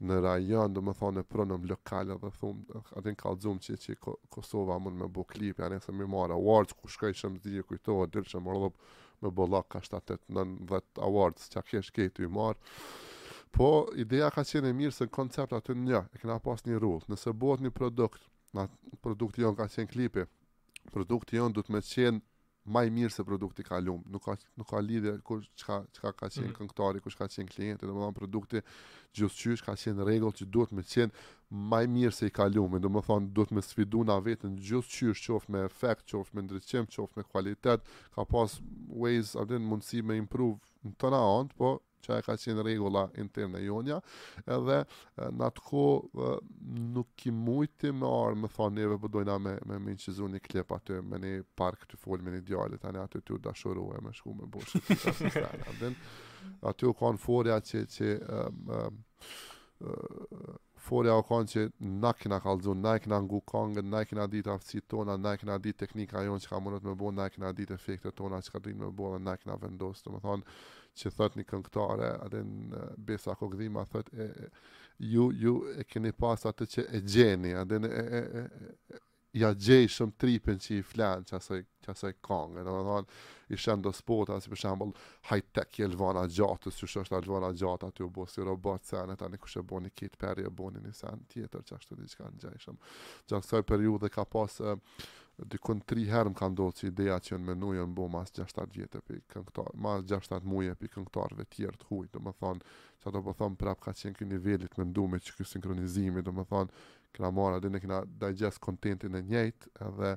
në, 0.06 0.18
rajon, 0.24 0.72
du 0.74 0.82
më 0.86 0.94
thonë 1.00 1.20
e 1.20 1.26
prënëm 1.34 1.64
lokale 1.68 2.16
dhe 2.22 2.30
thumë, 2.40 2.82
atë 2.98 3.10
në 3.10 3.16
kalzumë 3.22 3.60
që 3.66 3.78
që 3.84 3.96
Kosova 4.32 4.78
mund 4.80 5.00
me 5.02 5.08
bu 5.08 5.24
klip, 5.28 5.58
janë 5.64 5.80
e 5.80 5.80
se 5.84 5.92
mi 5.92 6.06
marë 6.14 6.36
awards 6.38 6.76
ku 6.78 6.88
shkoj 6.94 7.12
shumë 7.22 7.42
dhije 7.44 7.66
kujtohet, 7.68 8.14
dyrë 8.14 8.30
që 8.34 8.44
më 8.46 8.54
rëdhëp 8.54 8.86
me 9.24 9.32
bollak 9.40 9.68
ka 9.74 9.82
7-8-9-10 9.88 11.02
awards 11.10 11.50
që 11.52 11.60
a 11.62 11.66
kesh 11.72 11.90
kejtu 11.96 12.24
i 12.28 12.32
marë, 12.32 12.60
Po 13.54 13.70
ideja 13.94 14.30
ka 14.34 14.42
qenë 14.42 14.72
mirë 14.74 14.94
se 14.96 15.06
koncepti 15.14 15.54
aty 15.56 15.74
në 15.78 15.92
e 16.12 16.18
kena 16.20 16.40
pas 16.42 16.64
një 16.66 16.78
rullë, 16.82 17.10
Nëse 17.12 17.30
bëhet 17.38 17.60
një 17.62 17.70
produkt, 17.76 18.22
na 18.56 18.64
produkti 19.04 19.44
jon 19.46 19.54
ka 19.54 19.68
qenë 19.70 19.90
klipi. 19.92 20.24
Produkti 20.92 21.38
jon 21.38 21.54
duhet 21.54 21.70
të 21.70 21.90
qenë 21.94 22.18
më 22.74 22.82
i 22.86 22.90
mirë 22.96 23.12
se 23.14 23.22
produkti 23.28 23.62
i 23.62 23.68
kaluam. 23.68 24.00
Nuk 24.10 24.24
ka 24.26 24.34
nuk 24.58 24.70
ka 24.72 24.80
lidhje 24.82 25.12
kur 25.28 25.44
çka 25.60 25.76
çka 25.94 26.10
ka 26.18 26.26
qenë 26.34 26.46
mm 26.46 26.50
-hmm. 26.50 26.56
këngëtari, 26.58 27.00
kush 27.06 27.16
ka 27.20 27.28
qenë 27.34 27.50
klienti, 27.54 27.86
domethënë 27.92 28.18
produkti 28.18 28.62
gjithçysh 29.18 29.62
ka 29.68 29.72
qenë 29.84 30.02
rregull 30.08 30.34
që 30.40 30.50
duhet 30.56 30.70
të 30.74 30.82
qenë 30.92 31.12
më 31.70 31.84
i 31.84 31.88
mirë 31.96 32.14
se 32.18 32.26
i 32.26 32.34
kaluam. 32.40 32.72
Domethënë 32.88 33.32
duhet 33.38 33.50
të 33.54 33.62
sfidojmë 33.70 34.06
na 34.10 34.18
veten 34.18 34.58
gjithçysh, 34.66 35.20
qoftë 35.30 35.50
me 35.52 35.60
efekt, 35.70 36.08
qoftë 36.10 36.34
me 36.34 36.40
ndriçim, 36.42 36.84
qoftë 36.94 37.16
me 37.16 37.22
cilësi, 37.32 37.72
ka 38.14 38.20
pas 38.24 38.50
ways 39.02 39.36
of 39.38 39.46
doing 39.48 39.66
mundsi 39.70 40.02
me 40.02 40.14
improve 40.16 40.54
tonë 41.00 41.20
ant, 41.36 41.54
po 41.58 41.68
që 42.04 42.18
e 42.20 42.24
ka 42.26 42.34
qenë 42.40 42.64
regula 42.66 43.02
interne 43.20 43.60
jonja, 43.64 43.98
edhe 44.56 44.78
në 45.38 45.46
atë 45.48 45.64
ko 45.68 45.84
nuk 46.94 47.24
i 47.28 47.32
mujti 47.34 47.92
me 47.96 48.10
arë, 48.10 48.36
me 48.44 48.50
thonë 48.56 48.78
neve 48.80 48.98
përdojna 49.04 49.38
po 49.38 49.44
me, 49.46 49.54
me 49.70 49.80
minë 49.88 50.04
që 50.04 50.16
zunë 50.18 50.38
një 50.38 50.44
klip 50.48 50.74
atë, 50.78 51.00
me 51.12 51.20
një 51.22 51.32
park 51.58 51.86
të 51.90 52.00
folë, 52.04 52.26
me 52.26 52.36
një 52.36 52.44
djallit, 52.50 52.84
anë 52.88 53.02
aty 53.06 53.22
të 53.30 53.40
të 53.48 53.74
e 53.84 54.04
me 54.08 54.14
shku 54.14 54.34
me 54.38 54.50
bërshë. 54.56 54.84
Atë 56.60 56.76
të 56.86 56.94
kanë 57.00 57.20
forja 57.22 57.56
që, 57.72 57.84
që 57.96 58.12
um, 58.42 58.70
um, 58.70 60.54
folja 60.84 61.14
o 61.16 61.22
konë 61.24 61.50
që 61.52 61.62
na 62.02 62.10
kina 62.18 62.38
kalzun, 62.44 62.82
na 62.84 62.98
kina 63.00 63.18
ngu 63.24 63.38
kongën, 63.48 63.86
na 63.90 64.02
kina 64.08 64.26
ditë 64.30 64.52
aftësi 64.54 64.82
tona, 64.92 65.14
na 65.20 65.32
kina 65.40 65.56
ditë 65.66 65.80
teknika 65.84 66.22
jonë 66.26 66.42
që 66.44 66.50
ka 66.50 66.60
mundet 66.60 66.84
me 66.86 66.94
bo, 67.00 67.10
na 67.16 67.28
kina 67.32 67.52
ditë 67.56 67.78
efekte 67.78 68.12
tona 68.18 68.40
që 68.44 68.52
ka 68.56 68.60
dritë 68.66 68.82
me 68.82 68.90
bo, 68.98 69.10
dhe 69.14 69.22
na 69.28 69.36
kina 69.40 69.56
vendosë, 69.62 70.04
të 70.04 70.14
më 70.16 70.20
thonë, 70.26 70.56
që 71.00 71.14
thot 71.18 71.38
një 71.40 71.46
këngëtare, 71.54 72.10
atë 72.26 72.44
në 72.50 72.84
besa 73.10 73.36
ko 73.40 73.48
gdhima, 73.54 73.86
thot, 73.94 74.12
ju, 75.14 75.28
ju 75.44 75.56
e 75.80 75.88
keni 75.94 76.12
pas 76.26 76.44
atë 76.52 76.68
që 76.76 76.86
e 76.88 77.02
gjeni, 77.14 77.56
atë 77.64 77.82
në 77.86 77.94
e 77.94 78.46
ja 79.34 79.50
gjej 79.58 79.88
shumë 79.90 80.14
tripin 80.20 80.60
që 80.62 80.76
i 80.76 80.82
flenë 80.86 81.26
që 81.26 81.38
asaj, 81.40 81.58
që 81.82 81.90
asaj 81.90 82.12
kongë, 82.22 82.62
dhe 82.62 82.74
me 82.76 82.82
thonë, 82.86 83.16
i 83.52 83.58
shenë 83.58 83.82
do 83.88 83.92
spota, 83.94 84.36
si 84.40 84.52
për 84.52 84.60
shembol, 84.62 84.92
hajtek 85.30 85.80
i 85.80 85.84
elvana 85.88 86.22
gjatë, 86.30 86.70
si 86.72 86.86
shë 86.86 87.02
është 87.02 87.18
elvana 87.18 87.50
gjatë, 87.58 87.88
aty 87.90 88.06
u 88.06 88.12
bo 88.14 88.28
si 88.30 88.46
robot 88.46 88.86
senet, 88.86 89.24
anë 89.26 89.40
kushe 89.42 89.64
bo 89.66 89.80
një 89.82 89.90
kitë 89.98 90.20
peri, 90.22 90.46
e 90.46 90.54
bo 90.54 90.70
një 90.70 90.84
një 90.84 90.94
sen 91.00 91.26
tjetër, 91.34 91.66
që 91.66 91.76
ashtu 91.80 91.98
një 91.98 92.08
që 92.12 92.22
kanë 92.22 92.40
gjej 92.44 92.62
shumë. 92.68 92.94
Gja 93.32 93.42
kësaj 93.42 93.66
periude 93.74 94.12
ka 94.14 94.24
pas, 94.36 94.60
e, 94.70 94.76
dikun 95.50 95.82
tri 95.90 96.06
herë 96.14 96.30
më 96.30 96.38
ka 96.38 96.52
ndohë 96.54 96.76
që 96.78 96.88
ideja 96.92 97.18
që 97.26 97.36
në 97.40 97.48
menu 97.50 97.72
jënë 97.74 97.94
bo 97.98 98.06
mas 98.14 98.30
6-7 98.38 98.70
vjetë, 98.78 99.02
këngtar, 99.34 99.74
mas 99.82 100.06
6-7 100.14 100.44
muje 100.46 100.78
për 100.78 100.94
këngëtarve 100.94 101.48
tjerë 101.56 101.82
të 101.82 101.90
hujtë, 101.90 102.14
do 102.14 102.22
me 102.28 102.36
thonë, 102.38 102.62
që 103.02 103.10
ato 103.10 103.20
po 103.26 103.34
thonë 103.42 103.58
prap 103.64 103.82
ka 103.82 103.96
qenë 103.98 104.14
kjo 104.20 104.30
nivellit 104.30 104.78
me 104.78 104.86
ndume 104.94 105.18
që 105.26 105.34
kjo 105.34 105.48
sinkronizimi, 105.56 106.22
do 106.22 106.32
me 106.38 106.46
thonë, 106.54 106.70
kena 107.16 107.30
marrë 107.34 107.60
edhe 107.60 107.70
ne 107.72 107.80
kena 107.82 108.02
digest 108.22 108.60
contentin 108.64 109.16
e 109.18 109.22
njëjt 109.28 109.68
edhe 109.88 110.10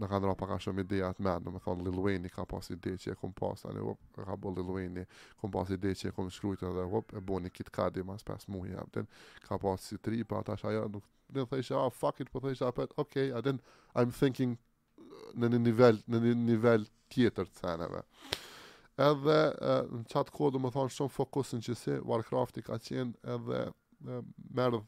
në 0.00 0.06
kanë 0.08 0.24
rapa 0.30 0.46
ka 0.48 0.56
shumë 0.64 0.82
ideja 0.86 1.10
të 1.14 1.22
menë, 1.26 1.44
në 1.44 1.52
me 1.54 1.60
thonë 1.62 1.84
Lil 1.86 1.98
Wayne 2.06 2.30
ka 2.32 2.46
pas 2.48 2.70
ide 2.72 2.94
që 3.02 3.12
e 3.12 3.16
kom 3.20 3.32
pas, 3.36 3.60
anë 3.68 3.82
e 3.82 3.94
ka 4.24 4.36
bo 4.40 4.52
Lil 4.56 4.70
Wayne, 4.72 5.04
kom 5.40 5.52
pas 5.52 5.68
ide 5.74 5.92
që 5.94 6.08
e 6.10 6.14
kom 6.16 6.30
shkrujtë 6.32 6.66
edhe, 6.70 6.86
op, 6.98 7.12
e 7.12 7.20
bo 7.20 7.36
një 7.44 7.52
kitë 7.52 7.74
kadi 7.76 8.04
mas 8.08 8.24
pas 8.26 8.48
muhi, 8.50 8.72
e 8.74 9.04
ka 9.44 9.58
pas 9.60 9.84
si 9.90 9.98
tri, 10.00 10.22
pa 10.24 10.40
ta 10.48 10.56
shë 10.58 10.70
ajo, 10.72 10.86
nuk, 10.96 11.10
në 11.36 11.44
dhe 11.52 11.60
ah, 11.76 11.90
fuck 11.92 12.24
it, 12.24 12.32
po 12.32 12.40
dhe 12.40 12.54
ishe, 12.56 12.72
pet, 12.78 12.96
ok, 12.98 13.20
aden, 13.42 13.60
I'm 13.94 14.16
thinking 14.16 14.56
uh, 14.56 15.28
në 15.36 15.52
një 15.54 15.62
nivel, 15.68 16.00
në 16.08 16.22
një 16.24 16.34
nivel 16.40 16.88
tjetër 17.12 17.52
të 17.52 17.60
seneve. 17.66 18.02
Edhe, 18.96 19.38
në 19.92 20.06
qatë 20.14 20.34
kodë, 20.40 20.64
më 20.64 20.72
thonë, 20.78 20.96
shumë 20.98 21.14
fokusin 21.20 21.62
që 21.68 21.76
si, 21.82 22.00
Warcrafti 22.08 22.64
ka 22.64 22.80
qenë 22.88 23.20
edhe, 23.36 23.66
merdhë 24.06 24.80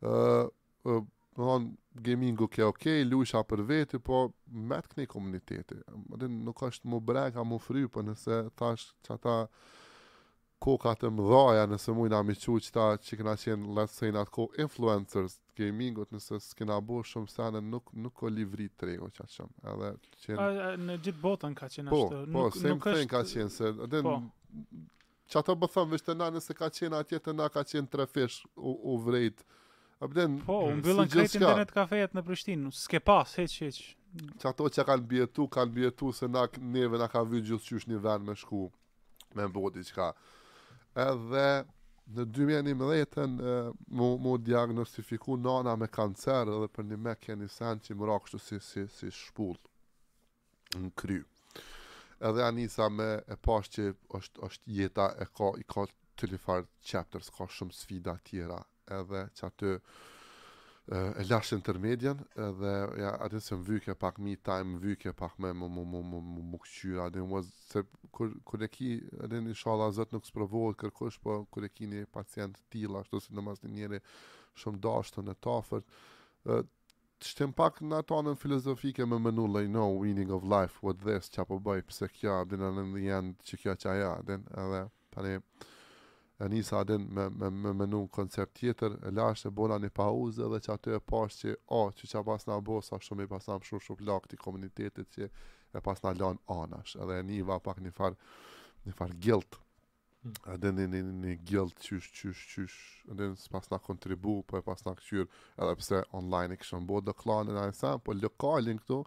ë 0.00 0.48
uh, 0.88 1.66
gamingu 2.00 2.46
ke 2.52 2.64
ok, 2.64 2.84
lusha 3.10 3.40
për 3.44 3.62
vete, 3.66 3.98
po 3.98 4.26
me 4.52 4.78
të 4.80 4.92
këne 4.94 5.06
komuniteti. 5.10 5.76
Dhe 6.20 6.28
nuk 6.30 6.62
është 6.68 6.88
më 6.92 7.00
brek, 7.08 7.36
a 7.40 7.44
më 7.44 7.58
fry, 7.64 7.84
po 7.88 8.02
nëse 8.06 8.40
tash 8.58 8.90
çata 9.06 9.40
koka 10.60 10.92
të 11.00 11.08
mëdhaja, 11.16 11.62
nëse 11.72 11.94
mujnë 11.96 12.18
a 12.18 12.22
miqu 12.30 12.58
që 12.66 12.72
ta 12.76 12.86
që 13.00 13.18
këna 13.20 13.34
qenë, 13.42 13.74
let's 13.78 13.96
say, 14.00 14.12
në 14.12 14.22
atë 14.26 14.46
influencers 14.66 15.38
të 15.40 15.54
gamingut, 15.66 16.12
nëse 16.14 16.40
s'kena 16.50 16.76
bu 16.84 17.00
shumë 17.04 17.32
sene, 17.32 17.60
nuk, 17.64 17.92
nuk 17.96 18.14
ko 18.20 18.28
livri 18.28 18.68
të 18.76 18.90
rego 18.92 19.08
që 19.16 19.28
shumë. 19.36 19.74
Edhe 19.74 20.72
në 20.84 20.98
gjithë 21.00 21.24
botën 21.24 21.56
ka 21.58 21.68
qenë 21.72 21.92
po, 21.94 22.02
ashtë. 22.06 22.20
Po, 22.20 22.44
nuk, 22.44 22.56
same 22.60 22.74
nuk 22.76 22.88
thing 22.90 23.10
ka 23.12 23.24
qenë, 23.32 23.54
se... 23.56 23.72
Dhe, 23.94 24.04
po. 24.04 24.18
Që 25.30 25.38
ato 25.40 25.54
po 25.56 25.86
vështë 25.92 26.10
të 26.10 26.18
na 26.18 26.30
nëse 26.34 26.56
ka 26.58 26.68
qenë 26.74 27.38
na 27.38 27.48
ka 27.54 27.64
qenë 27.72 27.88
tre 27.92 28.08
u, 28.56 28.98
vret. 29.06 29.44
A 30.00 30.08
Po, 30.46 30.54
unë 30.70 30.80
bëllën 30.84 31.08
si 31.08 31.12
krejt 31.12 31.34
internet 31.36 31.72
kafejet 31.76 32.14
në 32.16 32.22
Prishtinë, 32.24 32.70
s'ke 32.72 33.00
pas, 33.04 33.32
heq, 33.36 33.52
heq. 33.66 33.80
Që 34.40 34.46
ato 34.48 34.68
që 34.72 34.84
kanë 34.88 35.02
bjetu, 35.10 35.44
kanë 35.52 35.74
bjetu 35.76 36.08
se 36.16 36.28
na, 36.30 36.46
neve 36.72 36.98
na 37.02 37.08
ka 37.12 37.20
vyjtë 37.28 37.50
gjithë 37.50 37.76
është 37.82 37.92
një 37.92 37.98
vend 38.06 38.30
me 38.30 38.36
shku, 38.40 38.62
me 39.36 39.44
mbodi 39.50 39.82
që 39.90 39.96
ka. 39.98 40.06
Edhe 41.04 41.44
në 42.16 42.26
2011 42.38 43.26
në, 43.34 43.58
mu, 44.00 44.08
mu 44.24 44.38
diagnostifiku 44.48 45.36
nana 45.42 45.76
me 45.82 45.90
kancer 45.92 46.48
edhe 46.48 46.72
për 46.78 46.88
një 46.94 47.00
me 47.04 47.14
keni 47.20 47.50
sen 47.58 47.84
që 47.84 47.98
më 48.00 48.08
rakështu 48.14 48.40
si, 48.46 48.62
si, 48.70 48.86
si 48.96 49.12
shpull 49.20 49.58
në 50.80 50.94
kry. 50.96 51.20
Edhe 52.24 52.48
Anisa 52.48 52.88
me 52.92 53.12
e 53.28 53.36
pash 53.36 53.68
që 53.76 53.90
është, 54.16 54.48
është 54.48 54.74
jeta 54.80 55.10
e 55.20 55.28
ka, 55.28 55.52
i 55.60 55.68
ka 55.76 55.86
të 56.16 56.32
një 56.32 56.40
farë 56.48 56.68
s'ka 57.28 57.50
shumë 57.58 57.82
sfida 57.84 58.16
tjera 58.28 58.62
edhe 58.98 59.24
që 59.36 59.48
aty 59.50 59.74
e 60.90 61.24
lash 61.28 61.52
intermedian 61.54 62.22
edhe 62.48 62.72
ja 62.98 63.10
atë 63.26 63.40
se 63.44 63.54
më 63.58 63.66
vyke 63.68 63.94
pak 64.04 64.16
me 64.18 64.32
time 64.48 64.80
vyke 64.82 65.12
pak 65.20 65.36
më 65.44 65.52
më 65.58 65.68
më 65.76 65.82
më 65.92 66.00
më 66.14 66.20
më 66.38 66.46
më 66.54 66.60
kështu 66.64 67.26
was 67.34 67.50
se 67.70 67.84
kur 68.18 68.62
e 68.62 68.68
ki 68.76 68.88
edhe 69.26 69.42
inshallah 69.44 69.92
zot 69.98 70.12
nuk 70.12 70.26
sprovohet 70.26 70.80
kërkosh 70.80 71.20
po 71.22 71.36
kur 71.52 71.68
e 71.68 71.70
ki 71.70 71.86
një 71.92 72.04
pacient 72.10 72.58
tila, 72.70 73.00
ashtu 73.04 73.20
si 73.20 73.32
në 73.36 73.42
mas 73.48 73.62
njëri 73.62 74.02
shumë 74.58 74.82
dashur 74.82 75.22
në 75.28 75.34
tafër 75.46 75.82
të 77.22 77.26
shtem 77.30 77.52
pak 77.52 77.78
në 77.84 78.00
ato 78.02 78.34
filozofike 78.42 79.04
më 79.06 79.16
më 79.24 79.30
nulla 79.38 79.60
no 79.78 79.86
winning 80.02 80.30
of 80.32 80.42
life 80.42 80.80
what 80.82 80.98
this 81.06 81.30
po 81.50 81.60
bëj 81.70 81.80
pse 81.92 82.08
kjo 82.18 82.40
abdinan 82.40 82.82
në 82.92 83.06
end 83.20 83.34
çka 83.50 83.76
çaja 83.76 84.16
edhe 84.18 84.36
tani 85.14 85.36
uh, 85.36 85.68
e 86.40 86.48
nisa 86.48 86.68
sa 86.68 86.78
adin 86.78 87.06
me, 87.14 87.28
me, 87.30 87.50
me 87.52 87.72
menu 87.76 87.98
në 88.06 88.10
koncept 88.16 88.54
tjetër, 88.62 88.94
e 89.04 89.10
lasht 89.12 89.44
e 89.44 89.50
bona 89.52 89.76
një 89.82 89.90
pauze 89.92 90.46
dhe 90.48 90.60
që 90.64 90.72
aty 90.74 90.94
e 90.96 91.00
pasht 91.04 91.42
që, 91.42 91.52
o, 91.68 91.78
oh, 91.82 91.90
që 91.98 92.08
që 92.14 92.22
pas 92.28 92.46
nga 92.48 92.56
bo, 92.64 92.78
sa 92.86 92.96
shumë 92.96 93.26
i 93.26 93.28
pas 93.28 93.48
nga 93.50 93.58
shumë 93.68 93.84
shumë 93.86 94.06
lak 94.08 94.28
të 94.30 94.38
komunitetit 94.40 95.12
që 95.18 95.28
e 95.76 95.82
pas 95.84 96.00
nga 96.00 96.14
lanë 96.16 96.40
anash, 96.56 96.94
edhe 97.04 97.18
e 97.20 97.26
niva 97.28 97.52
va 97.52 97.60
pak 97.66 97.82
një 97.84 97.92
farë, 97.98 98.16
një 98.86 98.96
farë 99.02 99.18
gjeltë, 99.26 99.60
hmm. 100.24 100.40
edhe 100.54 100.72
një, 100.78 100.88
një, 100.94 101.02
një, 101.12 101.36
një 101.44 101.68
qysh, 101.84 102.08
qysh, 102.22 102.44
qysh, 102.54 102.80
edhe 103.12 103.28
një 103.34 103.52
pas 103.52 103.68
nga 103.74 103.82
kontribu, 103.90 104.38
po 104.48 104.56
e 104.56 104.64
pas 104.64 104.80
nga 104.86 104.96
këqyr, 104.96 105.28
edhe 105.60 105.76
pse 105.82 106.00
online 106.16 106.56
e 106.56 106.62
këshëm 106.64 106.88
bo 106.88 107.04
dhe 107.04 107.16
klanën 107.20 107.60
a 107.60 107.68
e 107.74 107.96
po 108.08 108.16
lokalin 108.16 108.80
këtu, 108.80 109.02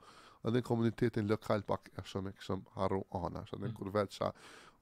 edhe 0.46 0.62
komunitetin 0.62 1.26
lokal 1.34 1.66
pak 1.66 1.90
e 1.98 2.06
shumë 2.14 2.30
e 2.30 2.38
këshëm 2.44 2.62
haru 2.78 3.02
anash, 3.26 3.58
edhe 3.58 3.72
hmm. 3.72 3.80
kur 3.82 3.90
veç 3.98 4.22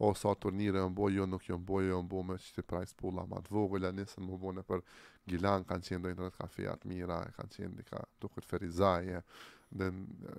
o 0.03 0.13
sa 0.17 0.33
turnire 0.33 0.79
e 0.81 0.81
në 0.81 0.91
bojë, 0.97 1.17
jo 1.19 1.25
nuk 1.29 1.43
jo 1.45 1.57
në 1.59 1.65
bojë, 1.69 1.87
jo 1.91 1.97
në 2.01 2.09
bojë 2.09 2.25
me 2.31 2.37
që 2.41 2.53
të 2.57 2.63
prajsë 2.71 2.95
pulla 3.01 3.25
ma 3.29 3.41
të 3.45 3.53
vogëlja, 3.53 3.91
nisën 3.99 4.23
më 4.25 4.39
bojë 4.43 4.57
në 4.57 4.63
për 4.71 4.83
Gjilan, 5.29 5.65
kanë 5.69 5.85
qenë 5.87 6.03
dojnë 6.07 6.25
rëtë 6.25 6.37
kafejat 6.41 6.87
mira, 6.89 7.17
kanë 7.37 7.53
qenë 7.53 7.75
një 7.77 7.85
ka 7.91 7.99
tukët 8.23 8.47
ferizaj, 8.49 9.11
ja, 9.11 9.19
dhe 9.77 9.91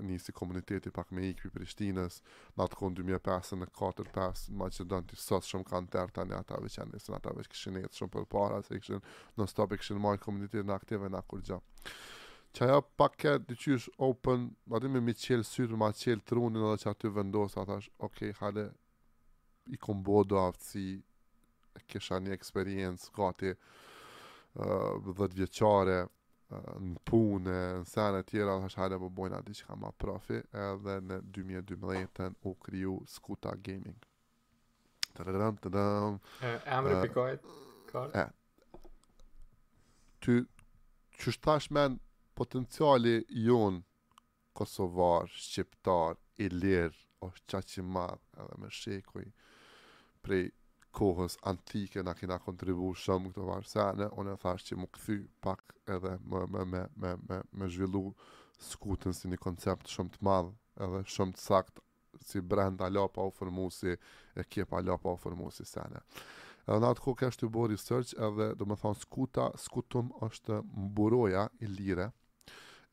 njësi 0.08 0.34
komuniteti 0.36 0.90
pak 0.92 1.12
me 1.14 1.28
ikë 1.28 1.46
për 1.46 1.54
Prishtinës, 1.60 2.16
në 2.58 2.66
atë 2.66 2.80
kondë 2.80 3.04
2005-ën 3.06 3.62
në 3.62 3.70
4-5, 3.78 4.44
ma 4.58 4.66
që 4.74 4.88
dënë 4.94 5.08
të 5.12 5.20
sësë 5.22 5.52
shumë 5.52 5.68
kanë 5.70 5.92
tërë 5.94 6.16
tani 6.18 6.34
ata 6.40 6.58
veç 6.64 6.80
janë 6.80 6.96
nisën, 6.96 7.14
ata 7.20 7.36
veç 7.38 7.52
këshin 7.54 7.78
e 7.78 7.86
të 7.86 8.00
shumë 8.02 8.14
për 8.18 8.26
para, 8.34 8.58
se 8.66 8.80
këshin 8.82 9.00
në 9.38 9.48
stop 9.54 9.72
e 9.72 9.80
këshin 9.80 10.02
marë 10.02 10.20
komunitetin 10.26 10.74
aktive 10.74 11.06
në 11.14 11.22
akur 11.22 11.44
gjë 11.46 11.62
që 12.52 12.66
ajo 12.68 12.82
pak 13.00 13.14
ke 13.16 13.30
të 13.48 13.78
open, 14.04 14.42
ma 14.68 14.76
të 14.78 14.88
me 14.92 15.00
mi 15.00 15.14
qelë 15.16 15.46
syrë, 15.48 15.78
ma 15.80 15.88
qelë 15.96 16.20
trunin 16.28 16.60
edhe 16.66 16.82
që 16.82 16.90
aty 16.90 17.08
vendosë, 17.16 17.62
ata 17.62 17.78
është, 17.80 17.94
okej, 18.04 18.32
okay, 18.34 18.38
hale, 18.42 18.66
i 19.66 19.76
kom 19.78 20.02
bo 20.04 20.22
do 20.24 20.36
aftë 20.40 20.66
si 20.68 20.84
kisha 21.90 22.18
një 22.20 22.34
eksperiencë 22.34 23.12
gati 23.16 23.52
uh, 23.54 24.96
dhët 25.10 25.36
vjeqare 25.38 25.98
uh, 26.04 26.72
në 26.82 27.02
punë, 27.08 27.56
në 27.82 27.88
senë 27.88 28.22
e 28.24 28.28
tjera 28.28 28.88
dhe 28.92 28.98
po 29.02 29.08
bojna 29.18 29.40
di 29.46 29.54
që 29.56 29.68
ka 29.70 29.76
ma 29.78 29.92
profi 30.04 30.38
edhe 30.40 30.98
në 31.10 31.20
2012 31.36 32.30
u 32.48 32.54
kryu 32.66 32.98
Skuta 33.08 33.54
Gaming 33.56 33.98
të 35.12 35.26
të 35.28 35.70
të 35.70 35.82
e 36.48 36.50
amri 36.72 36.98
pikojt 37.06 37.48
e 38.16 38.24
ty 40.24 40.38
që 41.20 41.34
shtash 41.38 41.70
men 41.70 41.98
potenciali 42.34 43.18
jonë 43.46 43.84
Kosovar, 44.52 45.30
Shqiptar, 45.32 46.16
Ilir, 46.44 46.92
o 47.24 47.30
shqa 47.32 47.60
që 47.68 47.80
marë, 47.86 48.18
edhe 48.36 48.56
me 48.60 48.68
shekuj, 48.72 49.24
prej 50.22 50.50
kohës 50.92 51.36
antike 51.48 52.02
na 52.06 52.12
kena 52.18 52.36
kontribu 52.46 52.90
shumë 53.04 53.30
këtë 53.32 53.46
varë, 53.48 53.70
se 53.70 53.86
e 54.06 54.54
që 54.68 54.78
më 54.82 54.88
këthy 54.96 55.16
pak 55.44 55.62
edhe 55.94 56.14
më, 56.24 56.42
më, 56.52 56.64
më, 56.72 56.82
më, 57.02 57.12
më, 57.28 57.38
më 57.58 57.70
zhvillu 57.76 58.02
skutën 58.70 59.16
si 59.16 59.28
një 59.32 59.40
koncept 59.46 59.88
shumë 59.90 60.14
të 60.16 60.26
madhë 60.28 60.52
edhe 60.86 61.00
shumë 61.16 61.38
të 61.38 61.42
sakt 61.46 61.80
si 62.28 62.40
brend 62.44 62.80
ala 62.86 63.06
pa 63.10 63.24
uformu 63.28 63.70
si 63.74 63.96
ekip 64.44 64.72
ala 64.78 64.98
pa 65.02 65.16
uformu 65.16 65.48
si 65.50 65.64
sene. 65.72 66.04
Edhe 66.68 66.78
në 66.84 66.90
atë 66.92 67.02
kohë 67.04 67.18
kështë 67.22 67.48
të 67.48 68.00
i 68.00 68.24
edhe 68.28 68.50
do 68.60 68.64
më 68.70 68.76
thonë 68.84 68.98
skuta, 69.02 69.48
skutum 69.64 70.12
është 70.28 70.60
mburoja 70.76 71.48
i 71.60 71.66
lire, 71.72 72.12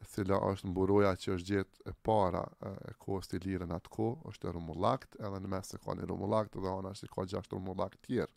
cila 0.08 0.38
është 0.52 0.70
mburoja 0.72 1.14
që 1.20 1.34
është 1.36 1.50
gjithë 1.54 1.90
e 1.92 1.94
para 2.08 2.44
e 2.70 2.74
kohës 3.04 3.28
të 3.32 3.40
lirë 3.46 3.68
në 3.68 3.76
atë 3.80 3.92
kohë, 3.94 4.18
është 4.32 4.48
e 4.50 4.54
rumullakt, 4.56 5.16
edhe 5.20 5.40
në 5.44 5.50
mes 5.54 5.74
e 5.76 5.80
ka 5.84 5.96
një 6.00 6.08
rumullakt, 6.12 6.56
edhe 6.56 6.72
anë 6.74 6.94
është 6.96 7.08
i 7.10 7.16
ka 7.16 7.26
gjashtë 7.34 7.58
rumullakt 7.58 8.06
tjerë. 8.08 8.34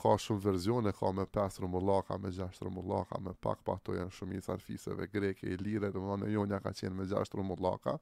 ka 0.00 0.16
shumë 0.18 0.40
verzione, 0.42 0.90
ka 0.92 1.12
me 1.14 1.22
5 1.34 1.60
rumullaka, 1.62 2.16
me 2.18 2.32
6 2.34 2.58
rumullaka, 2.66 3.20
me 3.22 3.32
pak 3.34 3.60
pa 3.64 3.76
po 3.78 3.80
to 3.84 3.94
janë 3.94 4.12
shumë 4.16 4.36
i 4.36 4.40
sarfiseve 4.42 5.06
greke, 5.06 5.46
i 5.46 5.56
lirë, 5.56 5.92
dhe 5.94 6.00
më 6.04 6.16
në 6.24 6.30
jonja 6.32 6.58
ka 6.60 6.72
qenë 6.74 6.96
me 6.98 7.06
6 7.12 7.36
rumullaka, 7.38 7.94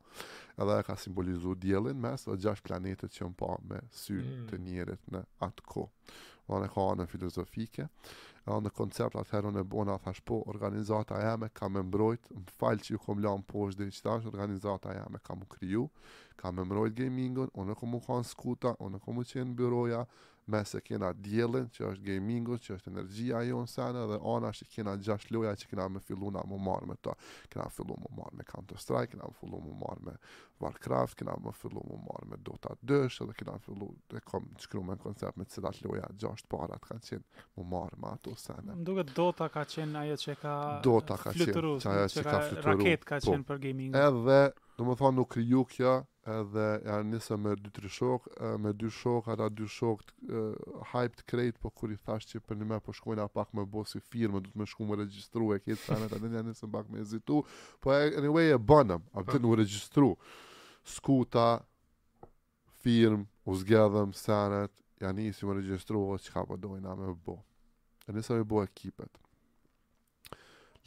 edhe 0.57 0.79
ka 0.87 0.97
simbolizu 0.97 1.53
djelin 1.61 2.01
mes, 2.01 2.25
dhe 2.25 2.39
6 2.49 2.65
planetet 2.65 3.13
që 3.13 3.25
në 3.29 3.37
pa 3.43 3.53
me 3.71 3.83
sy 3.93 4.17
mm. 4.17 4.49
të 4.49 4.63
njerit 4.65 5.13
në 5.13 5.23
atë 5.51 5.69
kohë. 5.71 6.17
Po, 6.49 6.57
në 6.65 6.71
ka 6.73 6.85
anë 6.95 7.05
filozofike, 7.13 7.85
në 8.49 8.71
koncept 8.79 9.19
atëherë 9.21 9.51
unë 9.51 9.61
e 9.61 9.67
bona, 9.73 9.99
thash 10.01 10.23
po, 10.31 10.39
organizata 10.49 11.19
jeme 11.21 11.51
ka 11.61 11.69
me 11.69 11.83
mbrojt, 11.85 12.31
më 12.45 12.55
falë 12.61 12.87
që 12.87 12.95
ju 12.95 13.01
kom 13.05 13.21
lanë 13.25 13.45
poshtë 13.51 13.83
dhe 13.83 13.89
i 13.91 13.95
qëtash, 13.99 14.29
organizata 14.31 14.95
jeme 14.97 15.21
ka 15.27 15.37
mu 15.37 15.45
kriju, 15.55 15.85
ka 16.41 16.55
me 16.57 16.65
mbrojt 16.71 16.97
gamingën, 17.03 17.53
unë 17.53 17.75
e 17.75 17.79
kom 17.83 17.93
mu 17.93 18.01
kanë 18.07 18.31
skuta, 18.31 18.73
unë 18.87 18.97
e 18.97 19.05
kom 19.05 19.21
mu 19.21 19.27
qenë 19.33 19.53
biroja, 19.61 20.07
me 20.49 20.65
se 20.65 20.81
kena 20.81 21.13
djelin, 21.13 21.69
që 21.69 21.85
është 21.93 22.05
gamingu, 22.09 22.57
që 22.59 22.77
është 22.79 22.91
energjia 22.93 23.43
jo 23.51 23.61
në 23.63 23.69
sene, 23.69 24.05
dhe 24.09 24.19
ona 24.33 24.51
është 24.53 24.67
kena 24.73 24.95
gjash 24.97 25.29
loja 25.35 25.53
që 25.61 25.69
kena 25.71 25.87
me 25.93 26.01
fillu 26.01 26.31
nga 26.33 26.45
më 26.49 26.59
marrë 26.69 26.89
me 26.89 26.97
ta. 27.05 27.13
Kena 27.53 27.67
fillu 27.77 27.97
më 28.01 28.13
marrë 28.17 28.39
me 28.41 28.47
Counter 28.49 28.81
Strike, 28.81 29.13
kena 29.15 29.29
fillu 29.39 29.61
më 29.67 29.77
marrë 29.83 30.07
me 30.09 30.17
Warcraft, 30.63 31.19
kena 31.21 31.37
më 31.45 31.53
fillu 31.59 31.85
më 31.87 31.99
marrë 32.07 32.31
me 32.33 32.41
Dota 32.49 32.73
2, 32.83 33.11
dhe 33.29 33.37
kena 33.43 33.57
fillu, 33.67 33.91
dhe 34.11 34.23
kom 34.27 34.49
të 34.57 34.65
shkru 34.65 34.83
me 34.89 34.97
në 34.97 35.05
koncept 35.05 35.39
me 35.39 35.45
cilat 35.53 35.83
loja 35.85 36.09
gjash 36.19 36.47
të 36.49 36.53
parat 36.57 36.89
kanë 36.89 37.07
qenë 37.11 37.45
më 37.59 37.67
marrë 37.75 38.01
me 38.03 38.13
ato 38.17 38.35
sene. 38.41 38.75
Më 38.79 38.87
duke 38.89 39.05
Dota 39.13 39.51
ka 39.55 39.67
qenë 39.71 40.03
ajo 40.07 40.19
që 40.25 40.39
ka 40.41 40.57
Dota 40.89 41.21
ka 41.23 41.35
që, 41.37 41.51
ajo 41.93 42.25
ka, 42.25 42.41
raket 42.71 43.05
ka 43.13 43.21
po. 43.21 43.35
qenë 43.35 43.45
për 43.53 43.63
gamingu. 43.67 44.01
Edhe, 44.09 44.41
do 44.79 44.89
më 44.89 44.99
thonë, 45.03 45.19
nuk 45.21 45.33
kryu 45.37 45.67
kjo, 45.69 45.97
edhe 46.29 46.65
ja 46.87 46.99
nisë 47.07 47.37
me 47.41 47.55
dy 47.57 47.71
tri 47.75 47.89
shok, 47.93 48.27
me 48.61 48.73
dy 48.77 48.89
shok, 48.93 49.29
ata 49.33 49.47
dy 49.51 49.67
shok 49.73 50.03
të 50.11 50.41
hajp 50.93 51.17
të 51.21 51.27
krejt, 51.31 51.59
po 51.63 51.71
kur 51.71 51.93
i 51.93 51.97
thash 52.07 52.29
që 52.31 52.41
për 52.47 52.61
një 52.61 52.69
me 52.73 52.79
po 52.85 52.93
shkojnë 52.97 53.25
a 53.25 53.29
pak 53.33 53.53
me 53.57 53.65
bo 53.67 53.85
si 53.89 54.01
firme, 54.13 54.43
du 54.45 54.51
të 54.53 54.61
me 54.61 54.67
shku 54.69 54.87
me 54.91 54.99
registru 55.01 55.51
e 55.57 55.61
kjetë 55.65 55.87
tani 55.87 56.09
anët, 56.09 56.37
anën 56.41 56.55
ja 56.55 56.71
pak 56.75 56.91
me 56.93 57.03
ezitu, 57.05 57.41
po 57.81 57.95
anyway 57.97 58.51
e 58.55 58.61
bënëm, 58.73 59.05
a 59.13 59.23
për 59.25 59.39
të 59.39 59.41
po. 59.41 59.45
në 59.47 59.61
registru, 59.63 60.11
skuta, 60.99 61.49
firmë, 62.85 63.25
u 63.49 63.57
zgjedhëm, 63.63 64.13
senet, 64.17 64.73
ja 65.03 65.13
me 65.17 65.59
registru, 65.63 66.03
o 66.13 66.19
që 66.21 66.35
ka 66.35 66.43
për 66.45 66.55
po 66.57 66.63
dojna 66.67 66.97
me 67.01 67.15
bo, 67.25 67.39
e 68.09 68.15
nisë 68.17 68.41
me 68.41 68.45
bo 68.45 68.63
ekipet. 68.67 69.17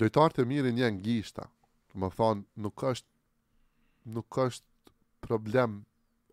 Lojtarët 0.02 0.40
e 0.42 0.46
mirë 0.50 0.72
një 0.74 0.92
gishta, 1.06 1.50
më 1.94 2.12
thon 2.18 2.46
nuk 2.64 2.84
është, 2.92 3.08
nuk 4.16 4.38
është 4.46 4.70
problem, 5.26 5.82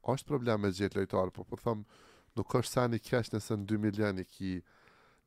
është 0.08 0.30
problem 0.32 0.64
me 0.64 0.70
gjithë 0.74 1.00
lojtarë, 1.02 1.32
po 1.36 1.44
po 1.44 1.58
thëmë, 1.60 2.00
nuk 2.38 2.54
është 2.60 2.72
sa 2.72 2.84
një 2.90 3.00
kesh 3.08 3.32
nëse 3.34 3.56
në 3.60 3.66
2 3.74 3.82
milion 3.84 4.20
i 4.20 4.24
ki 4.34 4.52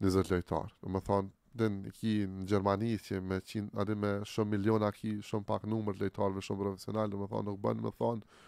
një 0.02 0.14
lojtarë. 0.30 0.76
Në 0.82 0.94
më 0.96 1.02
thonë, 1.10 1.32
dhe 1.60 1.68
në 1.78 1.94
ki 2.00 2.14
në 2.36 2.46
Gjermani, 2.52 2.94
që 3.08 3.22
me, 3.22 3.42
qin, 3.50 3.70
me 4.04 4.12
shumë 4.32 4.56
miliona 4.56 4.90
ki 4.96 5.16
shumë 5.28 5.48
pak 5.50 5.68
numër 5.70 6.00
lojtarëve 6.02 6.44
shumë 6.46 6.64
profesional, 6.66 7.12
në 7.12 7.22
më 7.24 7.30
thonë, 7.34 7.48
nuk 7.52 7.60
bënë, 7.66 7.86
më 7.88 7.96
thonë, 7.98 8.40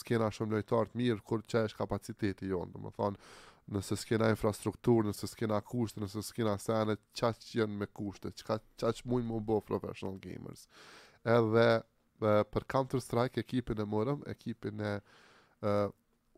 s'kena 0.00 0.28
shumë 0.36 0.58
lojtarë 0.58 0.92
të 0.92 1.00
mirë, 1.00 1.24
kur 1.26 1.42
që 1.48 1.64
është 1.68 1.80
kapaciteti 1.82 2.52
jonë, 2.52 2.74
në 2.76 2.82
më 2.86 2.94
thonë, 2.98 3.30
nëse 3.72 3.96
s'kena 3.96 4.28
infrastrukturë, 4.34 5.08
nëse 5.08 5.28
s'kena 5.32 5.62
kushtë, 5.64 6.02
nëse 6.04 6.22
s'kena 6.28 6.56
sene, 6.60 6.98
qa 7.18 7.32
që 7.38 7.58
jenë 7.62 7.80
me 7.82 7.88
kushtë, 7.96 8.34
qa, 8.44 8.58
që 8.82 9.06
mujnë 9.10 9.28
më 9.32 9.40
bo 9.48 9.60
professional 9.68 10.18
gamers. 10.22 10.66
Edhe 11.22 11.68
për 12.22 12.66
Counter 12.72 13.00
Strike 13.02 13.40
ekipin 13.42 13.80
e 13.80 13.84
morëm, 13.86 14.22
ekipin 14.30 14.80
e 14.90 14.94
uh, 15.00 15.90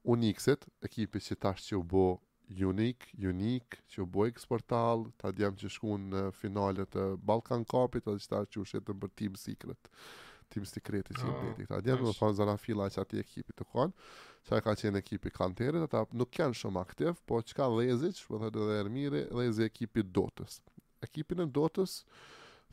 Unixit, 0.04 0.66
ekipi 0.86 1.20
që 1.24 1.36
tash 1.44 1.68
që 1.70 1.76
u 1.76 1.82
bo 1.82 2.06
Unique, 2.52 3.08
Unique, 3.24 3.80
që 3.90 4.02
u 4.02 4.06
bo 4.06 4.26
X 4.28 4.46
ta 4.66 5.30
djem 5.32 5.56
që 5.56 5.70
shku 5.76 5.94
në 5.98 6.26
finalet 6.36 6.88
të 6.92 7.06
Balkan 7.18 7.64
Cupit, 7.64 8.06
edhe 8.06 8.18
që 8.20 8.28
ta 8.34 8.42
që 8.44 8.60
u 8.60 8.64
shetën 8.72 9.00
për 9.00 9.10
Team 9.14 9.34
Secret, 9.36 9.88
Team 10.50 10.64
Secret 10.68 11.08
i 11.10 11.14
që 11.16 11.24
i 11.24 11.38
bëti. 11.44 11.66
Ta 11.70 11.80
djem 11.80 12.04
në 12.04 12.12
fanë 12.18 12.56
fila 12.60 12.90
që 12.92 13.00
ati 13.00 13.18
ekipi 13.24 13.52
të 13.56 13.64
konë, 13.72 13.94
që 14.48 14.60
ka 14.60 14.74
qenë 14.76 15.00
ekipi 15.00 15.30
kanterit, 15.32 15.82
ata 15.88 16.04
nuk 16.12 16.36
janë 16.38 16.60
shumë 16.60 16.80
aktiv, 16.82 17.16
po 17.26 17.40
që 17.40 17.56
ka 17.56 17.68
Lezic, 17.78 18.20
po 18.28 18.38
dhe 18.44 18.52
dhe 18.52 18.78
Ermiri, 18.82 19.24
Lezi 19.40 19.64
ekipi 19.64 20.04
Dotës. 20.04 20.60
Ekipin 21.04 21.40
e 21.40 21.48
Dotës, 21.48 22.02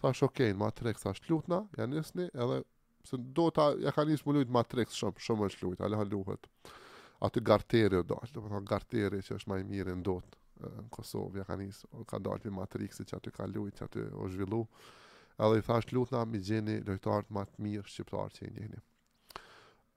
thash 0.04 0.26
okej, 0.28 0.52
okay, 0.52 0.58
ma 0.58 0.68
treks 0.76 1.08
thash 1.08 1.24
lutna, 1.32 1.64
janë 1.80 1.96
nisni, 2.02 2.28
edhe 2.36 2.60
Se 3.08 3.18
do 3.18 3.50
ta 3.52 3.72
ja 3.82 3.92
ka 3.96 4.06
nis 4.06 4.22
punojt 4.24 4.50
Matrix 4.54 4.94
shumë, 5.00 5.22
shumë 5.26 5.48
është 5.50 5.66
lut, 5.66 5.82
ala 5.86 6.04
luhet. 6.06 6.48
Aty 7.26 7.42
garteri 7.46 7.90
do, 7.98 8.02
dalë, 8.16 8.32
të 8.34 8.62
garteri 8.72 9.22
që 9.26 9.36
është 9.40 9.52
më 9.54 9.60
mirë 9.74 9.96
në 10.04 10.18
Në 10.62 10.82
Kosovë 10.94 11.40
ja 11.42 11.44
ka 11.46 11.56
nis, 11.58 11.78
ka 12.12 12.20
dalë 12.22 12.44
për 12.46 12.52
Matrix 12.54 13.00
që 13.02 13.16
aty 13.18 13.32
ka 13.34 13.48
që 13.56 13.84
aty 13.86 14.04
u 14.14 14.28
zhvillu. 14.30 14.60
Edhe 15.42 15.58
i 15.58 15.64
thash 15.66 15.92
lutna 15.98 16.20
mi 16.30 16.38
gjeni 16.46 16.76
lojtar 16.86 17.26
më 17.34 17.46
të 17.50 17.66
mirë 17.66 17.88
shqiptar 17.90 18.30
që 18.36 18.46
i 18.46 18.54
jeni. 18.60 18.82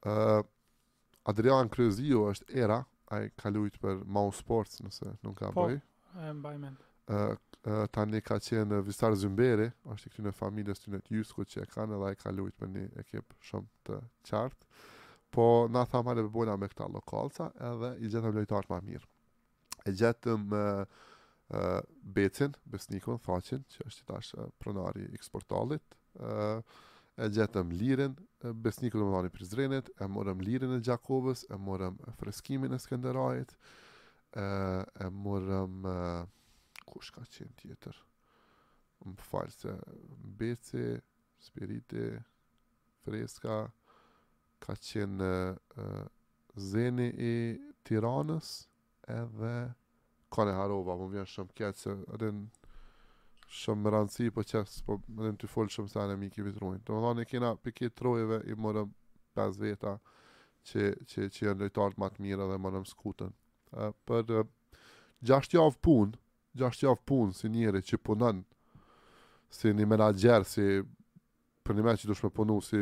uh, 0.09 0.41
Adrian 1.35 1.69
Kryzio 1.69 2.25
është 2.33 2.47
era 2.65 2.81
ai 3.13 3.29
ka 3.43 3.51
luajt 3.53 3.77
për 3.85 4.05
Mau 4.07 4.33
Sports 4.41 4.81
nëse 4.87 5.13
nuk 5.23 5.37
ka 5.43 5.53
po, 5.53 5.69
bëj. 5.69 5.81
Po, 5.81 6.21
e 6.21 6.33
mbaj 6.41 6.59
mend 6.65 6.81
tani 7.91 8.21
ka 8.25 8.39
qenë 8.41 8.79
Vistar 8.87 9.15
Zymberi, 9.19 9.69
është 9.93 10.09
i 10.09 10.11
këtyne 10.15 10.33
familjes 10.37 10.81
të 10.83 10.93
në 10.95 11.01
të 11.05 11.17
jusku 11.19 11.45
që 11.45 11.63
e 11.65 11.69
kanë 11.75 11.97
edhe 11.99 12.13
e 12.15 12.19
ka 12.21 12.33
lujtë 12.33 12.65
me 12.67 12.71
një 12.79 13.03
ekip 13.03 13.35
shumë 13.49 13.89
të 13.89 13.99
qartë. 14.31 14.67
Po, 15.35 15.47
na 15.75 15.83
tha 15.91 16.01
male 16.07 16.23
bëbojna 16.23 16.55
po 16.55 16.59
me 16.63 16.69
këta 16.71 16.87
lokalca 16.95 17.51
edhe 17.73 17.91
i 18.07 18.11
gjetëm 18.13 18.37
lojtarët 18.37 18.71
ma 18.71 18.79
mirë. 18.87 19.09
E 19.85 19.93
gjetëm 19.99 20.55
e, 20.55 20.65
e, 21.51 21.63
Becin, 22.17 22.55
Besnikon, 22.65 23.19
Thacin, 23.27 23.65
që 23.75 23.89
është 23.89 24.05
i 24.07 24.11
tash 24.13 24.35
pronari 24.63 25.09
i 25.09 25.15
eksportalit, 25.19 25.83
e, 26.21 26.37
e 27.19 27.31
gjetëm 27.37 27.73
Lirin, 27.81 28.15
Besnikon 28.63 29.01
dhe 29.03 29.09
më 29.11 29.17
dhani 29.19 29.35
Prizrenit, 29.35 29.91
e 30.01 30.07
morëm 30.17 30.45
Lirin 30.47 30.77
e 30.77 30.81
Gjakobës, 30.87 31.47
e 31.51 31.59
morëm 31.69 31.99
Freskimin 32.23 32.77
e 32.77 32.81
Skenderajit, 32.87 33.57
e, 34.39 34.47
e 34.85 35.11
morëm 35.25 35.91
kush 36.89 37.13
ka 37.15 37.25
qenë 37.37 37.55
tjetër 37.61 37.99
më 39.05 39.27
falë 39.29 39.53
se 39.59 39.73
beci, 40.41 40.85
spiriti 41.49 42.05
freska 43.05 43.59
ka 44.65 44.77
qenë 44.89 45.25
uh, 45.35 46.05
zeni 46.73 47.11
i 47.31 47.35
tiranës 47.85 48.51
edhe 49.13 49.55
ka 50.33 50.47
në 50.49 50.55
haroba, 50.57 50.97
po 50.97 51.07
më 51.09 51.17
vjen 51.19 51.29
shumë 51.33 51.57
kjetë 51.59 51.83
se 51.83 51.97
në 51.97 52.33
shumë 53.63 53.83
më 53.85 53.93
rëndësi 53.95 54.31
po 54.35 54.43
qësë, 54.51 54.81
po 54.89 54.97
rinë 55.21 55.37
të 55.43 55.51
folë 55.53 55.75
shumë 55.75 55.93
se 55.93 56.07
në 56.09 56.17
miki 56.21 56.45
vitrujnë, 56.47 56.81
të 56.87 56.95
më 56.97 57.05
dhoni 57.05 57.27
kena 57.29 57.53
pikit 57.63 57.95
trojeve 58.01 58.41
i 58.51 58.57
më 58.57 58.75
rëmë 58.79 59.35
pes 59.37 59.61
veta 59.61 59.97
që, 60.65 60.89
që, 61.05 61.29
që 61.35 61.47
jënë 61.49 61.61
rejtartë 61.67 62.01
matë 62.01 62.25
mirë 62.25 62.49
dhe 62.51 62.59
më 62.63 62.73
rëmë 62.79 62.91
skutën 62.95 63.35
uh, 63.77 63.91
për 64.09 64.37
uh, 64.41 64.49
javë 65.29 65.81
punë 65.85 66.23
gjasht 66.55 66.83
javë 66.87 67.03
punë 67.09 67.35
si 67.35 67.51
njëri 67.51 67.81
që 67.89 67.99
punën, 68.07 68.43
si 69.55 69.73
një 69.75 69.87
menager, 69.91 70.47
si 70.49 70.67
për 71.65 71.79
një 71.79 71.85
me 71.87 71.95
që 71.99 72.11
dushme 72.11 72.31
punu, 72.35 72.59
si 72.63 72.79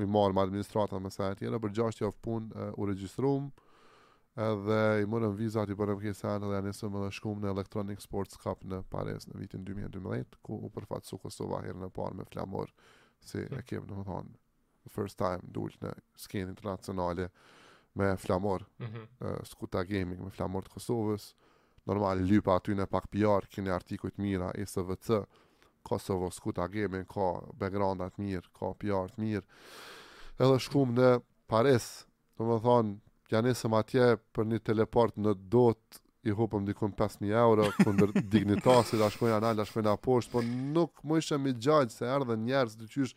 mi 0.00 0.06
marë 0.06 0.36
më 0.36 0.44
administrata 0.46 1.00
me 1.00 1.10
sajë 1.14 1.38
tjera, 1.40 1.60
për 1.62 1.74
gjasht 1.78 2.02
javë 2.04 2.18
punë 2.26 2.68
u 2.76 2.88
registrum, 2.90 3.50
edhe 4.40 4.80
i 5.02 5.08
mërëm 5.10 5.34
vizat 5.38 5.72
i 5.72 5.76
përëm 5.76 5.98
kjesen 6.02 6.38
edhe 6.46 6.54
janisëm 6.60 6.98
edhe 7.00 7.10
shkum 7.16 7.40
në 7.42 7.50
Electronic 7.52 8.00
Sports 8.04 8.38
Cup 8.40 8.62
në 8.70 8.82
Paris 8.92 9.26
në 9.28 9.40
vitin 9.42 9.64
2012, 9.66 10.38
ku 10.46 10.54
u 10.54 10.70
përfatësu 10.74 11.18
Kosova 11.20 11.62
herën 11.64 11.82
në 11.82 11.90
parë 11.96 12.20
me 12.20 12.26
flamor, 12.30 12.70
si 13.20 13.42
e 13.42 13.48
hmm. 13.48 13.64
kemë 13.68 13.90
në 13.90 14.06
thonë, 14.06 14.36
the 14.86 14.94
first 14.94 15.18
time 15.20 15.42
dulë 15.56 15.82
në 15.82 15.90
skenë 16.22 16.54
internacionale 16.54 17.26
me 17.98 18.12
flamor, 18.22 18.64
mm 18.80 18.86
-hmm. 18.86 19.06
uh, 19.26 19.40
skuta 19.44 19.82
gaming 19.84 20.20
me 20.24 20.30
flamor 20.30 20.62
të 20.62 20.70
Kosovës, 20.78 21.34
normal 21.88 22.20
lypa 22.26 22.56
aty 22.58 22.74
në 22.76 22.86
pak 22.92 23.06
pjarë, 23.12 23.48
kini 23.52 23.70
artikujt 23.72 24.18
mira, 24.18 24.50
e 24.54 24.66
së 24.68 24.82
Kosovo 24.84 25.22
ka 25.88 25.96
së 25.98 26.16
vësku 26.20 26.52
të 26.52 26.60
agemi, 26.64 26.98
ka 27.08 27.28
backgroundat 27.56 28.18
mirë, 28.20 28.50
ka 28.56 28.74
pjarë 28.82 29.14
të 29.14 29.22
mirë, 29.22 29.46
edhe 30.40 30.58
shkum 30.60 30.90
në 30.94 31.12
Paris, 31.48 31.86
do 32.36 32.44
më 32.48 32.58
thonë, 32.66 32.96
janisëm 33.32 33.74
atje 33.78 34.10
për 34.36 34.46
një 34.50 34.58
teleport 34.68 35.16
në 35.16 35.32
dot, 35.54 36.02
i 36.28 36.34
hopëm 36.36 36.66
dikun 36.68 36.92
5.000 36.92 37.32
euro, 37.32 37.70
kunder 37.80 38.10
dignitasit, 38.34 39.00
a 39.00 39.06
shkojnë 39.08 39.38
anal, 39.38 39.62
a 39.62 39.64
shkojnë 39.64 39.94
aposht, 39.94 40.28
po 40.34 40.42
nuk 40.44 41.00
më 41.00 41.22
ishëm 41.22 41.46
i 41.48 41.54
gjajnë, 41.56 41.94
se 41.94 42.04
erdhe 42.12 42.36
njerës, 42.42 42.76
dy 42.76 42.88
qysh, 42.92 43.14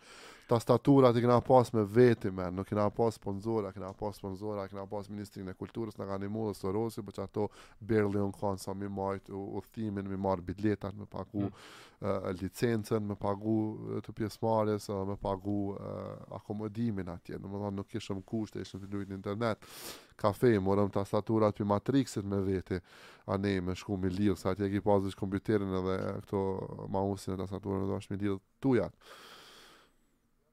tastatura 0.47 1.13
ti 1.13 1.21
kena 1.21 1.41
pas 1.41 1.73
me 1.73 1.83
veti 1.85 2.31
me, 2.31 2.49
nuk 2.51 2.67
kena 2.67 2.89
pas 2.91 3.15
sponsora, 3.15 3.69
kena 3.71 3.93
pas 3.95 4.15
sponsora, 4.17 4.65
kena 4.67 4.85
pas 4.89 5.07
ministrin 5.09 5.47
e 5.51 5.55
kulturës, 5.55 5.95
na 5.97 6.17
një 6.19 6.29
mullë 6.31 6.55
sorosi, 6.57 7.03
për 7.03 7.15
që 7.17 7.23
ato 7.27 7.45
berli 7.79 8.19
unë 8.19 8.35
kanë 8.41 8.59
sa 8.59 8.75
mi 8.75 8.89
majtë, 8.91 9.31
u, 9.37 9.61
thimin, 9.73 10.09
mi 10.11 10.19
marë 10.19 10.43
biletat, 10.51 10.97
me 10.99 11.07
pagu 11.07 11.47
mm. 11.47 11.63
uh, 12.01 12.07
eh, 12.11 12.29
licencen, 12.41 13.07
me 13.07 13.15
pagu 13.15 13.55
eh, 13.95 14.03
të 14.03 14.15
pjesëmarrjes 14.19 14.89
uh, 14.91 14.99
eh, 14.99 15.07
me 15.13 15.17
pagu 15.23 15.57
uh, 15.71 16.37
akomodimin 16.39 17.13
atje, 17.15 17.39
në 17.39 17.53
thonë 17.55 17.71
nuk 17.79 17.91
kishëm 17.95 18.23
kushte, 18.27 18.61
ishëm 18.65 18.83
të 18.83 18.91
lujtë 18.93 19.13
në 19.13 19.19
internet, 19.21 19.63
kafe, 20.19 20.57
morëm 20.61 20.91
tastaturat 20.95 21.55
për 21.55 21.71
matrixit 21.71 22.25
me 22.27 22.43
veti, 22.43 22.81
a 23.31 23.39
ne 23.39 23.55
me 23.63 23.77
shku 23.79 23.95
mi 23.97 24.11
lirë, 24.11 24.35
sa 24.43 24.51
atje 24.51 24.67
ki 24.75 24.83
pas 24.83 25.03
dhe 25.05 25.15
shkomputerin 25.15 25.71
edhe 25.83 25.97
këto 26.25 26.41
mausin 26.91 27.37
e 27.37 27.45
tastaturën, 27.45 27.85
edhe 27.87 28.01
është 28.03 28.13
mi 28.17 28.25
lirë 28.25 28.39
tujat. 28.61 29.05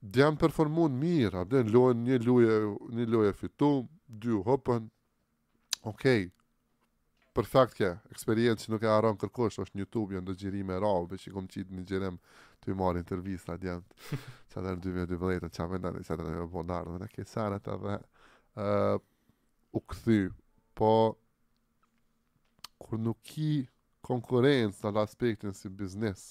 Djam 0.01 0.37
performon 0.41 0.95
mirë, 0.97 1.43
a 1.43 1.45
bden, 1.45 1.69
një 2.09 2.17
luje, 2.25 2.53
një 2.97 3.05
lojë 3.13 3.33
fitu, 3.37 3.67
dy 4.09 4.39
hopën, 4.47 4.87
okej, 5.83 6.23
okay. 6.25 6.31
perfekt 7.37 7.77
kje, 7.77 7.91
eksperiencë 8.15 8.65
që 8.65 8.73
nuk 8.73 8.87
e 8.87 8.89
aron 8.89 9.19
kërkosh, 9.21 9.59
është 9.67 9.81
një 9.83 9.89
tubë, 9.93 10.17
janë 10.17 10.27
do 10.31 10.37
gjirim 10.41 10.73
e 10.73 10.79
rovë, 10.81 11.11
bë 11.13 11.19
që 11.27 11.35
kom 11.35 11.51
qitë 11.53 11.77
një 11.77 11.85
gjirim 11.93 12.17
të 12.65 12.73
i 12.73 12.79
marë 12.81 13.03
intervjisa 13.05 13.57
Sa 13.57 13.59
që 13.61 13.77
atër 13.77 14.89
në 14.89 15.07
2012, 15.19 15.51
që 15.59 15.63
a 15.65 15.67
vendani, 15.75 16.03
që 16.09 16.15
atër 16.17 16.25
në 16.33 16.49
bondarë, 16.57 16.97
dhe 16.97 18.01
në 18.57 18.99
u 19.73 19.81
këthy, 19.93 20.19
po, 20.77 20.95
kur 22.83 22.99
nuk 22.99 23.19
ki 23.29 23.53
konkurencë 24.09 24.91
në 24.97 25.03
aspektin 25.05 25.53
si 25.55 25.69
biznes, 25.71 26.25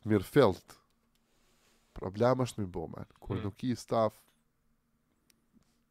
të 0.00 0.08
mirë 0.10 0.24
feltë, 0.32 0.74
problem 1.98 2.42
është 2.46 2.62
me 2.62 2.66
bo, 2.70 2.86
Kur 3.20 3.36
hmm. 3.36 3.44
nuk 3.48 3.64
i 3.66 3.74
staf, 3.76 4.14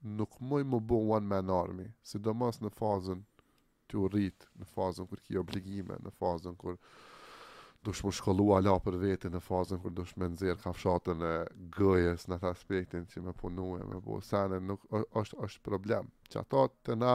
nuk 0.02 0.38
moj 0.40 0.64
më 0.70 0.80
bo 0.88 1.02
one 1.16 1.28
man 1.28 1.52
army, 1.52 1.90
sidomos 2.08 2.60
në 2.64 2.72
fazën 2.78 3.22
të 3.92 4.06
rritë, 4.12 4.50
në 4.60 4.68
fazën 4.76 5.08
kur 5.10 5.22
ki 5.26 5.40
obligime, 5.40 5.96
në 6.06 6.12
fazën 6.20 6.56
kur 6.60 6.76
do 7.86 7.94
shmo 7.96 8.12
shkollu 8.12 8.50
ala 8.58 8.74
për 8.84 8.98
vete 9.00 9.30
në 9.32 9.40
fazën 9.46 9.80
kur 9.80 9.94
do 9.96 10.04
më 10.20 10.28
nëzirë 10.34 10.58
kafshatën 10.64 11.22
e 11.28 11.34
gëjes 11.78 12.26
në 12.28 12.38
të 12.42 12.50
aspektin 12.52 13.06
që 13.08 13.24
me 13.24 13.34
punu 13.38 13.68
e 13.80 13.86
me 13.88 14.00
bo 14.04 14.18
sene, 14.28 14.60
nuk, 14.60 14.84
është, 14.92 15.38
është 15.48 15.64
problem. 15.68 16.10
Që 16.32 16.42
ato 16.44 16.66
të 16.84 16.98
na, 17.00 17.14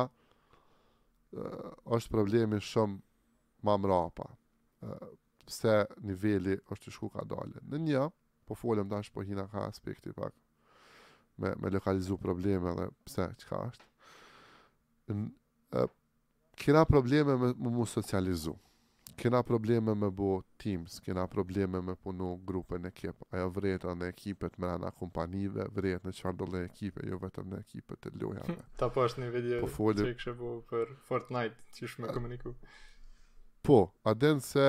është 1.96 2.12
problemi 2.14 2.60
shumë 2.72 3.66
ma 3.68 3.76
mrapa, 3.78 4.26
pse 5.46 5.76
niveli 6.08 6.56
është 6.64 6.88
të 6.88 6.96
shku 6.96 7.12
ka 7.14 7.26
dalë. 7.30 7.66
Në 7.72 7.82
një, 7.88 8.08
po 8.52 8.56
folëm 8.60 8.88
tash 8.90 9.08
po 9.14 9.22
hina 9.24 9.46
ka 9.52 9.62
aspekti 9.70 10.12
pak 10.12 10.34
me 11.42 11.54
me 11.62 11.70
lokalizu 11.76 12.18
probleme 12.26 12.72
edhe 12.74 12.88
pse 13.06 13.28
çka 13.44 13.60
është 13.68 13.88
ë 15.14 15.86
ke 16.64 16.74
na 16.76 16.82
probleme 16.90 17.36
me 17.42 17.50
mu 17.64 17.72
mos 17.78 17.94
socializu 17.98 18.52
ke 19.22 19.32
na 19.32 19.40
probleme 19.48 19.94
me 20.02 20.10
bu 20.20 20.28
teams 20.64 20.98
ke 21.06 21.16
na 21.16 21.24
probleme 21.34 21.80
me 21.88 21.96
punu 22.04 22.28
grupe 22.52 22.76
në 22.84 22.92
ekip 22.94 23.26
ajo 23.30 23.48
vret 23.56 23.88
në 24.02 24.12
ekipet 24.14 24.60
me 24.64 24.68
ana 24.76 24.92
kompanive 25.00 25.66
vret 25.80 26.04
në 26.06 26.14
çfarë 26.20 26.40
do 26.42 26.50
ekipe 26.62 27.08
jo 27.10 27.20
vetëm 27.24 27.48
në 27.54 27.60
ekipet 27.66 28.04
të 28.06 28.12
lojave 28.22 28.54
hm, 28.54 28.64
ta 28.82 28.90
po 28.98 29.08
është 29.08 29.24
një 29.24 29.32
video 29.40 29.60
po 29.64 29.72
folëm 29.80 30.08
çka 30.08 30.16
është 30.18 30.38
bu 30.44 30.52
për 30.74 30.92
Fortnite 31.08 31.80
që 31.80 32.04
me 32.04 32.12
komuniku. 32.20 32.52
Po, 33.62 33.78
a 34.08 34.12
den 34.18 34.40
se 34.40 34.66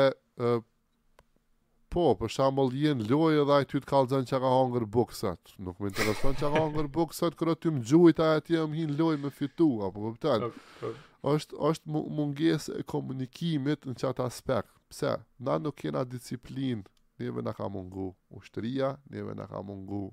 po, 1.93 2.05
për 2.17 2.31
shambull 2.33 2.71
jenë 2.77 3.05
loj 3.11 3.35
edhe 3.43 3.53
aj 3.59 3.65
ty 3.71 3.79
të 3.83 3.87
kalëzën 3.91 4.23
që 4.29 4.37
ka 4.43 4.51
hangër 4.55 4.85
buksat. 4.95 5.51
Nuk 5.67 5.81
me 5.83 5.91
intereson 5.91 6.37
që 6.39 6.47
ka 6.47 6.51
hangër 6.63 6.87
buksat, 6.95 7.35
kërë 7.39 7.53
ty 7.61 7.73
më 7.75 7.83
gjujt 7.91 8.21
aja 8.27 8.39
ty 8.47 8.57
më 8.61 8.79
hinë 8.79 8.95
loj 9.01 9.13
me 9.23 9.29
fitu, 9.35 9.67
apo 9.87 9.99
për 10.07 10.07
po 10.07 10.15
pëtën. 10.15 10.45
Po, 10.47 10.71
po. 10.79 10.91
është 11.33 11.57
është 11.69 11.93
munges 12.17 12.65
e 12.69 12.81
komunikimit 12.93 13.85
në 13.87 13.93
qatë 14.01 14.25
aspekt. 14.25 14.73
Pse? 14.91 15.13
Na 15.45 15.59
nuk 15.61 15.77
kena 15.83 16.01
disiplin 16.09 16.81
neve 17.21 17.45
na 17.45 17.53
ka 17.59 17.69
mungu. 17.71 18.07
Ushtëria, 18.41 18.95
neve 19.13 19.37
na 19.39 19.45
ka 19.53 19.61
mungu. 19.67 20.03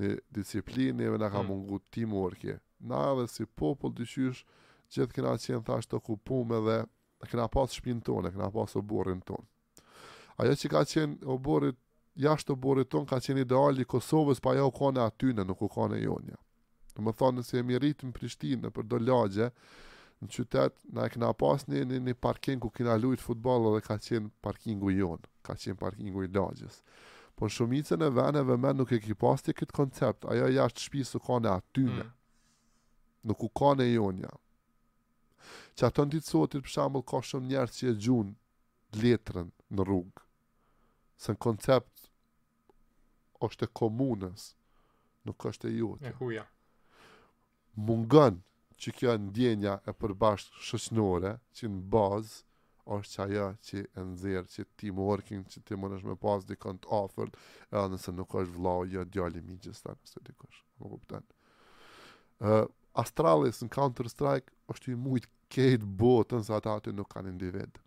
Ne 0.00 0.14
disiplin 0.38 0.96
neve 1.02 1.18
na 1.20 1.28
ka 1.30 1.40
hmm. 1.44 1.52
mungu 1.52 1.78
timorke. 1.94 2.56
Na 2.80 3.04
dhe 3.20 3.28
si 3.34 3.44
popull 3.46 3.92
dyqysh, 4.00 4.40
gjithë 4.92 5.14
kena 5.20 5.36
qenë 5.38 5.62
thashtë 5.68 5.94
të 5.98 6.04
kupume 6.08 6.60
dhe 6.70 6.80
kena 7.28 7.46
pasë 7.56 7.78
shpinë 7.82 8.02
tonë, 8.08 8.32
kena 8.38 8.48
pas 8.56 8.78
oborin 8.80 9.20
tonë 9.22 9.44
ajo 10.40 10.54
që 10.60 10.68
ka 10.72 10.80
qenë 10.90 11.26
o 11.30 11.36
borit, 11.38 11.76
jashtë 12.18 12.54
o 12.54 12.56
borit 12.58 12.94
ka 13.10 13.20
qenë 13.22 13.44
ideal 13.44 13.78
i 13.82 13.86
Kosovës, 13.88 14.40
pa 14.42 14.54
ajo 14.54 14.70
kone 14.74 15.00
atyne, 15.04 15.44
nuk 15.46 15.62
u 15.62 15.68
kone 15.70 16.00
jonja. 16.02 16.38
Në 16.96 17.04
më 17.08 17.14
thonë, 17.18 17.38
nëse 17.42 17.56
jemi 17.58 17.78
rritë 17.78 18.08
në 18.08 18.16
Prishtinë, 18.18 18.70
për 18.74 18.88
do 18.90 19.00
lagje, 19.02 19.50
në 20.22 20.30
qytet, 20.34 20.76
na 20.94 21.06
e 21.06 21.12
këna 21.12 21.32
pas 21.38 21.66
një, 21.68 21.84
një, 21.90 22.00
një 22.08 22.14
parking 22.26 22.62
ku 22.62 22.70
këna 22.74 22.96
lujtë 23.02 23.22
futbol 23.28 23.66
dhe 23.74 23.82
ka 23.84 23.96
qenë 23.98 24.30
parkingu 24.46 24.90
jonë, 24.94 25.26
ka 25.44 25.56
qenë 25.58 25.78
parkingu 25.80 26.22
i 26.26 26.30
lagjes. 26.34 26.80
Por 27.34 27.50
shumicën 27.50 27.98
e 28.06 28.10
veneve 28.14 28.54
me 28.62 28.70
nuk 28.78 28.92
e 28.94 29.00
ki 29.02 29.16
pas 29.18 29.42
të 29.42 29.56
këtë 29.58 29.74
koncept, 29.74 30.26
ajo 30.30 30.50
jashtë 30.54 30.84
shpisë 30.86 31.18
u 31.18 31.22
kone 31.28 31.50
atyne, 31.50 32.06
mm. 32.06 32.12
nuk 33.26 33.42
u 33.42 33.50
kone 33.58 33.88
jonja. 33.90 34.30
Që 35.74 35.88
ato 35.90 36.06
në 36.06 36.14
ditë 36.14 36.30
sotit, 36.30 36.62
për 36.62 36.74
shambull, 36.76 37.02
ka 37.02 37.18
shumë 37.26 37.50
njerë 37.50 37.74
që 37.76 37.90
e 37.90 37.96
gjunë 38.06 39.02
letrën 39.02 39.50
në 39.74 39.90
rrugë. 39.90 40.23
Se 41.16 41.32
në 41.34 41.38
koncept 41.44 42.10
është 43.44 43.66
e 43.68 43.72
komunës, 43.82 44.48
nuk 45.28 45.46
është 45.50 45.70
e 45.70 45.76
jote. 45.78 46.06
E 46.10 46.14
huja. 46.18 46.46
Mungën 47.76 48.38
që 48.80 48.94
kjo 48.98 49.14
e 49.16 49.20
ndjenja 49.28 49.78
e 49.90 49.94
përbashkë 49.98 50.64
shëqnore, 50.68 51.34
që 51.58 51.70
në 51.70 51.80
bazë, 51.94 52.34
është 52.94 53.12
që 53.16 53.22
ajo 53.24 53.44
që 53.66 53.82
e 53.82 54.02
nëzirë, 54.08 54.48
që 54.54 54.64
ti 54.80 54.90
më 54.92 55.04
orkin, 55.14 55.44
që 55.50 55.62
ti 55.66 55.78
më 55.80 55.90
nëshme 55.94 56.16
pasë 56.24 56.50
di 56.52 56.58
të 56.62 56.90
afer, 57.02 57.30
edhe 57.72 57.84
nëse 57.94 58.12
nuk 58.18 58.34
është 58.42 58.56
vlau, 58.58 58.84
jo 58.92 59.04
djali 59.08 59.40
mi 59.46 59.56
gjithë 59.64 59.86
të 59.86 59.94
nëse 59.96 60.24
di 60.28 60.34
kësh, 60.42 60.60
më 60.80 60.90
guptan. 60.92 61.24
Uh, 62.44 62.66
Astralis 63.02 63.62
në 63.64 63.70
Counter-Strike 63.74 64.52
është 64.74 64.92
i 64.92 64.98
mujtë 65.06 65.28
kejtë 65.54 65.86
botën, 66.02 66.44
sa 66.46 66.60
ta 66.62 66.76
aty 66.78 66.92
nuk 66.94 67.08
kanë 67.16 67.32
individë 67.32 67.83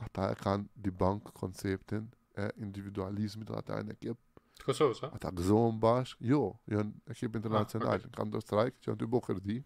ata 0.00 0.30
e 0.32 0.38
kanë 0.40 0.90
bank 0.98 1.28
konceptin 1.38 2.08
e 2.36 2.48
individualizmit 2.64 3.50
e 3.50 3.56
ata 3.58 3.78
e 3.80 3.84
në 3.86 3.96
ekip. 3.96 4.18
Kosovës, 4.64 5.00
sa? 5.02 5.10
Ata 5.16 5.32
gëzohën 5.34 5.78
bashkë, 5.82 6.26
jo, 6.30 6.40
jo 6.72 6.82
e 6.82 6.86
ekip 7.14 7.36
internacional, 7.38 7.96
ah, 7.98 8.02
okay. 8.02 8.12
kanë 8.16 8.32
do 8.36 8.40
strike, 8.42 8.78
që 8.80 8.92
janë 8.92 9.00
të 9.02 9.08
bukër 9.16 9.40
di, 9.44 9.58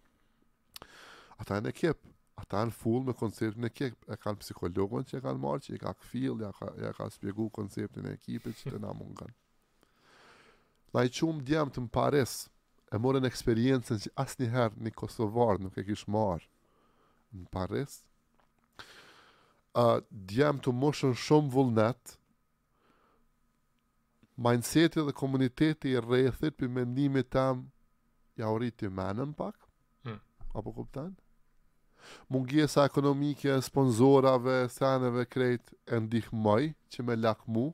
ata 1.38 1.58
e 1.58 1.64
në 1.64 1.72
ekip, 1.72 2.00
ata 2.42 2.62
e 2.64 2.70
në 2.70 2.76
full 2.80 3.04
me 3.08 3.14
konceptin 3.16 3.68
e 3.68 3.72
ekip, 3.72 4.08
e 4.08 4.18
kanë 4.24 4.42
psikologon 4.42 5.06
që 5.08 5.18
e 5.20 5.24
kanë 5.26 5.42
marë, 5.44 5.64
që 5.68 5.76
e 5.78 5.82
ka 5.84 5.92
këfil, 6.02 6.44
ja 6.44 6.52
ka, 6.58 6.72
ka 6.98 7.10
spjegu 7.14 7.48
konceptin 7.54 8.08
e 8.10 8.16
ekipit 8.18 8.58
që 8.62 8.74
të 8.76 8.82
na 8.84 8.92
mund 8.98 9.16
kanë. 9.22 9.36
Na 10.96 11.04
i 11.04 11.10
qumë 11.12 11.44
djemë 11.44 11.74
të 11.76 11.82
më 11.84 11.92
pares, 11.94 12.36
e 12.88 12.96
morën 13.04 13.26
eksperiencen 13.28 14.00
që 14.00 14.14
asë 14.22 14.38
një 14.42 14.46
herë 14.54 14.84
një 14.86 14.94
Kosovar 14.96 15.58
nuk 15.60 15.76
e 15.76 15.84
kishë 15.90 16.08
marë, 16.14 16.46
në 17.36 17.50
pares, 17.52 18.00
a 19.82 20.00
djem 20.10 20.58
të 20.58 20.72
moshën 20.74 21.12
shumë 21.14 21.50
vullnet, 21.54 22.14
mindseti 24.48 25.04
dhe 25.06 25.14
komuniteti 25.14 25.92
i 25.92 26.00
rrethit 26.02 26.56
për 26.58 26.70
mendimit 26.80 27.30
të 27.32 27.44
amë 27.52 27.64
ja 28.42 28.50
uriti 28.56 28.90
menën 28.90 29.32
pak, 29.38 29.54
hmm. 30.04 30.18
apo 30.54 30.72
kuptan? 30.74 31.12
Mungjesa 32.28 32.86
ekonomike, 32.88 33.58
sponsorave, 33.62 34.58
seneve 34.72 35.26
krejt 35.30 35.70
e 35.86 35.98
ndihë 36.00 36.74
që 36.94 37.02
me 37.06 37.16
lak 37.16 37.46
mu, 37.46 37.68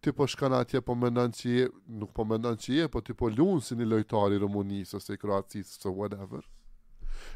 ti 0.00 0.12
po 0.12 0.26
shkan 0.28 0.52
atje 0.60 0.80
po 0.82 0.94
mendon 0.96 1.32
që 1.32 1.50
je, 1.56 1.70
nuk 2.00 2.12
po 2.16 2.24
mendon 2.28 2.56
që 2.60 2.74
je, 2.82 2.88
po 2.92 3.00
ti 3.00 3.14
po 3.16 3.28
lunë 3.32 3.62
si 3.70 3.76
një 3.80 3.86
lojtari 3.88 4.42
rëmunisë, 4.44 4.96
ose 5.00 5.14
i 5.14 5.18
kroatësisë, 5.22 5.76
ose 5.84 5.96
whatever, 6.00 6.42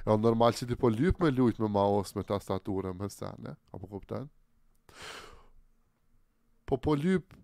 Jo 0.06 0.16
normal 0.16 0.54
që 0.56 0.68
ti 0.68 0.76
po 0.80 0.88
lyp 0.92 1.20
me 1.20 1.30
lujt 1.34 1.58
me 1.60 1.68
maos 1.68 2.14
me 2.16 2.24
tastaturën 2.24 2.96
me 3.00 3.08
sene. 3.12 3.56
Apo 3.74 3.88
kupten? 3.90 4.28
Po 6.64 6.76
po 6.78 6.94
lyp 6.96 7.34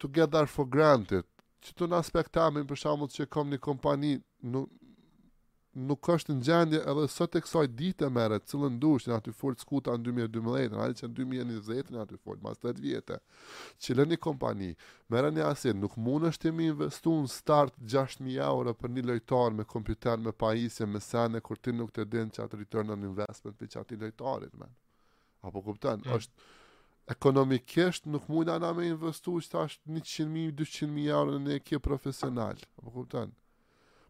together 0.00 0.46
for 0.46 0.66
granted. 0.66 1.24
Që 1.64 1.72
të 1.72 1.84
spektamin 1.84 1.98
aspektamin 2.02 2.64
për 2.72 2.80
shamut 2.84 3.14
që 3.16 3.28
kom 3.32 3.50
një 3.54 3.58
kompani 3.64 4.14
nuk 5.74 6.06
është 6.08 6.34
në 6.36 6.44
gjendje 6.46 6.80
edhe 6.90 7.04
sot 7.10 7.34
e 7.36 7.40
kësaj 7.42 7.68
e 8.06 8.08
mere, 8.14 8.38
cilën 8.38 8.72
ndush 8.76 9.06
në 9.08 9.16
aty 9.16 9.32
folë 9.34 9.58
skuta 9.62 9.90
në 9.90 10.28
2012, 10.30 10.70
në 10.74 10.80
aty 10.84 10.94
që 11.00 11.08
në 11.08 11.14
2020, 11.62 11.90
në 11.96 12.00
aty 12.04 12.16
folë, 12.22 12.40
mas 12.46 12.58
8 12.62 12.80
vjetë, 12.84 13.16
që 13.82 13.94
lë 13.98 14.06
një 14.12 14.18
kompani, 14.22 14.70
mere 15.10 15.30
një 15.34 15.44
asin, 15.50 15.80
nuk 15.82 15.96
mund 15.98 16.28
është 16.30 16.52
më 16.54 16.66
investu 16.70 17.10
në 17.18 17.28
start 17.34 17.74
6.000 17.90 18.38
euro 18.46 18.74
për 18.74 18.90
një 18.94 19.06
lojtar 19.08 19.52
me 19.58 19.64
kompjuter, 19.66 20.18
me 20.22 20.32
pajisje, 20.32 20.86
me 20.86 21.00
sene, 21.02 21.40
kur 21.42 21.58
ti 21.58 21.72
nuk 21.74 21.90
të 21.94 22.06
din 22.14 22.30
që 22.30 22.44
atë 22.46 22.58
return 22.62 22.94
on 22.94 23.06
investment 23.10 23.58
për 23.58 23.72
që 23.74 23.80
ati 23.82 23.98
lojtarit, 24.04 24.54
men. 24.58 24.70
Apo 25.44 25.60
kupten, 25.62 26.04
mm. 26.06 26.14
është, 26.14 26.50
ekonomikisht 27.12 28.06
nuk 28.08 28.28
mund 28.32 28.48
ana 28.48 28.70
me 28.72 28.86
investu 28.94 29.36
që 29.44 29.50
ta 29.56 29.64
është 29.68 29.98
100.000-200.000 29.98 31.10
euro 31.18 31.34
në 31.36 31.48
një 31.50 31.58
ekip 31.60 31.82
profesional. 31.84 32.62
Apo 32.80 32.94
kupten? 33.02 33.34
Mm 33.34 33.40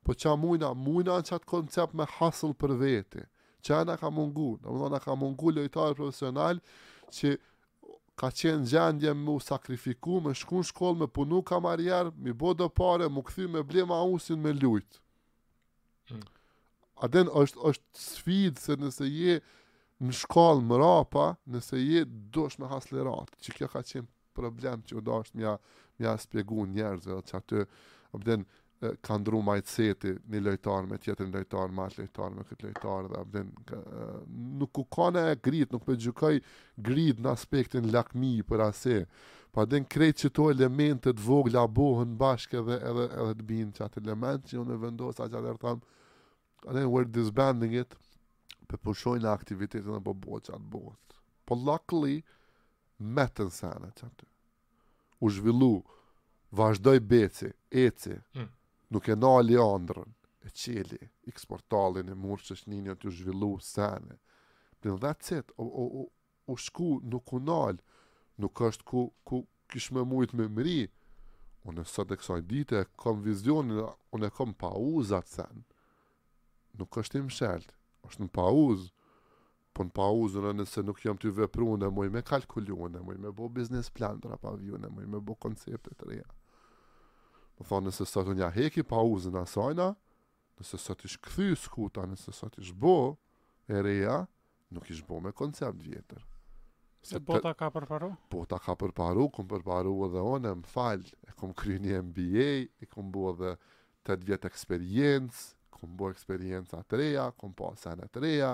po 0.05 0.13
qa 0.21 0.37
mujna, 0.39 0.73
mujna 0.77 1.15
në 1.19 1.25
qatë 1.31 1.49
koncept 1.49 1.97
me 1.97 2.07
hasëll 2.19 2.53
për 2.61 2.75
vete, 2.81 3.25
që 3.65 3.79
e 3.95 3.97
ka 4.03 4.11
mungu, 4.13 4.51
në 4.63 4.89
më 4.95 5.01
ka 5.05 5.15
mungu 5.19 5.53
lojtarë 5.57 5.97
profesional, 5.99 6.61
që 7.17 7.33
ka 8.21 8.29
qenë 8.41 8.69
gjendje 8.71 9.15
me 9.17 9.33
u 9.35 9.41
sakrifiku, 9.43 10.21
me 10.23 10.35
shku 10.37 10.61
në 10.61 10.69
shkollë, 10.71 11.01
me 11.05 11.09
punu 11.09 11.41
kamarjerë, 11.43 12.13
mi 12.23 12.33
bo 12.33 12.53
pare, 12.69 13.09
mu 13.11 13.23
këthy 13.27 13.49
me 13.51 13.63
ble 13.65 13.85
ma 13.89 14.03
usin 14.13 14.41
me 14.45 14.53
lujtë. 14.55 15.01
Mm. 16.13 16.23
Aden, 17.09 17.29
është, 17.33 17.59
është 17.71 17.85
sfidë 18.13 18.61
se 18.63 18.77
nëse 18.79 19.09
je 19.09 19.41
në 20.05 20.13
shkollë 20.21 20.63
më 20.69 20.77
rapa, 20.85 21.27
nëse 21.55 21.81
je 21.81 22.05
dosh 22.37 22.59
me 22.61 22.67
hasleratë, 22.71 23.41
që 23.47 23.57
kjo 23.57 23.71
ka 23.73 23.83
qenë 23.83 24.09
problem 24.35 24.83
që 24.87 24.99
u 24.99 25.01
dashë 25.07 25.39
mja, 25.41 25.57
mja 26.01 26.15
spjegu 26.19 26.67
njerëzve, 26.77 27.19
që 27.25 27.41
aty, 27.41 27.65
a 28.15 28.19
ka 29.01 29.17
ndru 29.19 29.39
majtëseti, 29.47 30.13
një 30.31 30.41
lojtar 30.49 30.89
me 30.89 30.99
tjetër 31.01 31.29
lojtar, 31.33 31.71
lojtarë, 31.71 31.75
ma 31.75 31.87
të 31.89 32.29
me 32.39 32.45
këtë 32.49 32.67
lojtarë 32.67 33.11
dhe 33.13 33.21
abdin 33.21 33.51
nuk 34.63 34.73
ku 34.77 34.83
ka 34.97 35.07
në 35.15 35.23
e 35.33 35.37
grit, 35.49 35.71
nuk 35.73 35.85
për 35.87 35.99
gjukaj 36.05 36.33
grit 36.89 37.23
në 37.23 37.31
aspektin 37.33 37.91
lakmi 37.95 38.33
për 38.49 38.65
ase, 38.67 38.97
pa 39.55 39.65
dhe 39.65 39.81
në 39.85 39.89
krejt 39.95 40.25
që 40.25 40.31
to 40.37 40.49
elementet 40.53 41.23
vogla 41.23 41.63
bohën 41.79 42.17
bashke 42.21 42.61
dhe 42.67 42.81
edhe, 42.91 43.07
edhe 43.23 43.37
të 43.41 43.47
binë 43.53 43.73
që 43.79 43.85
atë 43.87 44.03
element 44.03 44.51
që 44.51 44.59
unë 44.65 44.77
e 44.77 44.81
vendosë 44.87 45.23
a 45.23 45.29
gjatë 45.35 45.49
e 45.49 45.55
rëtham 45.55 45.85
a 46.65 46.75
dhe 46.77 46.85
në 46.89 47.05
disbanding 47.17 47.77
it 47.85 47.97
për 48.69 48.83
përshojnë 48.89 49.31
aktivitetin 49.31 49.87
dhe 49.93 50.01
për 50.03 50.07
po 50.11 50.17
bohë 50.27 50.45
që 50.49 50.55
atë 50.59 50.69
bohët 50.75 51.17
po 51.47 51.59
luckily 51.61 52.19
metën 53.19 53.53
sana 53.55 53.93
që 53.99 54.11
u 55.25 55.31
zhvillu 55.37 55.75
vazhdoj 56.55 57.01
beci, 57.11 57.49
eci, 57.71 58.13
hmm 58.37 58.51
nuk 58.95 59.09
e 59.09 59.15
na 59.23 59.33
Leandrën, 59.49 60.12
e 60.47 60.51
qeli, 60.62 61.01
i 61.27 61.31
e 61.31 62.15
murshës 62.25 62.61
që 62.69 62.95
të 63.01 63.11
zhvillu 63.19 63.51
sene. 63.69 64.16
Për 64.81 64.99
that's 65.05 65.33
it, 65.39 65.51
o, 65.57 65.65
o, 65.85 66.09
o, 66.53 66.57
shku 66.65 66.89
nuk 67.12 67.33
u 67.33 67.41
nuk 68.43 68.61
është 68.66 68.85
ku, 68.91 69.03
ku 69.27 69.37
kishë 69.71 69.85
shumë 69.89 70.05
mujtë 70.11 70.37
me 70.39 70.47
mri, 70.57 70.81
unë 71.69 71.85
sot 71.87 72.11
e 72.12 72.16
kësaj 72.19 72.41
e 72.81 72.85
kam 73.01 73.23
vizionin, 73.27 73.81
unë 74.15 74.31
kam 74.31 74.55
kom 74.55 74.55
pauzat 74.62 75.29
sen. 75.37 75.65
Nuk 76.79 76.99
është 77.01 77.19
im 77.23 77.29
shëltë, 77.31 77.75
është 78.09 78.23
në 78.25 78.31
pauzë, 78.39 78.91
po 79.75 79.83
në 79.87 79.91
pauzën 79.99 80.51
nëse 80.59 80.83
nuk 80.87 81.03
jam 81.05 81.16
të 81.19 81.33
vepru, 81.41 81.73
më 81.83 81.91
muj 81.97 82.09
me 82.15 82.23
kalkulu, 82.23 82.77
më 82.91 83.19
me 83.25 83.31
bo 83.39 83.49
biznes 83.55 83.91
plan, 83.91 84.21
të 84.21 84.31
rapavju, 84.35 84.79
në 84.85 84.91
me 85.15 85.21
bo 85.31 85.35
konceptet 85.35 86.03
reja. 86.11 86.27
Më 87.55 87.63
po 87.63 87.69
thonë 87.71 87.87
nëse 87.87 88.05
sot 88.11 88.29
unë 88.31 88.43
ja 88.43 88.49
heki 88.51 88.83
pauzën 88.91 89.37
asajna, 89.39 89.89
nëse 90.59 90.79
sot 90.83 91.05
ish 91.07 91.19
këthy 91.23 91.47
skuta, 91.61 92.03
nëse 92.11 92.33
sot 92.35 92.55
ish 92.63 92.73
bo, 92.83 92.95
e 93.71 93.81
reja, 93.87 94.17
nuk 94.75 94.89
ish 94.91 95.05
bo 95.07 95.21
me 95.23 95.31
koncept 95.33 95.83
vjetër. 95.87 96.25
Se 97.05 97.21
bota 97.21 97.53
po 97.53 97.59
ka 97.61 97.69
përparu? 97.77 98.09
Bota 98.33 98.59
po 98.59 98.65
ka 98.65 98.75
përparu, 98.81 99.27
kom 99.37 99.47
përparu 99.51 99.93
edhe 100.09 100.23
onë, 100.35 100.55
më 100.63 100.71
falë, 100.73 101.15
e 101.31 101.35
kom 101.39 101.53
kry 101.63 101.79
një 101.85 102.01
MBA, 102.09 102.49
e 102.83 102.89
kom 102.91 103.13
bo 103.15 103.29
edhe 103.35 103.53
të 104.05 104.17
të 104.17 104.29
vjetë 104.33 104.51
eksperiencë, 104.53 105.45
kom 105.79 105.93
bo 106.01 106.11
eksperiencë 106.11 106.81
atë 106.81 107.01
reja, 107.03 107.29
kom 107.41 107.53
po 107.57 107.69
senet 107.81 108.19
reja, 108.25 108.51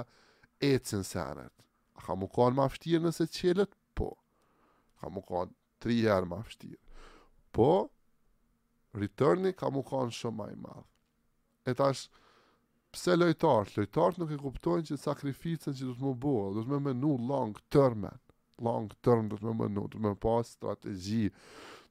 e 0.60 0.74
cënë 0.76 1.06
senet. 1.14 1.64
A 1.96 2.04
ka 2.04 2.18
më 2.20 2.28
kanë 2.36 2.56
ma 2.58 2.68
fështirë 2.74 3.06
nëse 3.06 3.28
qelet? 3.32 3.72
Po. 3.98 4.10
A 4.98 5.04
ka 5.06 5.14
mu 5.14 5.24
kanë 5.30 5.54
tri 5.80 6.00
herë 6.04 6.28
ma 6.34 6.42
fështirë? 6.44 7.00
Po, 7.56 7.72
Returni 8.92 9.52
ka 9.54 9.70
mu 9.70 9.82
kanë 9.86 10.14
shumë 10.18 10.36
ma 10.36 10.46
i 10.52 10.56
madhë. 10.58 10.82
E 11.70 11.74
tash, 11.78 12.06
pse 12.94 13.14
lojtarët? 13.18 13.76
Lojtarët 13.78 14.18
nuk 14.18 14.32
e 14.34 14.38
kuptojnë 14.42 14.88
që 14.88 14.98
sakrificën 15.02 15.76
që 15.78 15.90
du 15.90 15.94
të 15.98 16.06
më 16.08 16.14
bua, 16.24 16.48
du 16.56 16.64
të 16.66 16.72
më 16.72 16.80
menu 16.88 17.12
long 17.30 17.52
termen, 17.76 18.18
long 18.68 18.88
term 19.06 19.28
du 19.30 19.38
të 19.38 19.46
më 19.50 19.56
menu, 19.62 19.84
du 19.92 20.00
të 20.00 20.08
më 20.08 20.12
pas 20.24 20.50
strategi, 20.56 21.28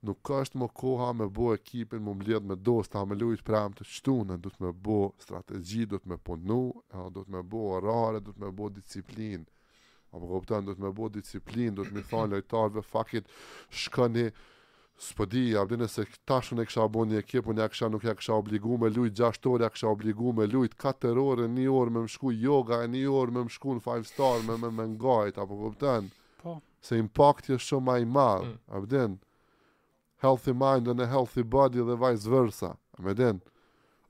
nuk 0.08 0.34
është 0.40 0.60
më 0.60 0.68
koha 0.82 1.14
me 1.22 1.30
bo 1.40 1.54
ekipin, 1.56 2.04
më 2.08 2.18
mbledh 2.20 2.50
me 2.52 2.60
dos, 2.72 2.92
ta 2.92 3.06
me 3.08 3.16
lujtë 3.22 3.48
prem 3.52 3.80
të 3.80 3.88
qëtune, 3.94 4.40
du 4.44 4.52
të 4.52 4.64
më 4.68 4.74
bo 4.90 5.00
strategi, 5.24 5.86
du 5.94 6.02
të 6.04 6.12
më 6.14 6.20
ponu, 6.28 6.60
du 7.16 7.24
të 7.24 7.34
më 7.38 7.46
bo 7.54 7.64
orare, 7.80 8.20
du 8.28 8.36
të 8.36 8.44
më 8.44 8.52
bo 8.60 8.70
disciplinë. 8.76 9.46
Apo 10.10 10.26
këpëtan, 10.32 10.66
do 10.68 10.74
të 10.76 10.84
me 10.84 10.92
bo 11.00 11.08
disciplin, 11.16 11.76
do 11.78 11.86
të 11.86 11.96
me 11.96 12.04
thonë 12.12 12.32
lojtarëve 12.36 12.84
fakit 12.92 13.28
shkëni, 13.84 14.28
s'po 15.02 15.26
di, 15.26 15.56
a 15.58 15.66
se 15.88 16.06
tashun 16.28 16.60
e 16.62 16.66
kësha 16.68 16.86
bo 16.92 17.06
një 17.08 17.22
ekipën, 17.24 17.60
ja 17.62 17.68
kësha 17.72 17.88
nuk 17.92 18.04
ja 18.04 18.14
kësha 18.16 18.34
obligu 18.36 18.76
me 18.82 18.90
lujt, 18.92 19.16
6 19.24 19.48
orë 19.54 19.64
ja 19.66 19.70
kësha 19.72 19.88
obligu 19.94 20.34
me 20.36 20.48
lujt, 20.52 20.76
4 20.76 21.14
orë, 21.24 21.46
një 21.54 21.68
orë 21.72 21.92
me 21.96 22.00
më 22.06 22.12
shku 22.16 22.32
yoga, 22.36 22.82
një 22.92 23.06
orë 23.20 23.32
me 23.38 23.44
më 23.48 23.54
shku 23.56 23.76
në 23.78 23.84
5 23.88 24.10
star, 24.12 24.44
me 24.50 24.58
me 24.64 24.72
më 24.82 24.88
ngajt, 24.98 25.40
apo 25.44 25.60
këpëten, 25.62 26.10
po. 26.44 26.58
se 26.84 27.00
impakti 27.00 27.56
është 27.56 27.60
jo 27.60 27.68
shumë 27.70 27.88
maj 27.92 28.04
marë, 28.18 28.52
mm. 28.82 29.18
a 30.20 30.28
healthy 30.28 30.54
mind 30.66 30.88
and 30.92 31.00
a 31.00 31.08
healthy 31.08 31.44
body 31.58 31.80
dhe 31.90 31.96
vice 32.06 32.28
versa, 32.30 32.74
a 33.00 33.02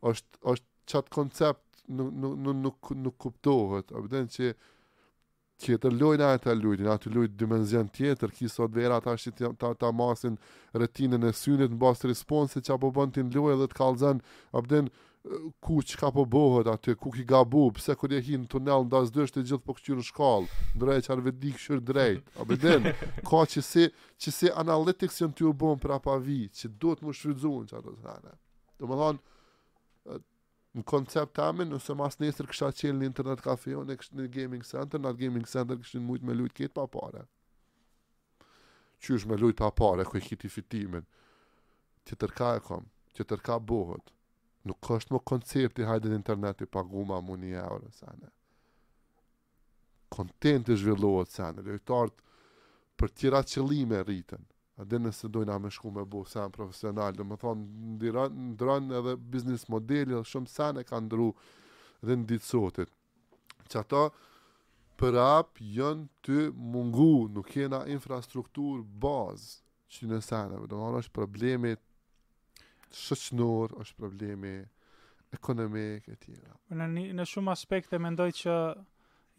është, 0.01 0.41
është 0.53 0.65
çat 0.85 1.09
koncept 1.13 1.83
nuk, 1.87 2.13
nuk, 2.13 2.55
nuk, 2.65 2.91
nuk 3.05 3.17
kuptohet, 3.27 3.91
a 3.93 4.01
bëdine 4.01 4.31
që, 4.37 4.53
tjetër 5.59 5.93
lojnë 5.99 6.29
e 6.37 6.39
të 6.43 6.53
lujtin, 6.61 6.87
atë 6.93 7.11
lujtë 7.15 7.37
dimenzion 7.41 7.89
tjetër, 7.93 8.31
ki 8.35 8.47
sot 8.51 8.73
vera 8.75 8.97
ata 8.99 9.15
shqit 9.19 9.41
ta, 9.59 9.91
masin 9.95 10.37
retinën 10.75 11.27
e 11.29 11.33
synit 11.35 11.73
në 11.73 11.79
basë 11.81 12.09
responsit 12.13 12.67
që 12.67 12.77
apo 12.77 12.91
bënd 12.95 13.17
t'in 13.17 13.31
lojë 13.35 13.59
dhe 13.63 13.67
të 13.73 14.13
abden, 14.59 14.89
ku 15.59 15.81
që 15.83 15.97
ka 15.99 16.09
po 16.15 16.23
bëhet 16.31 16.69
aty, 16.71 16.93
ku 16.95 17.11
ki 17.11 17.25
gabu, 17.27 17.65
pse 17.75 17.91
kur 17.99 18.11
je 18.15 18.21
hi 18.23 18.37
në 18.39 18.47
tunel, 18.49 18.85
në 18.87 19.01
së 19.09 19.15
dështë 19.17 19.41
e 19.41 19.47
gjithë 19.49 19.65
po 19.67 19.75
këqyru 19.75 20.05
shkallë, 20.07 20.47
drejt 20.81 21.07
që 21.07 21.11
arve 21.15 21.33
di 21.41 21.51
këqyru 21.57 21.83
drejt, 21.91 22.21
abden, 22.39 22.87
ka 23.27 23.41
që 23.51 23.63
si, 23.71 23.89
që 24.17 24.33
si 24.37 24.53
analitik 24.63 25.11
si 25.11 25.27
në 25.27 25.35
t'ju 25.35 25.51
bëhen 25.59 25.83
për 25.83 25.95
apavi, 25.99 26.45
që 26.55 26.71
do 26.79 26.95
të 26.95 27.07
më 27.09 27.17
shfrydzun 27.19 27.67
që 27.73 27.77
ato 27.81 27.97
të 27.97 28.07
thane. 28.07 28.33
Do 28.79 28.87
më 28.87 29.01
thonë, 29.01 29.21
në 30.77 30.83
koncept 30.85 31.33
të 31.35 31.41
amin, 31.49 31.71
nëse 31.73 31.95
mas 31.97 32.19
nesër 32.21 32.47
kështë 32.49 32.67
atë 32.69 32.91
në 32.97 33.07
internet 33.09 33.41
kafe, 33.41 33.73
në 33.87 33.95
në 34.19 34.27
gaming 34.35 34.63
center, 34.67 35.01
në 35.01 35.15
gaming 35.17 35.47
center 35.49 35.77
kështë 35.79 36.01
në 36.03 36.19
me 36.29 36.35
lujtë 36.37 36.55
këtë 36.59 36.75
pa 36.77 36.85
pare. 36.95 37.23
Që 39.03 39.17
me 39.31 39.37
lujtë 39.41 39.61
pa 39.63 39.71
pare, 39.79 40.05
ku 40.05 40.21
këtë 40.21 40.45
i 40.49 40.53
fitimin, 40.53 41.07
që 42.05 42.19
tërka 42.21 42.51
e 42.59 42.63
kom, 42.67 42.85
që 43.17 43.25
tërka 43.31 43.57
bohët, 43.71 44.13
nuk 44.69 44.91
është 44.97 45.15
më 45.15 45.23
koncepti 45.31 45.87
hajtë 45.89 46.09
dhe 46.11 46.19
internet 46.21 46.61
i 46.65 46.69
pagu 46.77 47.05
ma 47.09 47.19
një 47.23 47.55
euro, 47.63 47.81
në 47.87 47.91
sene. 47.97 48.29
Kontent 50.09 50.67
të 50.69 50.75
zhvillohet, 50.81 51.31
sene, 51.33 51.61
dhe 51.65 51.79
për 52.99 53.13
tjera 53.15 53.39
qëllime 53.47 54.01
rritën, 54.03 54.48
dhe 54.85 54.99
nëse 54.99 55.27
dojna 55.29 55.57
me 55.59 55.69
shku 55.71 55.91
me 55.91 56.05
bu 56.05 56.23
sen 56.27 56.51
profesional, 56.55 57.11
dhe 57.15 57.23
më 57.27 57.37
thonë, 57.41 57.65
ndërën 58.55 58.91
edhe 58.99 59.15
biznis 59.33 59.65
modeli, 59.73 60.13
dhe 60.15 60.21
shumë 60.25 60.51
sen 60.51 60.79
e 60.79 60.85
ka 60.87 60.99
ndru 61.03 61.29
dhe 62.05 62.15
në 62.15 62.25
ditë 62.31 62.45
sotit. 62.47 62.91
Që 63.71 63.81
ato, 63.83 64.03
për 64.99 65.17
ap, 65.23 65.59
jënë 65.77 66.07
të 66.25 66.45
mungu, 66.73 67.09
nuk 67.35 67.51
kena 67.51 67.83
infrastruktur 67.91 68.81
bazë 69.03 69.65
që 69.95 70.09
në 70.11 70.21
seneve, 70.23 70.69
dhe 70.69 70.79
më 70.83 70.93
është 71.03 71.15
problemi 71.17 71.75
shëqënor, 73.03 73.75
është 73.83 73.99
problemi 73.99 74.55
ekonomik 75.35 76.07
e 76.09 76.15
tjera. 76.23 76.55
Në, 76.73 77.09
në 77.19 77.27
shumë 77.35 77.51
aspekte 77.57 77.99
mendoj 78.01 78.31
që 78.39 78.55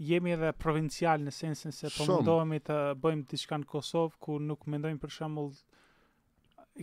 jemi 0.01 0.32
edhe 0.35 0.52
provincial 0.59 1.20
në 1.20 1.32
sensin 1.35 1.74
se 1.74 1.90
po 1.93 2.06
mundohemi 2.09 2.59
të 2.64 2.77
bëjmë 3.05 3.27
diçka 3.31 3.59
në 3.60 3.68
Kosovë 3.68 4.16
ku 4.24 4.39
nuk 4.40 4.62
mendojmë 4.72 5.01
për 5.02 5.12
shembull 5.12 5.52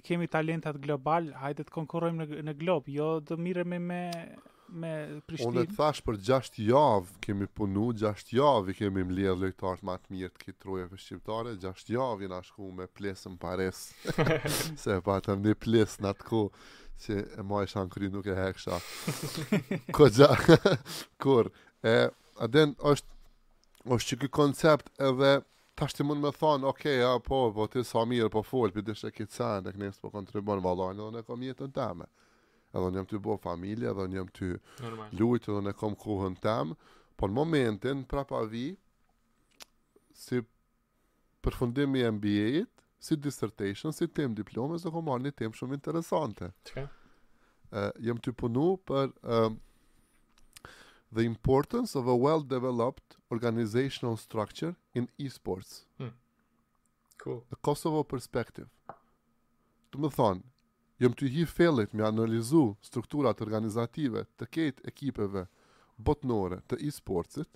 kemi 0.05 0.27
talenta 0.29 0.69
global, 0.77 1.31
hajde 1.41 1.63
të 1.65 1.73
konkurrojmë 1.73 2.27
në 2.27 2.43
në 2.49 2.53
glob, 2.59 2.89
jo 2.93 3.07
të 3.25 3.39
mireme 3.41 3.79
me 3.81 4.01
me, 4.67 4.89
Prishtinë. 5.23 5.47
Unë 5.47 5.61
të 5.69 5.75
thash 5.77 6.01
për 6.03 6.17
6 6.27 6.57
javë 6.67 7.13
kemi 7.23 7.45
punu, 7.55 7.85
6 7.95 8.33
javë 8.35 8.73
kemi 8.75 9.05
mbledhur 9.07 9.39
lojtarë 9.45 9.87
më 9.87 9.93
të 10.03 10.11
mirë 10.15 10.31
të 10.33 10.41
këtij 10.41 10.55
troje 10.59 10.87
shqiptare, 11.05 11.53
6 11.63 11.87
javë 11.95 12.27
na 12.33 12.41
shku 12.43 12.67
me 12.75 12.87
plesën 12.99 13.37
Paris. 13.39 13.79
se 14.83 14.97
pa 15.07 15.15
të 15.23 15.37
më 15.39 15.55
ples 15.63 15.95
natkoh 16.03 16.49
se 16.99 17.15
e 17.39 17.47
mua 17.47 17.63
është 17.63 17.79
ankurin 17.85 18.11
nuk 18.17 18.27
e 18.27 18.35
heksha. 18.35 18.81
Koja 19.95 20.29
kur 21.23 21.47
e 21.87 21.95
a 22.39 22.45
është, 22.47 22.81
është 22.87 23.07
është 23.95 24.17
ky 24.21 24.29
koncept 24.33 24.89
edhe 25.01 25.31
tash 25.77 25.93
ti 25.97 26.03
mund 26.05 26.21
të 26.21 26.25
më 26.27 26.31
thon, 26.39 26.63
ok, 26.69 26.83
ja, 27.01 27.13
po, 27.21 27.49
po 27.53 27.67
ti 27.69 27.83
sa 27.85 28.03
mirë 28.07 28.29
po 28.33 28.41
fol, 28.45 28.71
ti 28.73 28.81
dish 28.81 29.05
çka 29.05 29.25
ça, 29.29 29.49
ne 29.65 29.71
kemi 29.73 29.89
të 29.91 30.01
po 30.03 30.11
kontribuon 30.13 30.61
vallahi, 30.63 30.97
do 30.97 31.09
ne 31.13 31.23
kemi 31.25 31.49
jetën 31.51 31.73
teme. 31.75 32.07
Edhe 32.75 32.83
unë 32.89 32.99
jam 32.99 33.07
ty 33.09 33.19
bo 33.23 33.37
familje, 33.39 33.89
edhe 33.93 34.05
unë 34.09 34.17
jam 34.19 34.29
ty 34.35 34.51
lujt, 35.17 35.47
edhe 35.47 35.61
në 35.63 35.71
e 35.73 35.77
kom 35.79 35.95
kohën 35.97 36.39
teme. 36.43 36.75
po 37.17 37.25
në 37.27 37.33
momentin, 37.33 38.03
pra 38.05 38.21
pa 38.29 38.43
vi, 38.45 38.75
si 40.13 40.41
përfundimi 41.41 42.03
MBA-it, 42.11 42.69
si 43.01 43.15
dissertation, 43.17 43.93
si 43.93 44.05
tem 44.07 44.33
diplomës, 44.37 44.83
dhe 44.85 44.91
kom 44.93 45.05
marrë 45.09 45.23
një 45.25 45.31
tem 45.39 45.53
shumë 45.55 45.77
interesante. 45.79 46.51
Që? 46.69 46.83
Uh, 47.73 47.89
jam 48.05 48.21
ty 48.21 48.31
punu 48.31 48.75
për 48.87 49.09
uh, 49.23 49.49
the 51.13 51.21
importance 51.23 51.95
of 51.97 52.07
a 52.07 52.13
well 52.15 52.41
developed 52.47 53.17
organizational 53.31 54.15
structure 54.17 54.75
in 54.93 55.07
esports. 55.19 55.85
Hmm. 55.97 56.13
Cool. 57.17 57.43
The 57.49 57.55
Kosovo 57.61 58.03
perspective. 58.03 58.67
Do 59.91 59.99
më 60.03 60.09
thonë, 60.15 60.43
jam 60.99 61.13
të 61.15 61.29
hi 61.33 61.45
fillit 61.47 61.93
me 61.95 62.03
analizu 62.05 62.75
strukturat 62.83 63.39
organizative 63.41 64.25
të 64.37 64.47
këtyre 64.49 64.91
ekipeve 64.91 65.45
botnore 65.97 66.59
të 66.69 66.79
esportsit. 66.87 67.49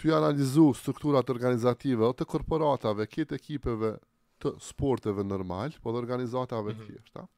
të 0.00 0.14
analizu 0.16 0.70
strukturat 0.80 1.28
organizative 1.30 2.08
të 2.16 2.24
korporatave 2.32 3.04
këtyre 3.12 3.36
ekipeve 3.36 3.92
të 4.40 4.54
sporteve 4.64 5.22
normal, 5.28 5.76
po 5.84 5.92
dhe 5.92 5.98
organizatave 6.00 6.72
mm 6.72 6.76
-hmm. 6.78 6.86
të 6.86 6.90
thjeshta. 6.94 7.20
Mhm 7.22 7.30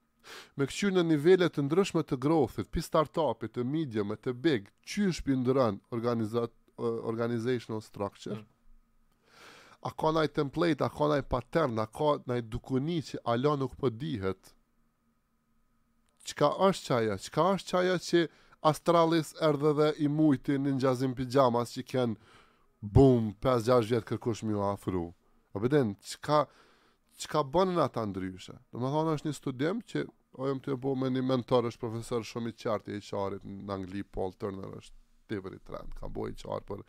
me 0.60 0.66
këqyrë 0.70 0.94
në 0.96 1.02
nivellet 1.08 1.54
të 1.56 1.64
ndryshme 1.66 2.02
të 2.10 2.18
growthit, 2.24 2.68
pi 2.74 2.82
startupit, 2.86 3.54
të 3.56 3.64
medium, 3.72 4.14
të 4.26 4.34
big, 4.46 4.68
që 4.90 5.06
është 5.12 5.24
për 5.28 5.38
ndërën 5.42 5.78
organizational 7.06 7.82
structure, 7.86 8.38
mm. 8.40 8.48
a 9.88 9.92
ka 10.02 10.12
naj 10.16 10.28
template, 10.38 10.84
a 10.86 10.90
ka 10.98 11.08
naj 11.12 11.22
pattern, 11.34 11.80
a 11.82 11.86
ka 11.98 12.12
naj 12.30 12.44
dukuni 12.54 13.00
që 13.10 13.22
alo 13.34 13.56
nuk 13.60 13.74
për 13.74 13.80
po 13.84 13.92
dihet, 14.04 14.52
qka 16.30 16.52
është 16.68 16.92
qaja, 16.94 17.18
qka 17.28 17.50
është 17.56 17.76
qaja 17.76 17.98
që 18.10 18.24
Astralis 18.70 19.32
erdhe 19.42 19.70
dhe 19.74 19.86
i 20.04 20.08
mujti 20.16 20.54
në 20.62 20.76
njazim 20.76 21.16
pijamas 21.18 21.72
që 21.74 21.82
kënë 21.84 22.36
bum, 22.94 23.32
5-6 23.42 23.88
vjetë 23.90 24.06
kërkush 24.12 24.44
u 24.46 24.60
afru. 24.62 25.00
A 25.58 25.62
beden, 25.64 25.96
po 25.98 26.12
qka 26.12 26.38
që 27.20 27.28
ka 27.32 27.42
bënë 27.44 27.74
në 27.76 27.82
ata 27.86 28.02
ndryshe. 28.08 28.56
Dhe 28.72 28.80
më 28.80 28.90
thonë 28.94 29.14
është 29.18 29.28
një 29.30 29.36
studim 29.36 29.80
që 29.90 30.02
ojëm 30.42 30.60
të 30.64 30.74
e 30.76 30.94
me 31.02 31.08
një 31.12 31.22
mentor, 31.28 31.68
është 31.68 31.82
profesor 31.84 32.24
shumë 32.24 32.52
i 32.54 32.58
qartë 32.64 32.96
i 32.96 33.00
HR-it 33.02 33.44
në 33.44 33.72
Angli, 33.76 34.02
Paul 34.04 34.32
Turner 34.40 34.76
është 34.78 35.00
të 35.28 35.40
vëri 35.44 35.60
trend, 35.68 35.92
ka 35.98 36.08
bo 36.12 36.26
HR 36.28 36.64
për 36.66 36.82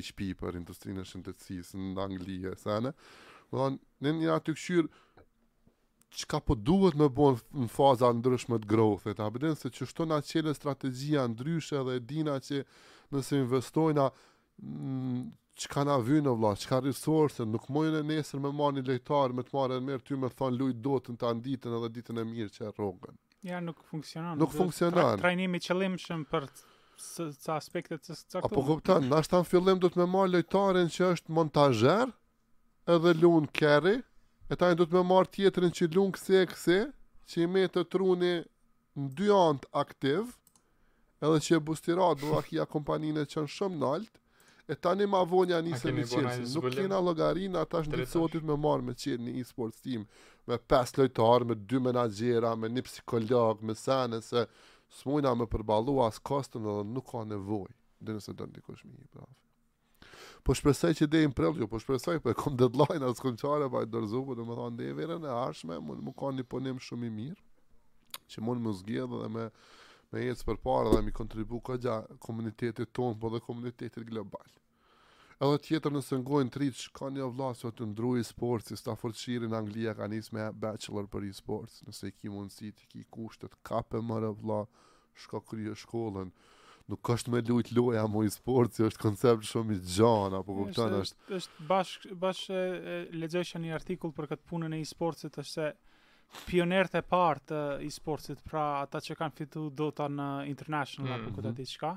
HP, 0.00 0.30
për 0.40 0.58
Industrinë 0.60 1.02
e 1.04 1.08
shëndetësisë 1.10 1.80
në 1.94 2.02
Angli 2.06 2.38
e 2.50 2.54
sene. 2.58 2.94
Dhe 3.50 3.60
thonë, 3.60 3.80
në 4.04 4.14
një 4.20 4.32
aty 4.38 4.56
këshyrë, 4.56 4.90
që 6.16 6.28
ka 6.30 6.40
po 6.40 6.54
duhet 6.56 6.96
më 6.96 7.10
bo 7.12 7.34
në 7.52 7.68
faza 7.68 8.08
ndryshme 8.16 8.56
të 8.62 8.68
growth, 8.70 9.06
et 9.10 9.20
a 9.20 9.26
abedin 9.28 9.56
se 9.58 9.68
që 9.74 9.88
shto 9.90 10.06
nga 10.08 10.18
qele 10.24 10.54
strategia 10.56 11.26
ndryshe 11.28 11.82
dhe 11.84 11.98
dina 12.08 12.38
që 12.40 12.62
nëse 13.12 13.42
investojna, 13.42 14.06
mm, 14.62 15.26
çka 15.56 15.82
na 15.88 15.96
vjen 16.04 16.26
vëlla, 16.28 16.50
çka 16.62 16.78
risorse, 16.84 17.44
nuk 17.52 17.64
mojën 17.72 17.96
e 18.00 18.02
nesër 18.10 18.40
me 18.44 18.50
një 18.54 18.82
lejtarë, 18.90 19.36
me 19.38 19.42
të 19.46 19.54
marrën 19.56 19.84
mirë 19.88 20.02
ty 20.08 20.16
me 20.24 20.28
thon 20.40 20.52
lut 20.60 20.76
dotën 20.84 21.16
ta 21.22 21.30
ditën 21.46 21.76
edhe 21.78 21.88
ditën 21.96 22.20
e 22.20 22.24
mirë 22.32 22.50
që 22.56 22.72
rrogën. 22.76 23.14
Ja 23.50 23.60
nuk 23.64 23.80
funksionon. 23.90 24.36
Nuk 24.40 24.52
funksionon. 24.54 25.20
Trajnimi 25.22 25.60
qëllimshëm 25.64 26.26
për 26.32 26.46
së 27.06 27.28
ca 27.44 27.56
aspektet 27.60 28.04
të 28.04 28.12
caktuar. 28.18 28.44
Apo 28.50 28.66
kupton, 28.68 29.08
na 29.12 29.22
në 29.24 29.40
fillim 29.52 29.80
do 29.80 29.88
të 29.90 30.02
më 30.02 30.08
marr 30.16 30.32
lojtarin 30.34 30.92
që 30.96 31.08
është 31.16 31.36
montazher, 31.38 32.12
edhe 32.96 33.14
lunë 33.22 33.50
carry, 33.60 33.96
e 34.52 34.56
tani 34.60 34.76
do 34.76 34.84
të 34.86 34.98
më 35.00 35.04
marr 35.12 35.30
tjetrin 35.36 35.72
që 35.78 35.88
lun 35.96 36.12
kse 36.16 36.44
që 37.26 37.40
i 37.42 37.46
me 37.56 37.64
të 37.72 37.86
truni 37.94 38.34
në 38.96 39.08
dy 39.20 39.32
ant 39.38 39.64
aktiv, 39.84 40.28
edhe 41.24 41.40
që 41.46 41.56
e 41.60 41.64
bustirat 41.70 42.20
që 42.20 43.32
janë 43.32 43.48
shumë 43.56 43.96
e 44.68 44.74
tani 44.74 45.06
ma 45.06 45.22
vonja 45.22 45.60
nisë 45.62 45.92
me 45.94 46.04
qirë, 46.10 46.32
nuk 46.52 46.66
kena 46.74 46.98
logarin 47.02 47.54
atash 47.60 47.88
në 47.92 48.06
sotit 48.10 48.44
me 48.48 48.56
marë 48.58 48.88
me 48.88 48.94
qirë 48.98 49.22
një 49.22 49.34
e-sports 49.42 49.82
team, 49.84 50.04
me 50.50 50.56
5 50.72 50.98
lojtarë, 51.00 51.48
me 51.52 51.56
2 51.70 51.82
menagjera, 51.86 52.50
me 52.58 52.70
një 52.74 52.82
psikolog, 52.88 53.62
me 53.62 53.76
sene, 53.78 54.18
se 54.26 54.42
s'mojna 55.00 55.32
me 55.38 55.46
përbalu 55.52 55.94
as 56.08 56.18
kastën 56.18 56.62
edhe 56.72 56.82
nuk 56.94 57.10
ka 57.12 57.22
nevoj, 57.30 57.70
dhe 58.02 58.18
nëse 58.18 58.36
dërë 58.36 58.56
një 58.58 58.68
kosh 58.68 58.86
Po 60.46 60.54
shpresoj 60.54 60.92
që 60.94 61.06
dhe 61.10 61.20
i 61.24 61.28
jo, 61.60 61.66
po 61.70 61.78
shpresoj, 61.82 62.20
po 62.22 62.30
e 62.30 62.34
kom 62.38 62.54
deadline, 62.56 63.02
as 63.02 63.18
kom 63.18 63.34
qare, 63.36 63.64
pa 63.66 63.80
po 63.80 63.80
e 63.82 63.86
dërzu, 63.90 64.20
po 64.28 64.34
dhe 64.38 64.44
më 64.46 64.54
thonë, 64.54 64.76
dhe 64.78 64.90
e 64.90 64.94
verën 64.94 65.24
e 65.26 65.32
arshme, 65.34 65.78
mund 65.82 66.04
më 66.06 66.12
ka 66.20 66.30
një 66.36 66.44
ponim 66.46 66.78
shumë 66.78 67.08
i 67.08 67.10
mirë, 67.10 67.42
që 68.30 68.44
mund 68.46 68.62
më 68.62 68.74
zgjedhë 68.82 69.24
dhe 69.24 69.30
me 69.34 69.48
me 70.14 70.22
jetë 70.26 70.46
për 70.46 70.58
parë 70.62 70.92
dhe 70.94 71.00
mi 71.06 71.12
kontribu 71.14 71.58
ka 71.66 71.76
gja 71.82 71.96
komunitetit 72.26 72.92
tonë, 72.94 73.18
po 73.20 73.30
dhe 73.34 73.40
komunitetit 73.42 74.06
global. 74.10 74.46
Edhe 75.44 75.58
tjetër 75.66 75.92
nëse 75.92 76.16
ngojnë 76.22 76.52
të 76.52 76.60
rritë, 76.62 76.84
ka 76.96 77.10
një 77.12 77.26
vlasë 77.36 77.66
o 77.68 77.72
të 77.76 77.88
ndru 77.90 78.12
e 78.16 78.22
sportës, 78.24 78.72
si 78.72 78.78
Staffordshire 78.80 79.50
në 79.50 79.58
Anglia 79.58 79.92
ka 79.98 80.06
njës 80.08 80.30
me 80.32 80.46
bachelor 80.64 81.08
për 81.12 81.26
e-sports, 81.28 81.82
nëse 81.88 82.08
i 82.08 82.14
ki 82.16 82.32
mundësi 82.32 82.70
i 82.72 82.90
ki 82.92 83.02
kushtet, 83.12 83.56
kape 83.66 84.00
mërë 84.10 84.30
vla, 84.40 84.62
shka 85.16 85.42
kryo 85.50 85.74
shkollën, 85.76 86.30
nuk 86.86 87.10
është 87.12 87.34
me 87.34 87.42
lujt 87.50 87.74
loja 87.76 88.06
mu 88.08 88.22
e 88.24 88.30
sport, 88.32 88.78
është 88.88 89.02
koncept 89.02 89.48
shumë 89.50 89.76
i 89.76 89.82
gjan, 89.96 90.38
apo 90.40 90.56
kuptan 90.62 90.94
është... 91.02 91.28
është 91.40 91.68
bashkë, 91.68 92.14
bashkë, 92.22 92.62
e, 93.12 93.62
një 93.66 93.74
artikull 93.76 94.14
për 94.16 94.30
këtë 94.32 94.48
punën 94.52 94.76
e 94.76 94.80
e-sportës, 94.86 95.26
është 95.28 95.50
se 95.52 95.68
pionerët 96.46 96.96
e 96.98 97.02
parë 97.06 97.42
të 97.48 97.60
e-sportit, 97.86 98.40
pra 98.46 98.64
ata 98.84 99.00
që 99.02 99.16
kanë 99.18 99.38
fituar 99.40 99.72
Dota 99.78 100.06
në 100.10 100.28
International 100.50 101.16
apo 101.18 101.34
kota 101.38 101.52
të 101.52 101.64
mhm. 101.64 101.70
çka. 101.74 101.92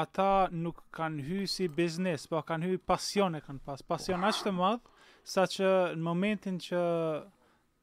Ata 0.00 0.28
nuk 0.54 0.84
kanë 0.94 1.24
hyrë 1.26 1.50
si 1.50 1.66
biznes, 1.74 2.28
pa 2.30 2.38
po 2.40 2.44
kanë 2.52 2.68
hyrë 2.70 2.82
pasion 2.86 3.34
e 3.34 3.40
kanë 3.42 3.62
pas. 3.66 3.82
Pasion 3.90 4.26
aq 4.28 4.42
të 4.46 4.52
madh 4.54 4.90
sa 5.34 5.46
që 5.50 5.70
në 5.98 6.04
momentin 6.06 6.60
që 6.62 6.82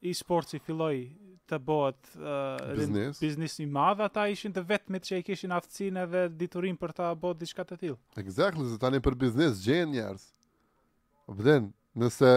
e-sporti 0.07 0.61
filloi 0.63 1.01
të 1.49 1.57
bëhet 1.67 2.11
uh, 2.19 3.11
biznes 3.19 3.57
i 3.63 3.65
madh, 3.71 4.01
ata 4.05 4.25
ishin 4.31 4.51
të 4.55 4.63
vetmit 4.67 5.03
që 5.07 5.19
i 5.21 5.25
kishin 5.27 5.53
aftësinë 5.55 6.05
dhe 6.11 6.23
diturin 6.41 6.75
për 6.79 6.91
ta 6.97 7.09
bërë 7.17 7.39
diçka 7.41 7.65
të 7.69 7.77
tillë. 7.83 7.99
Exactly, 8.23 8.67
ata 8.67 8.79
tani 8.85 8.99
për 9.05 9.15
biznes 9.21 9.59
gjenë 9.65 9.95
njerëz. 9.95 10.25
Vlen, 11.39 11.69
nëse 11.99 12.33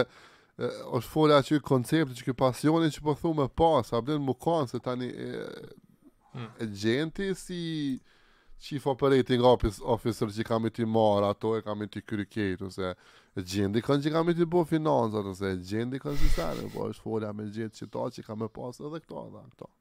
është 0.69 1.09
fola 1.09 1.37
aty 1.41 1.57
koncepti 1.65 2.17
që 2.19 2.25
ky 2.29 2.33
pasioni 2.37 2.89
që 2.93 3.03
po 3.05 3.15
thumë 3.17 3.47
pas, 3.57 3.91
a 3.97 4.01
bën 4.05 4.21
më 4.25 4.35
kanë 4.45 4.69
se 4.71 4.79
tani 4.85 5.07
e, 5.09 5.29
hmm. 6.35 6.49
e 6.61 6.67
gjenti 6.81 7.29
si 7.37 7.59
chief 8.61 8.85
operating 8.91 9.41
office 9.41 9.81
officer 9.81 10.29
që 10.29 10.45
kam 10.45 10.65
i 10.67 10.71
ti 10.73 10.85
marë, 10.85 11.31
ato 11.33 11.55
e 11.57 11.63
kam 11.65 11.81
i 11.81 11.89
ti 11.89 12.03
kërikejt, 12.05 12.61
ose 12.67 12.91
e 13.35 13.41
gjendi 13.47 13.81
kanë 13.81 14.05
që 14.05 14.13
kam 14.15 14.29
i 14.29 14.37
ti 14.37 14.45
bo 14.45 14.61
finanzat, 14.69 15.31
ose 15.33 15.53
e 15.55 15.59
gjendi 15.65 16.01
kanë 16.03 16.17
që 16.21 16.31
sa 16.35 16.49
po 16.75 16.89
është 16.91 17.05
folja 17.07 17.33
me 17.33 17.47
gjithë 17.49 17.77
që 17.81 17.89
ta 17.95 18.05
që 18.17 18.27
kam 18.29 18.45
pas 18.53 18.81
edhe 18.85 19.01
këto 19.01 19.25
edhe 19.27 19.43
këto. 19.53 19.71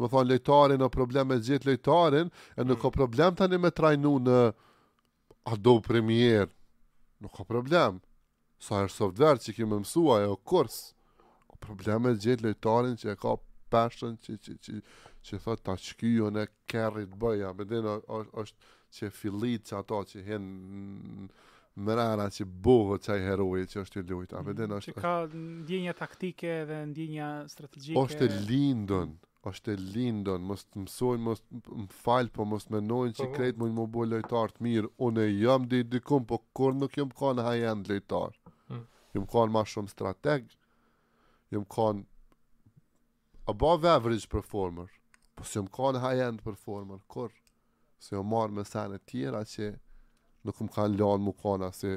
Më 0.00 0.08
thonë 0.12 0.30
lojtari 0.32 0.76
në 0.80 0.90
problem 0.94 1.28
me 1.30 1.38
gjithë 1.44 1.68
lejtarin, 1.70 2.30
e 2.56 2.60
nuk 2.66 2.78
hmm. 2.78 2.84
ka 2.88 2.96
problem 2.98 3.38
tani 3.38 3.58
me 3.62 3.70
trajnu 3.70 4.16
në 4.26 4.40
Adobe 5.50 5.86
Premiere, 5.86 6.50
nuk 7.22 7.36
ka 7.38 7.44
problem 7.48 8.00
sa 8.60 8.84
e 8.84 8.88
softverë 8.92 9.40
që 9.56 9.66
më 9.72 9.78
mësua 9.84 10.18
e 10.24 10.26
o 10.30 10.36
kurs, 10.36 10.76
o 11.48 11.56
probleme 11.62 12.12
gjithë 12.20 12.46
lejtarin 12.46 12.98
që 13.00 13.14
e 13.14 13.18
ka 13.22 13.34
peshen 13.72 14.18
që, 14.24 14.36
që, 14.44 14.56
që, 14.64 14.74
që 15.26 15.40
thot 15.46 15.62
të 15.66 15.76
shkyjo 15.86 16.28
në 16.34 16.44
kërrit 16.70 17.14
bëja, 17.22 17.54
me 17.56 17.66
dhe 17.70 17.80
në 17.86 17.96
është 18.42 18.74
që 18.96 19.06
e 19.08 19.14
filit 19.16 19.70
që 19.70 19.78
ato 19.80 20.02
që 20.12 20.24
hen 20.28 20.44
mërara 21.86 22.26
që 22.34 22.44
buhë 22.66 22.98
që 23.06 23.16
e 23.16 23.24
heroje 23.30 23.68
që 23.72 23.80
është 23.84 24.02
i 24.02 24.06
lujt, 24.12 24.36
me 24.44 24.52
dhe 24.52 24.66
mm, 24.68 24.70
në 24.74 24.80
është... 24.80 24.94
Që 24.96 25.06
ka 25.06 25.14
ndjenja 25.62 25.96
taktike 26.02 26.54
dhe 26.68 26.82
ndjenja 26.92 27.30
strategike... 27.54 28.04
është 28.04 28.26
e 28.26 28.44
lindën, 28.50 29.14
është 29.48 29.72
e 29.72 29.76
lindon, 29.92 30.42
mos 30.48 30.62
të 30.68 30.80
mësojnë, 30.84 31.22
mos 31.26 31.42
më 31.50 31.86
falë, 32.02 32.32
po 32.34 32.44
mos 32.48 32.66
të 32.66 32.74
menojnë 32.76 33.14
që 33.18 33.24
i 33.24 33.28
po. 33.30 33.34
krejtë, 33.36 33.58
mos 33.62 33.72
më 33.76 33.86
bojë 33.94 34.08
lojtarë 34.12 34.54
të 34.56 34.64
mirë, 34.66 34.90
unë 35.06 35.24
e 35.24 35.28
jam 35.40 35.64
dhe 35.70 35.80
i 35.80 36.00
po 36.30 36.40
kërë 36.60 36.80
nuk 36.80 36.96
jëmë 36.98 37.16
ka 37.20 37.30
në 37.38 37.46
end 37.72 37.90
lojtar. 37.90 38.34
lojtarë, 38.36 38.56
mm. 38.74 38.84
jëmë 39.14 39.28
ka 39.34 39.44
në 39.46 39.52
ma 39.56 39.62
shumë 39.72 39.94
strategjë, 39.94 40.58
jëmë 41.54 41.68
ka 41.76 41.88
në 41.96 42.04
above 43.54 43.88
average 43.94 44.28
performer, 44.36 44.92
po 45.36 45.44
së 45.48 45.58
jëmë 45.60 45.74
ka 45.78 45.88
në 45.96 46.04
hajë 46.04 46.28
performer, 46.44 47.00
kërë, 47.14 47.40
se 48.04 48.14
jëmë 48.16 48.30
marë 48.34 48.56
me 48.58 48.66
sene 48.72 49.00
tjera 49.08 49.42
që 49.54 49.72
nuk 50.44 50.60
më 50.66 50.72
ka 50.76 50.86
në 50.90 51.00
lanë 51.00 51.24
më 51.28 51.36
kona 51.42 51.72
se 51.80 51.96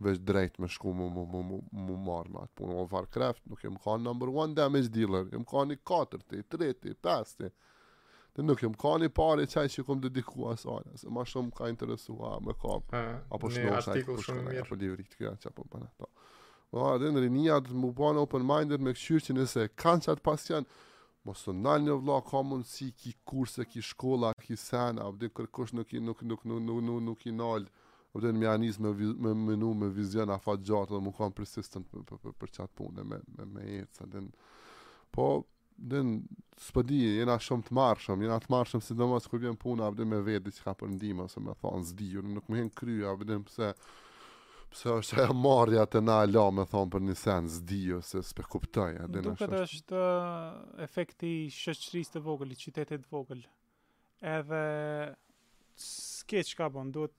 veç 0.00 0.20
drejt 0.26 0.58
me 0.60 0.68
shku 0.68 0.92
mu 0.96 1.08
mu 1.12 1.24
mu 1.26 1.42
mu 1.42 1.58
mu 1.86 1.96
marr 2.08 2.28
me 2.32 2.40
atë 2.44 2.54
punë 2.60 2.76
of 2.82 2.92
Warcraft 2.94 3.42
nuk 3.52 3.64
jam 3.64 3.76
në 3.82 4.02
number 4.04 4.32
1 4.44 4.54
damage 4.58 4.88
dealer 4.94 5.26
jam 5.32 5.44
kanë 5.50 5.76
4 5.90 6.20
ti 6.30 6.40
3 6.56 6.74
ti 6.82 6.94
5 7.06 7.50
Dhe 8.38 8.42
nuk 8.46 8.60
më 8.62 8.78
ka 8.78 8.92
një 9.02 9.08
pare 9.10 9.44
qaj 9.50 9.64
që 9.74 9.82
këmë 9.88 10.02
dedikua 10.04 10.52
asaj, 10.54 10.84
se 11.02 11.08
ma 11.10 11.24
shumë 11.26 11.50
ka 11.56 11.66
interesua 11.68 12.36
me 12.46 12.52
ka 12.54 12.76
apo 12.78 13.50
shnoj 13.50 13.72
qaj 13.84 13.96
të 13.96 14.04
përshkën, 14.06 14.50
apo 14.62 14.76
livrit 14.78 15.08
të 15.10 15.18
këja 15.18 15.32
që 15.42 15.48
apo 15.50 15.64
përna 15.72 15.88
ta. 15.98 16.06
Ma 16.70 16.92
dhe 17.02 17.10
në 17.10 17.24
rinia 17.24 17.56
dhe 17.58 17.72
të 17.72 17.80
më 17.82 17.90
bërë 17.98 18.22
open 18.22 18.46
minded 18.52 18.86
me 18.86 18.94
këshyrë 18.94 19.24
që 19.26 19.36
nëse 19.40 19.66
kanë 19.82 20.06
qatë 20.06 20.22
pasjen, 20.28 20.68
mos 21.26 21.42
të 21.42 21.56
nalë 21.64 21.88
një 21.88 21.98
vla 22.06 22.20
ka 22.30 22.44
mundësi 22.52 22.92
ki 23.02 23.16
kurse, 23.32 23.66
ki 23.72 23.82
shkolla, 23.90 24.30
ki 24.46 24.54
sena, 24.62 25.10
abdi 25.10 25.32
kërkush 25.34 25.74
nuk 25.74 25.90
i 25.90 25.98
nuk 26.06 26.22
nuk 26.22 26.46
nuk 26.52 26.62
nuk 26.70 27.00
nuk 27.10 27.28
nuk 27.42 27.68
Kupton 28.12 28.38
më 28.42 28.46
anis 28.50 28.78
me 28.82 28.90
me 29.18 29.32
me 29.38 29.54
nu 29.56 29.70
me 29.78 29.86
vizion 29.94 30.30
afat 30.34 30.64
gjatë 30.66 30.96
dhe 30.96 31.00
më 31.06 31.12
kanë 31.18 31.34
persistent 31.40 31.86
për 31.92 32.02
për 32.08 32.18
për, 32.24 32.32
për 32.42 32.50
çat 32.56 32.72
punë 32.80 33.04
me 33.10 33.18
me 33.38 33.46
me 33.52 33.66
ecën 33.82 34.10
den. 34.14 34.30
Po 35.14 35.26
den 35.92 36.10
spodi 36.60 36.98
jena 37.18 37.36
shumë 37.40 37.68
të 37.68 37.76
marrshëm, 37.78 38.24
jena 38.26 38.40
të 38.42 38.50
marrshëm 38.52 38.82
sidomos 38.84 39.30
kur 39.30 39.40
vjen 39.44 39.56
puna 39.62 39.92
vetëm 39.94 40.10
me 40.12 40.18
vetë 40.26 40.48
diçka 40.48 40.74
për 40.80 40.90
ndihmë 40.96 41.24
ose 41.28 41.40
më 41.40 41.54
thon 41.62 41.86
zdiu, 41.92 42.22
nuk 42.26 42.50
më 42.52 42.58
hen 42.62 42.72
krya 42.80 43.14
vetëm 43.20 43.46
pse 43.48 43.70
pse 44.74 44.90
është 44.96 45.22
e 45.30 45.38
marrja 45.46 45.86
të 45.90 46.02
na 46.06 46.18
la 46.30 46.44
më 46.54 46.66
thon 46.72 46.90
për 46.92 47.04
një 47.06 47.14
sen 47.22 47.48
zdiu 47.56 48.02
se 48.06 48.20
s'e 48.26 48.42
kuptoj 48.52 48.90
atë 49.06 49.12
den. 49.16 49.30
Duket 49.30 49.56
është 49.64 50.02
efekti 50.86 51.30
i 51.46 51.48
shoqërisë 51.62 52.18
të 52.18 52.24
vogël, 52.26 52.58
qytetit 52.60 53.06
të 53.06 53.10
vogël. 53.14 53.46
Edhe 54.34 54.62
skeç 55.80 56.52
ka 56.58 56.68
bën, 56.74 56.90
duhet 56.94 57.14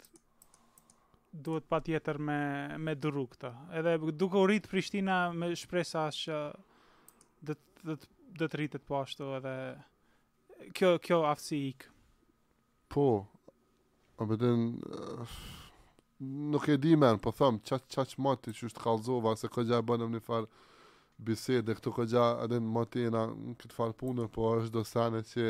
duhet 1.31 1.65
pa 1.69 1.79
tjetër 1.79 2.17
me, 2.19 2.39
me 2.83 2.93
dëru 2.99 3.23
këta. 3.31 3.51
Edhe 3.79 3.93
duke 4.11 4.37
u 4.39 4.47
rritë 4.49 4.69
Prishtina 4.71 5.31
me 5.33 5.51
shpresa 5.55 6.07
të 6.11 7.55
që 7.81 8.47
të 8.47 8.47
rritët 8.57 8.83
po 8.87 8.99
ashtu 9.01 9.31
edhe 9.37 9.53
kjo, 10.77 10.91
kjo 11.03 11.21
aftësi 11.27 11.61
ikë. 11.71 11.89
Po, 12.91 13.05
a 14.21 14.27
beden, 14.27 14.65
nuk 16.51 16.67
e 16.69 16.75
di 16.77 16.93
men, 16.99 17.19
po 17.23 17.31
thëmë, 17.35 17.63
qa 17.67 17.79
qa 17.79 18.05
mati 18.21 18.53
që 18.55 18.67
është 18.69 18.83
kalzova, 18.83 19.33
se 19.39 19.49
kë 19.51 19.65
gja 19.69 19.79
e 19.81 19.87
bënëm 19.87 20.13
një 20.17 20.23
farë 20.27 20.51
bisede, 21.27 21.75
këtu 21.79 21.95
kë 21.95 22.07
gja 22.11 22.27
edhe 22.45 22.59
në 22.61 22.71
mati 22.75 23.07
e 23.07 23.11
në 23.15 23.25
këtë 23.63 23.77
farë 23.79 23.97
punë, 24.03 24.27
po 24.35 24.51
është 24.59 24.75
do 24.77 24.83
sane 24.91 25.23
që 25.31 25.49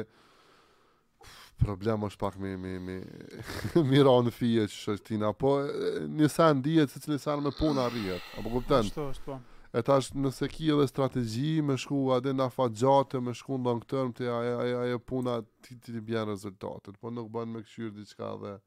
problem 1.61 2.05
është 2.09 2.21
pak 2.23 2.37
me 2.41 2.55
me 2.57 2.97
me 2.99 4.03
ron 4.07 4.29
fije 4.33 4.67
që 4.73 4.95
është 4.95 5.19
apo 5.29 5.53
po 5.59 6.07
në 6.17 6.29
sa 6.35 6.49
ndihet 6.57 6.93
se 6.95 7.01
cilë 7.03 7.19
sa 7.21 7.37
me 7.41 7.53
punë 7.59 7.83
arrihet. 7.85 8.25
Apo 8.39 8.53
kupton? 8.57 8.85
Ashtu 8.87 9.05
është 9.13 9.25
po. 9.27 9.39
E 9.79 9.83
tash 9.87 10.09
nëse 10.23 10.49
ki 10.55 10.71
edhe 10.75 10.87
strategji 10.91 11.61
me 11.67 11.77
shku 11.83 12.01
atë 12.17 12.33
na 12.37 12.49
fagjate 12.55 13.21
me 13.27 13.33
shku 13.41 13.59
ndon 13.61 13.81
këtë 13.85 14.01
ti 14.17 14.27
ajo 14.31 14.97
puna 15.13 15.37
ti 15.63 15.77
ti 15.85 16.01
bjenë 16.09 16.33
rezultatet, 16.33 16.97
po 17.01 17.13
nuk 17.15 17.31
bën 17.31 17.53
me 17.55 17.63
këshir 17.65 17.93
diçka 17.99 18.33
dhe 18.43 18.57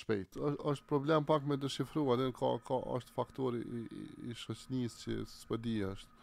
shpejt. 0.00 0.38
Është 0.70 0.86
problem 0.92 1.26
pak 1.32 1.46
me 1.46 1.58
dëshifruar, 1.64 2.20
atë 2.20 2.30
ka 2.38 2.52
ka 2.68 2.78
është 2.98 3.16
faktori 3.18 3.64
i, 3.80 3.86
i, 4.02 4.06
i 4.30 4.38
shoqënisë 4.44 5.02
që 5.02 5.18
s'po 5.34 5.58
është. 5.92 6.15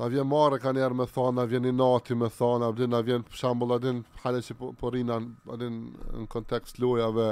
Na 0.00 0.06
vjen 0.08 0.24
marë 0.24 0.56
ka 0.64 0.70
njerë 0.72 0.96
me 0.96 1.04
thonë, 1.12 1.36
na 1.36 1.42
vjen 1.44 1.66
i 1.68 1.72
nati 1.76 2.16
me 2.16 2.30
thonë, 2.32 2.70
abdi, 2.70 2.86
na 2.88 3.02
vjen 3.04 3.24
për 3.28 3.36
shambull 3.40 3.74
adin 3.74 3.98
halën 4.22 4.44
që 4.46 4.54
porina 4.80 5.18
po 5.44 5.58
adin 5.58 5.74
në 6.14 6.24
kontekst 6.32 6.80
lojave 6.80 7.26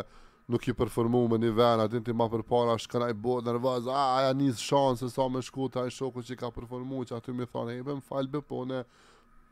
nuk 0.53 0.69
i 0.69 0.75
performu 0.77 1.23
me 1.33 1.39
një 1.41 1.55
venë, 1.57 1.87
adin 1.89 2.05
ti 2.05 2.13
ma 2.13 2.27
për 2.35 2.45
para 2.51 2.75
është 2.77 2.93
këna 2.93 3.09
i 3.09 3.17
botë 3.25 3.49
nërvazë, 3.49 3.95
aja 4.03 4.35
njësë 4.43 4.67
shansë, 4.67 5.09
sa 5.15 5.29
me 5.33 5.41
shkuta 5.49 5.87
i 5.89 5.95
shoku 5.97 6.27
që 6.29 6.37
ka 6.43 6.53
performu 6.59 7.07
që 7.09 7.17
aty 7.23 7.33
mi 7.41 7.49
thonë, 7.55 7.79
e 7.79 7.81
i 7.81 7.89
bëm 7.89 8.05
falbe 8.11 8.45
po 8.53 8.61
ne, 8.69 8.85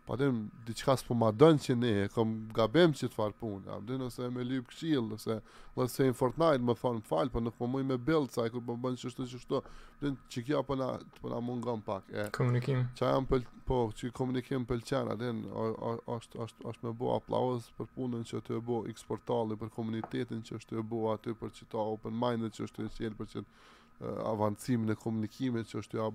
pa 0.06 0.14
po 0.14 0.16
dhe 0.20 0.28
më 0.30 0.64
diqka 0.68 0.94
s'po 1.00 1.14
ma 1.18 1.32
dënë 1.34 1.62
që 1.64 1.74
ne, 1.82 1.90
kom 2.14 2.34
gabem 2.54 2.92
që 2.94 3.08
të 3.10 3.16
farë 3.18 3.34
punë, 3.40 3.64
a 3.74 3.78
më 3.80 3.86
dhe 3.88 3.96
nëse 3.98 4.26
me 4.36 4.44
lypë 4.46 4.68
këshilë, 4.70 5.08
nëse 5.16 5.36
lëse 5.78 6.04
in 6.06 6.14
Fortnite 6.14 6.62
më 6.62 6.76
thonë 6.78 7.02
falë, 7.08 7.32
për 7.34 7.34
po 7.34 7.42
nuk 7.46 7.56
po 7.58 7.66
muj 7.72 7.82
me 7.88 7.96
build, 8.08 8.30
saj 8.30 8.52
kur 8.54 8.62
po 8.68 8.76
bënë 8.84 9.00
qështë 9.02 9.26
qështu, 9.32 9.60
dhe 10.04 10.12
në 10.12 10.20
që 10.32 10.42
kjo 10.46 10.60
përna, 10.68 10.90
po 11.18 11.32
na 11.32 11.40
po 11.40 11.44
mund 11.48 11.66
gëmë 11.66 11.84
pak. 11.88 12.12
komunikim. 12.38 12.84
Që 13.00 13.10
jam 13.10 13.26
për, 13.32 13.48
po, 13.66 13.80
që 13.98 14.12
komunikim 14.20 14.66
për 14.70 14.84
qenë, 14.90 15.10
a 15.10 15.18
dhe 15.24 15.32
në 15.40 15.64
është, 16.14 16.76
me 16.86 16.94
bo 17.00 17.10
aplauz 17.16 17.66
për 17.80 17.90
punën 17.96 18.22
që 18.30 18.44
të 18.46 18.56
e 18.60 18.62
bo, 18.68 18.84
x 18.94 19.02
portali 19.10 19.58
për 19.64 19.74
komunitetin 19.80 20.46
që 20.46 20.60
është 20.60 20.70
të 20.70 20.78
e 20.84 20.86
bo, 20.92 21.02
aty 21.16 21.34
për 21.42 21.50
që 21.58 21.66
ta 21.74 21.82
open 21.96 22.14
mindet 22.22 22.54
që 22.60 22.68
është 22.70 22.78
të 22.78 22.86
e 22.86 22.94
qelë, 23.00 23.18
për 23.22 23.34
që 23.34 23.44
avancimin 24.30 24.94
e 24.94 24.98
komunikimit 25.02 25.66
që 25.70 25.82
është 25.82 25.96
të 25.98 26.06
e 26.06 26.08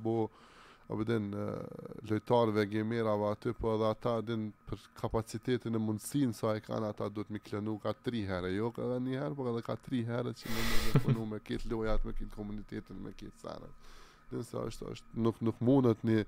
obedin 0.92 1.32
po 1.32 2.12
lojtarëve 2.12 2.66
gjemerave 2.68 3.30
aty, 3.32 3.54
po 3.56 3.76
edhe 3.78 3.88
ata 3.94 4.16
din 4.26 4.50
për 4.68 4.82
kapacitetin 5.02 5.76
e 5.76 5.80
mundësin 5.80 6.34
sa 6.36 6.54
e 6.58 6.62
kanë 6.64 6.90
ata 6.92 7.08
duhet 7.10 7.30
mi 7.32 7.40
klenu 7.40 7.78
ka 7.80 7.94
tri 7.94 8.26
herë, 8.28 8.52
jo 8.56 8.72
ka 8.76 8.84
edhe 8.88 8.98
një 9.06 9.22
herë, 9.22 9.36
po 9.38 9.48
edhe 9.54 9.62
ka 9.66 9.78
tri 9.86 10.02
herë 10.08 10.34
që 10.42 10.52
në 10.52 10.66
me 10.68 10.82
dhe 10.84 11.02
punu 11.06 11.28
me 11.34 11.40
kitë 11.48 11.72
lojat, 11.72 12.04
me 12.10 12.14
kitë 12.18 12.36
komunitetin, 12.36 13.00
me 13.06 13.14
kitë 13.22 13.46
sanët. 13.46 13.96
Din 14.32 14.44
sa 14.48 14.66
është, 14.68 14.90
është 14.98 15.24
nuk, 15.28 15.40
nuk 15.48 15.64
mundët 15.68 16.04
një, 16.08 16.26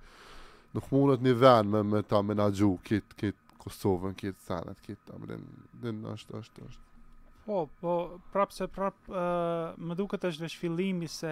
nuk 0.78 0.88
mundët 0.94 1.26
një 1.28 1.36
venë 1.44 1.74
me, 1.76 1.84
me 1.98 2.04
ta 2.14 2.22
menagju 2.30 2.72
kitë, 2.90 3.20
kitë 3.24 3.42
Kosovën, 3.64 4.16
kitë 4.20 4.42
sanët, 4.48 4.80
kitë 4.86 5.06
ta 5.12 5.20
mërin, 5.24 5.44
po 5.44 5.84
din 5.86 6.02
është, 6.16 6.38
është, 6.40 6.66
është. 6.70 6.90
Po, 7.46 7.62
po, 7.82 7.94
prapë 8.34 8.56
se 8.62 8.68
prapë, 8.72 9.12
uh, 9.12 9.70
më 9.88 9.96
duke 10.00 10.16
të 10.20 10.32
është 10.34 10.50
fillimi 10.62 11.08
se 11.12 11.32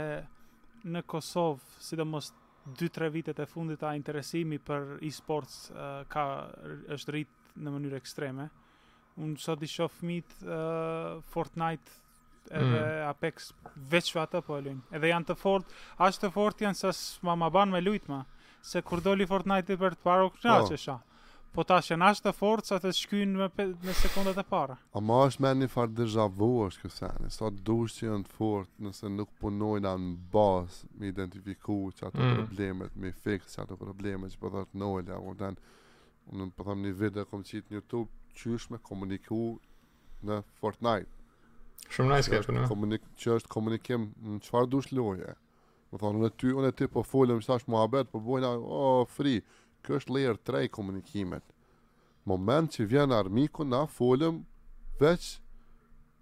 në 0.96 1.04
Kosovë, 1.12 1.66
sidomos 1.84 2.30
2-3 2.70 3.08
vitet 3.10 3.38
e 3.40 3.46
fundit 3.48 3.82
a 3.84 3.94
interesimi 3.98 4.60
për 4.62 4.98
e-sports 5.08 5.72
uh, 5.72 6.04
ka 6.12 6.26
është 6.96 7.14
rrit 7.14 7.32
në 7.58 7.74
mënyrë 7.76 8.00
ekstreme. 8.02 8.46
Unë 9.26 9.40
sot 9.44 9.64
i 9.66 9.70
shoh 9.72 9.92
fëmit 9.96 10.36
uh, 10.46 11.20
Fortnite 11.34 11.98
edhe 12.52 12.80
mm. 12.80 13.08
Apex 13.12 13.50
veç 13.92 14.12
vë 14.16 14.22
ato 14.24 14.42
po 14.46 14.60
lëjnë. 14.62 14.86
Edhe 15.00 15.12
janë 15.12 15.30
të 15.32 15.38
fortë, 15.42 15.80
as 16.08 16.20
të 16.22 16.32
fortë 16.36 16.68
janë 16.68 16.80
sa 16.84 17.34
ma 17.42 17.50
ban 17.58 17.70
me 17.74 17.82
lutma 17.82 18.22
se 18.72 18.82
kur 18.86 19.02
doli 19.02 19.26
Fortnite 19.30 19.78
për 19.82 19.98
të 19.98 20.06
parë 20.06 20.28
u 20.30 20.34
knaqesha. 20.38 20.98
Po. 20.98 20.98
Oh. 21.06 21.11
Po 21.52 21.64
ta 21.68 21.82
që 21.84 21.98
nash 22.00 22.22
të 22.24 22.32
forë, 22.32 22.64
sa 22.64 22.78
të 22.80 22.92
shkynë 22.96 23.32
me, 23.58 23.66
me 23.84 23.96
sekundet 24.00 24.38
e 24.40 24.44
para. 24.48 24.78
A 24.96 25.02
ma 25.04 25.18
është 25.28 25.42
me 25.44 25.50
një 25.60 25.68
farë 25.74 25.94
dëzha 25.98 26.28
vu 26.40 26.48
është 26.68 26.84
kësë 26.86 27.00
sani, 27.02 27.32
sa 27.38 27.50
dush 27.52 27.98
që 27.98 28.14
të 28.30 28.34
forë, 28.38 28.68
nëse 28.88 29.10
nuk 29.12 29.34
punojnë 29.42 29.90
anë 29.92 30.14
basë 30.36 30.88
me 31.02 31.10
identifiku 31.12 31.76
që 31.98 32.08
ato 32.08 32.22
mm. 32.24 32.34
problemet, 32.40 32.96
me 33.04 33.12
fix 33.26 33.58
që 33.58 33.66
ato 33.66 33.78
problemet 33.82 34.32
që 34.38 34.42
përdo 34.46 34.64
të 34.72 34.80
nojlë, 34.84 35.20
unë 35.26 35.42
të 35.42 35.52
në 36.40 36.48
përdo 36.56 36.78
një 36.86 36.96
video 37.04 37.28
kom 37.34 37.44
qitë 37.52 37.68
një 37.74 37.82
YouTube, 37.82 38.08
qysh 38.40 38.72
me 38.72 38.80
komuniku 38.88 39.42
në 40.32 40.40
Fortnite. 40.62 41.12
Shumë 41.92 42.14
nice 42.14 42.32
kërë 42.32 42.60
në. 42.62 42.68
Komunik, 42.72 43.12
që 43.20 43.36
është 43.42 43.52
komunikim 43.52 44.08
në 44.24 44.40
qëfar 44.46 44.72
dush 44.72 44.96
loje. 44.96 45.36
Më 45.92 46.00
thonë, 46.00 46.22
unë 46.22 46.32
e 46.32 46.36
ty, 46.40 46.54
unë 46.62 46.72
ty 46.80 46.86
po 46.94 47.04
folëm, 47.04 47.42
që 47.44 47.50
ta 47.52 47.60
është 47.60 47.74
muhabet, 47.74 48.08
po 48.14 48.22
bojna, 48.24 48.54
oh, 48.62 49.02
free 49.18 49.42
Kjo 49.86 49.98
është 50.00 50.14
layer 50.16 50.38
3 50.50 50.62
i 50.68 50.72
komunikimet. 50.78 51.44
Moment 52.30 52.72
që 52.76 52.86
vjen 52.92 53.14
armiku 53.18 53.66
na 53.66 53.84
folëm 53.90 54.42
veç 55.02 55.30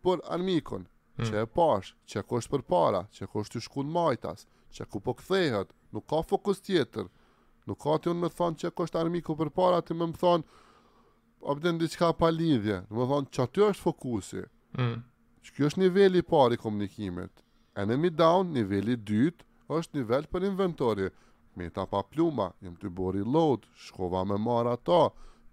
për 0.06 0.24
armikun, 0.32 0.86
hmm. 1.18 1.28
që 1.28 1.42
e 1.44 1.50
pash, 1.58 1.92
që 2.08 2.22
e 2.22 2.26
kosht 2.30 2.52
për 2.54 2.64
para, 2.70 3.02
që 3.16 3.26
e 3.26 3.30
kosht 3.34 3.54
të 3.58 3.64
shkun 3.68 3.92
majtas, 3.92 4.46
që 4.74 4.86
e 4.86 4.90
ku 4.94 5.02
po 5.04 5.16
këthehet, 5.20 5.76
nuk 5.94 6.08
ka 6.14 6.22
fokus 6.30 6.62
tjetër, 6.64 7.10
nuk 7.68 7.82
ka 7.84 7.98
të 8.00 8.14
unë 8.14 8.24
me 8.26 8.30
thonë 8.40 8.62
që 8.64 8.70
e 8.70 8.76
kosht 8.80 8.96
armiku 9.02 9.36
për 9.42 9.52
para, 9.60 9.84
të 9.84 9.98
me 10.00 10.08
më 10.14 10.22
thonë, 10.24 10.66
apëtën 11.52 11.76
në 11.80 11.84
diqka 11.84 12.14
pa 12.22 12.32
lidhje, 12.32 12.80
në 12.88 12.96
me 13.02 13.10
thonë 13.12 13.34
që 13.36 13.44
aty 13.44 13.66
është 13.68 13.86
fokusi, 13.90 14.46
hmm. 14.80 14.96
që 15.46 15.56
kjo 15.58 15.70
është 15.72 15.84
niveli 15.84 16.24
pari 16.32 16.56
i 16.58 16.64
komunikimet, 16.64 17.44
e 17.80 17.86
në 17.92 18.00
midown, 18.06 18.56
niveli 18.56 18.96
dytë, 19.12 19.46
është 19.80 20.00
nivel 20.00 20.28
për 20.32 20.48
inventori, 20.52 21.12
me 21.56 21.70
ta 21.70 21.86
pa 21.90 22.04
pluma, 22.10 22.52
jëmë 22.64 22.78
të 22.82 22.90
bori 23.00 23.22
load, 23.26 23.66
shkova 23.88 24.22
me 24.30 24.38
marë 24.42 24.74
ata, 24.78 25.02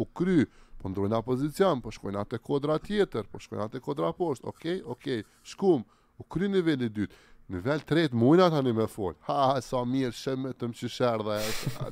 u 0.05 0.09
kry, 0.19 0.44
po 0.81 0.93
ndrojna 0.93 1.23
pozicion, 1.27 1.81
po 1.82 1.93
shkojna 1.94 2.27
të 2.31 2.40
kodra 2.47 2.78
tjetër, 2.78 3.27
po 3.32 3.40
shkojna 3.43 3.69
të 3.73 3.81
kodra 3.85 4.12
poshtë, 4.19 4.47
okej, 4.53 4.81
okay, 4.82 4.82
okej, 4.97 5.20
okay, 5.24 5.47
shkum, 5.53 5.85
u 6.20 6.28
kry 6.32 6.48
në 6.53 6.62
veli 6.65 6.89
dytë, 6.93 7.24
në 7.53 7.61
vel 7.66 7.82
tret 7.86 8.15
mujna 8.16 8.48
tani 8.51 8.73
me 8.74 8.86
fol. 8.90 9.15
Ha, 9.28 9.36
ha 9.53 9.61
sa 9.62 9.82
mirë 9.86 10.15
shëmë 10.16 10.55
të 10.59 10.69
më 10.70 10.77
që 10.81 10.90
shërë 10.97 11.27
dhe. 11.28 11.36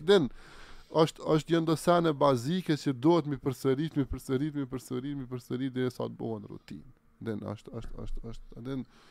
Din, 0.08 0.26
është, 0.98 1.20
është 1.34 1.54
jëndosane 1.54 2.10
bazike 2.18 2.74
që 2.78 2.94
duhet 3.02 3.28
mi 3.30 3.38
përsërit, 3.38 3.98
mi 3.98 4.06
përsërit, 4.14 4.56
mi 4.58 4.66
përsërit, 4.74 5.16
mi 5.20 5.28
përsërit, 5.34 5.74
dhe 5.76 5.90
sa 5.94 6.08
të 6.10 6.18
bohën 6.22 6.48
rutinë, 6.50 6.90
Dën 7.24 7.44
është, 7.52 7.70
është, 7.78 7.94
është, 8.02 8.24
është, 8.32 9.06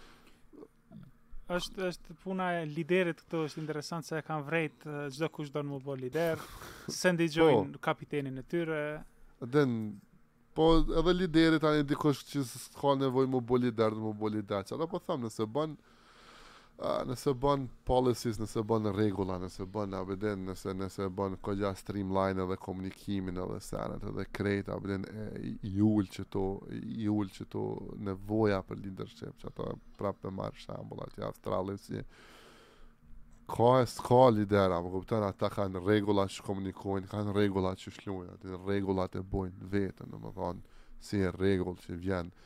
është 1.57 1.87
është 1.89 2.15
puna 2.23 2.45
e 2.59 2.65
liderit 2.69 3.19
këtu 3.21 3.41
është 3.47 3.61
interesant 3.63 4.07
se 4.07 4.21
kanë 4.25 4.47
vrejt 4.47 4.87
çdo 5.15 5.29
kush 5.35 5.51
don 5.53 5.69
më 5.71 5.79
bëj 5.85 5.99
lider. 6.05 6.41
se 6.99 7.11
Join 7.35 7.71
po, 7.75 7.81
kapitenin 7.89 8.37
e 8.37 8.43
tyre. 8.51 8.83
po 10.53 10.67
edhe 10.99 11.13
lideri 11.17 11.59
tani 11.59 11.83
dikush 11.89 12.25
që 12.29 12.43
s'ka 12.49 12.93
nevojë 13.01 13.29
më 13.35 13.41
bëj 13.49 13.61
lider, 13.65 13.91
më 14.05 14.11
bëj 14.21 14.31
lider. 14.37 14.65
Ata 14.75 14.89
po 14.93 14.99
thamë 15.07 15.25
nëse 15.27 15.47
bën 15.55 15.77
nëse 17.07 17.31
bën 17.39 17.63
policies, 17.87 18.39
nëse 18.41 18.59
bën 18.67 18.89
rregulla, 18.91 19.37
nëse 19.39 19.63
bën 19.71 19.93
abeden, 19.95 20.41
nëse 20.49 20.73
nëse 20.75 21.05
bën 21.15 21.37
kogja 21.45 21.69
streamline 21.79 22.43
edhe 22.43 22.57
komunikimin 22.59 23.39
edhe 23.45 23.59
sanat 23.63 24.03
edhe 24.09 24.25
krejt 24.35 24.71
abeden 24.73 25.05
i 25.47 25.73
ul 25.85 26.09
çto 26.11 26.43
i 26.81 27.07
ul 27.07 27.31
nevoja 28.09 28.59
për 28.67 28.81
leadership, 28.83 29.37
çato 29.39 29.69
prapë 29.99 30.31
marr 30.35 30.59
shembull 30.59 31.05
aty 31.07 31.23
Australisë. 31.29 31.85
Si, 31.85 32.03
ka 33.53 33.71
e 33.79 33.87
s'ka 33.91 34.25
lider, 34.35 34.71
apo 34.75 34.91
kuptan, 34.97 35.23
ata 35.27 35.47
kanë 35.55 35.85
regula 35.87 36.27
që 36.31 36.43
komunikojnë, 36.49 37.07
kanë 37.11 37.35
regula 37.37 37.73
që 37.79 37.95
shlujnë, 37.95 38.35
ati 38.39 38.59
regula 38.67 39.07
të 39.11 39.23
bojnë 39.27 39.69
vetën, 39.73 40.11
në 40.13 40.19
më 40.23 40.33
thonë, 40.35 40.81
si 41.03 41.23
e 41.27 41.31
regull 41.35 41.79
që 41.85 41.97
vjenë, 42.03 42.39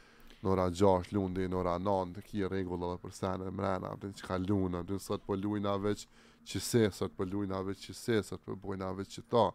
në 0.43 0.49
ora 0.53 0.65
6, 0.69 1.11
lundi 1.15 1.47
në 1.49 1.57
ora 1.61 1.77
9, 1.81 2.11
të 2.17 2.23
kje 2.27 2.49
regullë 2.51 2.89
dhe 2.93 2.99
për 3.05 3.15
sene 3.17 3.47
e 3.49 3.53
mrena, 3.57 3.93
të 3.97 4.11
në 4.11 4.17
që 4.19 4.27
ka 4.27 4.37
lunë, 4.43 4.83
të 4.89 4.97
në 4.97 5.03
sot 5.07 5.23
për 5.23 5.31
po 5.31 5.39
lujna 5.45 5.73
veç 5.85 6.03
që 6.47 6.61
se, 6.63 6.81
sot 6.99 7.15
për 7.17 7.23
po 7.25 7.29
lujna 7.31 7.61
veç 7.67 7.85
që 7.87 7.95
se, 8.01 8.19
sot 8.27 8.43
për 8.45 8.53
po 8.53 8.59
bujna 8.69 8.91
veç 8.99 9.17
që 9.17 9.23
ta, 9.33 9.45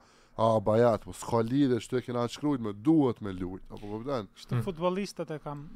a, 0.43 0.49
bajat, 0.67 1.07
po 1.07 1.15
s'ka 1.15 1.43
lidhe, 1.47 1.79
shtu 1.85 2.01
e 2.01 2.03
kena 2.09 2.25
të 2.29 2.37
shkrujt, 2.37 2.65
me 2.67 2.75
duhet 2.75 3.23
me 3.25 3.35
lujt, 3.37 3.65
apo 3.71 3.85
po 3.93 4.03
vëdhen? 4.03 4.31
Shtu 4.43 4.57
hmm. 4.59 4.65
futbolistët 4.67 5.35
e 5.37 5.39
kam, 5.45 5.67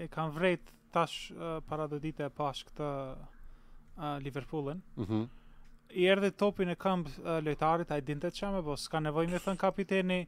e 0.00 0.08
kam 0.14 0.34
vrejt 0.36 0.74
tash 0.94 1.30
uh, 1.36 1.58
para 1.68 1.86
dhe 1.92 2.02
dite 2.04 2.26
e 2.26 2.32
pash 2.34 2.64
këtë 2.72 2.90
uh, 3.14 4.16
Liverpoolin, 4.26 4.80
mm 4.98 5.04
-hmm 5.10 5.26
i 5.90 6.04
erdhi 6.12 6.30
topin 6.36 6.68
e 6.68 6.74
kamp 6.76 7.06
uh, 7.06 7.38
lojtarit, 7.44 7.90
ai 7.94 8.02
dinte 8.04 8.28
çfarë, 8.34 8.60
po 8.66 8.74
s'ka 8.78 9.00
nevojë 9.04 9.30
me 9.32 9.38
thën 9.44 9.56
kapiteni, 9.60 10.18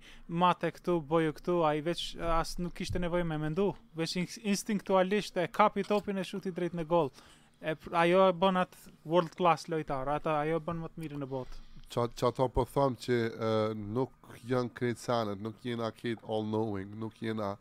mate 0.43 0.71
këtu, 0.73 0.99
bojë 1.11 1.35
këtu, 1.37 1.57
ai 1.69 1.81
veç 1.85 2.05
as 2.41 2.55
nuk 2.59 2.73
kishte 2.81 3.01
nevojë 3.03 3.27
me 3.33 3.37
mendu, 3.43 3.67
veç 3.99 4.15
instinktualisht 4.55 5.37
e 5.37 5.47
kapi 5.61 5.85
topin 5.89 6.19
e 6.19 6.25
shuti 6.31 6.53
drejt 6.57 6.79
në 6.81 6.87
gol. 6.95 7.13
E 7.61 7.75
ajo 8.05 8.23
e 8.31 8.37
bën 8.43 8.61
atë 8.63 8.93
world 9.05 9.37
class 9.37 9.69
lojtar, 9.69 10.09
ata 10.15 10.39
ajo 10.47 10.61
bën 10.71 10.81
më 10.87 10.93
të 10.95 11.05
mirën 11.05 11.25
në 11.27 11.31
botë. 11.35 11.61
Ço 11.93 12.07
ço 12.17 12.31
ato 12.31 12.47
po 12.55 12.65
thon 12.73 12.97
që 13.05 13.17
uh, 13.29 13.77
nuk 13.99 14.17
janë 14.49 14.73
krejtësanë, 14.81 15.37
nuk 15.45 15.61
janë 15.67 15.85
akit 15.91 16.25
all 16.25 16.47
knowing, 16.49 16.97
nuk 17.03 17.21
janë 17.21 17.53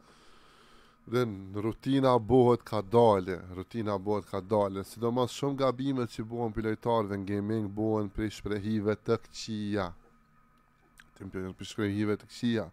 dhe 1.07 1.23
rutina 1.61 2.17
bëhet 2.19 2.63
ka 2.63 2.81
dalë, 2.81 3.37
rutina 3.55 3.95
bëhet 4.03 4.27
ka 4.29 4.41
dalë, 4.41 4.83
sidomos 4.85 5.33
shumë 5.37 5.57
gabime 5.63 6.05
që 6.11 6.25
bëhen 6.29 6.53
për 6.53 6.65
lojtarëve 6.67 7.17
në 7.17 7.25
gaming 7.31 7.69
bëhen 7.77 8.11
për 8.17 8.29
shprehive 8.35 8.95
të 9.07 9.17
këqija. 9.23 9.87
Tim 11.17 11.31
për 11.33 11.65
shprehive 11.67 12.15
të 12.17 12.29
këqia 12.29 12.65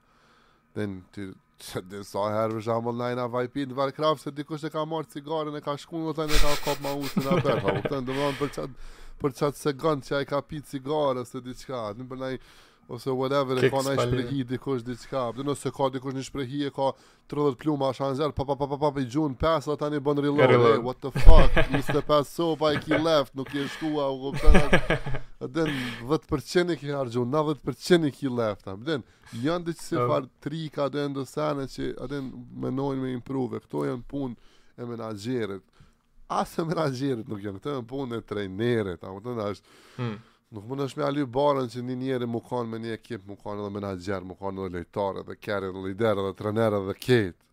Dhe 0.76 0.84
në 0.86 1.00
të 1.14 2.02
sa 2.10 2.26
herë 2.34 2.54
vë 2.54 2.60
shamë 2.66 2.88
online 2.92 3.22
a 3.22 3.28
vajpi 3.32 3.64
në 3.66 3.74
Warcraft 3.78 4.22
se 4.22 4.30
dikush 4.36 4.66
e 4.68 4.70
ka 4.70 4.84
marrë 4.86 5.08
cigaren 5.16 5.56
e 5.56 5.62
ka 5.64 5.72
shkun 5.80 6.04
në 6.04 6.12
tajnë 6.18 6.36
e 6.36 6.40
ka 6.42 6.52
kopë 6.66 6.84
ma 6.84 6.92
usë 7.00 7.22
në 7.24 7.30
apër, 7.38 7.60
ha 7.64 7.74
u 7.78 7.82
tënë, 7.86 8.04
dëmëron 8.10 8.36
për 8.40 8.50
qatë, 8.58 8.86
për 9.22 9.34
qatë 9.38 9.60
segën 9.62 10.04
që 10.08 10.16
a 10.18 10.20
i 10.20 10.28
ka 10.28 10.42
pi 10.44 10.60
cigare 10.68 11.24
ose 11.24 11.40
diqka, 11.46 11.80
në 11.96 12.06
për 12.10 12.26
ose 12.88 13.10
whatever 13.10 13.58
e 13.60 13.68
ka 13.70 13.80
në 13.82 13.94
shprehi 14.00 14.40
dikush 14.48 14.82
diçka 14.86 15.22
apo 15.30 15.42
nëse 15.46 15.72
ka 15.74 15.88
dikush 15.94 16.14
në 16.14 16.22
shprehi 16.28 16.60
e 16.68 16.72
ka 16.74 16.90
30 17.32 17.56
pluma 17.60 17.88
asha 17.92 18.06
anzer 18.12 18.30
pa 18.36 18.44
pa 18.46 18.54
pa 18.60 18.68
pa 18.70 18.76
pa 18.82 19.02
i 19.02 19.06
gjun 19.10 19.34
pesa 19.34 19.74
tani 19.80 19.98
bën 19.98 20.20
rillon 20.24 20.84
what 20.86 21.00
the 21.02 21.10
fuck 21.26 21.60
is 21.80 21.88
the 21.96 22.02
pass 22.10 22.30
so 22.38 22.52
by 22.60 22.74
he 22.86 22.98
left 23.08 23.34
nuk 23.34 23.50
e 23.54 23.64
shkua 23.74 24.06
u 24.14 24.20
kupton 24.30 24.58
atën 25.42 25.72
10% 26.12 26.76
e 26.76 26.78
kanë 26.82 26.98
harxhu 27.00 27.26
90% 27.34 28.08
e 28.10 28.14
kanë 28.20 28.36
left 28.42 28.70
apo 28.74 28.96
janë 29.46 29.68
të 29.72 29.76
cilë 29.82 30.06
par 30.12 30.30
trika 30.46 30.86
ka 30.86 30.88
do 31.18 31.26
që 31.32 31.88
atën 32.06 32.30
më 32.62 32.76
me 33.02 33.12
improve 33.16 33.64
këto 33.66 33.84
janë 33.90 34.06
punë 34.12 34.38
e 34.82 34.90
menaxherit 34.92 35.66
asë 36.38 36.68
menaxherit 36.70 37.28
nuk 37.30 37.42
janë 37.42 37.58
këto 37.60 37.76
janë 37.78 37.90
punë 37.90 38.22
e 38.22 38.26
trajnerit 38.30 39.02
apo 39.02 39.18
të 39.18 39.22
të 39.26 39.34
hmm. 39.34 39.42
thash 39.42 39.60
Nuk 40.54 40.68
mund 40.70 40.82
është 40.84 41.00
me 41.00 41.04
ali 41.06 41.24
barën 41.34 41.70
që 41.72 41.82
një 41.86 41.94
njeri 42.02 42.26
mu 42.30 42.38
kanë 42.46 42.68
me 42.70 42.78
një 42.84 42.92
ekip, 42.96 43.24
mu 43.26 43.34
kanë 43.40 43.62
edhe 43.64 43.70
menager, 43.76 44.22
mu 44.30 44.36
kanë 44.38 44.62
edhe 44.68 44.76
lejtare, 44.78 45.24
dhe 45.26 45.34
kjerë, 45.42 45.70
edhe 45.72 45.82
lidere, 45.88 46.22
dhe 46.26 46.34
trenere, 46.38 46.78
dhe 46.86 46.94
ketë. 47.06 47.46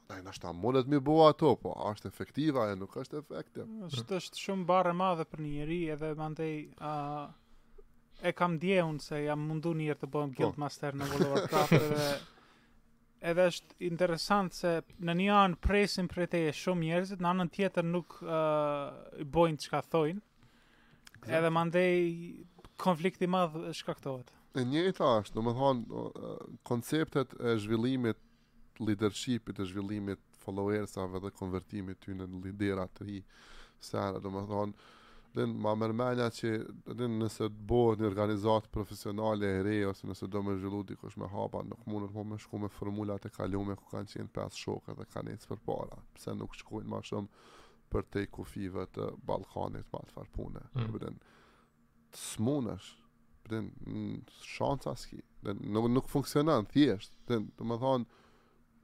Ata 0.00 0.16
i 0.18 0.24
nështë 0.26 0.44
ta 0.46 0.52
mundet 0.62 0.90
mi 0.90 0.98
bua 1.10 1.28
ato, 1.34 1.52
po, 1.62 1.76
është 1.92 2.10
efektiva 2.10 2.64
e 2.72 2.74
nuk 2.80 2.96
është 3.04 3.20
efektiva. 3.22 3.68
Shtë 3.94 4.18
është 4.18 4.42
shumë 4.46 4.66
barë 4.72 4.96
madhe 4.98 5.28
për 5.30 5.44
njeri, 5.44 5.78
edhe 5.94 6.10
mandej, 6.18 6.52
a, 6.90 6.94
e 8.30 8.34
kam 8.34 8.58
djehun 8.58 8.98
se 9.06 9.22
jam 9.28 9.46
mundu 9.52 9.76
njërë 9.78 10.00
të 10.02 10.10
bëhem 10.16 10.34
po. 10.34 10.40
guild 10.42 10.58
master 10.64 10.98
në 10.98 11.10
World 11.12 11.28
of 11.28 11.34
Warcraft, 11.38 12.34
edhe 13.30 13.46
është 13.52 13.84
interesant 13.92 14.58
se 14.58 14.74
në 15.06 15.18
një 15.22 15.30
anë 15.44 15.60
presin 15.68 16.10
për 16.10 16.26
e 16.40 16.46
shumë 16.64 16.88
njerëzit, 16.90 17.20
në 17.22 17.32
anën 17.36 17.54
tjetër 17.54 17.86
nuk 17.94 18.18
uh, 18.24 19.22
bojnë 19.38 19.66
që 19.66 19.76
ka 19.76 19.84
thojnë, 19.92 20.24
Edhe 21.26 21.50
mandej 21.50 21.96
konflikti 22.78 23.26
madh 23.26 23.56
shkaktohet. 23.74 24.30
E 24.56 24.62
njëjta 24.64 25.06
është, 25.20 25.34
domethënë 25.36 26.04
konceptet 26.68 27.34
e 27.40 27.56
zhvillimit 27.62 28.20
leadershipit, 28.80 29.58
e 29.60 29.66
zhvillimit 29.68 30.22
followersave 30.44 31.20
dhe 31.24 31.32
konvertimit 31.36 32.00
ty 32.04 32.14
në 32.16 32.28
lidera 32.44 32.86
të 32.94 33.08
ri. 33.08 33.18
Sa 33.80 34.08
domethënë 34.22 34.74
dhe 35.36 35.44
ma 35.66 35.74
mërmenja 35.78 36.30
që 36.38 36.52
dhe 36.98 37.08
nëse 37.18 37.44
të 37.48 37.64
bohë 37.72 37.98
një 38.00 38.08
organizatë 38.10 38.72
profesionale 38.74 39.50
e 39.58 39.60
re, 39.66 39.76
ose 39.90 40.08
nëse 40.08 40.26
do 40.32 40.42
me 40.42 40.56
zhjullu 40.58 40.80
dikush 40.92 41.18
me 41.20 41.28
hapa, 41.30 41.60
nuk 41.68 41.84
mund 41.86 42.08
nuk 42.08 42.26
me 42.32 42.38
shku 42.44 42.58
me 42.64 42.70
formulat 42.78 43.26
e 43.28 43.34
kalume 43.36 43.76
ku 43.78 43.84
kanë 43.92 44.08
qenë 44.14 44.32
5 44.40 44.62
shokët 44.64 44.98
dhe 45.02 45.06
kanë 45.12 45.36
ecë 45.36 45.52
për 45.52 45.60
para, 45.68 46.00
pëse 46.16 46.34
nuk 46.40 46.56
shkojnë 46.62 46.90
ma 46.94 47.02
shumë 47.10 47.28
për 47.90 48.06
te 48.12 48.22
kufive 48.32 48.86
të 48.94 49.08
Balkanit 49.28 49.88
pa 49.92 50.02
të 50.04 50.14
farë 50.16 50.30
pune. 50.36 50.62
Mm. 50.76 50.92
Bëdin, 50.94 51.18
të 52.14 52.22
smunësh, 52.22 52.88
bëdin, 53.46 53.70
në 53.88 54.38
shanca 54.44 54.94
s'ki, 55.00 55.20
nuk, 55.72 55.88
nuk 55.98 56.10
funksionan, 56.12 56.68
thjesht, 56.72 57.14
bëdin, 57.28 57.48
të 57.58 57.68
më 57.72 57.80
thonë, 57.82 58.08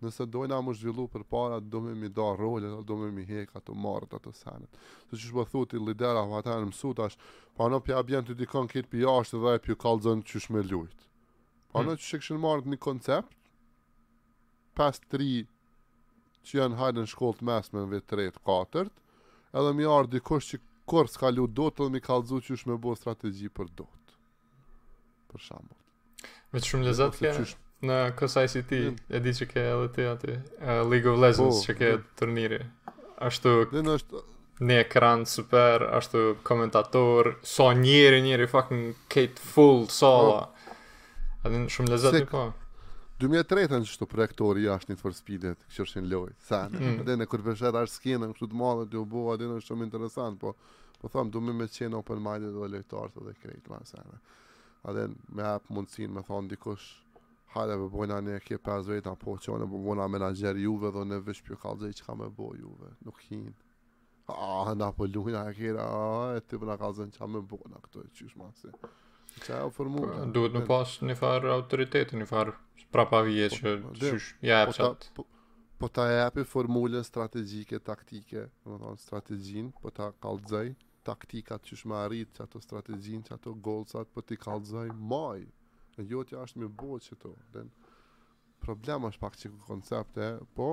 nëse 0.05 0.27
dojna 0.29 0.59
më 0.67 0.75
zhvillu 0.77 1.07
për 1.09 1.23
para, 1.33 1.61
do 1.61 1.81
me 1.81 1.95
mi 1.97 2.11
da 2.13 2.27
rolle, 2.37 2.69
do 2.85 2.97
me 3.01 3.09
mi 3.15 3.23
hek 3.29 3.55
ato 3.57 3.73
marët 3.73 4.17
ato 4.19 4.33
senet. 4.37 4.77
Së 5.09 5.17
që 5.17 5.23
shë 5.31 5.39
bëthu 5.39 5.63
po 5.75 5.85
lidera, 5.89 6.27
po 6.29 6.43
pa 6.45 6.59
në 6.61 7.09
pa 7.57 7.69
në 7.71 7.81
pja 7.87 8.03
bjen 8.09 8.25
të 8.27 8.35
dikon 8.41 8.69
kitë 8.73 8.89
pja 8.97 9.01
jashtë 9.09 9.39
dhe 9.43 9.49
mm. 9.49 9.55
e 9.61 9.65
pju 9.65 9.77
kalzën 9.85 10.25
që 10.31 10.45
shme 10.49 10.65
lujtë. 10.71 11.09
Pa 11.73 11.83
në 11.85 11.93
mm. 11.95 12.01
që 12.03 12.07
shë 12.11 12.21
këshën 12.21 12.71
një 12.75 12.79
koncept, 12.89 13.35
pas 14.75 15.01
që 16.47 16.61
janë 16.61 16.79
hajnë 16.81 17.03
në 17.05 17.11
shkollë 17.13 17.41
të 17.41 17.47
mesme 17.49 17.83
në 17.85 17.91
vitë 17.95 18.19
3-4, 18.45 18.87
edhe 19.61 19.75
mi 19.79 19.89
ardhë 19.89 20.15
dikosh 20.19 20.53
që 20.53 20.61
kërë 20.93 21.13
s'ka 21.15 21.31
lu 21.33 21.47
të 21.57 21.71
dhe 21.79 21.91
mi 21.95 22.03
kalzu 22.05 22.41
që 22.45 22.57
është 22.59 22.71
me 22.73 22.79
bo 22.85 22.95
strategji 23.01 23.49
për 23.57 23.71
të, 23.79 23.87
Për 25.35 25.43
shambull. 25.47 25.81
Me 26.55 26.61
që 26.63 26.69
shumë 26.73 26.87
lezat 26.87 27.17
ke, 27.19 27.31
qysh... 27.41 27.57
në 27.89 27.97
kësë 28.19 28.45
ICT, 28.49 28.73
e 29.19 29.23
di 29.25 29.33
që 29.41 29.49
ke 29.51 29.65
edhe 29.73 29.89
ti 29.97 30.05
ati, 30.11 30.37
uh, 30.61 30.83
League 30.93 31.11
of 31.11 31.19
Legends 31.25 31.63
po, 31.63 31.67
që 31.69 31.75
ke 31.81 31.89
dhe... 31.97 32.01
turniri. 32.21 32.61
Ashtu 33.29 33.57
dhe 33.73 33.83
në 33.87 33.97
është... 34.01 34.23
Në 34.65 34.75
ekran 34.85 35.25
super, 35.27 35.83
ashtu 35.99 36.21
komentator, 36.47 37.33
so 37.43 37.67
njëri 37.75 38.21
njëri 38.23 38.45
fucking 38.53 38.85
Kate 39.11 39.49
Full, 39.55 39.89
so... 39.93 40.15
Po, 40.31 40.43
A 41.45 41.51
din 41.53 41.67
shumë 41.69 41.91
lezat 41.93 42.15
një 42.23 42.29
po. 42.31 42.45
2003-ën 43.23 43.85
që 43.85 43.89
shtu 43.95 44.07
projektori 44.11 44.65
jashtë 44.65 44.91
një 44.91 44.97
të 44.99 45.03
fërspidit, 45.05 45.61
kështu 45.71 45.83
është 45.87 46.01
në 46.03 46.09
lojë, 46.13 46.33
sa, 46.49 46.63
në 46.71 46.81
mm. 46.83 47.03
dhe 47.07 47.15
në 47.21 47.27
kërpeshet 47.31 47.77
arë 47.79 47.91
skinën, 47.93 48.33
kështu 48.35 48.49
të 48.51 48.57
madhe 48.59 48.87
të 48.91 48.99
u 48.99 49.05
bo, 49.13 49.23
adhe 49.31 49.47
në 49.53 49.61
shumë 49.63 49.87
interesant, 49.87 50.39
po, 50.43 50.51
po 50.99 51.11
thamë, 51.15 51.31
du 51.37 51.43
me 51.45 51.55
me 51.55 51.69
qenë 51.71 51.95
open 52.01 52.23
minded 52.25 52.51
dhe 52.57 52.69
lojtartë 52.73 53.23
dhe 53.29 53.35
krejtë, 53.43 53.71
ma 53.71 53.79
sa, 53.87 54.03
në. 54.09 54.19
Adhe 54.91 55.05
me 55.31 55.47
hapë 55.47 55.77
mundësin, 55.77 56.11
me 56.17 56.25
thonë, 56.27 56.51
dikush, 56.57 56.89
hajde 57.55 57.79
për 57.79 57.87
po 57.93 58.01
bojna 58.01 58.19
një 58.27 58.41
kje 58.49 58.59
5 58.71 58.91
vetë, 58.91 59.15
apo 59.15 59.37
që 59.45 59.55
onë 59.59 59.69
për 59.69 59.77
po 59.77 59.85
bojna 59.87 60.09
menager 60.17 60.59
juve 60.65 60.91
dhe 60.99 61.07
në 61.13 61.21
vëshpjë 61.29 61.61
kalzej 61.63 61.95
që 62.01 62.09
ka 62.09 62.19
me 62.19 62.33
bo 62.41 62.51
juve, 62.59 62.91
nuk 63.07 63.23
hinë. 63.31 63.55
A, 64.35 64.75
na 64.75 64.91
po 64.97 65.07
lujna 65.07 65.47
e 65.47 65.55
kjera, 65.55 65.87
a, 65.87 66.29
e 66.35 66.43
ty 66.43 66.57
për 66.59 66.67
po 66.67 66.73
në 66.73 66.79
kalëzhej 66.83 67.11
që 67.15 67.23
ka 67.23 67.31
me 67.31 67.47
bo 67.55 67.63
në 67.71 67.81
këto 67.87 68.03
e 68.09 68.13
qysh, 68.19 68.35
ma 68.41 68.51
se. 68.59 68.75
Kësa 69.41 69.61
e 69.61 69.65
ofërmu. 69.69 70.03
Pra, 70.07 70.25
duhet 70.37 70.55
në 70.57 70.63
pas 70.69 70.95
një 71.09 71.17
farë 71.19 71.53
autoritetin, 71.59 72.23
një 72.23 72.29
farë 72.31 72.55
prapa 72.95 73.23
vje 73.27 73.49
po, 73.57 73.73
që 74.01 74.13
shush, 74.13 74.29
ja 74.47 74.61
po 74.71 74.75
e 74.77 74.91
po-, 75.19 75.27
po 75.83 75.91
ta 75.99 76.07
e 76.15 76.21
api 76.23 76.45
formule 76.47 77.01
strategjike, 77.07 77.81
taktike, 77.89 78.45
më 78.69 78.79
thonë 78.85 79.01
strategjin, 79.03 79.73
po 79.83 79.91
ta 79.97 80.13
kalëzaj, 80.25 80.69
taktikat 81.09 81.67
që 81.69 81.81
shme 81.83 81.99
arrit 82.05 82.37
që 82.39 82.47
ato 82.47 82.63
strategjin, 82.65 83.25
që 83.27 83.35
ato 83.39 83.57
golësat, 83.69 84.13
po 84.15 84.23
ti 84.23 84.39
kalëzaj, 84.47 84.87
maj, 85.15 85.43
e 86.01 86.07
jo 86.13 86.23
t'ja 86.27 86.45
është 86.47 86.63
me 86.63 86.71
bo 86.83 87.01
që 87.09 87.19
to. 87.25 87.35
Problema 88.65 89.11
është 89.13 89.21
pak 89.27 89.35
që 89.43 89.51
koncepte, 89.67 90.29
Po, 90.57 90.69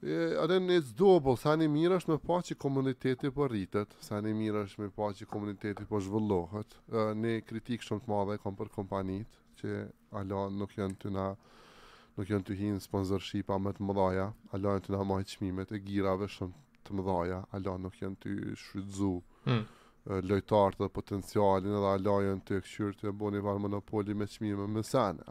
Ate 0.00 0.60
në 0.62 0.76
e 0.78 0.82
zdobo, 0.86 1.32
po, 1.32 1.32
sa 1.34 1.56
një 1.58 1.66
mirë 1.74 1.96
është 1.98 2.12
me 2.12 2.16
pa 2.22 2.36
që 2.46 2.54
komuniteti 2.62 3.16
për 3.28 3.32
po 3.34 3.46
rritët, 3.50 3.94
sa 4.06 4.20
një 4.22 4.30
mirë 4.40 4.60
është 4.68 4.80
me 4.84 4.88
pa 4.94 5.08
që 5.18 5.26
komuniteti 5.26 5.74
për 5.80 5.86
po 5.90 6.00
zhvëllohet, 6.06 6.74
ne 7.18 7.32
kritikë 7.42 7.86
shumë 7.88 8.04
të 8.04 8.10
madhe 8.12 8.36
e 8.36 8.40
kom 8.44 8.54
për 8.60 8.68
kompanit, 8.76 9.40
që 9.58 9.80
ala 10.20 10.44
nuk 10.54 10.76
janë 10.78 10.94
të 11.02 11.10
na, 11.16 11.24
nuk 12.14 12.30
janë 12.30 12.46
të 12.46 12.58
hinë 12.60 12.82
sponsorshipa 12.86 13.58
me 13.64 13.72
të 13.74 13.88
mëdhaja, 13.88 14.26
ala 14.54 14.74
janë 14.76 14.84
të 14.86 14.92
na 14.94 15.02
majtë 15.10 15.38
qmimet 15.40 15.74
e 15.74 15.80
girave 15.90 16.28
shumë 16.36 16.86
të 16.86 16.98
mëdhaja, 17.00 17.40
ala 17.58 17.74
nuk 17.88 17.98
janë 18.04 18.20
të 18.22 18.36
shrydzu 18.66 19.10
hmm. 19.48 19.64
lojtarë 20.30 20.78
të 20.84 20.90
potencialin, 21.00 21.74
edhe 21.80 21.90
ala 21.98 22.14
janë 22.28 22.44
të 22.46 22.60
këshyrë 22.68 23.00
të 23.02 23.14
bo 23.18 23.32
një 23.34 23.42
varë 23.48 23.64
monopoli 23.66 24.14
me 24.22 24.30
qmime 24.36 24.70
me 24.78 24.86
sene, 24.86 25.26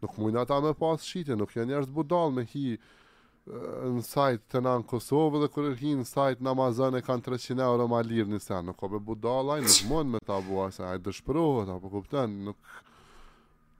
nuk 0.00 0.14
mujna 0.16 0.46
ta 0.48 0.56
me 0.64 0.72
pas 0.80 1.04
shite, 1.04 1.36
nuk 1.36 1.52
janë 1.58 1.74
jashtë 1.76 1.92
budal 1.92 2.32
me 2.32 2.46
hi, 2.48 2.78
në 3.48 4.02
sajt 4.04 4.42
të 4.52 4.60
nga 4.62 4.72
në 4.80 4.86
Kosovë 4.90 5.38
dhe 5.42 5.48
kërë 5.54 5.70
hi 5.82 5.92
në 5.98 6.04
sajtë 6.08 6.44
namazën 6.46 6.96
e 6.98 7.02
kanë 7.06 7.22
300 7.28 7.64
euro 7.66 7.86
ma 7.88 8.02
lirë 8.04 8.28
një 8.34 8.40
sen, 8.44 8.66
nuk 8.68 8.78
ka 8.82 8.88
për 8.92 9.00
budala 9.06 9.56
nuk 9.64 9.78
mund 9.90 10.12
me 10.14 10.20
ta 10.30 10.36
bua 10.48 10.66
se 10.76 10.84
a 10.84 10.92
i 10.94 11.00
dëshpërohet 11.06 11.70
apo 11.74 11.88
kupten. 11.94 12.36
nuk... 12.44 12.56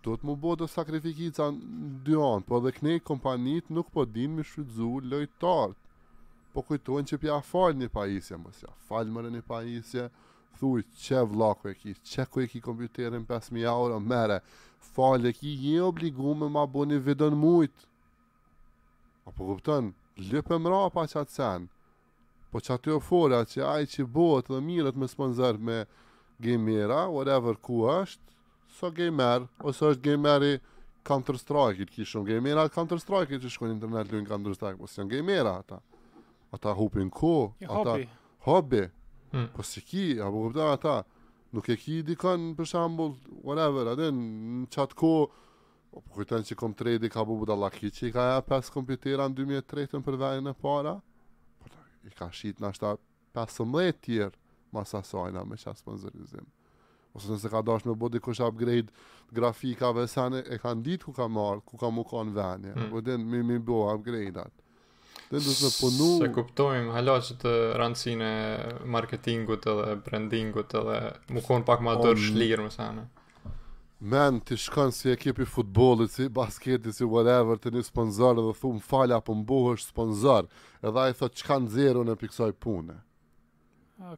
do 0.03 0.15
të 0.17 0.25
mu 0.27 0.35
bo 0.41 0.55
të 0.57 0.67
sakrifikica 0.73 1.51
në 1.53 1.91
dy 2.05 2.15
anë, 2.25 2.47
po 2.49 2.61
dhe 2.65 2.73
kënej 2.73 3.03
kompanit 3.05 3.69
nuk 3.71 3.91
po 3.93 4.05
din 4.09 4.33
me 4.37 4.43
shudzu 4.51 4.87
lojtar 5.11 5.75
po 6.55 6.63
kujtojnë 6.65 7.11
që 7.13 7.19
pja 7.21 7.37
falë 7.45 7.77
një 7.83 7.89
pajisje, 7.93 8.37
mësja, 8.41 8.73
falë 8.89 9.13
mërë 9.17 9.33
një 9.37 9.43
pajisje 9.51 10.07
thuj, 10.59 10.83
që 11.05 11.21
vlako 11.35 11.69
e 11.71 11.75
ki 11.81 11.93
që 12.13 12.25
ku 12.33 12.41
e 12.41 12.49
ki 12.49 12.61
kompjuterin 12.65 13.23
5.000 13.29 13.69
euro 13.75 14.01
mere, 14.01 14.41
falë 14.97 15.31
e 15.31 15.37
ki 15.37 15.53
je 15.69 15.83
obligu 15.91 16.33
me 16.35 16.49
ma 16.57 16.65
bo 16.67 16.85
një 16.89 16.99
vidën 17.09 17.37
mujtë 17.45 17.90
Apo 19.31 19.39
po 19.45 19.49
kupton, 19.55 19.93
le 20.33 20.41
të 20.43 20.57
mëra 20.59 21.09
sen. 21.31 21.67
Po 22.51 22.59
që 22.67 22.77
jo 22.91 22.99
fola 23.09 23.45
që 23.47 23.61
ai 23.71 23.87
që 23.93 24.07
bëhet 24.17 24.49
dhe 24.51 24.59
mirët 24.69 24.97
me 24.99 25.07
sponsor 25.07 25.59
me 25.69 25.85
gamera, 26.43 27.05
whatever 27.17 27.55
ku 27.67 27.85
është, 27.93 28.27
so 28.79 28.91
gamer, 28.99 29.47
ose 29.63 29.87
është 29.93 30.03
gamer 30.09 30.43
Counter 31.07 31.39
Strike, 31.39 31.87
ti 31.95 32.05
shon 32.05 32.25
gamer 32.27 32.57
Counter 32.75 32.99
Strike, 32.99 33.39
ti 33.41 33.49
shkon 33.51 33.71
në 33.71 33.75
internet 33.77 34.11
lujnë 34.13 34.29
Counter 34.33 34.57
Strike, 34.59 34.81
po 34.83 34.91
si 34.91 34.99
janë 35.01 35.15
gamer 35.15 35.51
ata. 35.55 35.79
Ata 36.57 36.75
hupin 36.77 37.09
ku, 37.11 37.53
ata 37.63 37.95
hobi. 38.49 38.83
Hmm. 39.33 39.47
Po 39.55 39.63
si 39.63 39.81
ki, 39.87 40.05
apo 40.27 40.43
kupton 40.49 40.73
ata, 40.75 40.97
nuk 41.55 41.71
e 41.73 41.79
ki 41.81 42.03
dikon 42.11 42.51
për 42.59 42.69
shambull, 42.75 43.15
whatever, 43.47 43.95
atë 43.95 44.11
çat 44.75 44.99
ku 44.99 45.15
Po 45.91 45.99
për 45.99 46.09
po 46.09 46.17
kujtën 46.21 46.45
që 46.51 46.57
kom 46.59 46.75
tredi 46.79 47.09
ka 47.11 47.23
bu 47.27 47.35
buda 47.41 47.55
laki 47.59 47.89
që 47.95 48.07
i 48.09 48.13
ka 48.15 48.27
ja 48.29 48.35
5 48.49 48.69
kompjutera 48.77 49.25
në 49.31 49.39
2003 49.41 49.89
për 49.93 50.03
përvejnë 50.09 50.53
e 50.55 50.59
para 50.65 50.93
po 51.01 51.71
I 52.07 52.13
ka 52.19 52.29
shqit 52.37 52.61
në 52.63 52.69
ashta 52.71 52.93
15 53.39 53.89
tjerë 54.07 54.37
mas 54.77 54.95
asajna 55.01 55.43
me 55.51 55.59
qa 55.63 55.75
sponsorizim 55.81 56.47
Ose 57.19 57.27
nëse 57.33 57.51
ka 57.51 57.63
dash 57.67 57.89
me 57.89 57.97
bodi 57.99 58.21
kush 58.23 58.39
upgrade 58.47 58.93
grafikave 59.35 60.05
sen 60.13 60.37
e 60.39 60.59
ka 60.63 60.75
ndit 60.79 61.05
ku 61.09 61.13
ka 61.17 61.27
marrë, 61.27 61.65
ku 61.67 61.77
ka 61.81 61.89
mu 61.97 62.05
ka 62.07 62.23
në 62.29 62.37
venje 62.39 62.75
hmm. 62.77 62.91
Po 62.95 63.03
të 63.09 63.19
mi 63.25 63.43
mi 63.51 63.59
bo 63.71 63.83
upgrade-at 63.91 64.67
Dhe 65.31 65.43
të 65.43 65.75
punu 65.81 66.13
Se 66.23 66.31
kuptojmë 66.39 66.95
hala 66.95 67.19
që 67.27 67.35
të 67.43 67.57
rëndësine 67.83 68.31
marketingut 68.95 69.67
edhe 69.75 69.95
brandingut 70.07 70.75
edhe 70.83 71.01
mu 71.35 71.43
ka 71.49 71.59
pak 71.73 71.83
ma 71.87 71.99
po, 71.99 72.07
dërsh 72.13 72.31
lirë 72.39 72.69
më 72.69 72.79
sene 72.79 73.09
men 74.01 74.39
të 74.49 74.57
shkon 74.57 74.93
si 74.97 75.11
ekipi 75.13 75.45
futbolit, 75.45 76.11
si 76.15 76.29
basketit, 76.39 76.97
si 76.97 77.05
whatever, 77.05 77.61
të 77.61 77.73
një 77.75 77.83
sponsor, 77.91 78.39
dhe 78.41 78.57
thumë 78.61 78.81
falja 78.89 79.19
për 79.29 79.39
mbuhë 79.43 79.77
është 79.77 79.93
sponsor, 79.93 80.49
edhe 80.81 81.05
a 81.05 81.09
i 81.13 81.19
thot 81.21 81.37
që 81.37 81.47
kanë 81.51 81.71
zero 81.77 82.05
në 82.09 82.17
piksoj 82.23 82.49
pune 82.67 82.99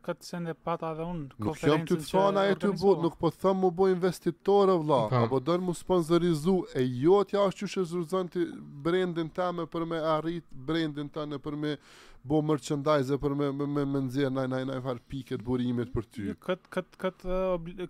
këtë 0.04 0.26
send 0.26 0.50
e 0.50 0.54
pata 0.54 0.92
dhe 0.96 1.04
unë 1.12 1.38
konferencën 1.42 1.42
Nuk 1.42 1.66
jam 1.66 1.86
të 1.90 1.96
të 2.02 2.08
fana 2.10 2.44
e 2.50 2.54
të 2.60 2.70
bot, 2.80 3.00
nuk 3.02 3.16
po 3.20 3.30
thëmë 3.34 3.60
më 3.64 3.70
bo 3.78 3.88
investitore 3.90 4.76
vla, 4.82 5.00
apo 5.24 5.40
dërë 5.48 5.66
më 5.68 5.74
sponsorizu, 5.80 6.56
e 6.78 6.84
jo 7.02 7.18
t'ja 7.28 7.42
është 7.50 7.62
që 7.64 7.70
shëzërëzën 7.74 8.30
të 8.34 8.44
brendin 8.86 9.30
ta 9.38 9.48
me 9.56 9.66
për 9.74 9.86
me 9.92 10.02
arrit, 10.14 10.46
brendin 10.68 11.10
ta 11.14 11.26
në 11.32 11.40
për 11.44 11.58
me 11.64 11.74
bo 12.22 12.38
merchandise 12.46 13.18
për 13.18 13.34
me 13.40 13.50
me 13.58 13.66
me, 13.74 13.86
me 13.96 14.04
naj 14.36 14.46
naj 14.54 14.62
naj 14.70 14.78
far 14.84 15.00
pikë 15.10 15.40
të 15.40 15.46
burimit 15.48 15.90
për 15.96 16.06
ty. 16.06 16.28
Kët 16.46 16.70
kët 16.70 16.94
kët 17.02 17.26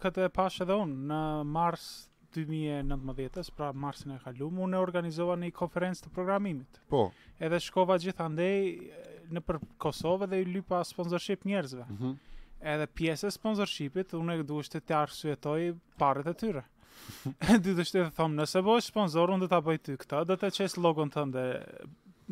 kët 0.00 0.22
e 0.26 0.30
pash 0.38 0.62
edhe 0.64 0.78
un 0.86 0.94
në 1.12 1.20
mars 1.44 1.90
2019-s, 2.32 3.50
pra 3.52 3.74
marsin 3.76 4.14
e 4.14 4.22
kaluam, 4.24 4.56
unë 4.64 4.78
organizova 4.80 5.34
një 5.36 5.50
konferencë 5.52 6.06
të 6.06 6.12
programimit. 6.16 6.78
Po. 6.88 7.10
Edhe 7.44 7.58
shkova 7.60 7.98
gjithandej 8.00 8.62
në 9.36 9.42
për 9.46 9.58
Kosovë 9.82 10.28
dhe 10.30 10.40
i 10.42 10.48
lypa 10.48 10.82
sponsorship 10.84 11.46
njerëzve. 11.48 11.86
Mm 11.88 11.98
-hmm. 11.98 12.18
Edhe 12.74 12.86
pjesë 12.98 13.26
e 13.30 13.34
sponsorshipit, 13.38 14.12
unë 14.14 14.34
e 14.36 14.42
këdu 14.42 14.60
është 14.62 14.80
të 14.86 14.96
arsuetoj 15.00 15.62
parët 15.98 16.30
e 16.30 16.34
tyre. 16.44 16.62
Dy 17.64 17.74
të 17.74 17.86
shtetë 17.88 18.28
nëse 18.36 18.62
bo 18.62 18.76
sponsor, 18.84 19.30
unë 19.34 19.46
dhe 19.48 19.52
të 19.54 19.60
bëjt 19.68 19.84
ty 19.88 19.96
këta, 20.04 20.20
dhe 20.30 20.36
të 20.38 20.50
qesë 20.58 20.82
logon 20.84 21.10
të 21.10 21.24
ndë 21.32 21.46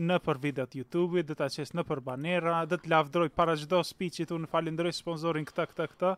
në 0.08 0.18
për 0.26 0.38
videot 0.44 0.76
YouTube-it, 0.78 1.26
dhe 1.28 1.34
të 1.40 1.48
qesë 1.54 1.78
në 1.80 1.84
për 1.88 2.02
banera, 2.08 2.60
dhe 2.70 2.76
të 2.80 2.92
lavdroj 2.92 3.26
para 3.34 3.56
çdo 3.58 3.80
speech-it, 3.84 4.30
unë 4.32 4.48
falenderoj 4.52 4.92
sponsorin 5.00 5.48
këta, 5.48 5.66
këta, 5.72 5.88
këta. 5.94 6.12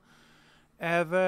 Edhe 0.93 1.25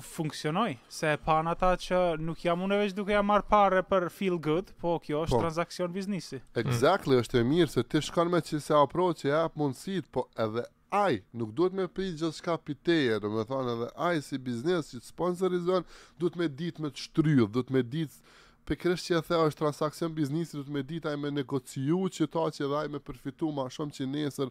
funksionoj, 0.00 0.76
se 0.88 1.06
e 1.12 1.18
pan 1.24 1.48
ata 1.50 1.72
që 1.80 1.98
nuk 2.22 2.42
jam 2.44 2.62
unë 2.66 2.78
veç 2.82 2.94
duke 2.96 3.14
ja 3.14 3.22
marr 3.24 3.44
parë 3.48 3.82
për 3.88 4.08
feel 4.12 4.38
good, 4.42 4.70
po 4.80 4.96
kjo 5.02 5.24
është 5.26 5.36
po, 5.36 5.40
transaksion 5.44 5.92
biznesi. 5.94 6.40
Exactly, 6.60 7.16
mm. 7.18 7.24
është 7.24 7.40
e 7.40 7.44
mirë 7.52 7.70
se 7.72 7.84
ti 7.84 8.02
shkon 8.02 8.30
me 8.32 8.40
çse 8.44 8.60
approach 8.78 9.26
ja 9.28 9.44
mundësit, 9.54 10.08
po 10.12 10.26
edhe 10.46 10.64
ai 10.94 11.20
nuk 11.36 11.50
duhet 11.56 11.76
me 11.76 11.86
prit 11.88 12.16
gjithçka 12.20 12.58
piteje, 12.66 13.18
do 13.24 13.32
të 13.34 13.46
thonë 13.50 13.74
edhe 13.76 13.90
ai 14.10 14.22
si 14.24 14.38
biznes 14.38 14.92
që 14.94 15.02
sponsorizon, 15.12 15.86
duhet 16.18 16.38
me 16.40 16.48
ditë 16.60 16.84
me 16.86 16.92
të 16.92 17.06
shtryll, 17.08 17.46
duhet 17.48 17.72
me 17.74 17.82
ditë 17.84 18.34
pikërisht 18.68 19.08
që 19.12 19.22
thë 19.30 19.42
është 19.48 19.62
transaksion 19.62 20.12
biznesi, 20.16 20.56
duhet 20.58 20.72
me 20.78 20.82
ditë 20.92 21.12
ai 21.14 21.20
me 21.24 21.32
negociu 21.38 22.04
që 22.18 22.28
ta 22.36 22.46
që 22.56 22.70
ai 22.82 22.88
me 22.92 23.00
përfitu 23.04 23.52
ma 23.56 23.68
shumë 23.72 23.96
që 24.00 24.10
nesër, 24.16 24.50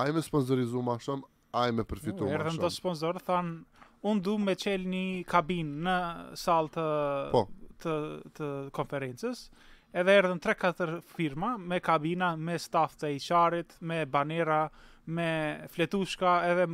ai 0.00 0.10
me 0.12 0.24
sponsorizu 0.24 0.82
më 0.90 0.98
shumë, 1.06 1.30
ai 1.56 1.70
me 1.72 1.86
përfitu 1.86 2.24
më 2.24 2.26
shumë. 2.32 2.40
Erdhën 2.42 2.60
të 2.64 2.72
sponsor 2.74 3.20
thanë 3.24 3.84
unë 4.08 4.22
du 4.26 4.34
me 4.40 4.54
qelë 4.60 4.88
një 4.94 5.04
kabin 5.30 5.74
në 5.86 5.98
salë 6.38 6.72
të, 6.76 6.88
po. 7.32 7.44
të, 7.82 7.94
të 8.38 8.48
konferences, 8.76 9.46
edhe 9.96 10.18
erdhën 10.20 10.42
3-4 10.44 10.98
firma 11.14 11.54
me 11.60 11.80
kabina, 11.84 12.34
me 12.36 12.58
staff 12.60 12.98
të 13.00 13.14
hr 13.16 13.62
me 13.90 14.02
banera, 14.04 14.64
me 15.06 15.28
fletushka, 15.72 16.38
edhe 16.50 16.66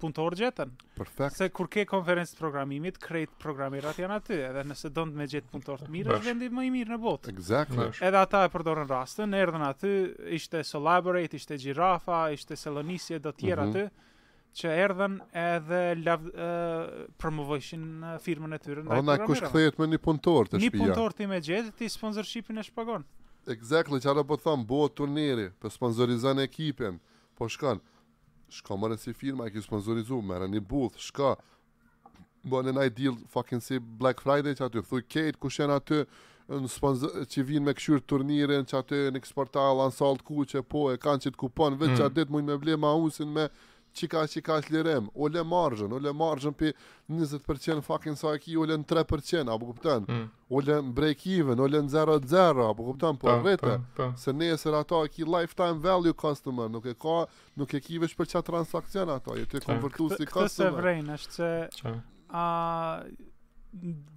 punëtor 0.00 0.36
gjetën. 0.38 0.70
Perfekt. 0.96 1.36
Se 1.40 1.48
kur 1.56 1.68
ke 1.72 1.84
konferencë 1.88 2.32
të 2.36 2.40
programimit, 2.40 3.00
krejtë 3.02 3.36
programirat 3.42 3.98
janë 4.00 4.18
aty, 4.20 4.38
edhe 4.48 4.64
nëse 4.70 4.90
do 4.96 5.04
të 5.10 5.18
me 5.20 5.26
gjetë 5.28 5.52
punëtor 5.52 5.84
të 5.84 5.90
mirë, 5.92 6.12
është 6.16 6.28
vendi 6.30 6.50
më 6.56 6.66
i 6.68 6.72
mirë 6.78 6.94
në 6.96 7.00
botë. 7.04 7.34
Exactly. 7.34 7.90
Edhe 8.06 8.22
ata 8.22 8.44
e 8.48 8.52
përdorën 8.54 8.88
rastën, 8.92 9.36
erdhën 9.42 9.68
aty, 9.70 9.92
ishte 10.38 10.64
Celebrate, 10.68 11.36
ishte 11.40 11.58
Girafa, 11.60 12.24
ishte 12.36 12.56
Selonisje, 12.60 13.20
do 13.28 13.34
tjera 13.36 13.68
mm 13.68 13.74
-hmm. 13.74 13.88
aty 13.90 14.04
që 14.56 14.70
erdhen 14.86 15.16
edhe 15.36 15.80
lav, 16.00 16.22
uh, 16.32 16.94
promovojshin 17.20 17.88
firmën 18.24 18.56
e 18.56 18.58
tyre 18.64 18.84
ndaj. 18.84 19.02
Ona 19.02 19.18
kush 19.28 19.42
kthehet 19.44 19.78
me 19.80 19.88
një 19.92 20.00
punëtor 20.06 20.48
të 20.48 20.60
shtëpisë. 20.60 20.70
Një 20.70 20.82
punëtor 20.82 21.14
ti 21.18 21.28
me 21.32 21.40
jetë 21.44 21.74
ti 21.80 21.88
sponsorshipin 21.92 22.62
e 22.62 22.64
shpagon. 22.70 23.04
Exactly, 23.54 24.00
çfarë 24.02 24.24
po 24.26 24.38
thon, 24.42 24.64
bëu 24.66 24.86
turniri, 24.98 25.50
për 25.62 25.76
sponsorizën 25.76 26.42
ekipin, 26.48 27.00
Po 27.36 27.50
shkon. 27.52 27.82
Shko 28.56 28.78
më 28.80 28.96
si 28.96 29.12
firma 29.12 29.44
e 29.44 29.50
ke 29.52 29.60
sponsorizu, 29.60 30.22
më 30.24 30.36
në 30.48 30.60
booth, 30.70 30.96
shko. 31.04 31.34
në 32.48 32.72
një 32.72 32.84
deal 32.96 33.18
fucking 33.28 33.60
si 33.60 33.76
Black 33.78 34.22
Friday, 34.24 34.54
që 34.56 34.70
të 34.72 34.82
thuj 34.88 35.02
Kate 35.12 35.38
kush 35.42 35.60
janë 35.60 35.76
aty? 35.76 35.98
në 36.46 36.68
sponsor 36.70 37.10
që 37.26 37.42
vin 37.42 37.64
me 37.66 37.72
këshyrë 37.74 38.04
turnirën 38.06 38.66
çatë 38.70 39.02
në 39.12 39.18
eksportal 39.20 39.80
an 39.82 39.90
salt 39.90 40.22
kuçe 40.22 40.62
po 40.62 40.84
e 40.94 40.96
kanë 41.02 41.22
çit 41.26 41.36
kupon 41.36 41.74
vetë 41.76 41.96
çadet 41.98 42.30
mm. 42.30 42.36
më 42.38 42.42
me 42.46 42.54
vlema 42.62 42.92
usin 43.02 43.26
me 43.34 43.48
qika 43.96 44.22
qika 44.30 44.56
është 44.60 44.72
lirem, 44.76 45.06
o 45.24 45.28
le 45.36 45.42
margjën, 45.52 45.92
o 45.92 45.98
le 46.06 46.12
margjën 46.22 46.54
për 46.60 46.72
20% 47.16 47.84
fucking 47.86 48.18
sa 48.20 48.34
e 48.36 48.40
ki, 48.42 48.56
o 48.60 48.64
le 48.68 48.76
3%, 48.78 49.44
apo 49.52 49.68
kupten, 49.70 50.06
mm. 50.08 50.26
o 50.56 50.62
le 50.66 50.76
break 50.98 51.24
even, 51.36 51.60
o 51.64 51.68
le 51.72 51.80
0-0, 51.90 52.66
apo 52.70 52.88
kupten, 52.90 53.18
po 53.20 53.30
pa, 53.30 53.36
po, 53.36 53.36
po, 53.44 53.46
vete, 53.46 53.68
pa, 53.68 53.78
po. 53.84 54.10
pa. 54.14 54.24
se 54.24 54.34
nesër 54.36 54.78
ato 54.82 55.00
e 55.06 55.10
ki 55.14 55.26
lifetime 55.28 55.80
value 55.84 56.14
customer, 56.24 56.68
nuk 56.76 56.88
e 56.92 56.96
ka, 57.06 57.22
nuk 57.60 57.76
e 57.76 57.82
ki 57.86 58.02
vesh 58.04 58.16
për 58.20 58.34
qa 58.34 58.44
transakcion 58.50 59.14
ato, 59.16 59.36
e 59.40 59.46
të 59.46 59.64
konvertu 59.68 60.10
si 60.14 60.24
customer. 60.24 60.50
Këtë 60.50 60.58
se 60.58 60.74
vrejnë, 60.80 61.18
është 61.18 61.50
që, 61.80 61.94
a, 62.28 62.44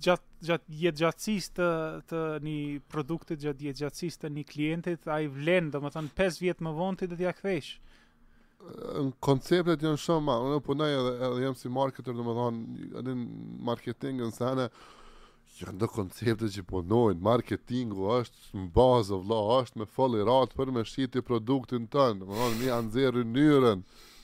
gjatë, 0.06 0.26
gjatë, 0.47 0.80
jetë 0.85 1.03
gjatësis 1.06 1.51
të 1.60 1.72
të 2.11 2.23
një 2.45 2.60
produktit, 2.91 3.41
gjatë 3.45 3.69
jetë 3.69 3.84
gjatësis 3.85 4.22
të 4.22 4.31
një 4.38 4.47
klientit 4.51 5.07
ai 5.15 5.26
vlen 5.39 5.68
domethën 5.73 6.07
5 6.19 6.39
vjet 6.43 6.64
më 6.68 6.72
vonë 6.80 7.01
ti 7.03 7.10
do 7.14 7.19
tja 7.19 7.35
kthesh 7.38 7.73
konceptet 9.23 9.84
janë 9.86 9.99
shumë 10.03 10.26
ma, 10.27 10.34
unë 10.49 10.57
punoj 10.65 10.88
edhe, 10.95 11.11
edhe 11.27 11.44
jam 11.45 11.53
si 11.60 11.69
marketer, 11.72 12.15
në 12.18 12.26
më 12.27 12.34
thonë, 12.40 12.88
edhe 13.02 13.14
në 13.19 13.27
marketing 13.69 14.18
në 14.19 14.27
sene, 14.36 14.65
janë 15.60 15.80
do 15.84 15.90
konceptet 15.94 16.52
që 16.57 16.64
punojnë, 16.72 17.22
marketingu 17.23 18.10
është 18.18 18.57
në 18.60 18.65
bazë, 18.76 19.19
vla, 19.30 19.40
është 19.61 19.81
me 19.81 19.88
folli 19.95 20.26
ratë 20.27 20.60
për 20.60 20.73
me 20.76 20.84
shqiti 20.90 21.23
produktin 21.30 21.88
tënë, 21.94 22.26
më 22.27 22.40
thonë, 22.41 22.60
mi 22.60 22.72
anë 22.76 22.94
zeri 22.98 23.23
njërën, 23.31 23.84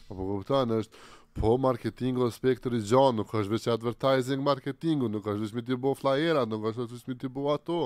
apo 0.09 0.27
këptanë, 0.33 0.81
është, 0.83 1.05
po 1.39 1.55
marketingu 1.59 2.27
e 2.27 2.31
spektër 2.35 2.75
i 2.77 2.83
gjanë, 2.91 3.19
nuk 3.21 3.31
është 3.39 3.55
veç 3.55 3.69
advertising 3.73 4.43
marketingu, 4.43 5.09
nuk 5.11 5.25
është 5.31 5.45
veç 5.47 5.55
mi 5.59 5.65
t'i 5.67 5.79
bo 5.85 5.95
flajera, 5.99 6.45
nuk 6.47 6.67
është 6.71 6.87
veç 6.91 7.07
mi 7.11 7.33
bo 7.39 7.49
ato, 7.55 7.81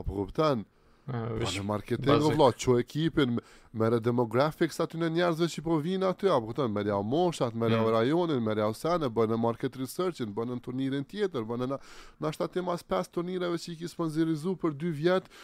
apo 0.00 0.16
këptanë, 0.22 0.66
Vish, 1.10 1.26
po, 1.28 1.44
pa 1.44 1.52
në 1.52 1.62
marketing, 1.66 2.26
çu 2.30 2.52
që 2.62 2.76
ekipin, 2.84 3.38
mere 3.80 3.98
demographics 4.02 4.78
aty 4.84 4.98
në 5.00 5.08
njerëzve 5.16 5.48
që 5.54 5.62
po 5.66 5.78
vinë 5.82 6.06
aty, 6.10 6.28
apo 6.30 6.52
këtën, 6.52 6.70
mere 6.74 6.92
au 6.94 7.02
moshat, 7.06 7.54
mere 7.58 7.78
au 7.78 7.86
mm. 7.88 7.94
rajonin, 7.96 8.42
me 8.46 8.54
au 8.62 8.74
sene, 8.78 9.10
në 9.10 9.38
market 9.44 9.76
researchin, 9.80 10.30
bënë 10.36 10.58
në 10.58 10.62
turnirin 10.68 11.04
tjetër, 11.10 11.46
bënë 11.50 11.66
në, 11.72 11.80
në 12.22 12.30
ashtë 12.30 12.46
aty 12.48 12.64
mas 12.68 12.86
5 12.92 13.10
turnireve 13.18 13.58
që 13.64 13.72
i 13.72 13.76
ki 13.82 13.90
sponsorizu 13.94 14.54
për 14.62 14.76
2 14.84 14.92
vjetë, 15.00 15.34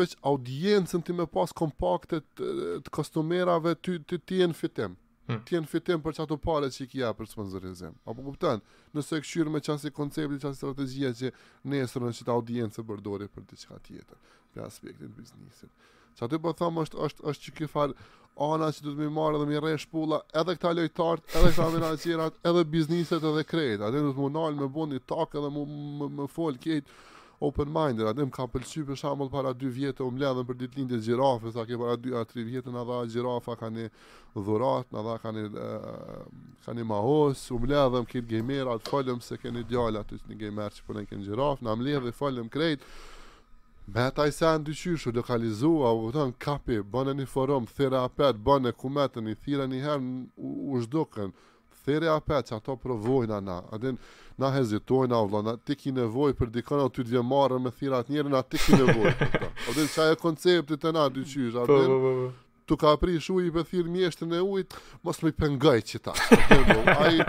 veç 0.00 0.16
audiencën 0.32 1.04
ti 1.04 1.12
me 1.18 1.28
pas 1.36 1.54
kompaktet 1.62 2.26
të 2.40 2.90
kostumerave 2.96 3.76
ty 3.84 3.98
të 4.10 4.22
ti 4.26 4.42
në 4.42 4.58
fitim 4.62 4.98
hmm. 5.36 5.44
ti 5.44 5.60
fitim 5.68 6.02
për 6.02 6.16
çato 6.18 6.36
pare 6.38 6.68
që 6.72 6.84
i 6.88 6.98
jap 7.02 7.18
për 7.20 7.28
sponsorizim. 7.30 7.94
Apo 8.08 8.24
kupton, 8.26 8.62
nëse 8.96 9.16
e 9.16 9.20
kshir 9.24 9.48
me 9.52 9.60
çasi 9.60 9.90
koncepti, 9.90 10.40
çasi 10.44 10.56
strategjia 10.60 11.12
që 11.14 11.32
nesër 11.72 12.02
në 12.08 12.12
çita 12.18 12.32
audiencë 12.34 12.84
për 12.88 13.00
për 13.34 13.42
diçka 13.52 13.78
tjetër, 13.78 14.16
për 14.54 14.66
aspektin 14.66 15.12
biznesit. 15.16 15.70
Sa 16.18 16.28
të 16.28 16.38
po 16.44 16.52
them 16.52 16.76
është 16.82 16.98
është 17.06 17.20
është 17.32 17.44
çike 17.48 17.66
fal 17.72 17.94
ana 18.36 18.68
që 18.72 18.82
do 18.86 18.90
të 18.92 18.98
më 19.06 19.12
marrë 19.16 19.38
dhe 19.42 19.46
më 19.52 19.60
rresh 19.62 19.86
shpulla, 19.86 20.18
edhe 20.42 20.54
këta 20.56 20.72
lojtar, 20.76 21.20
edhe 21.36 21.48
këta 21.56 21.70
financiera, 21.76 22.26
edhe 22.50 22.62
bizneset 22.72 23.22
edhe 23.24 23.44
kredit, 23.48 23.80
atë 23.88 24.00
do 24.06 24.12
të 24.12 24.20
më 24.26 24.30
nal 24.36 24.56
me 24.60 24.68
bundi 24.76 25.00
tak 25.12 25.36
edhe 25.40 25.50
më 25.56 25.64
më, 25.70 26.08
më 26.18 26.28
fol 26.34 26.56
këtej 26.60 26.84
open 27.42 27.70
minded 27.74 28.06
atë 28.06 28.26
më 28.28 28.34
ka 28.36 28.44
pëlqy 28.52 28.82
për 28.86 28.98
shembull 29.00 29.30
para 29.32 29.50
2 29.62 29.70
vjetë 29.76 30.04
u 30.06 30.10
mbledhën 30.14 30.46
për 30.50 30.58
ditë 30.60 30.82
e 30.82 31.00
xhirafës 31.06 31.56
sa 31.56 31.64
ke 31.66 31.78
para 31.80 31.96
2 32.04 32.14
a 32.20 32.24
3 32.32 32.44
vjetë 32.48 32.74
na 32.76 32.84
dha 32.88 32.98
xhirafa 33.10 33.56
kanë 33.62 33.86
dhurat 34.48 34.90
na 34.94 35.02
dha 35.08 35.16
kanë 35.24 35.44
kanë 36.68 36.86
mahos 36.92 37.44
u 37.50 37.58
mbledhëm 37.62 38.06
kit 38.12 38.28
gamer 38.32 38.70
atë 38.76 38.92
falem 38.92 39.20
se 39.28 39.40
keni 39.42 39.64
djalë 39.72 40.04
aty 40.04 40.20
në 40.28 40.38
gamer 40.44 40.76
që 40.78 40.86
punën 40.88 41.08
kanë 41.10 41.26
xhiraf 41.28 41.64
na 41.66 41.74
mbledh 41.78 42.06
dhe 42.08 42.14
falem 42.22 42.52
krejt 42.56 42.86
Me 43.92 43.98
ata 44.06 44.28
i 44.30 44.32
se 44.32 44.44
janë 44.46 44.62
dyqyshu, 44.68 45.10
lokalizu, 45.10 45.68
a 45.82 45.88
u 45.92 46.04
këtën 46.06 46.30
kapi, 46.40 46.76
bënë 46.92 47.16
një 47.18 47.24
forum, 47.28 47.64
thira 47.66 48.04
apet, 48.08 48.38
bënë 48.46 48.70
e 48.70 48.74
kumetën, 48.78 49.26
i 49.26 49.34
thira 49.34 49.66
një 49.66 49.80
herë, 49.82 50.12
u, 50.38 50.52
u 50.70 50.78
shdukën, 50.84 51.32
thirrja 51.84 52.06
e 52.10 52.16
apet 52.16 52.46
se 52.48 52.54
ato 52.54 52.76
provojnë 52.76 53.34
ana. 53.38 53.58
A 53.70 53.78
na 54.40 54.50
hezitojnë 54.54 55.14
avlla, 55.16 55.42
na 55.44 55.54
ti 55.60 55.76
ke 55.76 55.92
nevojë 55.94 56.36
për 56.38 56.52
dikon 56.54 56.80
aty 56.86 57.04
të 57.06 57.20
marrë 57.26 57.58
me 57.62 57.70
thirrja 57.74 58.00
atë 58.02 58.14
njerën, 58.14 58.32
na 58.32 58.40
ti 58.42 58.58
ke 58.62 58.78
nevojë. 58.78 59.42
A 59.68 59.74
den 59.76 59.90
çaj 59.92 60.14
e 60.14 60.20
konceptit 60.20 60.82
të 60.82 60.92
na 60.96 61.04
dyqysh, 61.12 61.58
a 61.62 61.66
po, 61.68 61.76
den 61.80 61.92
po, 61.92 62.12
po, 62.12 62.30
tu 62.70 62.78
ka 62.80 62.94
pri 62.98 63.18
shuji 63.22 63.52
për 63.52 63.66
thirr 63.68 63.90
mjeshtën 63.92 64.32
e 64.38 64.40
ujit, 64.42 64.78
mos 65.04 65.20
më 65.22 65.34
pengoj 65.42 65.76
që 65.90 66.00
ta. 66.08 66.16
Ai 66.96 67.20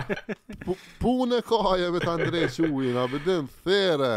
punë 1.04 1.42
ka 1.46 1.60
ajë 1.74 1.92
me 1.94 2.02
ta 2.02 2.16
ndrejë 2.18 2.70
ujin, 2.70 2.98
a 2.98 3.06
den 3.20 3.50
thirrë. 3.66 4.14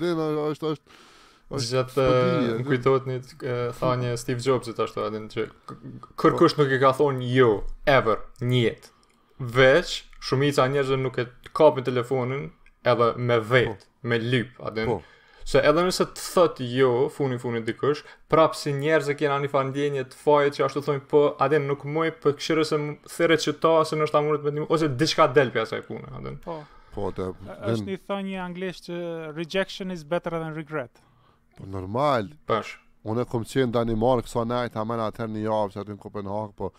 Den 0.00 0.26
është 0.48 0.74
është 0.74 1.06
Gjatë 1.50 2.02
më 2.06 2.62
kujtojt 2.68 3.06
një 3.10 3.14
të 3.26 3.54
thanje 3.80 4.12
Steve 4.22 4.44
Jobs 4.44 4.68
të 4.70 4.84
ashtu 4.84 5.02
adin 5.02 5.24
që 5.32 5.48
kërkush 6.22 6.54
nuk 6.60 6.70
i 6.70 6.78
ka 6.78 6.92
thonë 6.94 7.26
jo, 7.34 7.48
ever, 7.90 8.20
njetë 8.38 8.92
veç 9.40 10.04
shumica 10.20 10.64
e 10.66 10.72
njerëzve 10.74 10.98
nuk 11.00 11.16
e 11.18 11.24
kapin 11.56 11.84
telefonin 11.86 12.50
edhe 12.84 13.08
me 13.16 13.38
vet, 13.50 13.66
po. 13.86 14.08
me 14.08 14.18
lyp, 14.18 14.60
a 14.62 14.70
den. 14.70 14.86
Po. 14.86 15.00
Se 15.50 15.58
edhe 15.64 15.82
nëse 15.86 16.04
të 16.14 16.26
thot 16.34 16.60
jo, 16.62 16.90
funi 17.12 17.38
funi 17.42 17.62
dikush, 17.64 18.04
prapë 18.30 18.58
si 18.60 18.74
njerëz 18.76 19.08
që 19.10 19.16
kanë 19.20 19.36
anifan 19.40 19.70
ndjenje 19.72 20.04
të 20.12 20.18
fajë 20.24 20.52
që 20.58 20.66
ashtu 20.66 20.82
thonë 20.88 21.02
po, 21.10 21.22
a 21.42 21.48
den 21.52 21.64
nuk 21.70 21.86
moj 21.90 22.12
po 22.22 22.34
këshirë 22.38 22.66
se 22.68 22.78
thërë 23.14 23.38
që 23.46 23.54
ta, 23.64 23.72
se 23.88 23.96
nëse 23.98 24.12
ta 24.14 24.22
mundet 24.24 24.44
vetëm 24.46 24.68
ose 24.76 24.90
diçka 25.00 25.26
del 25.36 25.50
për 25.56 25.64
asaj 25.64 25.82
pune, 25.88 26.04
a 26.14 26.22
den. 26.28 26.36
Po. 26.44 26.60
Po 26.94 27.08
dhe... 27.14 27.30
Është 27.70 27.86
një 27.88 27.98
thonjë 28.10 28.38
anglisht 28.44 28.88
që 28.90 28.94
uh, 28.98 29.26
rejection 29.36 29.94
is 29.94 30.04
better 30.10 30.34
than 30.42 30.54
regret. 30.58 31.00
Po 31.56 31.66
normal. 31.78 32.32
Tash. 32.50 32.72
Unë 33.06 33.22
e 33.22 33.28
kom 33.30 33.44
qenë 33.46 33.70
Danimarë 33.76 34.24
kësa 34.26 34.42
nejtë, 34.50 34.80
a 34.80 35.12
javë 35.16 35.74
që 35.76 35.84
në 35.92 35.98
Kopenhagë, 36.02 36.56
po 36.58 36.72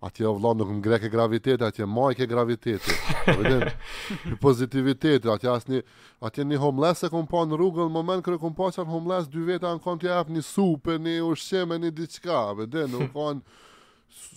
atje 0.00 0.26
o 0.28 0.32
vla 0.38 0.52
nuk 0.54 0.68
më 0.76 0.80
grek 0.82 1.06
e 1.08 1.10
graviteti, 1.10 1.64
atje 1.64 1.86
majke 1.86 2.22
e 2.22 2.28
graviteti. 2.30 2.94
Po 3.26 3.36
vëdim, 3.40 3.64
i 4.32 4.34
pozitiviteti, 4.40 5.30
atje 5.30 5.50
asë 5.52 5.72
një, 5.74 5.80
atje 6.26 6.44
një 6.46 6.58
homeless 6.62 7.06
e 7.06 7.10
kom 7.12 7.26
pa 7.30 7.44
në 7.48 7.58
rrugë, 7.58 7.86
në 7.88 7.94
moment 7.96 8.24
kërë 8.26 8.40
kom 8.42 8.54
pa 8.58 8.70
qënë 8.74 8.90
homeless, 8.92 9.30
dy 9.32 9.42
vete 9.48 9.66
anë 9.68 9.82
kanë 9.84 10.02
t'ja 10.04 10.20
apë 10.22 10.36
një 10.36 10.44
supe, 10.46 10.98
një 11.04 11.16
ushqeme, 11.32 11.80
një 11.82 11.92
diqka, 12.02 12.36
po 12.36 12.60
vëdim, 12.62 12.94
nuk 12.94 13.10
kanë, 13.16 13.64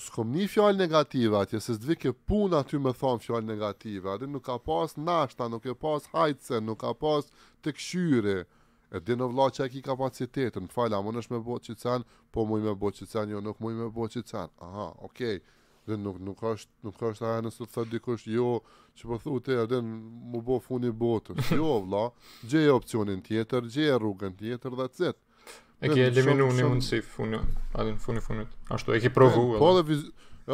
s'kom 0.07 0.33
një 0.35 0.47
fjallë 0.51 0.81
negative 0.81 1.37
atje, 1.43 1.61
se 1.61 1.77
së 1.77 1.95
ke 1.99 2.13
puna 2.13 2.63
aty 2.65 2.79
me 2.81 2.93
thonë 2.97 3.25
fjallë 3.27 3.49
negative, 3.53 4.07
atje 4.15 4.29
nuk 4.33 4.45
ka 4.49 4.57
pas 4.65 4.97
nashta, 4.97 5.49
nuk 5.49 5.65
e 5.69 5.77
pas 5.79 6.09
hajtëse, 6.15 6.63
nuk 6.65 6.81
ka 6.83 6.95
pas 7.01 7.29
të 7.61 7.77
këshyre, 7.77 8.39
e 8.91 8.99
di 8.99 9.15
në 9.15 9.27
vla 9.31 9.45
që 9.55 9.65
e 9.65 9.71
ki 9.71 9.81
kapacitetën, 9.87 10.65
të 10.67 10.75
falë, 10.75 10.97
a 10.97 11.01
më 11.05 11.13
nësh 11.15 11.29
me 11.31 11.39
bo 11.45 11.55
që 11.63 11.77
të 11.77 11.81
sen, 11.85 12.03
po 12.35 12.43
mu 12.45 12.57
i 12.59 12.63
me 12.65 12.73
bo 12.75 12.89
që 12.91 13.05
të 13.07 13.11
sen, 13.13 13.29
jo 13.31 13.39
nuk 13.43 13.59
mu 13.63 13.69
i 13.71 13.77
me 13.79 13.87
bo 13.95 14.07
që 14.11 14.21
të 14.25 14.31
sen, 14.33 14.51
aha, 14.67 14.87
okej, 15.07 15.37
okay. 15.39 15.59
dhe 15.87 15.97
nuk, 15.97 16.17
nuk, 16.21 16.41
është, 16.51 16.69
nuk 16.85 16.99
është 17.07 17.25
aja 17.29 17.45
nësë 17.45 17.63
të 17.63 17.71
thë 17.73 17.85
dikush, 17.95 18.25
jo, 18.35 18.49
që 18.99 19.07
po 19.09 19.17
thu 19.23 19.37
ti 19.45 19.55
e, 19.55 19.63
më 19.63 19.79
në 20.35 20.41
bo 20.49 20.57
funi 20.65 20.91
botën, 21.03 21.39
jo 21.59 21.71
vla, 21.87 22.03
gjej 22.51 22.71
opcionin 22.75 23.23
tjetër, 23.29 23.69
gjej 23.71 23.95
rrugën 23.95 24.35
tjetër 24.41 24.75
dhe 24.81 24.87
të 24.91 25.03
zetë. 25.03 25.21
E 25.81 25.89
ki 25.89 26.03
e 26.05 26.09
një 26.13 26.25
mundë 26.27 27.01
funi, 27.13 27.39
funit, 28.03 28.25
funi 28.27 28.43
ashtu, 28.75 28.93
e 28.93 28.99
ki 29.01 29.09
provu, 29.15 29.47
po 29.57 29.71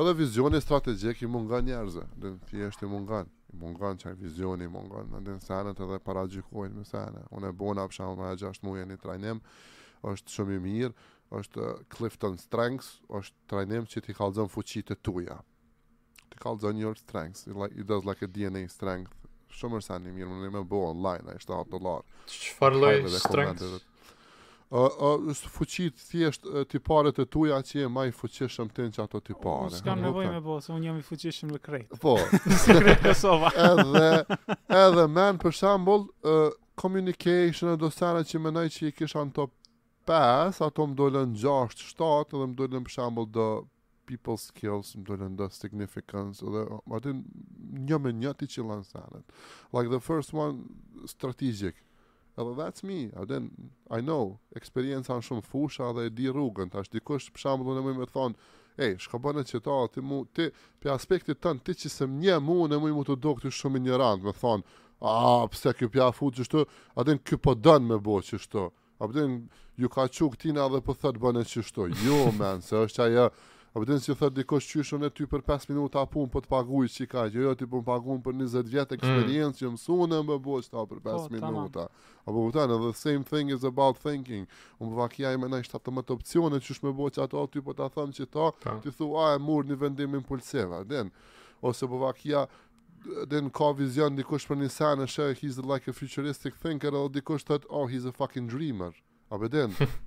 edhe 0.04 0.14
vizioni 0.22 0.62
strategi 0.64 1.10
e 1.12 1.16
ki 1.18 1.28
mund 1.32 1.50
nga 1.50 1.64
njerëzë, 1.68 2.06
dhe 2.24 2.36
thjesht 2.54 2.86
i 2.86 2.92
mund 2.92 3.10
nga 3.12 3.26
i 3.54 3.56
mungon 3.56 3.98
që 3.98 4.12
e 4.12 4.18
vizioni, 4.20 4.66
i 4.68 4.72
mungon 4.72 5.10
në 5.14 5.20
din 5.28 5.40
senet 5.44 5.80
edhe 5.84 6.00
para 6.04 6.26
gjikojnë 6.32 6.80
me 6.82 6.86
senet. 6.88 7.28
Unë 7.38 7.52
e 7.54 7.58
bona 7.64 7.86
për 7.88 7.98
shumë 8.02 8.32
e 8.32 8.36
gjasht 8.44 8.66
muje 8.68 8.88
një 8.90 9.00
trajnim, 9.04 9.40
është 10.12 10.36
shumë 10.38 10.58
i 10.58 10.62
mirë, 10.66 10.94
është 11.40 11.64
uh, 11.64 11.80
Clifton 11.96 12.38
Strengths, 12.42 12.92
është 13.08 13.52
trajnim 13.54 13.88
që 13.94 14.04
ti 14.08 14.16
kalzon 14.18 14.52
fuqit 14.54 14.92
e 14.96 15.00
tuja. 15.08 15.40
Ti 16.32 16.42
kalzon 16.44 16.80
your 16.82 17.00
Strengths, 17.00 17.48
i 17.48 17.56
like, 17.56 17.76
does 17.88 18.06
like 18.08 18.26
a 18.28 18.32
DNA 18.38 18.68
Strength, 18.72 19.16
shumë 19.60 19.82
është 19.82 19.96
anë 19.98 20.12
i 20.14 20.18
mirë, 20.20 20.32
më 20.38 20.42
në 20.48 20.54
me 20.60 20.66
bo 20.74 20.84
online, 20.92 21.28
a 21.36 21.40
i 21.40 21.44
shtë 21.44 21.62
atë 21.62 22.00
Që 22.36 22.58
farë 22.60 22.84
lojë 22.84 23.16
Strengths? 23.22 23.80
është 24.70 25.50
fuqit 25.52 25.96
thjesht 26.10 26.46
tiparet 26.70 27.18
e 27.20 27.26
tuja 27.26 27.62
që 27.64 27.86
e 27.86 27.88
ma 27.88 28.06
i 28.06 28.12
fuqishëm 28.12 28.70
të 28.76 28.86
në 28.86 28.96
që 28.98 29.04
ato 29.06 29.20
tipare. 29.24 29.70
Unë 29.72 29.78
s'kam 29.80 30.02
nevoj 30.04 30.26
me 30.28 30.42
bo, 30.44 30.58
se 30.62 30.72
unë 30.76 30.86
jam 30.90 30.98
i 30.98 31.02
fuqishëm 31.08 31.52
dhe 31.56 31.60
krejtë. 31.64 32.00
Po. 32.04 32.18
Në 32.18 32.66
krejtë 32.82 33.04
Kosova. 33.08 33.52
edhe, 33.56 34.26
edhe 34.82 35.08
men, 35.08 35.40
për 35.40 35.56
shambull, 35.56 36.08
communication 36.76 37.72
e 37.74 37.78
dosenet 37.80 38.28
që 38.34 38.44
menaj 38.44 38.68
që 38.76 38.90
i 38.90 38.92
kisha 38.98 39.24
në 39.30 39.36
top 39.40 39.56
5, 40.08 40.62
ato 40.68 40.86
më 40.88 41.00
dollën 41.00 41.34
6, 41.46 41.88
7, 41.96 42.36
edhe 42.36 42.52
më 42.52 42.60
dollën 42.60 42.86
për 42.88 42.98
shambull 43.00 43.32
dhe 43.36 43.48
people 44.08 44.38
skills, 44.40 44.94
më 44.98 45.08
dollën 45.14 45.34
dhe 45.40 45.48
significance, 45.56 46.44
dhe 46.44 46.66
atin 47.00 47.24
një 47.88 47.98
me 48.04 48.14
një 48.16 48.36
ti 48.40 48.52
që 48.52 48.68
lanë 48.68 49.04
Like 49.72 49.88
the 49.96 50.02
first 50.12 50.34
one, 50.34 50.64
strategic. 51.06 51.87
Edhe 52.38 52.54
that's 52.56 52.84
me. 52.84 53.10
A 53.16 53.24
I 54.00 54.02
know, 54.02 54.38
eksperjenca 54.56 55.16
në 55.18 55.26
shumë 55.26 55.44
fusha 55.48 55.90
dhe 55.98 56.04
e 56.08 56.12
di 56.14 56.28
rrugën. 56.30 56.70
Tash 56.70 56.92
dikush 56.94 57.32
për 57.34 57.44
shembull 57.44 57.74
unë 57.74 57.84
më 57.88 57.94
më 57.98 58.08
thon, 58.14 58.36
"Ej, 58.78 58.98
shko 59.06 59.20
bën 59.26 59.40
atë 59.42 59.52
çeta, 59.56 59.78
ti 59.96 60.02
mu 60.06 60.20
ti 60.38 60.52
për 60.82 60.94
aspektin 60.98 61.40
tën 61.44 61.64
ti 61.66 61.74
që 61.82 61.90
sëm 61.98 62.20
një 62.24 62.38
mu 62.46 62.60
unë 62.68 62.78
më 62.84 62.92
të 63.10 63.18
dog 63.26 63.42
ti 63.42 63.50
shumë 63.50 63.78
ignorant." 63.82 64.22
Më 64.24 64.34
thon, 64.42 64.64
"A 65.02 65.48
pse 65.50 65.74
kjo 65.80 65.88
pja 65.90 66.12
fut 66.14 66.36
çështë? 66.38 66.62
A 66.98 67.02
den 67.04 67.18
kjo 67.20 67.38
po 67.42 67.56
don 67.56 67.88
me 67.90 67.96
bë 67.98 68.20
çështë?" 68.30 68.68
A 69.02 69.08
den 69.14 69.50
ju 69.78 69.90
ka 69.94 70.08
çuk 70.08 70.38
ti 70.38 70.52
na 70.54 70.70
edhe 70.70 70.82
po 70.84 70.94
thot 70.94 71.16
bën 71.18 71.38
atë 71.42 71.96
Jo, 72.06 72.20
man, 72.40 72.62
se 72.62 72.76
është 72.86 73.02
ajo 73.08 73.32
A 73.78 73.80
vetëm 73.84 74.00
si 74.02 74.10
thotë 74.18 74.40
dikush 74.40 74.66
qyshon 74.72 75.04
e 75.06 75.10
ty 75.14 75.26
për 75.30 75.44
5 75.48 75.68
minuta 75.70 76.02
pun 76.10 76.30
po 76.36 76.42
të 76.42 76.50
paguaj 76.50 76.88
si 76.90 77.06
ka. 77.10 77.28
Jo, 77.30 77.44
jo, 77.46 77.52
ti 77.60 77.68
po 77.74 77.82
paguam 77.90 78.18
për 78.26 78.34
20 78.40 78.72
vjet 78.72 78.96
eksperiencë, 78.96 79.54
që 79.60 79.64
jo, 79.64 79.70
mësuan 79.76 80.16
më 80.30 80.38
bëj 80.48 80.70
ta 80.72 80.86
për 80.94 81.02
5 81.06 81.28
po, 81.28 81.36
minuta. 81.52 81.84
A 82.26 82.34
po 82.34 82.46
vetëm 82.48 82.74
the 82.88 82.96
same 83.02 83.22
thing 83.34 83.52
is 83.58 83.68
about 83.70 84.02
thinking. 84.08 84.48
Unë 84.82 84.90
po 84.96 85.02
vaj 85.04 85.12
kja 85.14 85.36
më 85.44 85.52
na 85.54 85.60
ishta 85.66 85.78
të 85.84 85.94
më 85.98 86.06
të 86.08 86.18
opcione 86.18 86.62
që 86.66 86.78
shme 86.80 86.96
bëj 87.02 87.22
ato 87.28 87.46
ty 87.54 87.62
po 87.68 87.78
ta 87.78 87.86
thëmë 88.00 88.18
që 88.18 88.28
ta, 88.34 88.50
ti 88.82 88.96
thua 88.98 89.28
a 89.28 89.38
e 89.38 89.44
mur 89.50 89.70
një 89.70 89.78
vendim 89.86 90.18
impulsiv, 90.22 90.74
a 90.74 90.82
den, 90.96 91.14
ose 91.70 91.86
po 91.92 92.02
vaj 92.02 92.18
kja, 92.24 92.42
den 93.36 93.54
ka 93.60 93.70
vizion 93.78 94.18
dikush 94.18 94.50
për 94.50 94.64
një 94.64 94.74
sanë, 94.80 95.06
shë, 95.14 95.30
he's 95.44 95.62
like 95.74 95.86
a 95.86 95.94
futuristic 96.02 96.58
thinker, 96.66 96.98
edhe 96.98 97.20
dikush 97.22 97.46
oh, 97.60 97.86
he's 97.86 98.10
a 98.10 98.16
fucking 98.24 98.50
dreamer, 98.56 98.98
a 99.30 99.38
beden, 99.46 99.78
po 99.78 99.92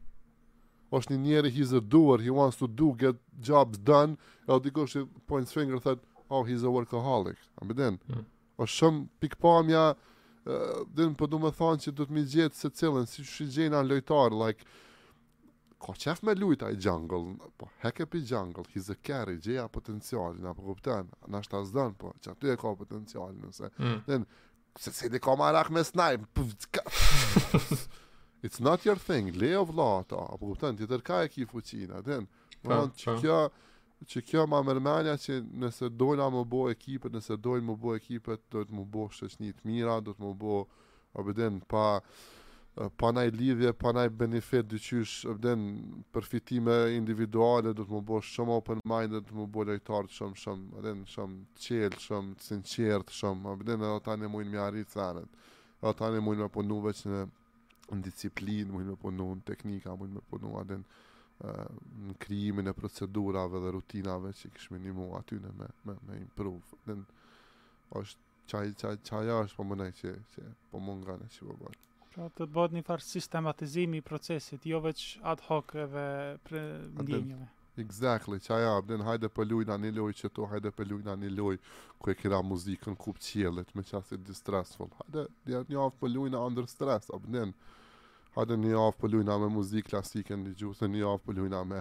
është 0.96 1.14
një 1.16 1.22
njeri 1.24 1.50
he's 1.54 1.72
a 1.74 1.80
doer, 1.80 2.20
he 2.24 2.30
wants 2.34 2.56
to 2.58 2.66
do, 2.66 2.92
get 2.98 3.16
jobs 3.40 3.78
done, 3.78 4.16
e 4.46 4.50
o 4.50 4.58
dikosht 4.62 4.98
i 4.98 5.02
point 5.30 5.50
finger 5.50 5.78
thët, 5.82 6.02
oh, 6.28 6.42
he's 6.46 6.64
a 6.66 6.72
workaholic, 6.72 7.38
a 7.62 7.66
bëden, 7.70 7.98
mm. 8.10 8.24
është 8.64 8.76
shumë 8.80 9.06
pikpamja, 9.22 9.84
dhe 10.90 11.06
për 11.10 11.16
po 11.20 11.28
du 11.30 11.38
me 11.42 11.52
thonë 11.54 11.84
që 11.86 11.92
du 11.98 12.06
të 12.08 12.16
mi 12.16 12.24
gjetë 12.32 12.58
se 12.58 12.70
cilën, 12.80 13.06
si 13.06 13.22
që 13.22 13.30
shi 13.34 13.46
gjenë 13.58 13.76
anë 13.80 13.92
lojtarë, 13.92 14.38
like, 14.40 14.66
ka 15.80 15.94
qef 15.96 16.24
me 16.26 16.34
lujta 16.36 16.72
i 16.72 16.76
jungle, 16.76 17.20
po, 17.60 17.70
hek 17.84 18.02
e 18.04 18.08
pi 18.10 18.24
jungle, 18.32 18.66
he's 18.74 18.90
a 18.92 18.98
carry, 19.06 19.38
gjeja 19.40 19.68
potencialin, 19.72 20.48
a 20.50 20.56
po 20.58 20.66
kupten, 20.72 21.08
në 21.30 21.40
ashtë 21.42 21.60
asë 21.60 21.76
dënë, 21.78 21.98
po, 22.02 22.14
që 22.24 22.34
aty 22.34 22.52
e 22.52 22.58
ka 22.64 22.74
potencialin, 22.84 23.42
nëse, 23.46 23.70
mm. 23.78 23.98
dhe 24.10 24.24
Se 24.78 24.92
se 24.94 25.08
di 25.10 25.18
ka 25.18 25.32
marak 25.34 25.66
me 25.74 25.82
pëvë, 25.82 26.82
it's 28.42 28.58
not 28.60 28.84
your 28.84 28.96
thing, 28.96 29.32
lay 29.38 29.54
of 29.54 29.72
law 29.74 30.00
ato, 30.00 30.16
apo 30.32 30.48
kuptojnë, 30.50 30.78
të 30.80 30.86
tërka 30.90 31.18
e 31.26 31.30
ki 31.34 31.44
fuqina, 31.50 32.00
dhe 32.06 32.20
në, 32.24 32.78
që 33.02 33.14
kjo, 33.20 33.38
që 34.10 34.22
kjo 34.32 34.46
ma 34.50 34.62
mërmenja 34.64 35.16
që 35.20 35.36
nëse 35.62 35.90
dojna 36.00 36.30
më 36.32 36.44
bo 36.54 36.62
ekipet, 36.72 37.12
nëse 37.18 37.36
dojnë 37.44 37.68
më 37.70 37.78
bo 37.84 37.94
ekipet, 38.00 38.44
do 38.54 38.62
të 38.64 38.76
më 38.80 38.84
bo 38.96 39.08
shëqni 39.16 39.52
të 39.58 39.68
mira, 39.70 39.98
do 40.06 40.14
të 40.16 40.24
më 40.24 40.32
bo, 40.40 40.62
abedin, 41.20 41.58
pa, 41.68 41.84
pa 42.96 43.10
naj 43.12 43.26
lidhje, 43.36 43.74
pa 43.76 43.92
naj 43.96 44.08
benefit 44.22 44.70
dyqysh, 44.72 45.16
apo 45.26 45.36
abedin, 45.36 45.66
përfitime 46.16 46.78
individuale, 46.96 47.74
do 47.76 47.84
të 47.84 47.92
më 47.98 48.02
bo 48.08 48.22
shumë 48.24 48.56
open 48.56 48.80
mind, 48.92 49.18
do 49.18 49.22
të 49.26 49.36
më 49.42 49.50
bo 49.52 49.66
lejtar 49.68 50.08
të 50.08 50.16
shumë, 50.22 50.40
shumë, 50.46 50.70
abedin, 50.78 51.04
shumë 51.12 51.60
qelë, 51.66 52.00
shumë 52.08 52.40
sinqertë, 52.48 53.18
shumë, 53.20 53.52
abedin, 53.52 53.84
edhe 53.84 54.00
ta 54.08 54.16
ne 54.16 54.32
mujnë 54.32 54.54
me 54.56 54.64
arritë 54.68 54.94
thanet, 54.96 55.42
edhe 55.82 55.94
ta 56.00 56.08
ne 56.16 56.24
mujnë 56.24 56.46
me 56.48 56.52
punu 56.56 56.80
në, 56.88 57.24
në 57.96 58.02
disiplinë, 58.06 58.72
mund 58.72 58.94
me 59.04 59.12
në 59.18 59.28
teknika, 59.48 59.94
mund 59.98 60.16
me 60.18 60.24
punu 60.30 60.56
atë 60.60 60.80
në 60.80 61.08
në 61.50 62.14
krijimin 62.20 62.68
e 62.68 62.72
procedurave 62.76 63.62
dhe 63.62 63.70
rutinave 63.72 64.34
që 64.36 64.50
kishme 64.52 64.76
një 64.84 64.90
mua 64.92 65.22
aty 65.22 65.38
në 65.40 65.52
me, 65.56 65.68
me, 65.88 65.94
me 66.06 66.18
improve. 66.18 66.60
Dhe 66.84 66.96
është 67.96 68.26
qaj, 68.52 68.66
qaj, 68.82 68.92
qaj 69.08 69.20
është 69.38 69.56
po 69.56 69.64
mënej 69.70 69.94
që, 70.02 70.12
që 70.34 70.44
po 70.72 70.82
mund 70.84 71.06
që 71.08 71.46
po 71.48 71.70
Pra 72.10 72.26
të 72.28 72.42
të 72.42 72.48
bëtë 72.58 72.76
një 72.76 72.82
farë 72.88 73.06
sistematizimi 73.06 74.00
i 74.02 74.04
procesit, 74.04 74.64
jo 74.66 74.82
veç 74.84 75.04
ad 75.30 75.40
hoc 75.48 75.72
edhe 75.78 76.04
për 76.44 76.58
ndjenjëve. 77.04 77.48
Exactly, 77.80 78.36
që 78.44 78.54
aja, 78.58 78.72
hajde 79.06 79.30
për 79.32 79.46
luj 79.48 79.64
në 79.68 79.76
një 79.84 79.92
loj 79.96 80.12
që 80.20 80.28
to, 80.34 80.44
hajde 80.50 80.72
për 80.76 80.90
luj 80.92 81.00
në 81.06 81.14
një 81.22 81.30
loj 81.38 81.56
ku 82.02 82.10
e 82.10 82.16
kira 82.18 82.42
muzikën 82.44 82.96
kup 83.00 83.16
qëllit, 83.22 83.72
me 83.78 83.82
qasit 83.86 84.20
distressful. 84.28 84.90
Hajde, 85.04 85.28
dhe 85.48 85.62
një 85.72 85.84
avë 85.88 85.96
për 86.02 86.12
luj 86.18 86.30
në 86.34 86.42
under 86.50 86.66
stress, 86.68 87.08
abden, 87.14 87.54
A 88.38 88.44
do 88.46 88.54
një 88.58 88.70
javë 88.76 88.96
po 89.00 89.08
luajna 89.10 89.36
me 89.42 89.48
muzikë 89.54 89.90
klasike 89.90 90.36
ndigjuse, 90.38 90.86
një 90.90 91.00
javë 91.04 91.22
po 91.24 91.34
luajna 91.34 91.60
me 91.66 91.80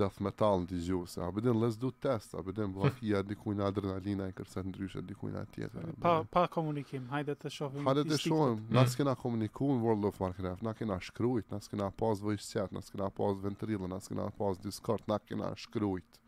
death 0.00 0.18
metal 0.20 0.60
ndigjuse. 0.66 1.20
A 1.24 1.28
bëdim 1.32 1.56
let's 1.62 1.78
do 1.80 1.88
test, 2.04 2.34
a 2.36 2.42
bëdim 2.44 2.74
vlafia 2.76 3.22
dikujna 3.28 3.62
në 3.62 3.68
adrenalinë 3.72 4.26
e 4.28 4.34
kërcën 4.36 4.68
ndryshe 4.68 5.00
diku 5.08 5.30
tjetër. 5.54 5.86
Pa 6.02 6.12
pa 6.34 6.42
komunikim. 6.52 7.06
Hajde 7.12 7.34
të 7.40 7.50
shohim. 7.56 7.86
Hajde 7.88 8.04
të 8.10 8.18
shohim. 8.26 8.60
Na 8.68 8.82
mm. 8.84 8.88
s'kena 8.92 9.14
komunikuar 9.22 9.78
në 9.78 9.82
World 9.86 10.04
of 10.10 10.20
Warcraft, 10.20 10.62
na 10.68 10.74
kena 10.76 11.00
shkruajt, 11.08 11.48
na 11.54 11.60
s'kena 11.64 11.88
pas 12.02 12.20
vojë 12.26 12.38
çat, 12.44 12.70
na 12.76 12.82
s'kena 12.84 13.08
pas 13.20 13.40
ventrilë, 13.48 13.88
na 13.94 14.00
s'kena 14.04 14.28
pas 14.36 14.60
Discord, 14.68 15.06
na 15.08 15.16
kena 15.18 15.54
shkruajt. 15.64 16.20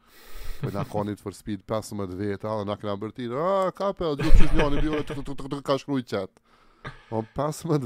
Po 0.63 0.71
na 0.75 0.83
koni 0.85 1.15
for 1.17 1.35
speed 1.37 1.67
15 1.69 1.99
më 2.01 2.09
të 2.15 2.19
vetë, 2.23 2.57
na 2.69 2.79
kena 2.81 2.97
bërti. 3.01 3.29
Ah, 3.37 3.69
kapel, 3.77 4.17
do 4.19 4.25
të 4.25 4.41
shijoni 4.41 4.81
bëu 4.89 5.05
të 5.09 5.21
të 5.21 5.37
të 5.37 5.53
të 5.53 5.63
ka 5.69 5.77
shkruajt 5.85 6.17
Po 7.11 7.21
pas 7.37 7.59
më 7.69 7.77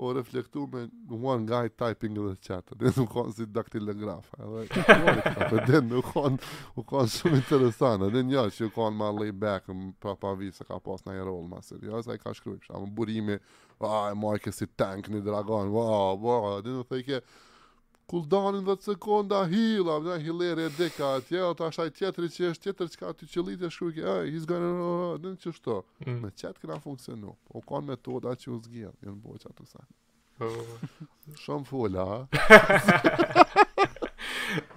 po 0.06 0.12
reflektu 0.12 0.68
me 0.72 0.88
one 1.28 1.44
guy 1.46 1.68
typing 1.76 2.14
dhe 2.18 2.32
qatë, 2.46 2.76
dhe 2.80 2.92
nuk 2.96 3.10
konë 3.12 3.34
si 3.36 3.46
daktilografa, 3.52 4.38
dhe 4.40 4.94
nuk 5.04 5.26
konë, 5.26 5.64
dhe 5.68 5.80
nuk 5.90 6.08
konë, 6.14 6.38
nuk 6.78 6.86
konë 6.92 7.12
shumë 7.16 7.40
interesant, 7.42 8.06
dhe 8.14 8.22
një 8.30 8.46
që 8.56 8.70
konë 8.76 8.96
ma 9.00 9.10
lay 9.18 9.34
back, 9.42 9.68
pra 10.00 10.14
pa 10.22 10.32
vi 10.40 10.48
se 10.56 10.64
ka 10.70 10.80
pas 10.88 11.04
në 11.04 11.18
i 11.20 11.26
rol, 11.28 11.44
ma 11.52 11.60
se, 11.66 11.76
jo, 11.84 12.00
sa 12.06 12.16
i 12.16 12.22
ka 12.22 12.32
shkryp, 12.38 12.64
shumë 12.70 12.90
burimi, 12.96 13.36
a, 13.76 13.92
e 14.08 14.16
majke 14.24 14.54
si 14.56 14.70
tank 14.80 15.12
një 15.12 15.20
dragon, 15.28 15.68
wow, 15.76 16.16
wow, 16.24 16.56
dhe 16.64 16.78
nuk 16.80 16.88
thejke, 16.94 17.20
kull 18.10 18.24
danin 18.28 18.64
dhe 18.66 18.74
sekonda 18.82 19.44
hila, 19.52 19.94
vëna 20.02 20.16
hilere 20.24 20.64
e 20.66 20.68
deka 20.78 21.04
atje, 21.20 21.40
o 21.46 21.48
është 21.54 21.62
ashaj 21.68 21.88
tjetëri 21.98 22.28
që 22.36 22.42
është 22.54 22.62
tjetër 22.64 22.86
që 22.92 22.96
ka 23.04 23.08
të 23.20 23.24
që 23.32 23.40
e 23.52 23.54
shkruke, 23.74 24.02
e, 24.14 24.16
i 24.34 24.36
zgane, 24.42 24.68
uh, 24.74 24.78
në 24.82 24.86
në 25.22 25.28
në 25.34 25.38
që 25.44 25.50
shto, 25.58 25.76
mm. 26.06 26.16
me 26.24 26.30
qëtë 26.42 26.58
këna 26.64 26.76
funksionu, 26.86 27.30
o 27.54 27.56
kanë 27.70 27.86
metoda 27.92 28.30
që 28.42 28.48
u 28.56 28.58
zgjën, 28.66 28.94
jënë 29.06 29.20
bo 29.26 29.32
që 29.42 29.46
atë 29.52 29.64
sakë. 29.74 29.94
Po. 30.40 30.48
Shumë 31.44 31.66
fulla, 31.70 32.04
ha? 32.10 32.20
Jo, 32.50 32.58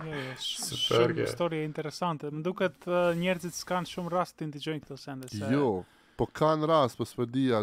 jo, 0.06 0.12
shumë 0.78 1.18
histori 1.26 1.60
e 1.66 1.68
më 1.74 2.42
duket 2.46 2.80
uh, 2.92 2.98
njerëzit 3.18 3.56
s'kanë 3.58 3.88
shumë 3.96 4.10
rast 4.14 4.34
të 4.38 4.42
indigjojnë 4.50 4.82
këto 4.86 4.96
sende, 5.02 5.26
se... 5.34 5.44
Jo, 5.58 5.70
po 6.20 6.26
kanë 6.38 6.66
rast, 6.70 6.96
po 7.02 7.06
s'pë 7.10 7.26
dija, 7.40 7.58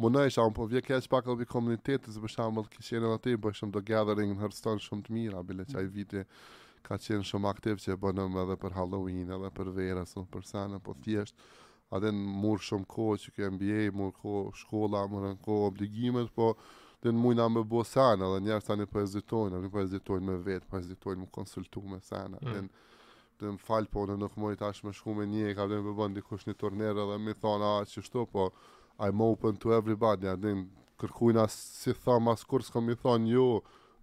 më 0.00 0.08
nëjë 0.10 0.30
shumë, 0.34 0.54
po 0.56 0.64
vje 0.66 0.80
kesh 0.82 1.06
pak 1.12 1.28
edhe 1.30 1.38
për 1.44 1.50
komunitetit, 1.54 2.10
zë 2.10 2.22
për 2.24 2.32
shumë 2.34 2.62
edhe 2.62 2.70
kishë 2.74 2.96
edhe 2.98 3.18
ti, 3.22 3.34
bëj 3.44 3.54
shumë 3.60 3.74
do 3.76 3.82
gathering 3.90 4.32
në 4.34 4.40
hërston 4.42 4.80
shumë 4.82 5.04
të 5.06 5.12
mira, 5.14 5.42
bile 5.46 5.66
që 5.70 5.78
ajë 5.82 5.92
vite 5.94 6.22
ka 6.86 6.98
qenë 6.98 7.26
shumë 7.28 7.50
aktiv 7.52 7.78
që 7.82 7.92
e 7.94 7.98
bënëm 8.02 8.38
edhe 8.42 8.56
për 8.64 8.74
Halloween, 8.80 9.30
edhe 9.36 9.50
për 9.54 9.70
vera, 9.76 10.02
së 10.10 10.24
për 10.34 10.46
sana, 10.50 10.80
po 10.82 10.96
thjesht, 11.04 11.36
adhe 11.94 12.10
në 12.10 12.34
murë 12.42 12.66
shumë 12.72 12.88
kohë 12.90 13.20
që 13.26 13.34
ke 13.36 13.52
MBA, 13.54 13.78
murë 13.94 14.18
kohë 14.18 14.56
shkolla, 14.64 15.04
murë 15.14 15.30
në 15.36 15.40
kohë 15.46 15.68
obligimet, 15.70 16.34
po 16.34 16.50
dhe 17.04 17.14
në 17.14 17.20
mujna 17.22 17.46
me 17.54 17.62
bo 17.74 17.84
sana, 17.86 18.32
dhe 18.34 18.42
njerës 18.48 18.66
tani 18.66 18.88
për 18.88 18.96
po 18.98 19.06
ezitojnë, 19.06 19.56
në 19.62 19.66
për 19.68 19.72
po 19.76 19.86
ezitojnë 19.86 20.26
me 20.32 20.40
vetë, 20.50 20.66
për 20.66 20.80
po 20.80 20.82
ezitojnë 20.82 21.22
më 21.28 21.32
konsultu 21.38 21.86
me 21.94 22.02
sana, 22.10 22.40
mm. 22.42 22.54
në 22.58 22.92
dhe 23.42 23.50
më 23.54 23.62
falë, 23.66 23.90
po 23.94 24.08
në 24.10 24.18
nuk 24.24 24.36
mojtë 24.42 24.66
ashtë 24.70 24.88
me 24.88 24.92
shku 24.94 25.14
me 25.18 25.26
një, 25.30 25.50
ka 25.58 25.68
dhe 25.68 25.78
më 25.78 25.86
bëbën 25.90 26.16
dikush 26.18 26.46
një 26.48 26.56
turnerë, 26.62 27.04
dhe 27.12 27.18
mi 27.28 27.34
thonë, 27.44 27.68
a, 27.76 27.82
që 27.90 28.02
shto, 28.08 28.22
po, 28.32 28.46
I'm 28.98 29.20
open 29.20 29.56
to 29.58 29.72
everybody, 29.74 30.28
a 30.28 30.36
kërkuina 31.00 31.42
si 31.50 31.90
thamë, 32.04 32.24
mas 32.30 32.44
kur 32.46 32.62
s'ko 32.62 32.80
i 32.90 32.94
thonë, 32.94 33.30
jo, 33.32 33.44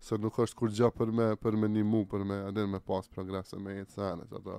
se 0.04 0.18
nuk 0.20 0.36
është 0.44 0.58
kur 0.60 0.70
gjë 0.76 0.90
për 1.00 1.14
me, 1.16 1.28
për 1.40 1.56
me 1.62 1.70
një 1.72 1.84
mu, 1.88 2.02
për 2.12 2.26
me, 2.28 2.40
a 2.48 2.66
me 2.68 2.80
pas 2.84 3.08
progresë, 3.08 3.60
me 3.64 3.78
e 3.80 3.86
cene, 3.88 4.26
të 4.30 4.42
ato, 4.42 4.58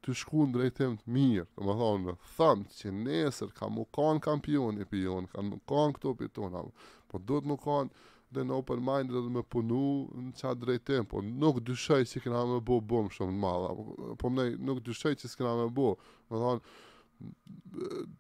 të 0.06 0.16
shku 0.22 0.46
në 0.48 0.54
drejtim 0.58 0.98
të 1.02 1.10
mirë, 1.14 1.46
në 1.58 1.62
më 1.62 2.10
dhe 2.10 2.18
thëmë 2.38 2.66
që 2.80 2.92
nesër 2.98 3.54
ka 3.58 3.70
mu 3.74 3.86
kanë 3.96 4.22
kampioni 4.26 4.86
për 4.90 5.04
jonë, 5.06 5.32
ka 5.34 5.42
mu 5.46 5.62
kanë 5.70 5.98
këto 5.98 6.16
për 6.20 6.34
tonë, 6.38 6.66
po 7.10 7.22
do 7.22 7.40
të 7.42 7.50
mu 7.52 7.58
kanë, 7.62 8.14
dhe 8.36 8.42
në 8.44 8.52
open 8.58 8.82
mind 8.84 9.14
dhe 9.14 9.22
dhe 9.22 9.32
me 9.32 9.42
punu 9.54 9.80
në 10.20 10.32
qatë 10.40 10.60
drejtim, 10.66 11.06
po 11.08 11.22
nuk 11.24 11.62
dyshej 11.70 12.02
që 12.10 12.22
kena 12.26 12.42
me 12.50 12.58
bo 12.68 12.80
bom 12.84 13.08
shumë 13.14 13.32
në 13.32 13.40
madha, 13.44 13.70
po, 13.78 14.14
po 14.20 14.32
nej, 14.34 14.56
nuk 14.68 14.82
dyshej 14.84 15.14
që 15.22 15.30
s'kena 15.32 15.54
me 15.62 15.68
bo, 15.78 15.94
më 16.34 16.42
thonë, 16.42 16.74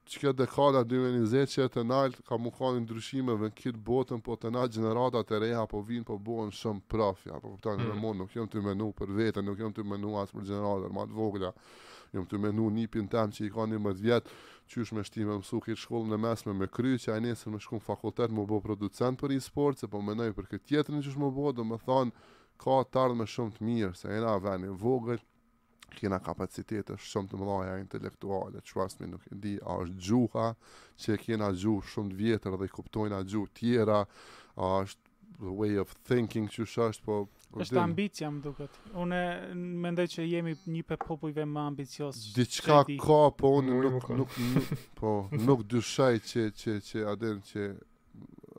që 0.09 0.17
këtë 0.21 0.39
dekada 0.41 0.81
2020 0.87 1.49
që 1.53 1.65
të 1.73 1.83
naltë 1.87 2.23
ka 2.27 2.37
mu 2.39 2.51
ka 2.55 2.69
ndryshimeve 2.75 3.49
në 3.49 3.55
kitë 3.59 3.81
botën, 3.87 4.21
po 4.23 4.35
të 4.39 4.51
na 4.55 4.65
generata 4.71 5.21
të 5.27 5.39
reha 5.45 5.63
po 5.71 5.79
vinë 5.87 6.07
po 6.07 6.17
bohen 6.19 6.51
shumë 6.55 6.83
prafja, 6.91 7.39
po 7.41 7.53
këta 7.55 7.73
në 7.79 7.95
mund 7.99 8.19
nuk 8.21 8.33
jëmë 8.35 8.51
të 8.53 8.63
menu 8.65 8.89
për 8.97 9.13
vete, 9.17 9.43
nuk 9.43 9.59
jëmë 9.63 9.77
të 9.77 9.85
menu 9.91 10.15
asë 10.21 10.35
për 10.37 10.47
generatër, 10.51 10.91
ma 10.97 11.05
të 11.09 11.15
vogla, 11.19 11.51
jem 12.15 12.25
të 12.31 12.39
menu 12.45 12.67
një 12.77 12.87
pin 12.93 13.07
tem 13.11 13.31
që 13.37 13.45
i 13.45 13.51
ka 13.55 13.65
një 13.69 13.79
mëtë 13.85 14.03
vjetë, 14.05 14.35
që 14.71 14.83
është 14.83 14.97
me 14.97 15.03
shtime 15.07 15.37
më 15.39 15.47
suki 15.49 15.75
shkollën 15.83 16.15
e 16.15 16.19
mesme 16.27 16.55
me 16.59 16.67
kry, 16.73 16.95
që 16.99 17.13
a 17.15 17.19
nesër 17.25 17.53
me 17.55 17.61
shkumë 17.63 17.85
fakultet 17.85 18.33
më 18.33 18.45
bo 18.49 18.59
producent 18.63 19.19
për 19.21 19.35
e-sport, 19.37 19.79
se 19.83 19.87
po 19.91 20.01
menoj 20.01 20.31
për 20.39 20.51
këtë 20.51 20.65
tjetër 20.71 20.99
që 21.07 21.15
më 21.23 21.31
do 21.59 22.03
ka 22.55 22.83
të 22.87 23.15
me 23.19 23.25
shumë 23.27 23.51
të 23.57 23.65
mirë, 23.67 23.95
se 23.99 24.07
e 24.15 24.37
veni 24.47 24.69
vogël, 24.79 25.19
kena 25.93 26.19
kapacitet 26.23 26.89
është 26.93 27.09
shumë 27.11 27.31
të 27.31 27.39
mëdha 27.41 27.75
intelektuale, 27.79 28.61
trust 28.65 28.99
me, 29.01 29.09
nuk 29.11 29.25
e 29.31 29.37
di, 29.43 29.55
a 29.61 29.77
është 29.85 29.99
gjuha 30.07 30.47
që 31.01 31.13
e 31.15 31.19
kena 31.25 31.49
gjuhë 31.55 31.89
shumë 31.93 32.11
të 32.15 32.19
vjetër 32.23 32.57
dhe 32.61 32.67
i 32.69 32.73
kuptojnë 32.75 33.19
atë 33.19 33.31
gjuhë 33.33 33.53
tjera, 33.59 33.99
a 34.57 34.69
është 34.85 35.01
the 35.37 35.51
way 35.51 35.75
of 35.81 35.89
thinking 36.07 36.45
që 36.47 36.63
shasht, 36.63 37.01
po, 37.03 37.25
po... 37.51 37.59
është 37.59 37.79
ambicja, 37.81 38.29
më 38.31 38.43
duket. 38.45 38.77
Une 39.03 39.17
mendoj 39.83 40.05
ndaj 40.07 40.11
që 40.13 40.27
jemi 40.31 40.53
një 40.77 40.83
për 40.87 40.99
popujve 41.03 41.43
më 41.51 41.65
ambicios. 41.73 42.21
diçka 42.37 42.81
ka, 43.03 43.17
po 43.35 43.51
unë 43.59 43.73
nuk, 43.73 43.97
nuk, 43.97 44.11
nuk, 44.21 44.37
nuk, 44.39 44.85
po, 44.95 45.11
nuk 45.35 45.65
dyshaj 45.73 46.21
që, 46.29 46.45
që, 46.61 46.77
që 46.87 47.03
aden 47.11 47.43
që 47.51 47.67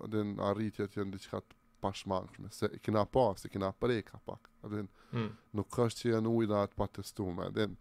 aden 0.04 0.36
arritjet 0.50 0.98
janë 1.00 1.16
diçka 1.16 1.40
të 1.40 1.56
pashmangshme. 1.80 2.52
Se 2.52 2.68
kina 2.84 3.06
pa, 3.08 3.30
se 3.40 3.48
kina 3.48 3.72
prej 3.80 4.02
ka 4.10 4.20
pak. 4.28 4.50
Adin, 4.66 4.88
mm. 5.16 5.28
nuk 5.58 5.76
është 5.86 6.00
që 6.04 6.10
janë 6.14 6.28
ujda 6.38 6.60
të 6.70 6.74
patestume. 6.80 7.42
Adin, 7.50 7.72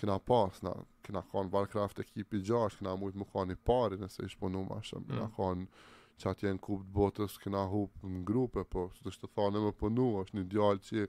kina 0.00 0.16
pas, 0.28 0.54
na, 0.64 0.72
kina 1.06 1.20
kanë 1.32 1.52
Warcraft 1.54 1.96
ekipi 2.04 2.38
gjash, 2.48 2.74
kina 2.80 2.92
mujtë 3.00 3.18
më 3.22 3.26
kanë 3.34 3.50
i 3.56 3.60
pari 3.70 3.96
nëse 4.00 4.20
ishë 4.28 4.40
punu 4.44 4.62
ma 4.70 4.78
shumë. 4.88 5.06
Kina 5.12 5.26
mm. 5.26 5.32
kanë 5.38 5.64
që 6.22 6.28
atë 6.32 6.42
jenë 6.48 6.62
kupë 6.64 6.84
të 6.88 6.92
botës, 6.96 7.32
kina 7.42 7.62
hupë 7.74 7.98
në 8.14 8.20
grupe, 8.30 8.60
po 8.72 8.80
së 8.96 9.00
të 9.06 9.10
shtë 9.18 9.28
thane 9.36 9.58
më 9.66 9.72
punu, 9.82 10.08
është 10.22 10.34
një 10.38 10.44
djallë 10.54 10.82
që 10.88 11.00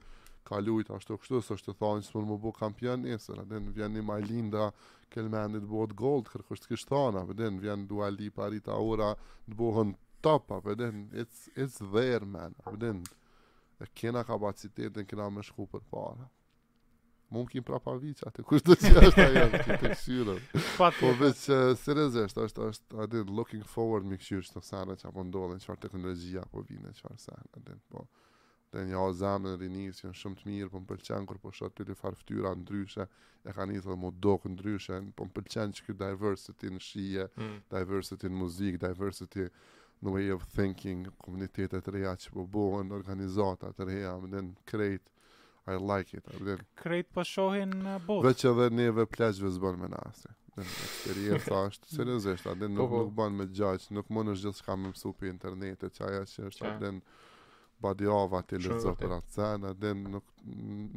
ka 0.50 0.56
lujtë 0.60 0.92
të 1.08 1.14
kështu, 1.22 1.38
së 1.50 1.54
shtë 1.62 1.74
thane 1.82 2.02
që 2.04 2.08
së 2.10 2.18
më 2.30 2.38
bu 2.44 2.50
kampion 2.60 3.00
nesër. 3.08 3.38
Adin, 3.46 3.64
vjen 3.78 3.92
një 3.98 4.04
majlinda, 4.08 4.66
kelë 5.14 5.32
mendit 5.36 5.62
të 5.64 5.70
botë 5.72 5.96
gold, 6.02 6.26
kërkë 6.34 6.50
është 6.58 6.68
kështë 6.74 6.90
thane, 6.94 7.20
adin, 10.64 10.96
it's, 11.22 11.40
it's 11.58 11.78
there, 11.92 12.24
man, 12.26 12.54
adin. 12.70 13.00
Mm 13.02 13.12
dhe 13.80 13.86
kena 13.94 14.24
kapacitetin 14.24 15.06
kena 15.08 15.30
me 15.36 15.44
shku 15.44 15.66
për 15.72 15.84
para. 15.94 16.28
Mund 17.34 17.50
kim 17.50 17.64
prapa 17.66 17.96
vica, 17.98 18.30
të 18.30 18.44
kush 18.50 18.62
të 18.62 18.76
që 18.82 18.94
është 19.08 19.24
ajo, 19.28 19.46
të 19.54 19.64
të 19.72 19.78
këshyre. 19.84 20.36
po 21.00 21.10
veç, 21.22 21.48
sërëzësht, 21.82 22.38
është, 22.46 22.68
është, 22.72 22.90
është, 22.94 23.00
është, 23.06 23.24
looking 23.40 23.66
forward 23.74 24.06
me 24.06 24.20
këshyre 24.22 24.46
që 24.50 24.60
të 24.60 24.64
sanë 24.68 25.00
që 25.02 25.08
apo 25.10 25.24
ndodhe, 25.30 25.58
që 25.58 25.66
qëfar 25.66 25.82
teknologjia 25.88 26.46
po 26.54 26.62
vine, 26.70 26.94
që 26.94 27.08
farë 27.08 27.24
sanë, 27.26 27.50
adin, 27.58 27.82
po. 27.90 28.06
Dhe 28.74 28.84
një 28.90 29.00
o 29.06 29.10
zamë 29.14 29.50
në 29.50 29.60
rinis, 29.62 30.00
që 30.02 30.12
në 30.12 30.16
shumë 30.22 30.40
të 30.42 30.48
mirë, 30.50 30.70
po 30.74 30.82
më 30.84 30.88
pëlqenë, 30.92 31.26
kur 31.30 31.42
po 31.42 31.52
shëtë 31.58 31.78
të 31.80 31.90
li 31.90 31.98
farë 31.98 32.22
ftyra 32.22 32.54
ndryshe, 32.62 33.08
e 33.44 33.52
ka 33.54 33.66
një 33.70 33.82
thë 33.86 33.98
mu 34.02 34.14
dokë 34.26 34.54
ndryshe, 34.54 35.02
po 35.18 35.26
më 35.28 35.36
pëlqenë 35.40 35.78
që 35.80 35.86
këtë 35.90 36.00
diversity 36.14 36.72
në 36.74 36.82
shije, 36.90 37.28
mm. 37.38 37.56
diversity 37.74 38.30
në 38.34 38.40
muzikë, 38.44 38.82
diversity 38.86 39.48
në 39.48 39.54
në 40.04 40.12
way 40.12 40.30
of 40.36 40.44
thinking, 40.52 41.06
komunitetet 41.24 41.86
të 41.86 41.94
reja 41.96 42.14
që 42.20 42.34
po 42.36 42.44
bohën, 42.54 42.92
organizatat 42.96 43.76
të 43.78 43.88
reja, 43.90 44.14
më 44.24 44.30
den 44.36 44.54
krejt, 44.70 45.10
I 45.72 45.78
like 45.80 46.12
it. 46.18 46.26
Then, 46.44 46.60
krejt 46.76 47.08
po 47.16 47.24
shohin 47.24 47.72
në 47.86 47.94
botë. 48.08 48.24
Dhe 48.26 48.34
edhe 48.36 48.54
dhe 48.60 48.76
neve 48.76 49.06
pleqve 49.08 49.48
zbën 49.58 49.78
me 49.80 49.88
nasi. 49.94 50.28
Dhe 50.58 50.64
në 50.66 50.72
eksperiencë 50.72 51.54
ashtë, 51.60 51.92
se 51.96 52.08
në 52.10 52.18
zeshtë, 52.26 52.52
po, 52.52 52.68
nuk, 52.68 52.90
po. 52.92 52.98
nuk 53.04 53.14
ban 53.20 53.38
me 53.40 53.46
gjaqë, 53.48 53.94
nuk 53.96 54.12
mund 54.12 54.34
është 54.34 54.50
gjithë 54.50 54.60
shka 54.60 54.76
me 54.76 54.92
mësu 54.92 55.14
për 55.22 55.30
internetet, 55.32 55.96
që 55.96 56.06
aja 56.10 56.26
që 56.34 56.50
është, 56.50 56.66
adhe 56.74 56.92
në 56.98 57.16
badi 57.88 58.10
ava 58.18 58.42
të 58.44 58.60
lëzë 58.66 58.94
për 59.00 59.16
atë 59.22 59.34
cenë, 59.38 59.72
adhe 59.72 59.94
nuk, 60.02 60.36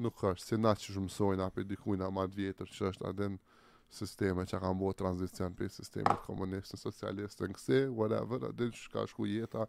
nuk 0.08 0.26
është, 0.32 0.48
si 0.48 0.58
na 0.66 0.74
që 0.80 0.96
shumësojnë, 0.96 1.46
apë 1.46 1.62
i 1.62 1.70
dikujnë 1.76 2.10
amat 2.10 2.34
vjetër 2.34 2.74
që 2.74 2.90
është, 2.90 3.06
adhe 3.12 3.30
sisteme 3.98 4.44
që 4.48 4.59
kanë 4.62 4.78
bërë 4.81 4.98
transicion 5.01 5.55
për 5.56 5.70
sistemet 5.73 6.23
komunistë, 6.27 6.78
socialistë, 6.81 7.48
në 7.48 7.56
këse, 7.59 7.78
whatever, 7.98 8.44
dhe 8.59 8.68
që 8.77 8.93
ka 8.93 9.05
shku 9.10 9.28
jeta, 9.31 9.66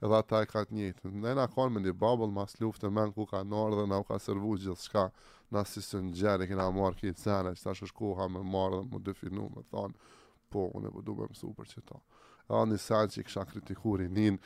edhe 0.00 0.18
ata 0.20 0.42
e 0.44 0.48
ka 0.50 0.62
të 0.68 0.76
njëtë. 0.76 1.12
Ne 1.24 1.34
na 1.38 1.46
kanë 1.52 1.74
me 1.76 1.82
një 1.86 1.94
babëllë 2.04 2.36
mas 2.36 2.56
luftë, 2.60 2.90
me 2.94 3.06
në 3.08 3.14
ku 3.16 3.26
ka 3.30 3.42
nërë 3.54 3.80
dhe 3.82 3.88
na 3.92 4.00
u 4.00 4.06
ka 4.10 4.18
servu 4.24 4.54
gjithë 4.64 4.86
shka, 4.86 5.06
na 5.54 5.64
si 5.68 5.82
në 5.82 6.14
gjerë, 6.20 6.48
kina 6.52 6.68
marë 6.76 7.00
ki 7.00 7.14
të 7.16 7.24
sene, 7.24 7.54
që 7.56 7.66
ta 7.66 7.76
shë 7.80 8.28
me 8.36 8.44
marë 8.54 8.80
dhe 8.82 8.88
më 8.94 9.02
definu, 9.10 9.48
me 9.56 9.66
thonë, 9.74 10.16
po, 10.50 10.68
unë 10.76 10.90
e 10.92 10.96
përdu 10.98 11.16
po 11.16 11.22
me 11.26 11.32
më 11.32 11.40
super 11.42 11.68
që 11.72 11.84
ta. 11.90 12.00
Edhe 12.50 12.64
një 12.74 12.80
sen 12.86 13.14
që 13.14 13.20
i 13.24 13.28
kësha 13.28 13.46
kritikur 13.52 14.02
i 14.06 14.10
njën, 14.18 14.40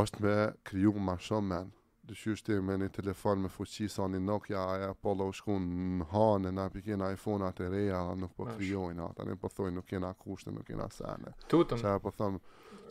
është 0.00 0.22
me 0.26 0.36
kryu 0.66 0.94
ma 1.08 1.18
shumë 1.26 1.50
menë, 1.52 1.74
dëshyështi 2.06 2.54
me 2.62 2.76
një 2.80 2.86
telefon 2.94 3.40
me 3.42 3.48
fuqi 3.50 3.88
sa 3.90 4.04
një 4.10 4.20
Nokia, 4.22 4.60
e 4.78 4.84
Apollo 4.92 5.26
u 5.30 5.34
shku 5.34 5.56
në 5.62 6.06
hanë, 6.12 6.52
na 6.58 6.66
për 6.70 6.84
kena 6.90 7.08
iPhone-at 7.14 7.62
e 7.66 7.70
reja, 7.72 8.02
nuk 8.20 8.34
po 8.38 8.46
kryojnë 8.52 9.02
ata, 9.08 9.26
në 9.26 9.36
po 9.42 9.50
thoi 9.52 9.72
nuk 9.74 9.88
kena 9.90 10.12
kushtë, 10.20 10.54
nuk 10.54 10.66
kena 10.68 10.86
sene. 10.94 11.34
Tutëm. 11.50 11.82
Që 11.82 11.94
e 11.96 12.02
po 12.04 12.12
thëmë, 12.18 12.42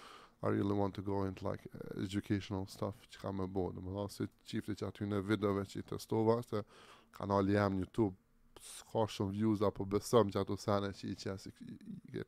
I 0.45 0.49
really 0.49 0.75
want 0.75 0.93
to 0.95 1.03
go 1.03 1.25
into 1.25 1.45
like 1.51 1.61
educational 2.03 2.67
stuff 2.71 2.99
që 3.13 3.21
ka 3.23 3.31
me 3.33 3.45
bo, 3.47 3.69
në 3.77 3.83
më 3.85 3.93
dhe 3.95 4.05
se 4.11 4.25
qipti 4.51 4.75
që 4.81 4.89
aty 4.89 5.07
në 5.07 5.21
videove 5.29 5.63
që 5.71 5.81
i 5.81 5.85
testova 5.93 6.35
është 6.43 6.63
kanal 7.19 7.51
jam 7.55 7.77
një 7.81 7.87
s'ka 8.63 9.05
shumë 9.17 9.33
views 9.37 9.63
apo 9.69 9.85
besëm 9.93 10.33
që 10.35 10.41
ato 10.41 10.57
sene 10.63 10.91
që 10.99 11.13
i 11.13 11.17
qesi 11.25 11.53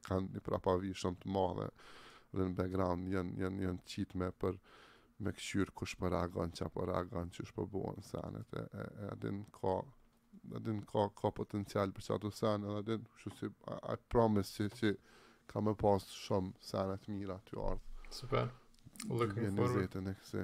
kanë 0.09 0.35
një 0.36 0.43
prapavi 0.47 0.93
shumë 1.01 1.19
të 1.24 1.32
madhe 1.39 1.66
dhe 2.32 2.47
në 2.47 2.55
background 2.61 3.11
jenë 3.16 3.35
njën, 3.41 3.59
njën 3.65 3.78
qit 3.95 4.12
për 4.45 4.61
me 5.24 5.32
këshyrë 5.39 5.74
kush 5.82 5.97
për 5.99 6.11
po 6.15 6.20
agon 6.20 6.51
që 6.59 6.69
për 6.77 6.91
po 6.93 6.97
agon 7.01 7.31
që 7.35 7.43
është 7.49 7.55
për 7.59 7.62
po 7.62 7.66
bo 7.81 7.95
në 7.99 8.05
sene 8.12 8.45
e, 8.62 8.65
e 9.03 9.09
adin 9.16 9.43
ka 9.59 9.74
din 10.69 10.82
ka, 10.93 11.09
ka 11.20 11.31
potencial 11.41 11.93
për 11.99 12.03
çato 12.12 12.28
ato 12.28 12.57
në 12.62 12.82
din 12.93 13.07
kështu 13.15 13.31
si 13.41 13.47
I, 13.74 13.77
I 13.93 13.97
promise 14.15 14.53
që 14.69 14.70
që 14.78 14.95
kam 15.51 15.74
pas 15.82 16.03
shumë 16.23 16.53
sana 16.70 16.97
të 17.03 17.11
mira 17.16 17.39
të 17.51 17.59
ardhme 17.65 17.94
Super. 18.15 18.49
Looking 19.09 19.55
forward 19.57 19.89
to 19.91 20.01
next 20.01 20.36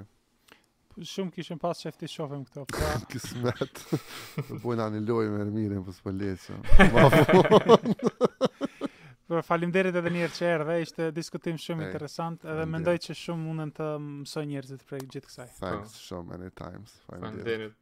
shumë 1.09 1.31
kisha 1.37 1.55
pas 1.63 1.79
çfti 1.81 2.09
shohëm 2.13 2.41
këto. 2.49 2.65
pra... 2.69 2.89
kismet. 3.09 3.83
Po 4.65 4.75
në 4.75 4.89
anë 4.89 5.03
lojë 5.07 5.31
më 5.37 5.45
mirë 5.55 5.77
në 5.79 5.85
paspolec. 5.87 6.49
Po 9.31 9.43
faleminderit 9.47 9.97
edhe 10.01 10.13
një 10.17 10.25
herë 10.25 10.37
që 10.41 10.49
erdhe. 10.51 10.79
Ishte 10.89 11.09
diskutim 11.21 11.61
shumë 11.63 11.87
interesant 11.87 12.45
edhe 12.53 12.65
mendoj 12.75 12.97
që 13.07 13.17
shumë 13.23 13.47
mundën 13.47 13.71
të 13.79 13.89
mësoj 14.09 14.45
njerëzit 14.51 14.83
prej 14.91 15.07
gjithë 15.15 15.31
kësaj. 15.31 15.47
Thanks 15.63 15.95
so 16.11 16.25
many 16.33 16.51
times. 16.65 16.99
Faleminderit. 17.07 17.80